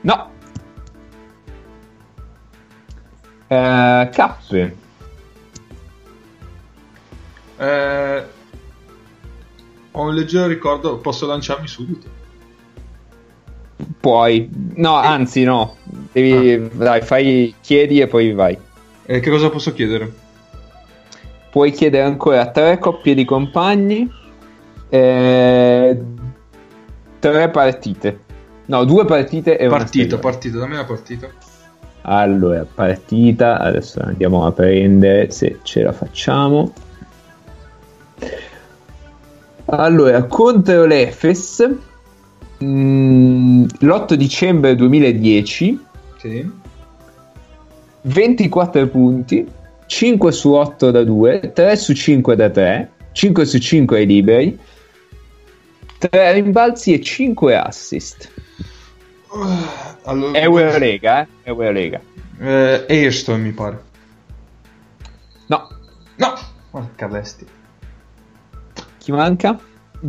No. 0.00 0.30
Eh, 3.48 4.08
cappe. 4.12 4.76
Eh, 7.58 8.24
ho 9.90 10.02
un 10.02 10.14
leggero 10.14 10.46
ricordo, 10.46 10.98
posso 10.98 11.26
lanciarmi 11.26 11.66
subito. 11.66 12.08
Puoi. 14.00 14.48
No, 14.74 14.94
anzi 14.94 15.42
no. 15.42 15.76
Devi, 16.12 16.70
dai, 16.72 17.00
fai, 17.02 17.54
chiedi 17.60 18.00
e 18.00 18.06
poi 18.06 18.32
vai. 18.32 18.56
Eh, 19.06 19.20
che 19.20 19.30
cosa 19.30 19.50
posso 19.50 19.72
chiedere? 19.72 20.12
Puoi 21.50 21.72
chiedere 21.72 22.04
ancora 22.04 22.50
tre 22.50 22.78
coppie 22.78 23.14
di 23.14 23.24
compagni. 23.24 24.10
eh, 24.90 26.00
tre 27.18 27.48
partite. 27.50 28.20
No, 28.68 28.84
due 28.84 29.04
partite 29.06 29.56
e 29.58 29.66
una 29.66 29.76
Partita, 29.78 30.16
stagione. 30.16 30.22
partita, 30.22 30.58
dammi 30.58 30.74
una 30.74 30.84
partita. 30.84 31.28
Allora, 32.02 32.66
partita. 32.72 33.58
Adesso 33.58 34.00
andiamo 34.02 34.44
a 34.46 34.52
prendere 34.52 35.30
se 35.30 35.58
ce 35.62 35.82
la 35.82 35.92
facciamo. 35.92 36.72
Allora, 39.66 40.22
contro 40.24 40.84
l'Efes, 40.86 41.66
mm, 42.64 43.64
l'8 43.80 44.14
dicembre 44.14 44.74
2010, 44.74 45.78
Sì. 46.18 46.50
24 48.02 48.88
punti, 48.88 49.46
5 49.86 50.32
su 50.32 50.52
8 50.52 50.90
da 50.90 51.04
2, 51.04 51.52
3 51.54 51.76
su 51.76 51.92
5 51.92 52.34
da 52.36 52.48
3, 52.48 52.90
5 53.12 53.44
su 53.44 53.58
5 53.58 53.98
ai 53.98 54.06
liberi, 54.06 54.58
3 55.98 56.32
rimbalzi 56.32 56.92
e 56.94 57.00
5 57.02 57.56
assist. 57.56 58.30
Allora, 60.04 60.38
È 60.38 60.42
Eurolega, 60.42 61.20
eh? 61.22 61.26
È 61.42 61.48
Eurolega. 61.48 62.00
Eh, 62.40 62.86
Airstone 62.88 63.38
mi 63.42 63.50
pare. 63.52 63.82
No, 65.46 65.68
No! 66.16 66.32
Porca 66.70 67.08
bestia. 67.08 67.46
chi 68.98 69.12
manca? 69.12 69.58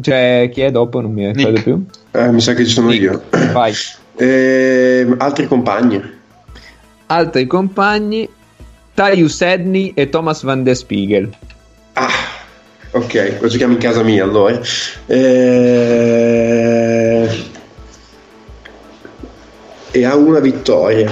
Cioè, 0.01 0.49
chi 0.53 0.61
è 0.61 0.71
dopo? 0.71 1.01
Non 1.01 1.11
mi 1.13 1.25
ricordo 1.31 1.49
Nick. 1.51 1.63
più. 1.63 1.85
Eh, 2.11 2.31
mi 2.31 2.39
sa 2.41 2.53
che 2.53 2.65
ci 2.65 2.71
sono 2.71 2.89
Nick. 2.89 3.01
io. 3.01 3.23
Vai. 3.51 3.73
Eh, 4.21 5.07
altri 5.19 5.47
compagni. 5.47 6.01
Altri 7.05 7.47
compagni, 7.47 8.27
Tyus 8.93 9.39
Edney 9.39 9.93
e 9.95 10.09
Thomas 10.09 10.43
Van 10.43 10.61
der 10.61 10.75
Spiegel. 10.75 11.33
Ah, 11.93 12.09
ok, 12.91 13.37
lo 13.39 13.47
giochiamo 13.47 13.73
in 13.73 13.79
casa 13.79 14.03
mia 14.03 14.23
allora. 14.23 14.59
Eh, 15.05 16.29
E 19.91 20.05
ha 20.05 20.15
una 20.15 20.39
vittoria 20.39 21.11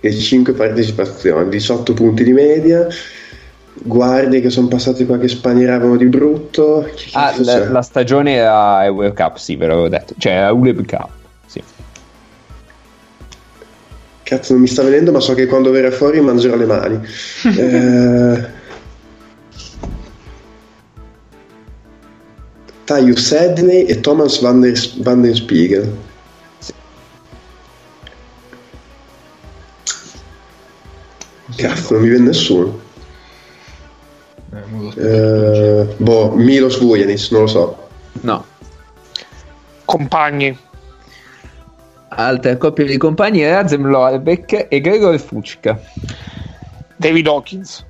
e 0.00 0.12
5 0.12 0.52
partecipazioni, 0.54 1.48
18 1.48 1.94
punti 1.94 2.24
di 2.24 2.32
media. 2.32 2.86
Guardie 3.72 4.40
che 4.40 4.50
sono 4.50 4.66
passati 4.66 5.06
qua 5.06 5.18
che 5.18 5.28
spanieravano 5.28 5.96
di 5.96 6.06
brutto. 6.06 6.88
Ah, 7.12 7.32
la, 7.38 7.70
la 7.70 7.82
stagione 7.82 8.34
era 8.34 8.84
Euro 8.84 9.12
Cup, 9.12 9.36
sì, 9.36 9.54
ve 9.54 9.66
l'avevo 9.66 9.88
detto. 9.88 10.14
Cioè, 10.18 10.32
era 10.32 10.52
ULEB 10.52 10.84
Cup, 10.84 11.10
sì. 11.46 11.62
Cazzo, 14.24 14.52
non 14.52 14.62
mi 14.62 14.68
sta 14.68 14.82
venendo, 14.82 15.12
ma 15.12 15.20
so 15.20 15.34
che 15.34 15.46
quando 15.46 15.70
verrà 15.70 15.92
fuori 15.92 16.20
mangerò 16.20 16.56
le 16.56 16.66
mani. 16.66 17.00
eh... 17.56 18.64
Tyus 22.86 23.32
Edney 23.32 23.84
e 23.88 24.00
Thomas 24.00 24.40
Van 24.40 24.60
der, 24.60 24.74
Van 25.02 25.22
der 25.22 25.34
Spiegel. 25.34 25.92
Cazzo, 31.56 31.94
non 31.94 32.02
mi 32.02 32.08
viene 32.08 32.26
nessuno. 32.26 32.80
Eh. 34.52 35.00
Eh, 35.00 35.94
boh, 35.98 36.34
Milos 36.36 36.78
Vujanis, 36.78 37.30
non 37.30 37.42
lo 37.42 37.46
so. 37.46 37.88
No. 38.22 38.44
Compagni. 39.84 40.56
Altre 42.08 42.56
coppie 42.56 42.84
di 42.84 42.96
compagni, 42.98 43.44
Razem 43.44 43.86
Lorbeck 43.86 44.66
e 44.68 44.80
Gregor 44.80 45.18
Fucca. 45.18 45.78
David 46.96 47.26
Hawkins. 47.26 47.84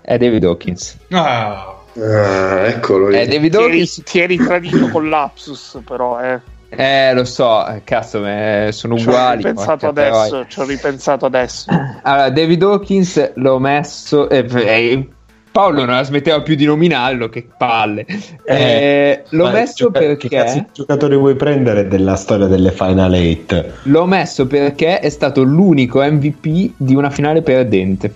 È 0.00 0.16
David 0.16 0.44
Hawkins. 0.44 0.96
Ah, 1.10 1.77
Ah, 1.96 2.66
eccolo. 2.66 3.08
È 3.08 3.26
David 3.26 3.50
Ti 3.52 3.56
eri, 3.58 3.64
Hawkins. 3.72 4.02
ti 4.04 4.20
eri 4.20 4.36
tradito 4.36 4.88
con 4.88 5.08
l'Apsus, 5.08 5.80
però, 5.84 6.20
eh. 6.20 6.40
Eh, 6.70 7.14
lo 7.14 7.24
so, 7.24 7.66
eh, 7.66 7.80
cazzo, 7.82 8.20
me- 8.20 8.68
sono 8.72 8.96
Ci 8.98 9.06
ho 9.06 9.10
uguali. 9.10 9.36
ripensato 9.38 9.86
adesso. 9.88 10.46
Ci 10.46 10.60
ho 10.60 10.64
ripensato 10.64 11.24
adesso. 11.26 11.70
Allora, 12.02 12.28
David 12.30 12.62
Hawkins 12.62 13.32
l'ho 13.36 13.58
messo. 13.58 14.28
eh, 14.28 14.44
eh, 14.50 15.08
Paolo 15.50 15.78
non 15.86 15.94
la 15.96 16.04
smetteva 16.04 16.42
più 16.42 16.54
di 16.54 16.66
nominarlo, 16.66 17.28
che 17.30 17.48
palle. 17.56 18.04
Eh, 18.44 19.24
l'ho 19.30 19.50
messo 19.50 19.90
gioca- 19.90 20.00
Che 20.00 20.28
cazzo 20.28 20.28
perché. 20.28 20.60
di 20.60 20.66
giocatore 20.72 21.16
vuoi 21.16 21.34
prendere 21.36 21.88
della 21.88 22.16
storia 22.16 22.46
delle 22.46 22.70
Final 22.70 23.12
8? 23.14 23.64
L'ho 23.84 24.04
messo 24.06 24.46
perché 24.46 25.00
è 25.00 25.08
stato 25.08 25.42
l'unico 25.42 26.00
MVP 26.02 26.74
di 26.76 26.94
una 26.94 27.08
finale 27.10 27.40
perdente. 27.42 28.12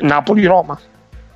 Napoli-Roma. 0.00 0.78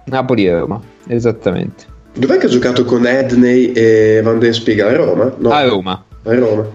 Napoli 0.04 0.46
e 0.46 0.58
Roma, 0.58 0.80
esattamente. 1.06 1.84
Dov'è 2.14 2.38
che 2.38 2.46
ha 2.46 2.48
giocato 2.48 2.84
con 2.84 3.06
Edney 3.06 3.72
e 3.72 4.20
Van 4.22 4.38
der 4.38 4.54
Spiegel? 4.54 4.86
A 4.86 4.96
Roma? 4.96 5.32
No, 5.38 5.50
A 5.50 5.62
Roma. 5.64 6.04
a 6.24 6.34
Roma. 6.34 6.66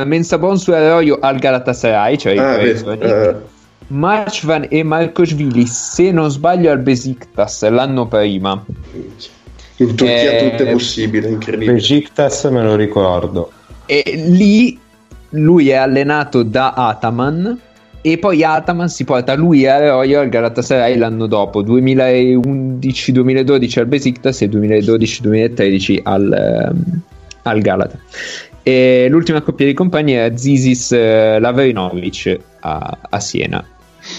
Eh, 0.00 0.04
Mensa 0.04 0.38
Bonsu 0.38 0.72
e 0.72 0.76
Arroyo 0.76 1.18
al 1.20 1.38
Galatasaray, 1.38 2.16
cioè 2.16 2.36
Ah, 2.38 2.54
i 2.60 2.64
vedi, 2.64 2.82
preso, 2.82 2.90
eh, 2.92 3.34
Marchvan 3.88 4.66
e 4.68 4.82
Markoshvili, 4.82 5.66
se 5.66 6.10
non 6.12 6.30
sbaglio, 6.30 6.70
al 6.70 6.78
Besiktas 6.80 7.68
l'anno 7.68 8.06
prima. 8.06 8.64
in 9.78 9.94
Turchia 9.94 10.32
Eh, 10.38 10.50
tutto 10.50 10.62
è 10.68 10.72
possibile, 10.72 11.28
incredibile. 11.28 11.72
Besiktas 11.74 12.44
me 12.44 12.62
lo 12.62 12.74
ricordo. 12.76 13.50
E 13.84 14.02
lì 14.26 14.78
lui 15.30 15.68
è 15.68 15.74
allenato 15.74 16.42
da 16.42 16.72
Ataman 16.72 17.60
e 18.12 18.18
poi 18.18 18.44
Ataman 18.44 18.88
si 18.88 19.02
porta 19.02 19.34
lui 19.34 19.64
e 19.64 19.66
Arroyo 19.66 20.20
al 20.20 20.28
Galatasaray 20.28 20.96
l'anno 20.96 21.26
dopo, 21.26 21.64
2011-2012 21.64 23.78
al 23.80 23.86
Besiktas 23.86 24.42
e 24.42 24.48
2012-2013 24.48 25.98
al, 26.04 26.32
ehm, 26.32 27.00
al 27.42 27.60
Galata. 27.60 27.98
E 28.62 29.08
l'ultima 29.10 29.42
coppia 29.42 29.66
di 29.66 29.74
compagni 29.74 30.12
è 30.12 30.30
Zisis 30.36 30.92
eh, 30.92 31.40
Lavrinovic 31.40 32.38
a, 32.60 32.96
a 33.10 33.18
Siena. 33.18 33.64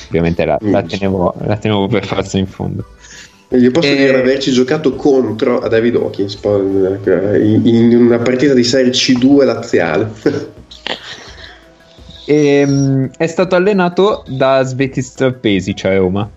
Ovviamente 0.08 0.44
la, 0.44 0.58
la 0.60 0.84
tenevo, 0.84 1.34
la 1.46 1.56
tenevo 1.56 1.88
per 1.88 2.06
forza 2.06 2.38
in 2.38 2.48
fondo. 2.48 2.84
Io 3.52 3.72
posso 3.72 3.88
Eh. 3.88 3.96
dire 3.96 4.16
di 4.16 4.20
averci 4.20 4.52
giocato 4.52 4.96
contro 4.96 5.60
a 5.60 5.70
David 5.70 5.96
Hawkins 5.96 6.38
eh, 6.44 7.40
in 7.42 7.66
in 7.66 7.96
una 7.96 8.18
partita 8.18 8.54
di 8.54 8.66
Serie 8.66 8.92
C2 8.92 9.46
laziale. 9.46 10.12
Ehm, 12.30 13.10
è 13.18 13.26
stato 13.26 13.56
allenato 13.56 14.24
da 14.28 14.62
Svetistra 14.64 15.32
Pesic 15.32 15.86
a 15.86 15.96
Roma 15.96 16.30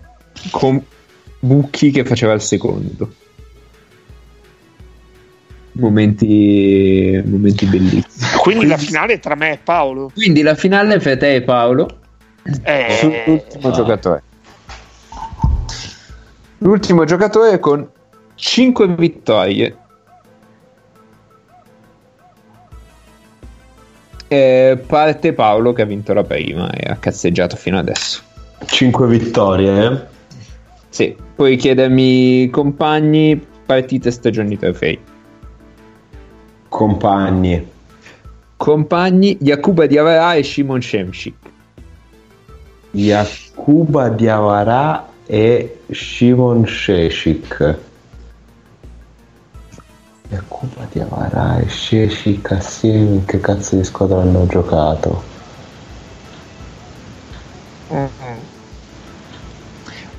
con 0.49 0.81
Bucchi 1.39 1.91
che 1.91 2.05
faceva 2.05 2.31
il 2.31 2.39
secondo. 2.41 3.13
Momenti, 5.73 7.21
momenti 7.25 7.65
bellissimi. 7.65 8.39
Quindi 8.41 8.67
la 8.67 8.77
finale 8.77 9.13
è 9.13 9.19
tra 9.19 9.35
me 9.35 9.53
e 9.53 9.59
Paolo. 9.61 10.11
Quindi 10.13 10.41
la 10.41 10.55
finale 10.55 10.95
è 10.95 10.99
fra 10.99 11.17
te 11.17 11.35
e 11.35 11.41
Paolo 11.41 11.99
Eh, 12.63 12.97
sull'ultimo 12.97 13.71
giocatore. 13.71 14.23
L'ultimo 16.59 17.03
giocatore 17.03 17.59
con 17.59 17.85
5 18.35 18.87
vittorie. 18.95 19.77
Eh, 24.33 24.81
parte 24.87 25.33
Paolo 25.33 25.73
che 25.73 25.81
ha 25.81 25.85
vinto 25.85 26.13
la 26.13 26.23
prima 26.23 26.69
e 26.69 26.89
ha 26.89 26.95
cazzeggiato 26.95 27.57
fino 27.57 27.77
adesso. 27.77 28.21
5 28.65 29.05
vittorie. 29.07 29.85
eh? 29.85 29.99
Sì, 30.87 31.13
puoi 31.35 31.57
chiedermi 31.57 32.49
compagni, 32.49 33.45
partite, 33.65 34.09
stagioni, 34.09 34.57
trofei. 34.57 34.97
Compagni. 36.69 37.67
Compagni, 38.55 39.37
Yakuba 39.41 39.85
Diawara 39.85 40.35
e 40.35 40.43
Shimon 40.43 40.79
Shemshik. 40.79 41.35
Yakuba 42.91 44.07
Diawara 44.07 45.09
e 45.25 45.79
Shimon 45.91 46.65
Sheshik. 46.65 47.77
Yakuba 50.31 50.87
Diawara 50.91 51.59
e 51.59 51.69
Sheshik 51.69 52.51
assieme 52.51 53.15
in 53.15 53.25
che 53.25 53.39
cazzo 53.39 53.75
di 53.75 53.83
squadra 53.83 54.21
hanno 54.21 54.45
giocato? 54.47 55.23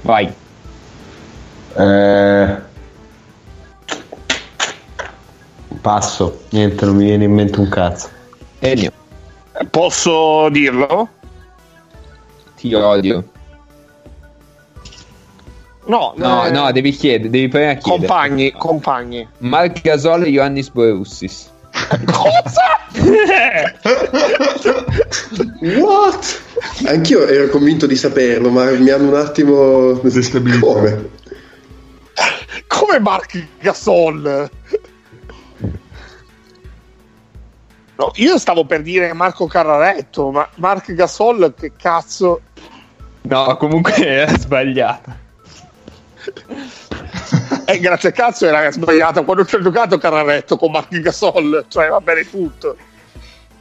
Vai. 0.02 0.34
Eh... 1.76 2.70
Passo, 5.80 6.44
niente, 6.50 6.84
non 6.84 6.96
mi 6.96 7.04
viene 7.04 7.24
in 7.24 7.32
mente 7.32 7.58
un 7.58 7.68
cazzo. 7.68 8.08
Ennio, 8.60 8.92
posso 9.70 10.48
dirlo? 10.50 11.08
ti 12.62 12.74
odio. 12.74 13.24
No, 15.84 16.12
No, 16.16 16.46
eh, 16.46 16.50
no, 16.50 16.70
devi 16.70 16.92
chiedere, 16.92 17.28
devi 17.30 17.48
prima 17.48 17.74
chiedere. 17.74 18.06
compagni, 18.06 18.52
compagni. 18.52 19.28
Mark 19.38 19.80
Gasol 19.82 20.24
e 20.24 20.28
Ioannis 20.28 20.70
Borussis. 20.70 21.50
Cosa? 22.04 22.78
What? 25.60 26.40
Anch'io 26.86 27.26
ero 27.26 27.48
convinto 27.48 27.86
di 27.86 27.96
saperlo, 27.96 28.50
ma 28.50 28.70
mi 28.70 28.90
hanno 28.90 29.08
un 29.08 29.16
attimo 29.16 29.92
Destabilizzato. 29.94 30.72
Come? 30.72 31.10
Come 32.68 32.98
Mark 33.00 33.46
Gasol? 33.60 34.50
No, 37.96 38.10
io 38.14 38.38
stavo 38.38 38.64
per 38.64 38.82
dire 38.82 39.12
Marco 39.12 39.46
Carraretto, 39.46 40.30
ma 40.30 40.48
Mark 40.56 40.92
Gasol 40.92 41.54
che 41.58 41.72
cazzo? 41.76 42.40
No, 43.22 43.56
comunque 43.56 43.94
era 43.94 44.36
Eh, 47.64 47.78
grazie 47.78 48.08
a 48.08 48.12
cazzo 48.12 48.44
era 48.46 48.70
sbagliata 48.72 49.22
quando 49.22 49.44
ci 49.44 49.54
ho 49.54 49.62
giocato 49.62 49.96
Carraretto 49.96 50.56
con 50.56 50.72
Mark 50.72 50.98
Gasol, 50.98 51.64
cioè 51.68 51.88
va 51.88 52.00
bene 52.00 52.28
tutto. 52.28 52.76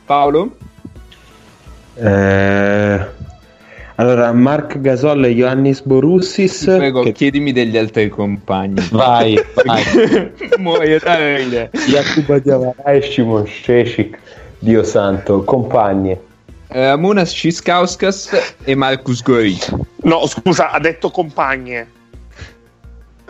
Paolo? 0.05 0.57
Eh, 1.93 3.05
allora, 3.95 4.31
Mark 4.31 4.79
Gasol 4.81 5.25
e 5.25 5.29
Ioannis 5.29 5.81
Borussis. 5.81 6.63
Prego, 6.65 7.03
che- 7.03 7.11
chiedimi 7.11 7.51
degli 7.51 7.77
altri 7.77 8.09
compagni. 8.09 8.85
Vai, 8.91 9.39
vai. 9.63 9.83
Muoio 10.57 10.99
e 12.85 13.01
Shimon 13.03 13.45
Sheshik. 13.45 14.17
Dio 14.59 14.83
santo, 14.83 15.43
compagni. 15.43 16.17
Eh, 16.67 16.95
Munas 16.97 17.31
Ciskauskas 17.31 18.55
e 18.63 18.75
Marcus 18.75 19.21
Gori. 19.21 19.57
No, 20.03 20.25
scusa, 20.25 20.71
ha 20.71 20.79
detto 20.79 21.11
compagne. 21.11 21.99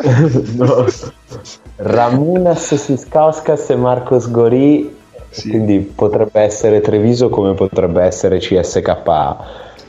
No. 0.56 0.86
Ramunas 1.78 2.76
Siskauskas 2.76 3.70
e 3.70 3.76
Marcos 3.76 4.30
Gori. 4.30 4.96
Sì. 5.30 5.50
Quindi 5.50 5.80
potrebbe 5.80 6.42
essere 6.42 6.82
Treviso 6.82 7.30
come 7.30 7.54
potrebbe 7.54 8.04
essere 8.04 8.40
CSKA. 8.40 9.38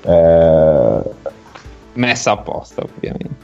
Eh, 0.04 1.00
Messa 1.94 2.30
apposta, 2.30 2.82
ovviamente. 2.82 3.34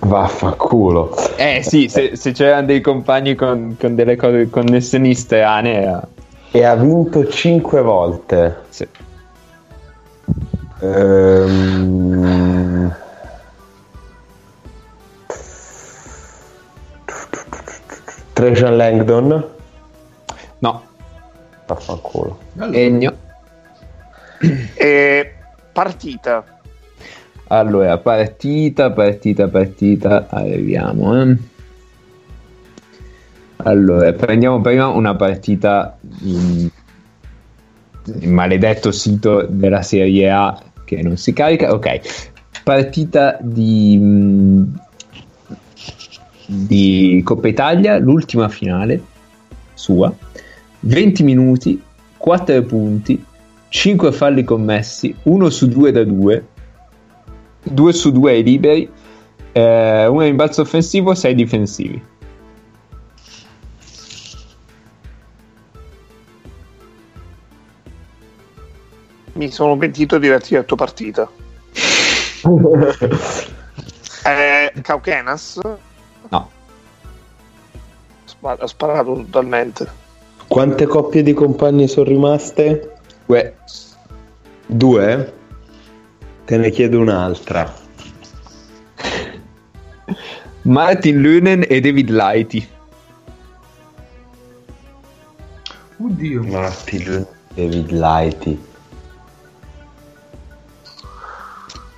vaffanculo. 0.00 1.14
Eh 1.36 1.62
sì, 1.62 1.88
se, 1.88 2.16
se 2.16 2.32
c'erano 2.32 2.66
dei 2.66 2.80
compagni 2.80 3.34
con, 3.34 3.76
con 3.78 3.94
delle 3.94 4.16
cose 4.16 4.48
connessioni 4.50 5.14
strane 5.14 5.82
era... 5.82 6.06
E 6.50 6.64
ha 6.64 6.74
vinto 6.76 7.26
5 7.26 7.82
volte. 7.82 8.56
sì. 8.68 8.86
Ehm... 10.80 12.94
Trajan 18.38 18.76
Langdon. 18.76 19.44
No, 20.60 20.82
Vaffanculo. 21.66 22.38
Ennio. 22.70 23.16
E 24.74 25.34
partita. 25.72 26.44
Allora, 27.48 27.98
partita, 27.98 28.92
partita, 28.92 29.48
partita, 29.48 30.28
arriviamo. 30.30 31.20
eh. 31.20 31.36
Allora, 33.56 34.12
prendiamo 34.12 34.60
prima 34.60 34.86
una 34.86 35.16
partita 35.16 35.98
in 36.20 36.70
il 38.20 38.28
maledetto 38.30 38.92
sito 38.92 39.46
della 39.48 39.82
Serie 39.82 40.30
A 40.30 40.62
che 40.84 41.02
non 41.02 41.16
si 41.16 41.32
carica. 41.32 41.72
Ok, 41.72 42.00
partita 42.62 43.36
di, 43.40 43.98
mh, 43.98 44.80
di 46.50 47.20
Coppa 47.24 47.46
Italia, 47.46 47.98
l'ultima 47.98 48.48
finale 48.48 49.02
sua. 49.74 50.10
20 50.80 51.22
minuti, 51.22 51.82
4 52.16 52.62
punti, 52.62 53.22
5 53.68 54.12
falli 54.12 54.44
commessi, 54.44 55.14
1 55.24 55.50
su 55.50 55.68
2 55.68 55.92
da 55.92 56.04
2, 56.04 56.46
2 57.64 57.92
su 57.92 58.10
2 58.10 58.32
ai 58.32 58.42
liberi, 58.42 58.90
eh, 59.52 60.06
1 60.06 60.20
rimbalzo 60.22 60.62
offensivo, 60.62 61.14
6 61.14 61.34
difensivi. 61.34 62.02
Mi 69.34 69.50
sono 69.50 69.76
pentito 69.76 70.18
di 70.18 70.28
averti 70.28 70.54
detto 70.54 70.76
partita. 70.76 71.28
Eh, 74.24 74.72
Cauquenas 74.82 75.58
No, 76.30 76.50
ha 78.40 78.66
sparato 78.66 79.14
totalmente. 79.14 80.06
Quante 80.46 80.86
coppie 80.86 81.22
di 81.22 81.32
compagni 81.34 81.88
sono 81.88 82.08
rimaste? 82.08 82.96
Uè, 83.26 83.54
Due? 84.66 85.32
Te 86.44 86.56
ne 86.56 86.70
chiedo 86.70 87.00
un'altra. 87.00 87.72
Martin 90.62 91.20
Lunen 91.20 91.64
e 91.68 91.80
David 91.80 92.10
Lighty. 92.10 92.68
Oddio. 95.96 96.42
Martin 96.44 97.26
David 97.54 97.90
Lighty. 97.90 98.58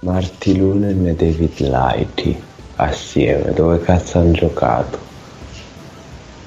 Marty 0.00 0.56
Lunen 0.56 1.06
e 1.06 1.14
David 1.14 1.58
Lighty 1.58 2.49
assieme. 2.82 3.52
Dove 3.52 3.80
cazzo 3.80 4.18
hanno 4.18 4.32
giocato? 4.32 4.98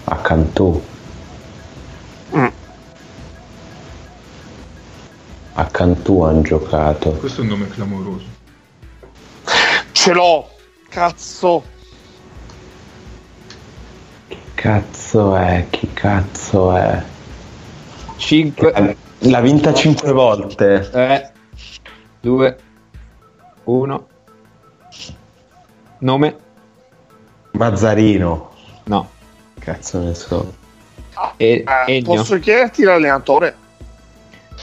A 0.06 0.16
Cantù. 0.18 0.84
Mm. 2.36 2.48
A 5.54 5.66
Cantù 5.66 6.22
hanno 6.22 6.42
giocato. 6.42 7.12
Questo 7.12 7.42
è 7.42 7.44
un 7.44 7.50
nome 7.50 7.68
clamoroso. 7.70 8.26
Ce 9.92 10.12
l'ho, 10.12 10.50
cazzo. 10.90 11.64
Cazzo 14.56 15.36
è? 15.36 15.68
Chi 15.70 15.90
cazzo 15.94 16.76
è? 16.76 17.04
5, 18.18 18.98
L'ha 19.20 19.42
vinta 19.42 19.74
cinque 19.74 20.12
volte. 20.12 20.88
3, 20.92 21.34
2, 22.22 22.58
1. 23.66 24.08
Nome? 26.04 26.36
Mazzarino. 27.52 28.52
No. 28.86 29.10
Cazzo 29.60 30.00
ne 30.00 30.14
so. 30.14 30.54
E, 31.38 31.64
Eh, 31.88 32.02
posso 32.04 32.38
chiederti 32.40 32.84
l'allenatore? 32.84 33.56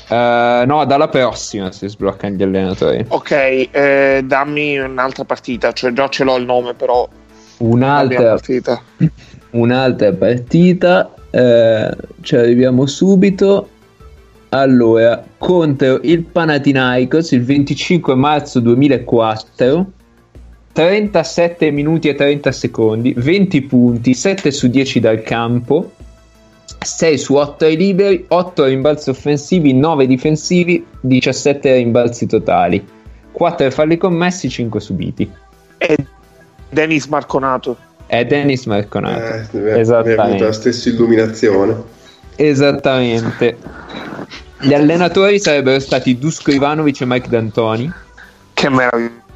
Eh, 0.08 0.64
no, 0.66 0.84
dalla 0.84 1.08
prossima 1.08 1.72
si 1.72 1.88
sbloccano 1.88 2.34
gli 2.34 2.42
allenatori. 2.42 3.04
Ok, 3.08 3.30
eh, 3.70 4.20
dammi 4.24 4.78
un'altra 4.78 5.24
partita, 5.24 5.72
cioè 5.72 5.92
già 5.92 6.08
ce 6.08 6.24
l'ho 6.24 6.36
il 6.36 6.44
nome, 6.44 6.74
però 6.74 7.08
Un'altra, 7.58 8.22
partita. 8.22 8.82
un'altra 9.52 10.12
partita, 10.12 11.14
eh, 11.30 11.96
ci 12.20 12.36
arriviamo 12.36 12.84
subito. 12.86 13.68
Allora, 14.50 15.22
contro 15.38 16.00
il 16.02 16.24
Panathinaikos 16.24 17.30
il 17.30 17.44
25 17.44 18.14
marzo 18.16 18.58
2004, 18.60 19.86
37 20.80 21.70
minuti 21.72 22.08
e 22.08 22.14
30 22.14 22.52
secondi, 22.52 23.12
20 23.14 23.62
punti, 23.64 24.14
7 24.14 24.50
su 24.50 24.68
10 24.68 24.98
dal 24.98 25.20
campo, 25.20 25.90
6 26.78 27.18
su 27.18 27.34
8 27.34 27.66
ai 27.66 27.76
liberi, 27.76 28.24
8 28.26 28.64
rimbalzi 28.64 29.10
offensivi, 29.10 29.74
9 29.74 30.06
difensivi, 30.06 30.82
17 31.02 31.74
rimbalzi 31.74 32.24
totali, 32.24 32.82
4 33.30 33.70
falli 33.70 33.98
commessi, 33.98 34.48
5 34.48 34.80
subiti. 34.80 35.30
E 35.76 35.96
Dennis 36.70 37.04
Marconato. 37.08 37.76
È 38.06 38.24
Dennis 38.24 38.64
Marconato. 38.64 39.58
Eh, 39.58 39.80
Esattamente. 39.80 40.22
venuta 40.22 40.44
la 40.46 40.52
stessa 40.52 40.88
illuminazione. 40.88 41.76
Esattamente. 42.36 43.58
Gli 44.60 44.72
allenatori 44.72 45.38
sarebbero 45.38 45.78
stati 45.78 46.16
Dusko 46.16 46.50
Ivanovic 46.50 47.02
e 47.02 47.04
Mike 47.04 47.28
D'Antoni. 47.28 47.92
Che 48.54 48.68
meraviglia. 48.70 49.28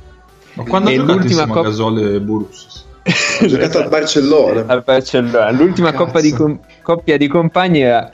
Ma 0.55 0.65
quando 0.65 0.89
E 0.91 0.93
ha 0.95 0.97
giocato 0.97 1.19
l'ultima 1.19 1.41
insieme 1.43 1.61
a 1.61 1.63
Gasol 1.63 1.99
e 2.15 2.21
Borussis? 2.21 2.85
Ha 3.41 3.47
giocato 3.47 3.79
al 3.79 3.89
Barcellona. 3.89 4.65
al 4.67 4.83
Barcellona. 4.83 5.51
L'ultima 5.51 5.91
Cazzo. 5.91 6.05
coppa 6.05 6.21
di 6.21 6.33
com- 6.33 6.59
coppia 6.83 7.17
di 7.17 7.29
compagni 7.29 7.81
era 7.81 8.11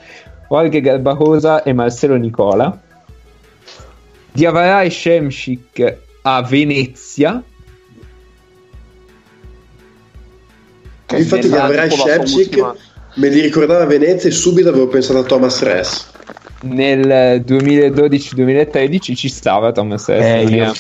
Jorge 0.49 0.81
Garbajosa 0.81 1.63
e 1.63 1.73
Marcelo 1.73 2.17
Nicola. 2.17 2.77
Diavarai 4.33 4.91
Shemshik 4.91 5.97
a 6.23 6.43
Venezia. 6.43 7.43
Che 11.07 11.17
Infatti 11.17 11.49
sua 11.49 11.89
Shevchik, 11.91 12.37
ultima- 12.37 12.75
me 13.15 13.29
li 13.29 13.41
ricordava 13.41 13.83
a 13.83 13.87
Venezia 13.87 14.29
e 14.29 14.33
subito 14.33 14.69
avevo 14.69 14.87
pensato 14.89 15.19
a 15.19 15.23
Thomas 15.25 15.61
Ress. 15.63 16.09
Nel 16.63 17.43
2012-2013 17.47 19.15
ci 19.15 19.29
stava 19.29 19.73
Thomas 19.73 20.09
Eh, 20.09 20.43
io 20.45 20.73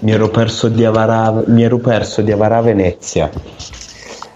mi 0.00 0.12
ero 0.12 0.28
perso 0.28 0.68
di 0.68 0.84
Avara, 0.84 1.42
mi 1.46 1.62
ero 1.62 1.78
perso 1.78 2.22
di 2.22 2.32
Avara 2.32 2.60
Venezia. 2.60 3.30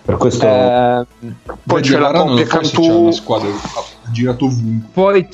Per 0.05 0.17
questo 0.17 0.47
Eh, 0.47 1.05
Poi 1.65 1.83
c'è 1.83 1.99
la 1.99 2.13
coppia 2.13 2.47
Cantù. 2.47 2.83
c'è 2.83 2.93
una 2.93 3.13
squadra 3.13 3.49
ha 3.49 4.13
girato 4.13 4.45
ovunque. 4.45 4.89
Poi, 4.93 5.29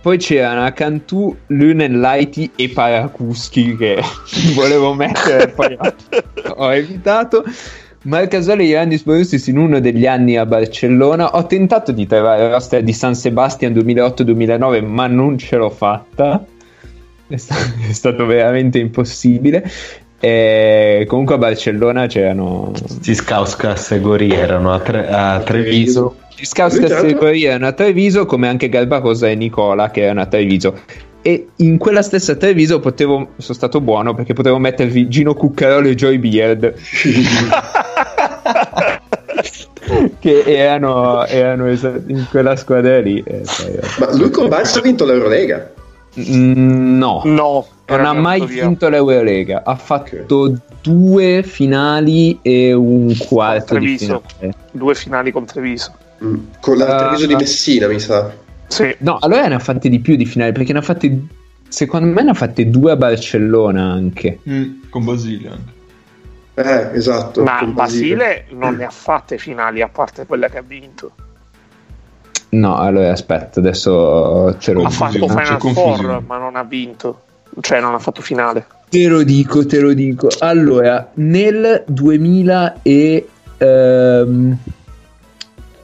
poi 0.00 0.18
c'erano 0.18 0.72
Cantù, 0.72 1.36
Lunen 1.46 2.00
Lighty 2.00 2.50
e 2.56 2.68
Parakuski 2.70 3.76
che 3.76 4.02
volevo 4.54 4.92
mettere, 4.94 5.48
poi 5.48 5.76
ho, 5.78 5.94
ho 6.56 6.72
evitato. 8.00 8.08
Marcasoli 8.08 8.68
e 8.68 8.70
Giannis 8.70 9.02
Borussis 9.02 9.46
in 9.48 9.58
uno 9.58 9.80
degli 9.80 10.06
anni 10.06 10.36
a 10.36 10.46
Barcellona. 10.46 11.36
Ho 11.36 11.46
tentato 11.46 11.92
di 11.92 12.06
trovare 12.06 12.44
il 12.44 12.50
roster 12.50 12.82
di 12.82 12.92
San 12.92 13.14
Sebastian 13.14 13.72
2008-2009, 13.72 14.84
ma 14.84 15.06
non 15.06 15.38
ce 15.38 15.56
l'ho 15.56 15.70
fatta. 15.70 16.44
È, 17.26 17.36
sta- 17.36 17.54
è 17.88 17.92
stato 17.92 18.26
veramente 18.26 18.78
impossibile. 18.78 19.70
E 20.22 21.06
comunque 21.08 21.36
a 21.36 21.38
Barcellona 21.38 22.06
c'erano 22.06 22.72
Skauskas 23.00 23.92
e 23.92 24.00
Gori 24.00 24.30
erano 24.30 24.72
a, 24.72 24.78
Tre- 24.78 25.08
a 25.08 25.40
Treviso. 25.40 26.16
gli 26.36 26.44
tra 26.44 26.66
l'altro- 26.66 26.88
categoria 26.88 27.50
erano 27.50 27.68
a 27.68 27.72
Treviso, 27.72 28.26
come 28.26 28.46
anche 28.46 28.68
Garbacosa 28.68 29.28
e 29.28 29.34
Nicola 29.34 29.90
che 29.90 30.02
erano 30.02 30.20
a 30.20 30.26
Treviso. 30.26 30.78
E 31.22 31.48
in 31.56 31.78
quella 31.78 32.02
stessa 32.02 32.34
Treviso 32.34 32.80
potevo, 32.80 33.30
sono 33.36 33.54
stato 33.54 33.80
buono 33.80 34.12
perché 34.14 34.34
potevo 34.34 34.58
mettervi 34.58 35.08
Gino 35.08 35.34
Cuccarolo 35.34 35.88
e 35.88 35.94
Joy 35.94 36.18
Beard 36.18 36.74
che 40.42 40.56
erano, 40.56 41.24
erano 41.26 41.68
in 41.70 42.26
quella 42.30 42.56
squadra 42.56 43.00
lì. 43.00 43.22
E 43.26 43.42
poi, 43.44 43.78
Ma 43.98 44.16
lui 44.16 44.30
con 44.30 44.46
Barça 44.48 44.78
ha 44.78 44.82
vinto 44.82 45.04
l'Eurolega. 45.04 45.72
Mm, 46.18 46.98
no, 46.98 47.22
No, 47.24 47.66
non 47.88 48.04
ha 48.04 48.12
mai 48.12 48.44
via. 48.44 48.66
vinto 48.66 48.88
l'Eurolega. 48.88 49.62
Ha 49.64 49.76
fatto 49.76 50.54
due 50.82 51.42
finali 51.44 52.38
e 52.42 52.72
un 52.72 53.14
quarto 53.16 53.78
di 53.78 53.96
Treviso. 53.96 54.22
finale. 54.38 54.54
Due 54.72 54.94
finali 54.94 55.30
con 55.30 55.44
Treviso. 55.44 55.92
Mm. 56.24 56.34
Con 56.60 56.76
la 56.78 56.86
Ah. 56.86 56.98
Treviso 57.06 57.26
di 57.26 57.34
Messina, 57.36 57.86
mi 57.86 57.98
sa. 58.00 58.32
Sì. 58.66 58.94
No, 58.98 59.18
allora 59.20 59.46
ne 59.48 59.54
ha 59.54 59.58
fatte 59.58 59.88
di 59.88 59.98
più 60.00 60.16
di 60.16 60.26
finali 60.26 60.52
perché 60.52 60.72
ne 60.72 60.78
ha 60.80 60.82
fatte. 60.82 61.18
Secondo 61.68 62.06
me 62.12 62.22
ne 62.24 62.30
ha 62.30 62.34
fatte 62.34 62.68
due 62.68 62.90
a 62.92 62.96
Barcellona 62.96 63.92
anche. 63.92 64.40
Mm, 64.48 64.64
con 64.90 65.04
Basile 65.04 65.48
anche. 65.48 65.72
Eh, 66.62 66.96
esatto. 66.96 67.42
Ma 67.42 67.58
con 67.58 67.74
Basile 67.74 68.46
non 68.50 68.76
ne 68.76 68.84
ha 68.84 68.90
fatte 68.90 69.38
finali 69.38 69.82
a 69.82 69.88
parte 69.88 70.26
quella 70.26 70.48
che 70.48 70.58
ha 70.58 70.62
vinto. 70.62 71.12
No, 72.50 72.76
allora 72.76 73.12
aspetta, 73.12 73.60
adesso 73.60 74.56
ce 74.58 74.72
lo 74.72 74.82
Ha 74.82 74.88
dico. 74.88 74.92
fatto 74.92 75.26
c'è 75.26 75.58
Final. 75.58 75.72
Four, 75.72 76.22
ma 76.26 76.38
non 76.38 76.56
ha 76.56 76.64
vinto. 76.64 77.22
Cioè, 77.60 77.80
non 77.80 77.94
ha 77.94 77.98
fatto 77.98 78.22
finale. 78.22 78.66
Te 78.88 79.06
lo 79.06 79.22
dico, 79.22 79.64
te 79.66 79.80
lo 79.80 79.92
dico. 79.92 80.28
Allora, 80.40 81.10
nel 81.14 81.84
2000 81.86 82.80
e... 82.82 83.28
ehm, 83.58 84.56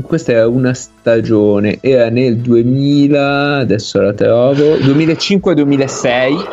questa 0.02 0.32
era 0.32 0.46
una 0.46 0.72
stagione, 0.74 1.78
era 1.80 2.10
nel 2.10 2.36
2000, 2.36 3.56
adesso 3.56 4.00
la 4.00 4.12
trovo, 4.12 4.76
2005-2006, 4.76 6.46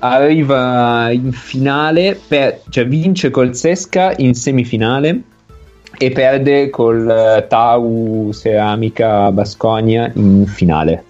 arriva 0.00 1.10
in 1.10 1.32
finale, 1.32 2.18
per, 2.26 2.62
cioè 2.68 2.86
vince 2.86 3.30
col 3.30 3.54
Sesca 3.54 4.14
in 4.16 4.34
semifinale 4.34 5.22
e 5.96 6.10
perde 6.10 6.70
col 6.70 7.08
eh, 7.08 7.46
Tau 7.46 8.32
Ceramica 8.32 9.30
Basconia 9.30 10.10
in 10.14 10.46
finale. 10.46 11.04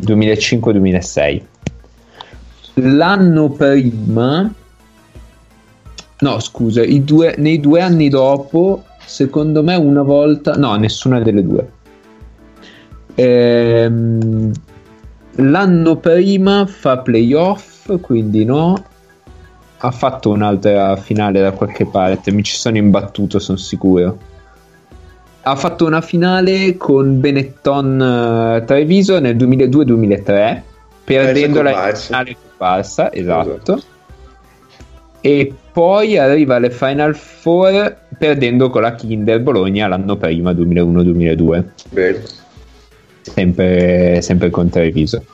2005-2006. 0.00 1.42
L'anno 2.74 3.48
prima, 3.50 4.52
no, 6.18 6.40
scusa, 6.40 6.84
due, 6.84 7.34
nei 7.38 7.58
due 7.58 7.80
anni 7.80 8.08
dopo, 8.08 8.84
secondo 9.04 9.62
me, 9.62 9.74
una 9.74 10.02
volta, 10.02 10.52
no, 10.52 10.74
nessuna 10.76 11.20
delle 11.20 11.42
due. 11.42 11.70
Ehm, 13.14 14.52
l'anno 15.36 15.96
prima 15.96 16.66
fa 16.66 16.98
playoff, 16.98 17.98
quindi 18.00 18.44
no. 18.44 18.84
Ha 19.78 19.90
fatto 19.90 20.30
un'altra 20.30 20.96
finale 20.96 21.40
da 21.40 21.52
qualche 21.52 21.86
parte, 21.86 22.32
mi 22.32 22.42
ci 22.42 22.56
sono 22.56 22.76
imbattuto, 22.76 23.38
sono 23.38 23.58
sicuro. 23.58 24.18
Ha 25.42 25.54
fatto 25.54 25.86
una 25.86 26.00
finale 26.00 26.76
con 26.76 27.20
Benetton 27.20 28.56
eh, 28.60 28.64
Treviso 28.64 29.20
nel 29.20 29.36
2002-2003, 29.36 30.60
perdendola 31.04 31.70
in 31.70 31.76
Barça. 31.76 32.04
finale 32.06 32.36
con 32.36 32.66
Barça, 32.66 33.08
esatto. 33.12 33.82
E 35.20 35.54
poi 35.72 36.18
arriva 36.18 36.56
alle 36.56 36.70
Final 36.70 37.14
Four 37.14 37.96
perdendo 38.18 38.70
con 38.70 38.82
la 38.82 38.94
Kinder 38.94 39.40
Bologna 39.40 39.86
l'anno 39.86 40.16
prima, 40.16 40.52
2001-2002, 40.52 41.64
Bene. 41.90 42.22
Sempre, 43.30 44.20
sempre 44.22 44.50
con 44.50 44.68
Treviso. 44.68 45.24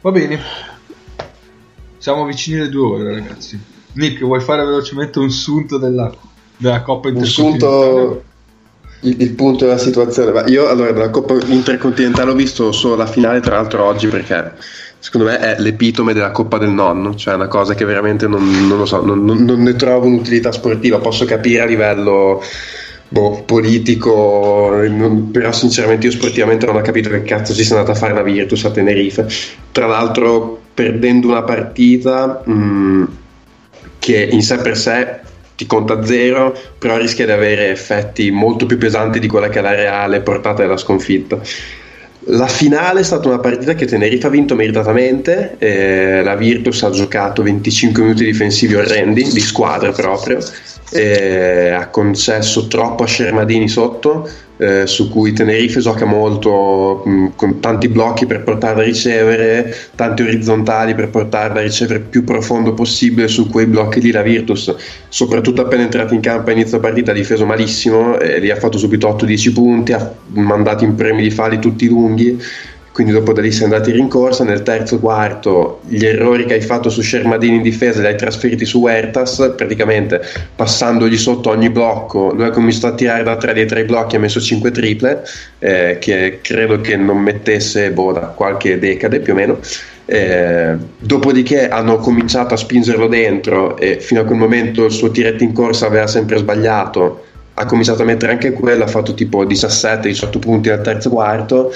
Va 0.00 0.10
bene. 0.10 0.38
Siamo 1.98 2.24
vicini 2.24 2.60
alle 2.60 2.68
due 2.68 2.86
ore, 3.00 3.14
ragazzi. 3.14 3.58
Nick, 3.94 4.20
vuoi 4.24 4.40
fare 4.40 4.64
velocemente 4.64 5.18
un 5.18 5.30
sunto 5.30 5.78
della, 5.78 6.12
della 6.56 6.82
Coppa 6.82 7.08
Un 7.08 7.16
Intercontinentale? 7.16 7.92
sunto 8.00 8.22
il, 9.00 9.20
il 9.20 9.30
punto 9.34 9.64
della 9.66 9.78
situazione. 9.78 10.32
Ma 10.32 10.46
io 10.46 10.68
allora 10.68 10.92
della 10.92 11.10
Coppa 11.10 11.34
Intercontinentale 11.46 12.30
ho 12.30 12.34
visto 12.34 12.72
solo 12.72 12.96
la 12.96 13.06
finale, 13.06 13.40
tra 13.40 13.56
l'altro 13.56 13.84
oggi, 13.84 14.08
perché 14.08 14.54
secondo 14.98 15.28
me 15.28 15.38
è 15.38 15.60
l'epitome 15.60 16.12
della 16.14 16.30
Coppa 16.30 16.58
del 16.58 16.70
Nonno, 16.70 17.14
cioè 17.14 17.34
una 17.34 17.48
cosa 17.48 17.74
che 17.74 17.84
veramente 17.84 18.26
non, 18.26 18.66
non 18.66 18.78
lo 18.78 18.86
so, 18.86 19.04
non- 19.04 19.24
non 19.24 19.62
ne 19.62 19.74
trovo 19.74 20.06
un'utilità 20.06 20.50
sportiva, 20.52 20.98
posso 20.98 21.24
capire 21.24 21.62
a 21.62 21.66
livello 21.66 22.42
boh, 23.12 23.42
politico, 23.44 24.74
però 25.30 25.52
sinceramente 25.52 26.06
io 26.06 26.12
sportivamente 26.12 26.64
non 26.64 26.76
ho 26.76 26.80
capito 26.80 27.10
che 27.10 27.22
cazzo 27.22 27.52
ci 27.52 27.62
sia 27.62 27.76
andata 27.76 27.92
a 27.92 28.00
fare 28.00 28.14
la 28.14 28.22
Virtus 28.22 28.64
a 28.64 28.70
Tenerife. 28.70 29.26
Tra 29.70 29.86
l'altro 29.86 30.60
perdendo 30.72 31.28
una 31.28 31.42
partita 31.42 32.42
mh, 32.42 33.04
che 33.98 34.28
in 34.30 34.42
sé 34.42 34.56
per 34.56 34.78
sé 34.78 35.20
ti 35.54 35.66
conta 35.66 36.02
zero, 36.06 36.56
però 36.78 36.96
rischia 36.96 37.26
di 37.26 37.32
avere 37.32 37.70
effetti 37.70 38.30
molto 38.30 38.64
più 38.64 38.78
pesanti 38.78 39.18
di 39.20 39.28
quella 39.28 39.50
che 39.50 39.58
è 39.58 39.62
la 39.62 39.74
reale 39.74 40.20
portata 40.20 40.62
della 40.62 40.78
sconfitta. 40.78 41.38
La 42.26 42.46
finale 42.46 43.00
è 43.00 43.02
stata 43.02 43.28
una 43.28 43.40
partita 43.40 43.74
che 43.74 43.84
Tenerife 43.84 44.28
ha 44.28 44.30
vinto 44.30 44.54
meritatamente, 44.54 45.56
eh, 45.58 46.22
la 46.22 46.36
Virtus 46.36 46.82
ha 46.84 46.90
giocato 46.90 47.42
25 47.42 48.02
minuti 48.02 48.24
difensivi 48.24 48.74
orrendi, 48.74 49.28
di 49.30 49.40
squadra 49.40 49.90
proprio, 49.90 50.38
eh, 50.92 51.70
ha 51.70 51.88
concesso 51.88 52.66
troppo 52.66 53.02
a 53.02 53.06
Scermadini 53.06 53.68
sotto, 53.68 54.28
eh, 54.58 54.86
su 54.86 55.10
cui 55.10 55.32
Tenerife 55.32 55.80
gioca 55.80 56.04
molto 56.04 57.02
mh, 57.04 57.28
con 57.34 57.60
tanti 57.60 57.88
blocchi 57.88 58.26
per 58.26 58.42
portarla 58.42 58.82
a 58.82 58.84
ricevere, 58.84 59.74
tanti 59.96 60.22
orizzontali 60.22 60.94
per 60.94 61.08
portarla 61.08 61.60
a 61.60 61.62
ricevere 61.62 62.00
più 62.00 62.22
profondo 62.22 62.74
possibile 62.74 63.26
su 63.26 63.48
quei 63.48 63.66
blocchi 63.66 64.00
lì 64.00 64.12
la 64.12 64.22
Virtus, 64.22 64.74
soprattutto 65.08 65.62
appena 65.62 65.82
entrata 65.82 66.14
in 66.14 66.20
campo 66.20 66.50
a 66.50 66.52
inizio 66.52 66.78
partita 66.78 67.10
ha 67.10 67.14
difeso 67.14 67.44
malissimo, 67.44 68.18
eh, 68.18 68.38
lì 68.38 68.50
ha 68.50 68.56
fatto 68.56 68.78
subito 68.78 69.08
8-10 69.08 69.52
punti, 69.52 69.92
ha 69.92 70.14
mandato 70.34 70.84
in 70.84 70.94
premi 70.94 71.22
di 71.22 71.30
falli 71.30 71.58
tutti 71.58 71.88
lunghi 71.88 72.38
quindi 72.92 73.12
dopo 73.12 73.32
da 73.32 73.40
lì 73.40 73.50
sei 73.50 73.64
andato 73.64 73.88
in 73.88 73.96
rincorsa 73.96 74.44
nel 74.44 74.62
terzo 74.62 74.98
quarto 74.98 75.80
gli 75.86 76.04
errori 76.04 76.44
che 76.44 76.54
hai 76.54 76.60
fatto 76.60 76.90
su 76.90 77.02
Shermadini 77.02 77.56
in 77.56 77.62
difesa 77.62 78.00
li 78.00 78.06
hai 78.06 78.16
trasferiti 78.16 78.64
su 78.64 78.80
Huertas 78.80 79.54
praticamente 79.56 80.20
passandogli 80.54 81.16
sotto 81.16 81.50
ogni 81.50 81.70
blocco 81.70 82.32
lui 82.32 82.44
ha 82.44 82.50
cominciato 82.50 82.88
a 82.88 82.94
tirare 82.94 83.22
da 83.22 83.36
tre 83.36 83.54
dei 83.54 83.66
tre 83.66 83.84
blocchi 83.84 84.16
ha 84.16 84.18
messo 84.18 84.40
5 84.40 84.70
triple 84.70 85.22
eh, 85.58 85.98
che 86.00 86.40
credo 86.42 86.80
che 86.80 86.96
non 86.96 87.18
mettesse 87.18 87.90
boh, 87.92 88.12
da 88.12 88.26
qualche 88.28 88.78
decade 88.78 89.20
più 89.20 89.32
o 89.32 89.36
meno. 89.36 89.58
Eh, 90.04 90.76
dopodiché 90.98 91.68
hanno 91.68 91.98
cominciato 91.98 92.54
a 92.54 92.56
spingerlo 92.56 93.06
dentro 93.06 93.76
e 93.78 94.00
fino 94.00 94.20
a 94.20 94.24
quel 94.24 94.38
momento 94.38 94.84
il 94.84 94.90
suo 94.90 95.10
tiretto 95.10 95.44
in 95.44 95.52
corsa 95.52 95.86
aveva 95.86 96.06
sempre 96.06 96.38
sbagliato. 96.38 97.24
Ha 97.54 97.64
cominciato 97.66 98.02
a 98.02 98.04
mettere 98.04 98.32
anche 98.32 98.52
quello 98.52 98.84
ha 98.84 98.88
fatto 98.88 99.14
tipo 99.14 99.44
17-18 99.44 100.38
punti 100.38 100.70
al 100.70 100.80
terzo 100.80 101.10
quarto 101.10 101.72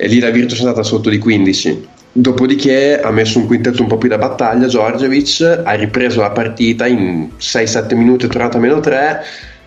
e 0.00 0.06
lì 0.06 0.18
la 0.18 0.30
Virtus 0.30 0.56
è 0.56 0.62
andata 0.62 0.82
sotto 0.82 1.10
di 1.10 1.18
15. 1.18 1.88
Dopodiché 2.12 2.98
ha 2.98 3.10
messo 3.10 3.38
un 3.38 3.46
quintetto 3.46 3.82
un 3.82 3.88
po' 3.88 3.98
più 3.98 4.08
da 4.08 4.16
battaglia, 4.16 4.66
Djordjevic 4.66 5.60
ha 5.62 5.72
ripreso 5.74 6.22
la 6.22 6.30
partita 6.30 6.86
in 6.86 7.28
6-7 7.38 7.94
minuti, 7.94 8.24
è 8.24 8.28
tornato 8.28 8.56
a 8.56 8.60
meno 8.60 8.80
3. 8.80 9.20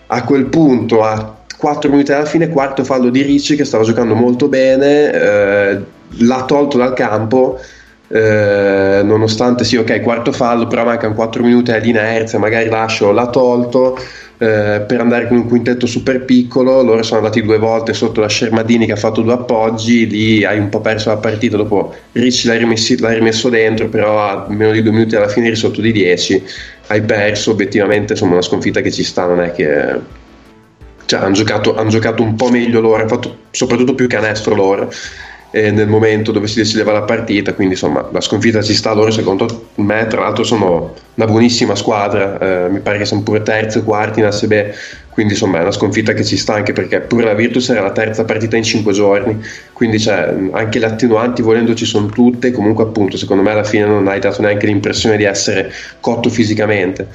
A 0.08 0.24
quel 0.24 0.46
punto, 0.46 1.04
a 1.04 1.36
4 1.56 1.90
minuti 1.90 2.12
alla 2.12 2.26
fine, 2.26 2.50
quarto 2.50 2.84
fallo 2.84 3.10
di 3.10 3.22
Ricci 3.22 3.56
che 3.56 3.64
stava 3.64 3.84
giocando 3.84 4.16
molto 4.16 4.48
bene, 4.48 5.12
eh, 5.12 5.82
l'ha 6.18 6.44
tolto 6.46 6.78
dal 6.78 6.94
campo. 6.94 7.60
Eh, 8.08 9.02
nonostante 9.04 9.64
sì, 9.64 9.78
ok, 9.78 10.02
quarto 10.02 10.32
fallo, 10.32 10.66
però 10.66 10.84
mancano 10.84 11.14
4 11.14 11.44
minuti 11.44 11.72
all'inerzia, 11.72 12.40
magari 12.40 12.70
lascio, 12.70 13.12
l'ha 13.12 13.28
tolto 13.28 13.98
eh, 14.44 14.82
per 14.82 15.00
andare 15.00 15.30
con 15.30 15.38
un 15.38 15.48
quintetto 15.48 15.86
super 15.86 16.26
piccolo. 16.26 16.82
Loro 16.82 17.02
sono 17.02 17.20
andati 17.20 17.42
due 17.42 17.58
volte 17.58 17.94
sotto 17.94 18.20
la 18.20 18.28
Scermadini 18.28 18.86
che 18.86 18.92
ha 18.92 18.98
fatto 18.98 19.22
due 19.22 19.32
appoggi. 19.32 20.06
Lì 20.06 20.44
hai 20.44 20.60
un 20.60 20.68
po' 20.68 20.82
perso 20.82 21.10
la 21.10 21.18
partita. 21.18 21.56
Dopo 21.56 21.96
Ricci 22.12 22.48
l'hai, 22.48 22.58
rimessi, 22.58 23.00
l'hai 23.00 23.16
rimesso 23.16 23.48
dentro, 23.48 23.88
però 23.88 24.20
a 24.20 24.46
meno 24.50 24.72
di 24.74 24.82
due 24.82 24.92
minuti 24.92 25.16
alla 25.16 25.30
fine 25.30 25.48
eri 25.48 25.56
sotto 25.56 25.80
di 25.80 25.94
10. 25.94 26.44
Hai 26.88 27.02
perso. 27.04 27.52
Obiettivamente, 27.52 28.14
insomma, 28.14 28.34
una 28.34 28.42
sconfitta 28.42 28.82
che 28.82 28.92
ci 28.92 29.06
sta, 29.06 29.28
non 29.28 29.42
è 29.42 29.54
che. 29.54 30.22
Cioè, 31.06 31.20
hanno 31.22 31.34
giocato, 31.34 31.76
han 31.76 31.88
giocato 31.88 32.22
un 32.22 32.36
po' 32.36 32.50
meglio 32.50 32.82
loro, 32.82 33.00
hanno 33.00 33.08
fatto 33.08 33.38
soprattutto 33.52 33.96
più 33.96 34.08
canestro 34.08 34.56
loro 34.56 34.92
eh, 35.56 35.70
nel 35.70 35.88
momento 35.88 36.32
dove 36.32 36.48
si 36.48 36.58
decideva 36.58 36.92
la 36.92 37.04
partita, 37.04 37.54
quindi 37.54 37.76
insomma 37.76 38.10
la 38.12 38.22
sconfitta 38.22 38.64
ci 38.64 38.74
sta, 38.74 38.92
loro 38.94 39.12
secondo 39.12 39.68
me 39.76 40.08
tra 40.08 40.22
l'altro 40.22 40.44
sono 40.44 40.96
una 41.14 41.28
buonissima 41.28 41.76
squadra, 41.76 42.40
eh, 42.66 42.70
mi 42.70 42.80
pare 42.80 42.98
che 42.98 43.06
sono 43.06 43.22
pure 43.22 43.44
terzi 43.44 43.78
o 43.78 43.84
quarti 43.84 44.20
in 44.20 44.26
ASB, 44.26 44.54
quindi 45.10 45.34
insomma 45.34 45.60
è 45.60 45.62
una 45.62 45.72
sconfitta 45.72 46.14
che 46.14 46.24
ci 46.24 46.38
sta 46.38 46.56
anche 46.56 46.74
perché 46.74 47.02
pure 47.02 47.26
la 47.26 47.36
Virtus 47.36 47.70
era 47.70 47.82
la 47.82 47.92
terza 47.92 48.26
partita 48.26 48.58
in 48.58 48.64
cinque 48.64 48.94
giorni, 48.94 49.40
quindi 49.74 50.00
cioè, 50.00 50.34
anche 50.54 50.80
le 50.80 50.86
attenuanti 50.88 51.44
volendo 51.44 51.76
ci 51.76 51.86
sono 51.86 52.08
tutte, 52.08 52.52
comunque 52.52 52.86
appunto 52.86 53.16
secondo 53.16 53.44
me 53.44 53.52
alla 53.52 53.64
fine 53.64 53.86
non 53.86 54.08
hai 54.08 54.20
dato 54.20 54.42
neanche 54.42 54.66
l'impressione 54.66 55.18
di 55.18 55.24
essere 55.24 55.72
cotto 56.00 56.30
fisicamente. 56.30 57.08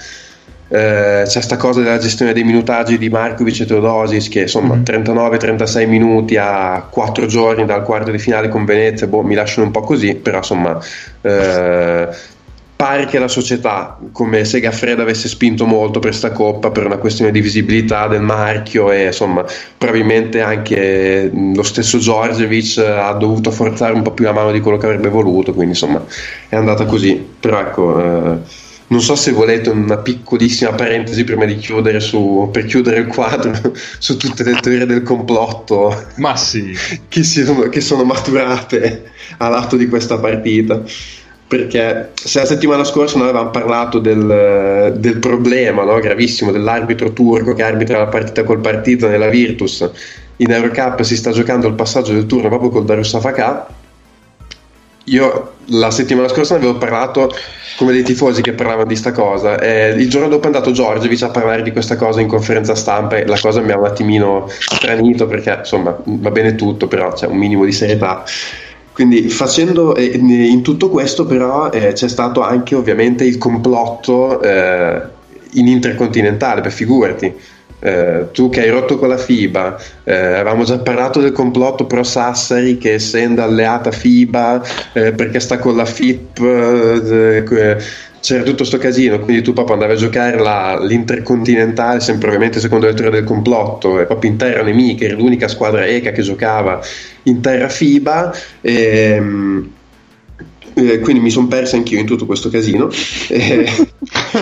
Eh, 0.70 1.22
c'è 1.24 1.40
sta 1.40 1.56
cosa 1.56 1.80
della 1.80 1.96
gestione 1.96 2.34
dei 2.34 2.44
minutaggi 2.44 2.98
di 2.98 3.08
Markovic 3.08 3.60
e 3.60 3.64
Teodosis 3.64 4.28
che 4.28 4.40
insomma 4.40 4.74
mm. 4.74 4.82
39-36 4.82 5.88
minuti 5.88 6.36
a 6.36 6.86
4 6.90 7.24
giorni 7.24 7.64
dal 7.64 7.82
quarto 7.82 8.10
di 8.10 8.18
finale 8.18 8.50
con 8.50 8.66
Venezia 8.66 9.06
boh, 9.06 9.22
mi 9.22 9.34
lasciano 9.34 9.64
un 9.64 9.72
po' 9.72 9.80
così 9.80 10.14
però 10.16 10.36
insomma 10.36 10.78
eh, 11.22 12.08
pare 12.76 13.06
che 13.06 13.18
la 13.18 13.28
società 13.28 13.98
come 14.12 14.44
Sega 14.44 14.70
Fred 14.70 15.00
avesse 15.00 15.26
spinto 15.28 15.64
molto 15.64 16.00
per 16.00 16.14
sta 16.14 16.32
coppa 16.32 16.70
per 16.70 16.84
una 16.84 16.98
questione 16.98 17.30
di 17.30 17.40
visibilità 17.40 18.06
del 18.06 18.20
marchio 18.20 18.92
e 18.92 19.06
insomma 19.06 19.46
probabilmente 19.78 20.42
anche 20.42 21.30
lo 21.32 21.62
stesso 21.62 21.96
Giorgevic 21.96 22.76
ha 22.76 23.12
dovuto 23.14 23.50
forzare 23.50 23.94
un 23.94 24.02
po' 24.02 24.10
più 24.10 24.26
la 24.26 24.32
mano 24.32 24.52
di 24.52 24.60
quello 24.60 24.76
che 24.76 24.84
avrebbe 24.84 25.08
voluto 25.08 25.54
quindi 25.54 25.72
insomma 25.72 26.04
è 26.46 26.56
andata 26.56 26.84
così 26.84 27.14
però 27.40 27.58
ecco 27.58 28.00
eh, 28.00 28.66
non 28.88 29.00
so 29.02 29.16
se 29.16 29.32
volete 29.32 29.68
una 29.70 29.98
piccolissima 29.98 30.72
parentesi 30.72 31.24
prima 31.24 31.44
di 31.44 31.56
chiudere 31.56 32.00
su, 32.00 32.48
per 32.50 32.64
chiudere 32.64 33.00
il 33.00 33.06
quadro 33.06 33.52
su 33.98 34.16
tutte 34.16 34.44
le 34.44 34.58
teorie 34.60 34.86
del 34.86 35.02
complotto. 35.02 36.06
Ma 36.16 36.36
sì. 36.36 36.74
che, 37.08 37.22
sono, 37.22 37.68
che 37.68 37.80
sono 37.80 38.04
maturate 38.04 39.10
all'atto 39.38 39.76
di 39.76 39.88
questa 39.88 40.18
partita. 40.18 40.82
Perché 41.48 42.10
se 42.14 42.40
la 42.40 42.44
settimana 42.44 42.84
scorsa 42.84 43.16
noi 43.16 43.28
avevamo 43.28 43.50
parlato 43.50 43.98
del, 43.98 44.94
del 44.98 45.18
problema 45.18 45.82
no, 45.82 45.98
gravissimo 45.98 46.52
dell'arbitro 46.52 47.12
turco 47.14 47.54
che 47.54 47.62
arbitra 47.62 47.98
la 47.98 48.06
partita 48.06 48.44
col 48.44 48.60
partito 48.60 49.08
nella 49.08 49.28
Virtus. 49.28 49.90
In 50.36 50.50
Eurocup 50.50 51.00
si 51.02 51.16
sta 51.16 51.30
giocando 51.32 51.66
il 51.66 51.74
passaggio 51.74 52.12
del 52.12 52.26
turno 52.26 52.48
proprio 52.48 52.68
col 52.68 52.84
Darussafaka 52.84 53.66
io 55.10 55.52
la 55.66 55.90
settimana 55.90 56.28
scorsa 56.28 56.54
ne 56.54 56.64
avevo 56.64 56.78
parlato 56.78 57.30
come 57.76 57.92
dei 57.92 58.02
tifosi 58.02 58.42
che 58.42 58.52
parlavano 58.52 58.88
di 58.88 58.96
sta 58.96 59.12
cosa. 59.12 59.58
Eh, 59.60 59.90
il 59.90 60.08
giorno 60.08 60.28
dopo 60.28 60.44
è 60.44 60.46
andato 60.46 60.72
Giorgevic 60.72 61.22
a 61.22 61.28
parlare 61.28 61.62
di 61.62 61.70
questa 61.70 61.96
cosa 61.96 62.20
in 62.20 62.26
conferenza 62.26 62.74
stampa 62.74 63.16
e 63.16 63.26
la 63.26 63.38
cosa 63.38 63.60
mi 63.60 63.70
ha 63.70 63.78
un 63.78 63.84
attimino 63.84 64.48
stranito 64.48 65.26
perché 65.26 65.56
insomma 65.58 65.96
va 66.04 66.30
bene 66.30 66.54
tutto, 66.54 66.88
però 66.88 67.12
c'è 67.12 67.26
un 67.26 67.36
minimo 67.36 67.64
di 67.64 67.72
serietà. 67.72 68.24
Quindi 68.92 69.28
facendo 69.28 69.94
eh, 69.94 70.06
in 70.06 70.62
tutto 70.62 70.88
questo 70.88 71.24
però 71.24 71.70
eh, 71.70 71.92
c'è 71.92 72.08
stato 72.08 72.42
anche 72.42 72.74
ovviamente 72.74 73.24
il 73.24 73.38
complotto 73.38 74.42
eh, 74.42 75.00
in 75.52 75.68
intercontinentale, 75.68 76.60
per 76.60 76.72
figurati 76.72 77.32
eh, 77.80 78.26
tu 78.32 78.48
che 78.48 78.62
hai 78.62 78.70
rotto 78.70 78.98
con 78.98 79.08
la 79.08 79.16
FIBA, 79.16 79.80
eh, 80.04 80.14
avevamo 80.14 80.64
già 80.64 80.78
parlato 80.78 81.20
del 81.20 81.32
complotto 81.32 81.86
pro 81.86 82.02
Sassari 82.02 82.78
che 82.78 82.94
essendo 82.94 83.42
alleata 83.42 83.90
FIBA 83.90 84.62
eh, 84.92 85.12
perché 85.12 85.40
sta 85.40 85.58
con 85.58 85.76
la 85.76 85.84
FIP 85.84 86.38
eh, 86.40 87.44
eh, 87.48 87.76
c'era 88.20 88.42
tutto 88.42 88.64
sto 88.64 88.78
casino, 88.78 89.20
quindi 89.20 89.42
tu 89.42 89.52
proprio 89.52 89.74
andavi 89.74 89.92
a 89.92 89.96
giocare 89.96 90.38
la, 90.38 90.78
l'intercontinentale, 90.82 92.00
sempre 92.00 92.26
ovviamente 92.26 92.60
secondo 92.60 92.86
le 92.86 92.94
teorie 92.94 93.20
del 93.20 93.24
complotto, 93.24 94.00
e 94.00 94.06
proprio 94.06 94.30
in 94.30 94.36
terra 94.36 94.62
nemica, 94.62 95.04
eri 95.04 95.14
l'unica 95.14 95.48
squadra 95.48 95.86
ECA 95.86 96.10
che 96.10 96.22
giocava 96.22 96.80
in 97.22 97.40
terra 97.40 97.68
FIBA. 97.68 98.34
E, 98.60 98.74
ehm, 98.74 99.70
eh, 100.78 101.00
quindi 101.00 101.20
mi 101.20 101.30
sono 101.30 101.48
perso 101.48 101.76
anch'io 101.76 101.98
in 101.98 102.06
tutto 102.06 102.26
questo 102.26 102.48
casino. 102.50 102.88
Eh, 103.28 103.68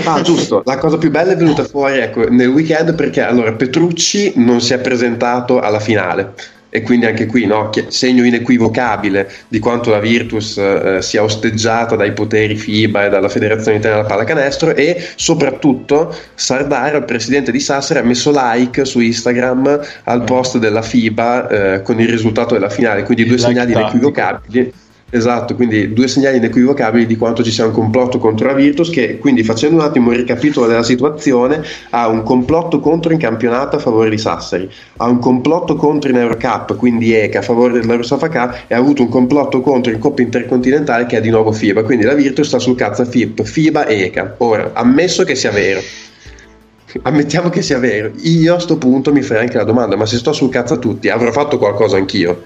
ah, 0.05 0.21
giusto, 0.23 0.63
la 0.65 0.77
cosa 0.79 0.99
più 0.99 1.11
bella 1.11 1.33
è 1.33 1.37
venuta 1.37 1.65
fuori 1.65 1.99
ecco, 1.99 2.29
nel 2.29 2.49
weekend 2.49 2.95
perché 2.95 3.23
allora 3.23 3.53
Petrucci 3.53 4.35
non 4.37 4.61
si 4.61 4.75
è 4.75 4.79
presentato 4.79 5.61
alla 5.61 5.81
finale. 5.81 6.35
E 6.69 6.83
quindi 6.83 7.07
anche 7.07 7.25
qui 7.25 7.47
no, 7.47 7.71
segno 7.89 8.25
inequivocabile 8.25 9.31
di 9.49 9.61
quanto 9.61 9.89
la 9.89 9.99
Virtus 9.99 10.59
eh, 10.59 10.99
sia 11.01 11.23
osteggiata 11.23 11.97
dai 11.97 12.13
poteri 12.13 12.55
FIBA 12.55 13.07
e 13.07 13.09
dalla 13.09 13.31
Federazione 13.31 13.79
Italiana 13.79 14.03
della 14.03 14.15
Pallacanestro 14.15 14.75
e 14.75 15.03
soprattutto 15.15 16.15
Sardara, 16.35 16.99
il 16.99 17.05
presidente 17.05 17.51
di 17.51 17.61
Sassari, 17.61 18.01
ha 18.01 18.03
messo 18.03 18.31
like 18.35 18.85
su 18.85 19.01
Instagram 19.01 19.81
al 20.05 20.25
post 20.25 20.59
della 20.59 20.83
FIBA 20.83 21.49
eh, 21.49 21.83
con 21.83 21.99
il 21.99 22.09
risultato 22.09 22.53
della 22.53 22.69
finale, 22.69 23.05
quindi 23.05 23.25
due 23.25 23.39
segnali 23.39 23.73
inequivocabili 23.73 24.73
Esatto, 25.17 25.55
quindi 25.55 25.95
due 25.95 26.09
segnali 26.09 26.37
inequivocabili 26.37 27.07
di 27.07 27.17
quanto 27.17 27.43
ci 27.43 27.51
sia 27.51 27.65
un 27.65 27.73
complotto 27.73 28.19
contro 28.19 28.49
la 28.49 28.53
Virtus 28.53 28.91
che 28.91 29.17
quindi 29.17 29.43
facendo 29.45 29.77
un 29.77 29.83
attimo 29.83 30.11
il 30.11 30.19
ricapitolo 30.19 30.67
della 30.67 30.83
situazione 30.83 31.63
ha 31.91 32.07
un 32.07 32.23
complotto 32.23 32.81
contro 32.81 33.15
in 33.15 33.19
campionato 33.19 33.77
a 33.77 33.79
favore 33.79 34.11
di 34.11 34.19
Sassari, 34.19 34.71
ha 34.99 35.07
un 35.07 35.19
complotto 35.19 35.75
contro 35.75 36.11
in 36.11 36.17
Eurocup, 36.17 36.77
quindi 36.77 37.15
ECA 37.15 37.39
a 37.39 37.43
favore 37.43 37.81
della 37.81 37.97
Russafaka 37.97 38.67
e 38.67 38.75
ha 38.75 38.77
avuto 38.77 39.01
un 39.01 39.09
complotto 39.09 39.63
contro 39.63 39.91
in 39.91 39.99
Coppa 39.99 40.21
Intercontinentale 40.21 41.07
che 41.07 41.17
è 41.17 41.21
di 41.23 41.31
nuovo 41.31 41.51
FIBA, 41.51 41.83
quindi 41.83 42.05
la 42.05 42.13
Virtus 42.13 42.49
sta 42.49 42.59
sul 42.59 42.77
cazzo 42.77 43.07
FIP, 43.07 43.43
FIBA 43.43 43.87
e 43.87 44.03
ECA. 44.03 44.35
Ora, 44.39 44.73
ammesso 44.75 45.25
che 45.25 45.35
sia 45.35 45.51
vero, 45.51 45.81
ammettiamo 47.01 47.49
che 47.49 47.63
sia 47.63 47.79
vero, 47.79 48.11
io 48.21 48.53
a 48.53 48.57
questo 48.57 48.77
punto 48.77 49.15
mi 49.15 49.23
farei 49.23 49.45
anche 49.45 49.57
la 49.57 49.65
domanda, 49.65 49.97
ma 49.97 50.05
se 50.05 50.19
sto 50.19 50.35
sul 50.35 50.51
cazzo 50.51 50.75
a 50.75 50.77
tutti 50.77 51.09
avrò 51.09 51.33
fatto 51.33 51.57
qualcosa 51.57 51.97
anch'io 51.97 52.43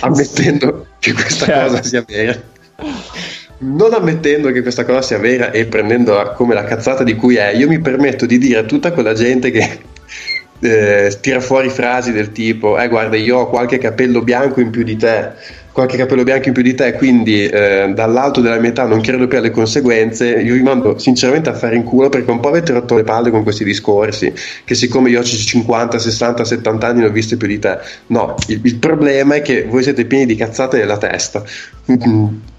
ammettendo 0.00 0.86
che 0.98 1.12
questa 1.12 1.46
certo. 1.46 1.70
cosa 1.70 1.82
sia 1.82 2.04
vera. 2.06 2.42
Non 3.58 3.92
ammettendo 3.92 4.50
che 4.52 4.62
questa 4.62 4.84
cosa 4.84 5.02
sia 5.02 5.18
vera 5.18 5.50
e 5.50 5.66
prendendola 5.66 6.30
come 6.30 6.54
la 6.54 6.64
cazzata 6.64 7.04
di 7.04 7.14
cui 7.14 7.36
è, 7.36 7.50
io 7.54 7.68
mi 7.68 7.78
permetto 7.78 8.24
di 8.24 8.38
dire 8.38 8.60
a 8.60 8.64
tutta 8.64 8.92
quella 8.92 9.12
gente 9.12 9.50
che 9.50 9.80
eh, 10.60 11.18
tira 11.20 11.40
fuori 11.40 11.70
frasi 11.70 12.12
del 12.12 12.32
tipo 12.32 12.78
eh 12.78 12.88
guarda 12.88 13.16
io 13.16 13.38
ho 13.38 13.48
qualche 13.48 13.78
capello 13.78 14.20
bianco 14.20 14.60
in 14.60 14.70
più 14.70 14.82
di 14.82 14.96
te 14.96 15.32
qualche 15.72 15.96
capello 15.96 16.24
bianco 16.24 16.48
in 16.48 16.54
più 16.54 16.62
di 16.62 16.74
te 16.74 16.92
quindi 16.94 17.46
eh, 17.46 17.92
dall'alto 17.94 18.40
della 18.40 18.58
mia 18.58 18.70
età 18.70 18.84
non 18.84 19.00
credo 19.00 19.26
più 19.26 19.38
alle 19.38 19.50
conseguenze. 19.50 20.28
Io 20.28 20.54
vi 20.54 20.62
mando 20.62 20.98
sinceramente 20.98 21.48
a 21.48 21.54
fare 21.54 21.76
in 21.76 21.84
culo 21.84 22.08
perché 22.08 22.30
un 22.30 22.40
po' 22.40 22.48
avete 22.48 22.72
rotto 22.72 22.96
le 22.96 23.04
palle 23.04 23.30
con 23.30 23.42
questi 23.42 23.64
discorsi 23.64 24.32
che 24.64 24.74
siccome 24.74 25.10
io 25.10 25.20
ho 25.20 25.24
50, 25.24 25.98
60, 25.98 26.44
70 26.44 26.86
anni 26.86 27.00
ne 27.00 27.06
ho 27.06 27.10
viste 27.10 27.36
più 27.36 27.48
di 27.48 27.58
te. 27.58 27.78
No, 28.08 28.34
il, 28.48 28.60
il 28.62 28.76
problema 28.76 29.36
è 29.36 29.42
che 29.42 29.64
voi 29.64 29.82
siete 29.82 30.04
pieni 30.04 30.26
di 30.26 30.34
cazzate 30.34 30.78
nella 30.78 30.98
testa. 30.98 31.42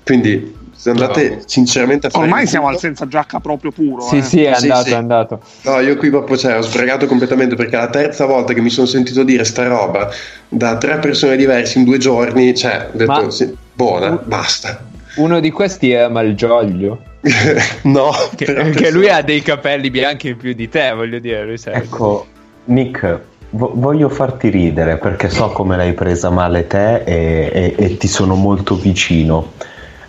Quindi 0.03 0.59
se 0.81 0.89
andate 0.89 1.27
Bravo. 1.27 1.43
sinceramente 1.45 2.07
a 2.07 2.09
fare 2.09 2.23
Ormai 2.23 2.47
siamo 2.47 2.67
al 2.67 2.79
senza 2.79 3.07
giacca 3.07 3.39
proprio 3.39 3.69
puro. 3.71 4.01
Sì, 4.01 4.17
eh. 4.17 4.21
sì, 4.23 4.41
è 4.41 4.55
Sì, 4.55 4.63
andato, 4.63 4.83
sì. 4.87 4.91
è 4.91 4.95
andato. 4.95 5.41
No, 5.61 5.79
io 5.79 5.95
qui 5.95 6.09
proprio 6.09 6.37
cioè, 6.37 6.57
ho 6.57 6.61
sbragato 6.61 7.05
completamente 7.05 7.53
perché 7.53 7.75
la 7.75 7.89
terza 7.89 8.25
volta 8.25 8.53
che 8.53 8.61
mi 8.61 8.71
sono 8.71 8.87
sentito 8.87 9.21
dire 9.21 9.43
sta 9.43 9.67
roba 9.67 10.09
da 10.49 10.77
tre 10.77 10.97
persone 10.97 11.35
diverse 11.37 11.77
in 11.77 11.85
due 11.85 11.99
giorni, 11.99 12.55
cioè, 12.55 12.87
ho 12.91 12.97
detto 12.97 13.11
Ma- 13.11 13.29
sì, 13.29 13.55
buona, 13.73 14.19
basta. 14.23 14.83
Uno 15.17 15.39
di 15.39 15.51
questi 15.51 15.91
è 15.91 16.07
Malgioglio. 16.07 17.03
no, 17.83 18.09
Che, 18.35 18.45
però 18.45 18.89
lui 18.89 19.07
ha 19.07 19.21
dei 19.21 19.43
capelli 19.43 19.91
bianchi 19.91 20.29
in 20.29 20.37
più 20.37 20.53
di 20.53 20.67
te, 20.67 20.91
voglio 20.95 21.19
dire. 21.19 21.45
Lui 21.45 21.59
sai. 21.59 21.75
Ecco, 21.75 22.25
Nick, 22.65 23.19
vo- 23.51 23.73
voglio 23.75 24.09
farti 24.09 24.49
ridere 24.49 24.97
perché 24.97 25.29
so 25.29 25.49
come 25.49 25.77
l'hai 25.77 25.93
presa 25.93 26.31
male 26.31 26.65
te 26.65 27.03
e, 27.03 27.51
e- 27.53 27.75
e 27.77 27.97
ti 27.97 28.07
sono 28.07 28.33
molto 28.33 28.75
vicino. 28.75 29.51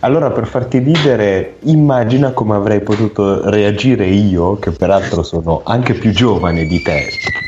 Allora, 0.04 0.32
per 0.32 0.48
farti 0.48 0.78
ridere, 0.78 1.58
immagina 1.60 2.32
come 2.32 2.56
avrei 2.56 2.80
potuto 2.80 3.48
reagire 3.48 4.06
io, 4.06 4.58
che 4.58 4.72
peraltro 4.72 5.22
sono 5.22 5.62
anche 5.64 5.94
più 5.94 6.10
giovane 6.10 6.66
di 6.66 6.82
te, 6.82 7.06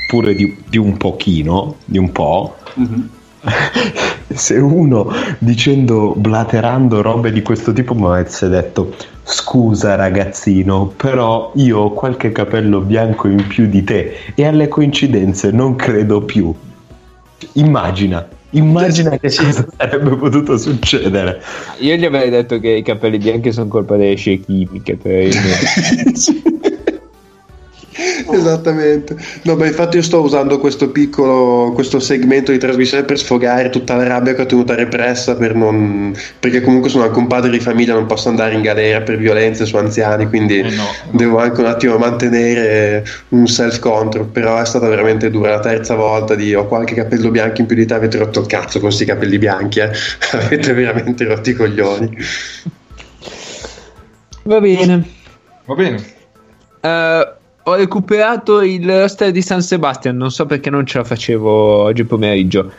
pure 0.08 0.34
di, 0.34 0.56
di 0.68 0.78
un 0.78 0.96
pochino, 0.96 1.76
di 1.84 1.98
un 1.98 2.12
po'. 2.12 2.54
Mhm. 2.74 3.08
Se 4.32 4.54
uno 4.56 5.10
dicendo, 5.38 6.14
blaterando 6.16 7.02
robe 7.02 7.32
di 7.32 7.42
questo 7.42 7.72
tipo 7.72 7.92
mi 7.94 8.06
avesse 8.06 8.48
detto 8.48 8.94
scusa 9.24 9.96
ragazzino, 9.96 10.92
però 10.96 11.50
io 11.56 11.78
ho 11.80 11.90
qualche 11.90 12.30
capello 12.30 12.80
bianco 12.80 13.26
in 13.26 13.46
più 13.48 13.66
di 13.66 13.82
te 13.82 14.16
e 14.34 14.46
alle 14.46 14.68
coincidenze 14.68 15.50
non 15.50 15.74
credo 15.74 16.22
più. 16.22 16.54
Immagina, 17.54 18.26
immagina 18.56 19.10
che 19.18 19.28
cosa 19.28 19.66
sarebbe 19.76 20.16
potuto 20.16 20.56
succedere. 20.56 21.40
Io 21.78 21.94
gli 21.96 22.04
avrei 22.04 22.30
detto 22.30 22.58
che 22.58 22.70
i 22.70 22.82
capelli 22.82 23.18
bianchi 23.18 23.52
sono 23.52 23.68
colpa 23.68 23.96
delle 23.96 24.16
scie 24.16 24.40
chimiche. 24.40 24.96
Per 24.96 25.28
Esattamente. 28.30 29.16
No, 29.42 29.54
ma 29.54 29.66
infatti 29.66 29.96
io 29.96 30.02
sto 30.02 30.20
usando 30.20 30.58
questo 30.58 30.90
piccolo 30.90 31.72
questo 31.74 32.00
segmento 32.00 32.50
di 32.50 32.58
trasmissione 32.58 33.04
per 33.04 33.18
sfogare 33.18 33.70
tutta 33.70 33.94
la 33.94 34.06
rabbia 34.06 34.34
che 34.34 34.42
ho 34.42 34.46
tenuto 34.46 34.74
repressa 34.74 35.36
per 35.36 35.54
non 35.54 36.14
perché 36.40 36.60
comunque 36.60 36.90
sono 36.90 37.04
anche 37.04 37.18
un 37.18 37.26
padre 37.28 37.50
di 37.50 37.60
famiglia, 37.60 37.94
non 37.94 38.06
posso 38.06 38.28
andare 38.28 38.54
in 38.54 38.62
galera 38.62 39.00
per 39.02 39.16
violenze 39.16 39.64
su 39.64 39.76
anziani, 39.76 40.28
quindi 40.28 40.58
Eh 40.58 40.70
no, 40.70 40.82
no. 40.82 40.86
devo 41.10 41.38
anche 41.38 41.60
un 41.60 41.66
attimo 41.66 41.96
mantenere 41.96 43.04
un 43.28 43.46
self 43.46 43.78
control, 43.78 44.26
però 44.26 44.60
è 44.60 44.66
stata 44.66 44.88
veramente 44.88 45.30
dura 45.30 45.50
la 45.50 45.60
terza 45.60 45.94
volta 45.94 46.34
di 46.34 46.54
ho 46.54 46.66
qualche 46.66 46.94
capello 46.94 47.30
bianco 47.30 47.60
in 47.60 47.66
più 47.66 47.76
di 47.76 47.86
te, 47.86 47.94
avete 47.94 48.18
rotto 48.18 48.40
il 48.40 48.46
cazzo 48.46 48.80
con 48.80 48.88
questi 48.88 49.04
capelli 49.04 49.38
bianchi, 49.38 49.78
eh. 49.78 49.90
avete 50.32 50.72
veramente 50.72 51.24
rotto 51.24 51.50
i 51.50 51.54
coglioni. 51.54 52.18
Va 54.42 54.60
bene. 54.60 55.08
Va 55.64 55.74
bene. 55.74 56.04
Eh, 56.80 57.32
ho 57.64 57.74
recuperato 57.74 58.60
il 58.62 58.86
roster 58.88 59.30
di 59.30 59.42
San 59.42 59.62
Sebastian. 59.62 60.16
Non 60.16 60.30
so 60.30 60.46
perché 60.46 60.70
non 60.70 60.84
ce 60.86 60.98
la 60.98 61.04
facevo 61.04 61.50
oggi 61.82 62.04
pomeriggio. 62.04 62.70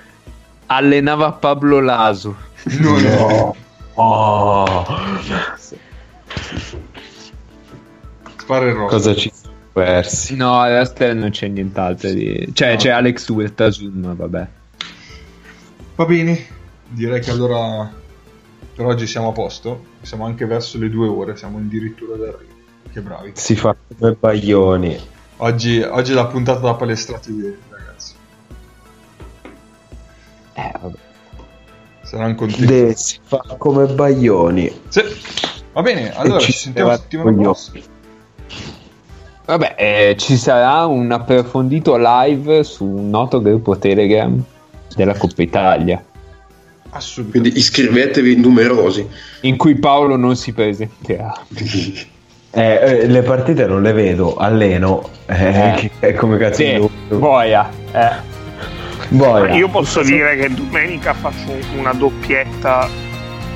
Allenava 0.68 1.32
Pablo 1.34 1.80
Lasu. 1.80 2.34
Non 2.80 3.06
è- 3.06 3.52
Oh, 3.98 4.86
Spara 8.38 8.66
il 8.68 8.74
rosso. 8.74 8.88
cosa 8.95 9.16
ci 9.16 9.32
siamo 9.34 9.56
persi? 9.72 10.36
No, 10.36 10.60
al 10.60 10.74
roster 10.78 11.16
non 11.16 11.30
c'è 11.30 11.48
nient'altro. 11.48 12.10
Di... 12.12 12.49
Cioè, 12.53 12.72
No. 12.72 12.76
c'è 12.78 12.90
Alex 12.90 13.28
Urtasun, 13.30 14.14
vabbè. 14.16 14.48
Va 15.95 16.06
bene. 16.06 16.45
Direi 16.88 17.22
che 17.22 17.32
allora 17.32 17.90
per 18.76 18.86
oggi 18.86 19.07
siamo 19.07 19.30
a 19.30 19.32
posto. 19.32 19.86
Siamo 20.02 20.26
anche 20.26 20.45
verso 20.45 20.78
le 20.78 20.90
due 20.90 21.07
ore. 21.07 21.36
Siamo 21.38 21.57
addirittura 21.57 22.18
d'arrivo. 22.18 22.53
Che 22.95 23.01
bravi. 23.01 23.31
Si 23.34 23.57
fa 23.57 23.76
come 23.99 24.15
baglioni. 24.17 24.97
Oggi, 25.38 25.81
oggi 25.81 26.13
la 26.13 26.27
puntata 26.27 26.59
da 26.59 26.76
palestrati 26.76 27.57
ragazzi. 27.69 28.13
Eh, 30.53 30.72
vabbè. 30.80 30.97
Saranno 32.03 32.35
contenti. 32.35 32.65
De, 32.65 32.95
si 32.95 33.19
fa 33.22 33.43
come 33.57 33.88
baglioni. 33.88 34.72
Sì. 34.88 35.01
Va 35.73 35.81
bene, 35.81 36.15
allora 36.15 36.39
ci 36.39 36.53
ci 36.53 36.57
sentiamo 36.57 36.95
settimana 36.95 37.41
prossima. 37.41 37.84
Vabbè, 39.43 39.76
eh, 39.77 40.15
ci 40.17 40.38
sarà 40.38 40.85
un 40.85 41.11
approfondito 41.11 41.97
live 41.97 42.63
su 42.63 42.85
un 42.85 43.09
noto 43.09 43.41
gruppo 43.41 43.77
Telegram 43.77 44.41
della 44.95 45.17
Coppa 45.17 45.41
Italia. 45.41 46.01
Assolutamente. 46.91 47.39
Quindi 47.39 47.59
iscrivetevi 47.59 48.38
numerosi. 48.38 49.05
In 49.41 49.57
cui 49.57 49.76
Paolo 49.76 50.15
non 50.15 50.38
si 50.38 50.53
presenterà. 50.53 51.38
Eh, 52.57 52.80
eh, 52.82 53.07
le 53.07 53.22
partite 53.22 53.65
non 53.68 53.82
le 53.82 53.91
vedo, 53.91 54.36
alleno. 54.38 55.03
Eh, 55.26 55.44
Eh. 55.45 55.91
è 55.99 56.14
come 56.14 56.38
cazzo 56.38 56.56
Sì, 56.56 56.90
boia. 57.10 57.69
Eh. 57.91 58.34
Boia. 59.10 59.53
Io 59.56 59.68
posso 59.68 60.02
dire 60.02 60.38
che 60.38 60.49
domenica 60.53 61.14
faccio 61.14 61.52
una 61.77 61.91
doppietta 61.94 62.88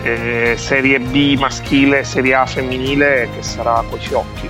eh, 0.04 0.54
Serie 0.58 1.00
B 1.00 1.38
maschile 1.40 2.04
Serie 2.04 2.34
A 2.36 2.46
femminile 2.46 3.30
che 3.36 3.42
sarà 3.42 3.84
coi 3.90 4.00
fiocchi. 4.00 4.50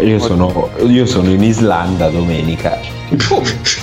Io 0.00 0.18
sono, 0.18 0.70
io 0.86 1.04
sono 1.04 1.28
in 1.30 1.42
Islanda 1.42 2.08
domenica. 2.08 2.78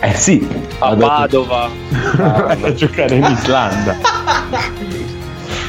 Eh 0.00 0.12
sì, 0.12 0.46
a, 0.80 0.94
Padova. 0.94 1.70
vado 2.18 2.66
a 2.66 2.74
giocare 2.74 3.14
in 3.14 3.24
Islanda. 3.24 3.96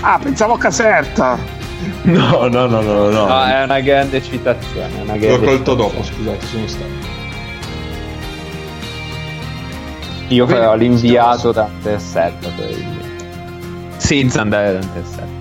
Ah, 0.01 0.19
pensavo 0.21 0.55
a 0.55 0.57
Caserta. 0.57 1.37
No, 2.03 2.47
no, 2.47 2.67
no, 2.67 2.81
no, 2.81 3.09
no. 3.09 3.25
No, 3.27 3.45
è 3.45 3.63
una 3.63 3.79
grande 3.79 4.21
citazione. 4.21 5.01
Una 5.01 5.13
L'ho 5.13 5.19
grande 5.19 5.45
colto 5.45 5.71
citazione. 5.71 5.75
dopo, 5.77 6.03
scusate, 6.03 6.45
sono 6.45 6.67
stato. 6.67 7.13
Io 10.29 10.47
farò 10.47 10.75
l'inviato 10.75 11.51
da 11.51 11.67
Intercept 11.71 12.47
probabilmente. 12.47 13.03
Senza 13.97 14.41
andare 14.41 14.73
da 14.73 14.79
Intercept. 14.81 15.34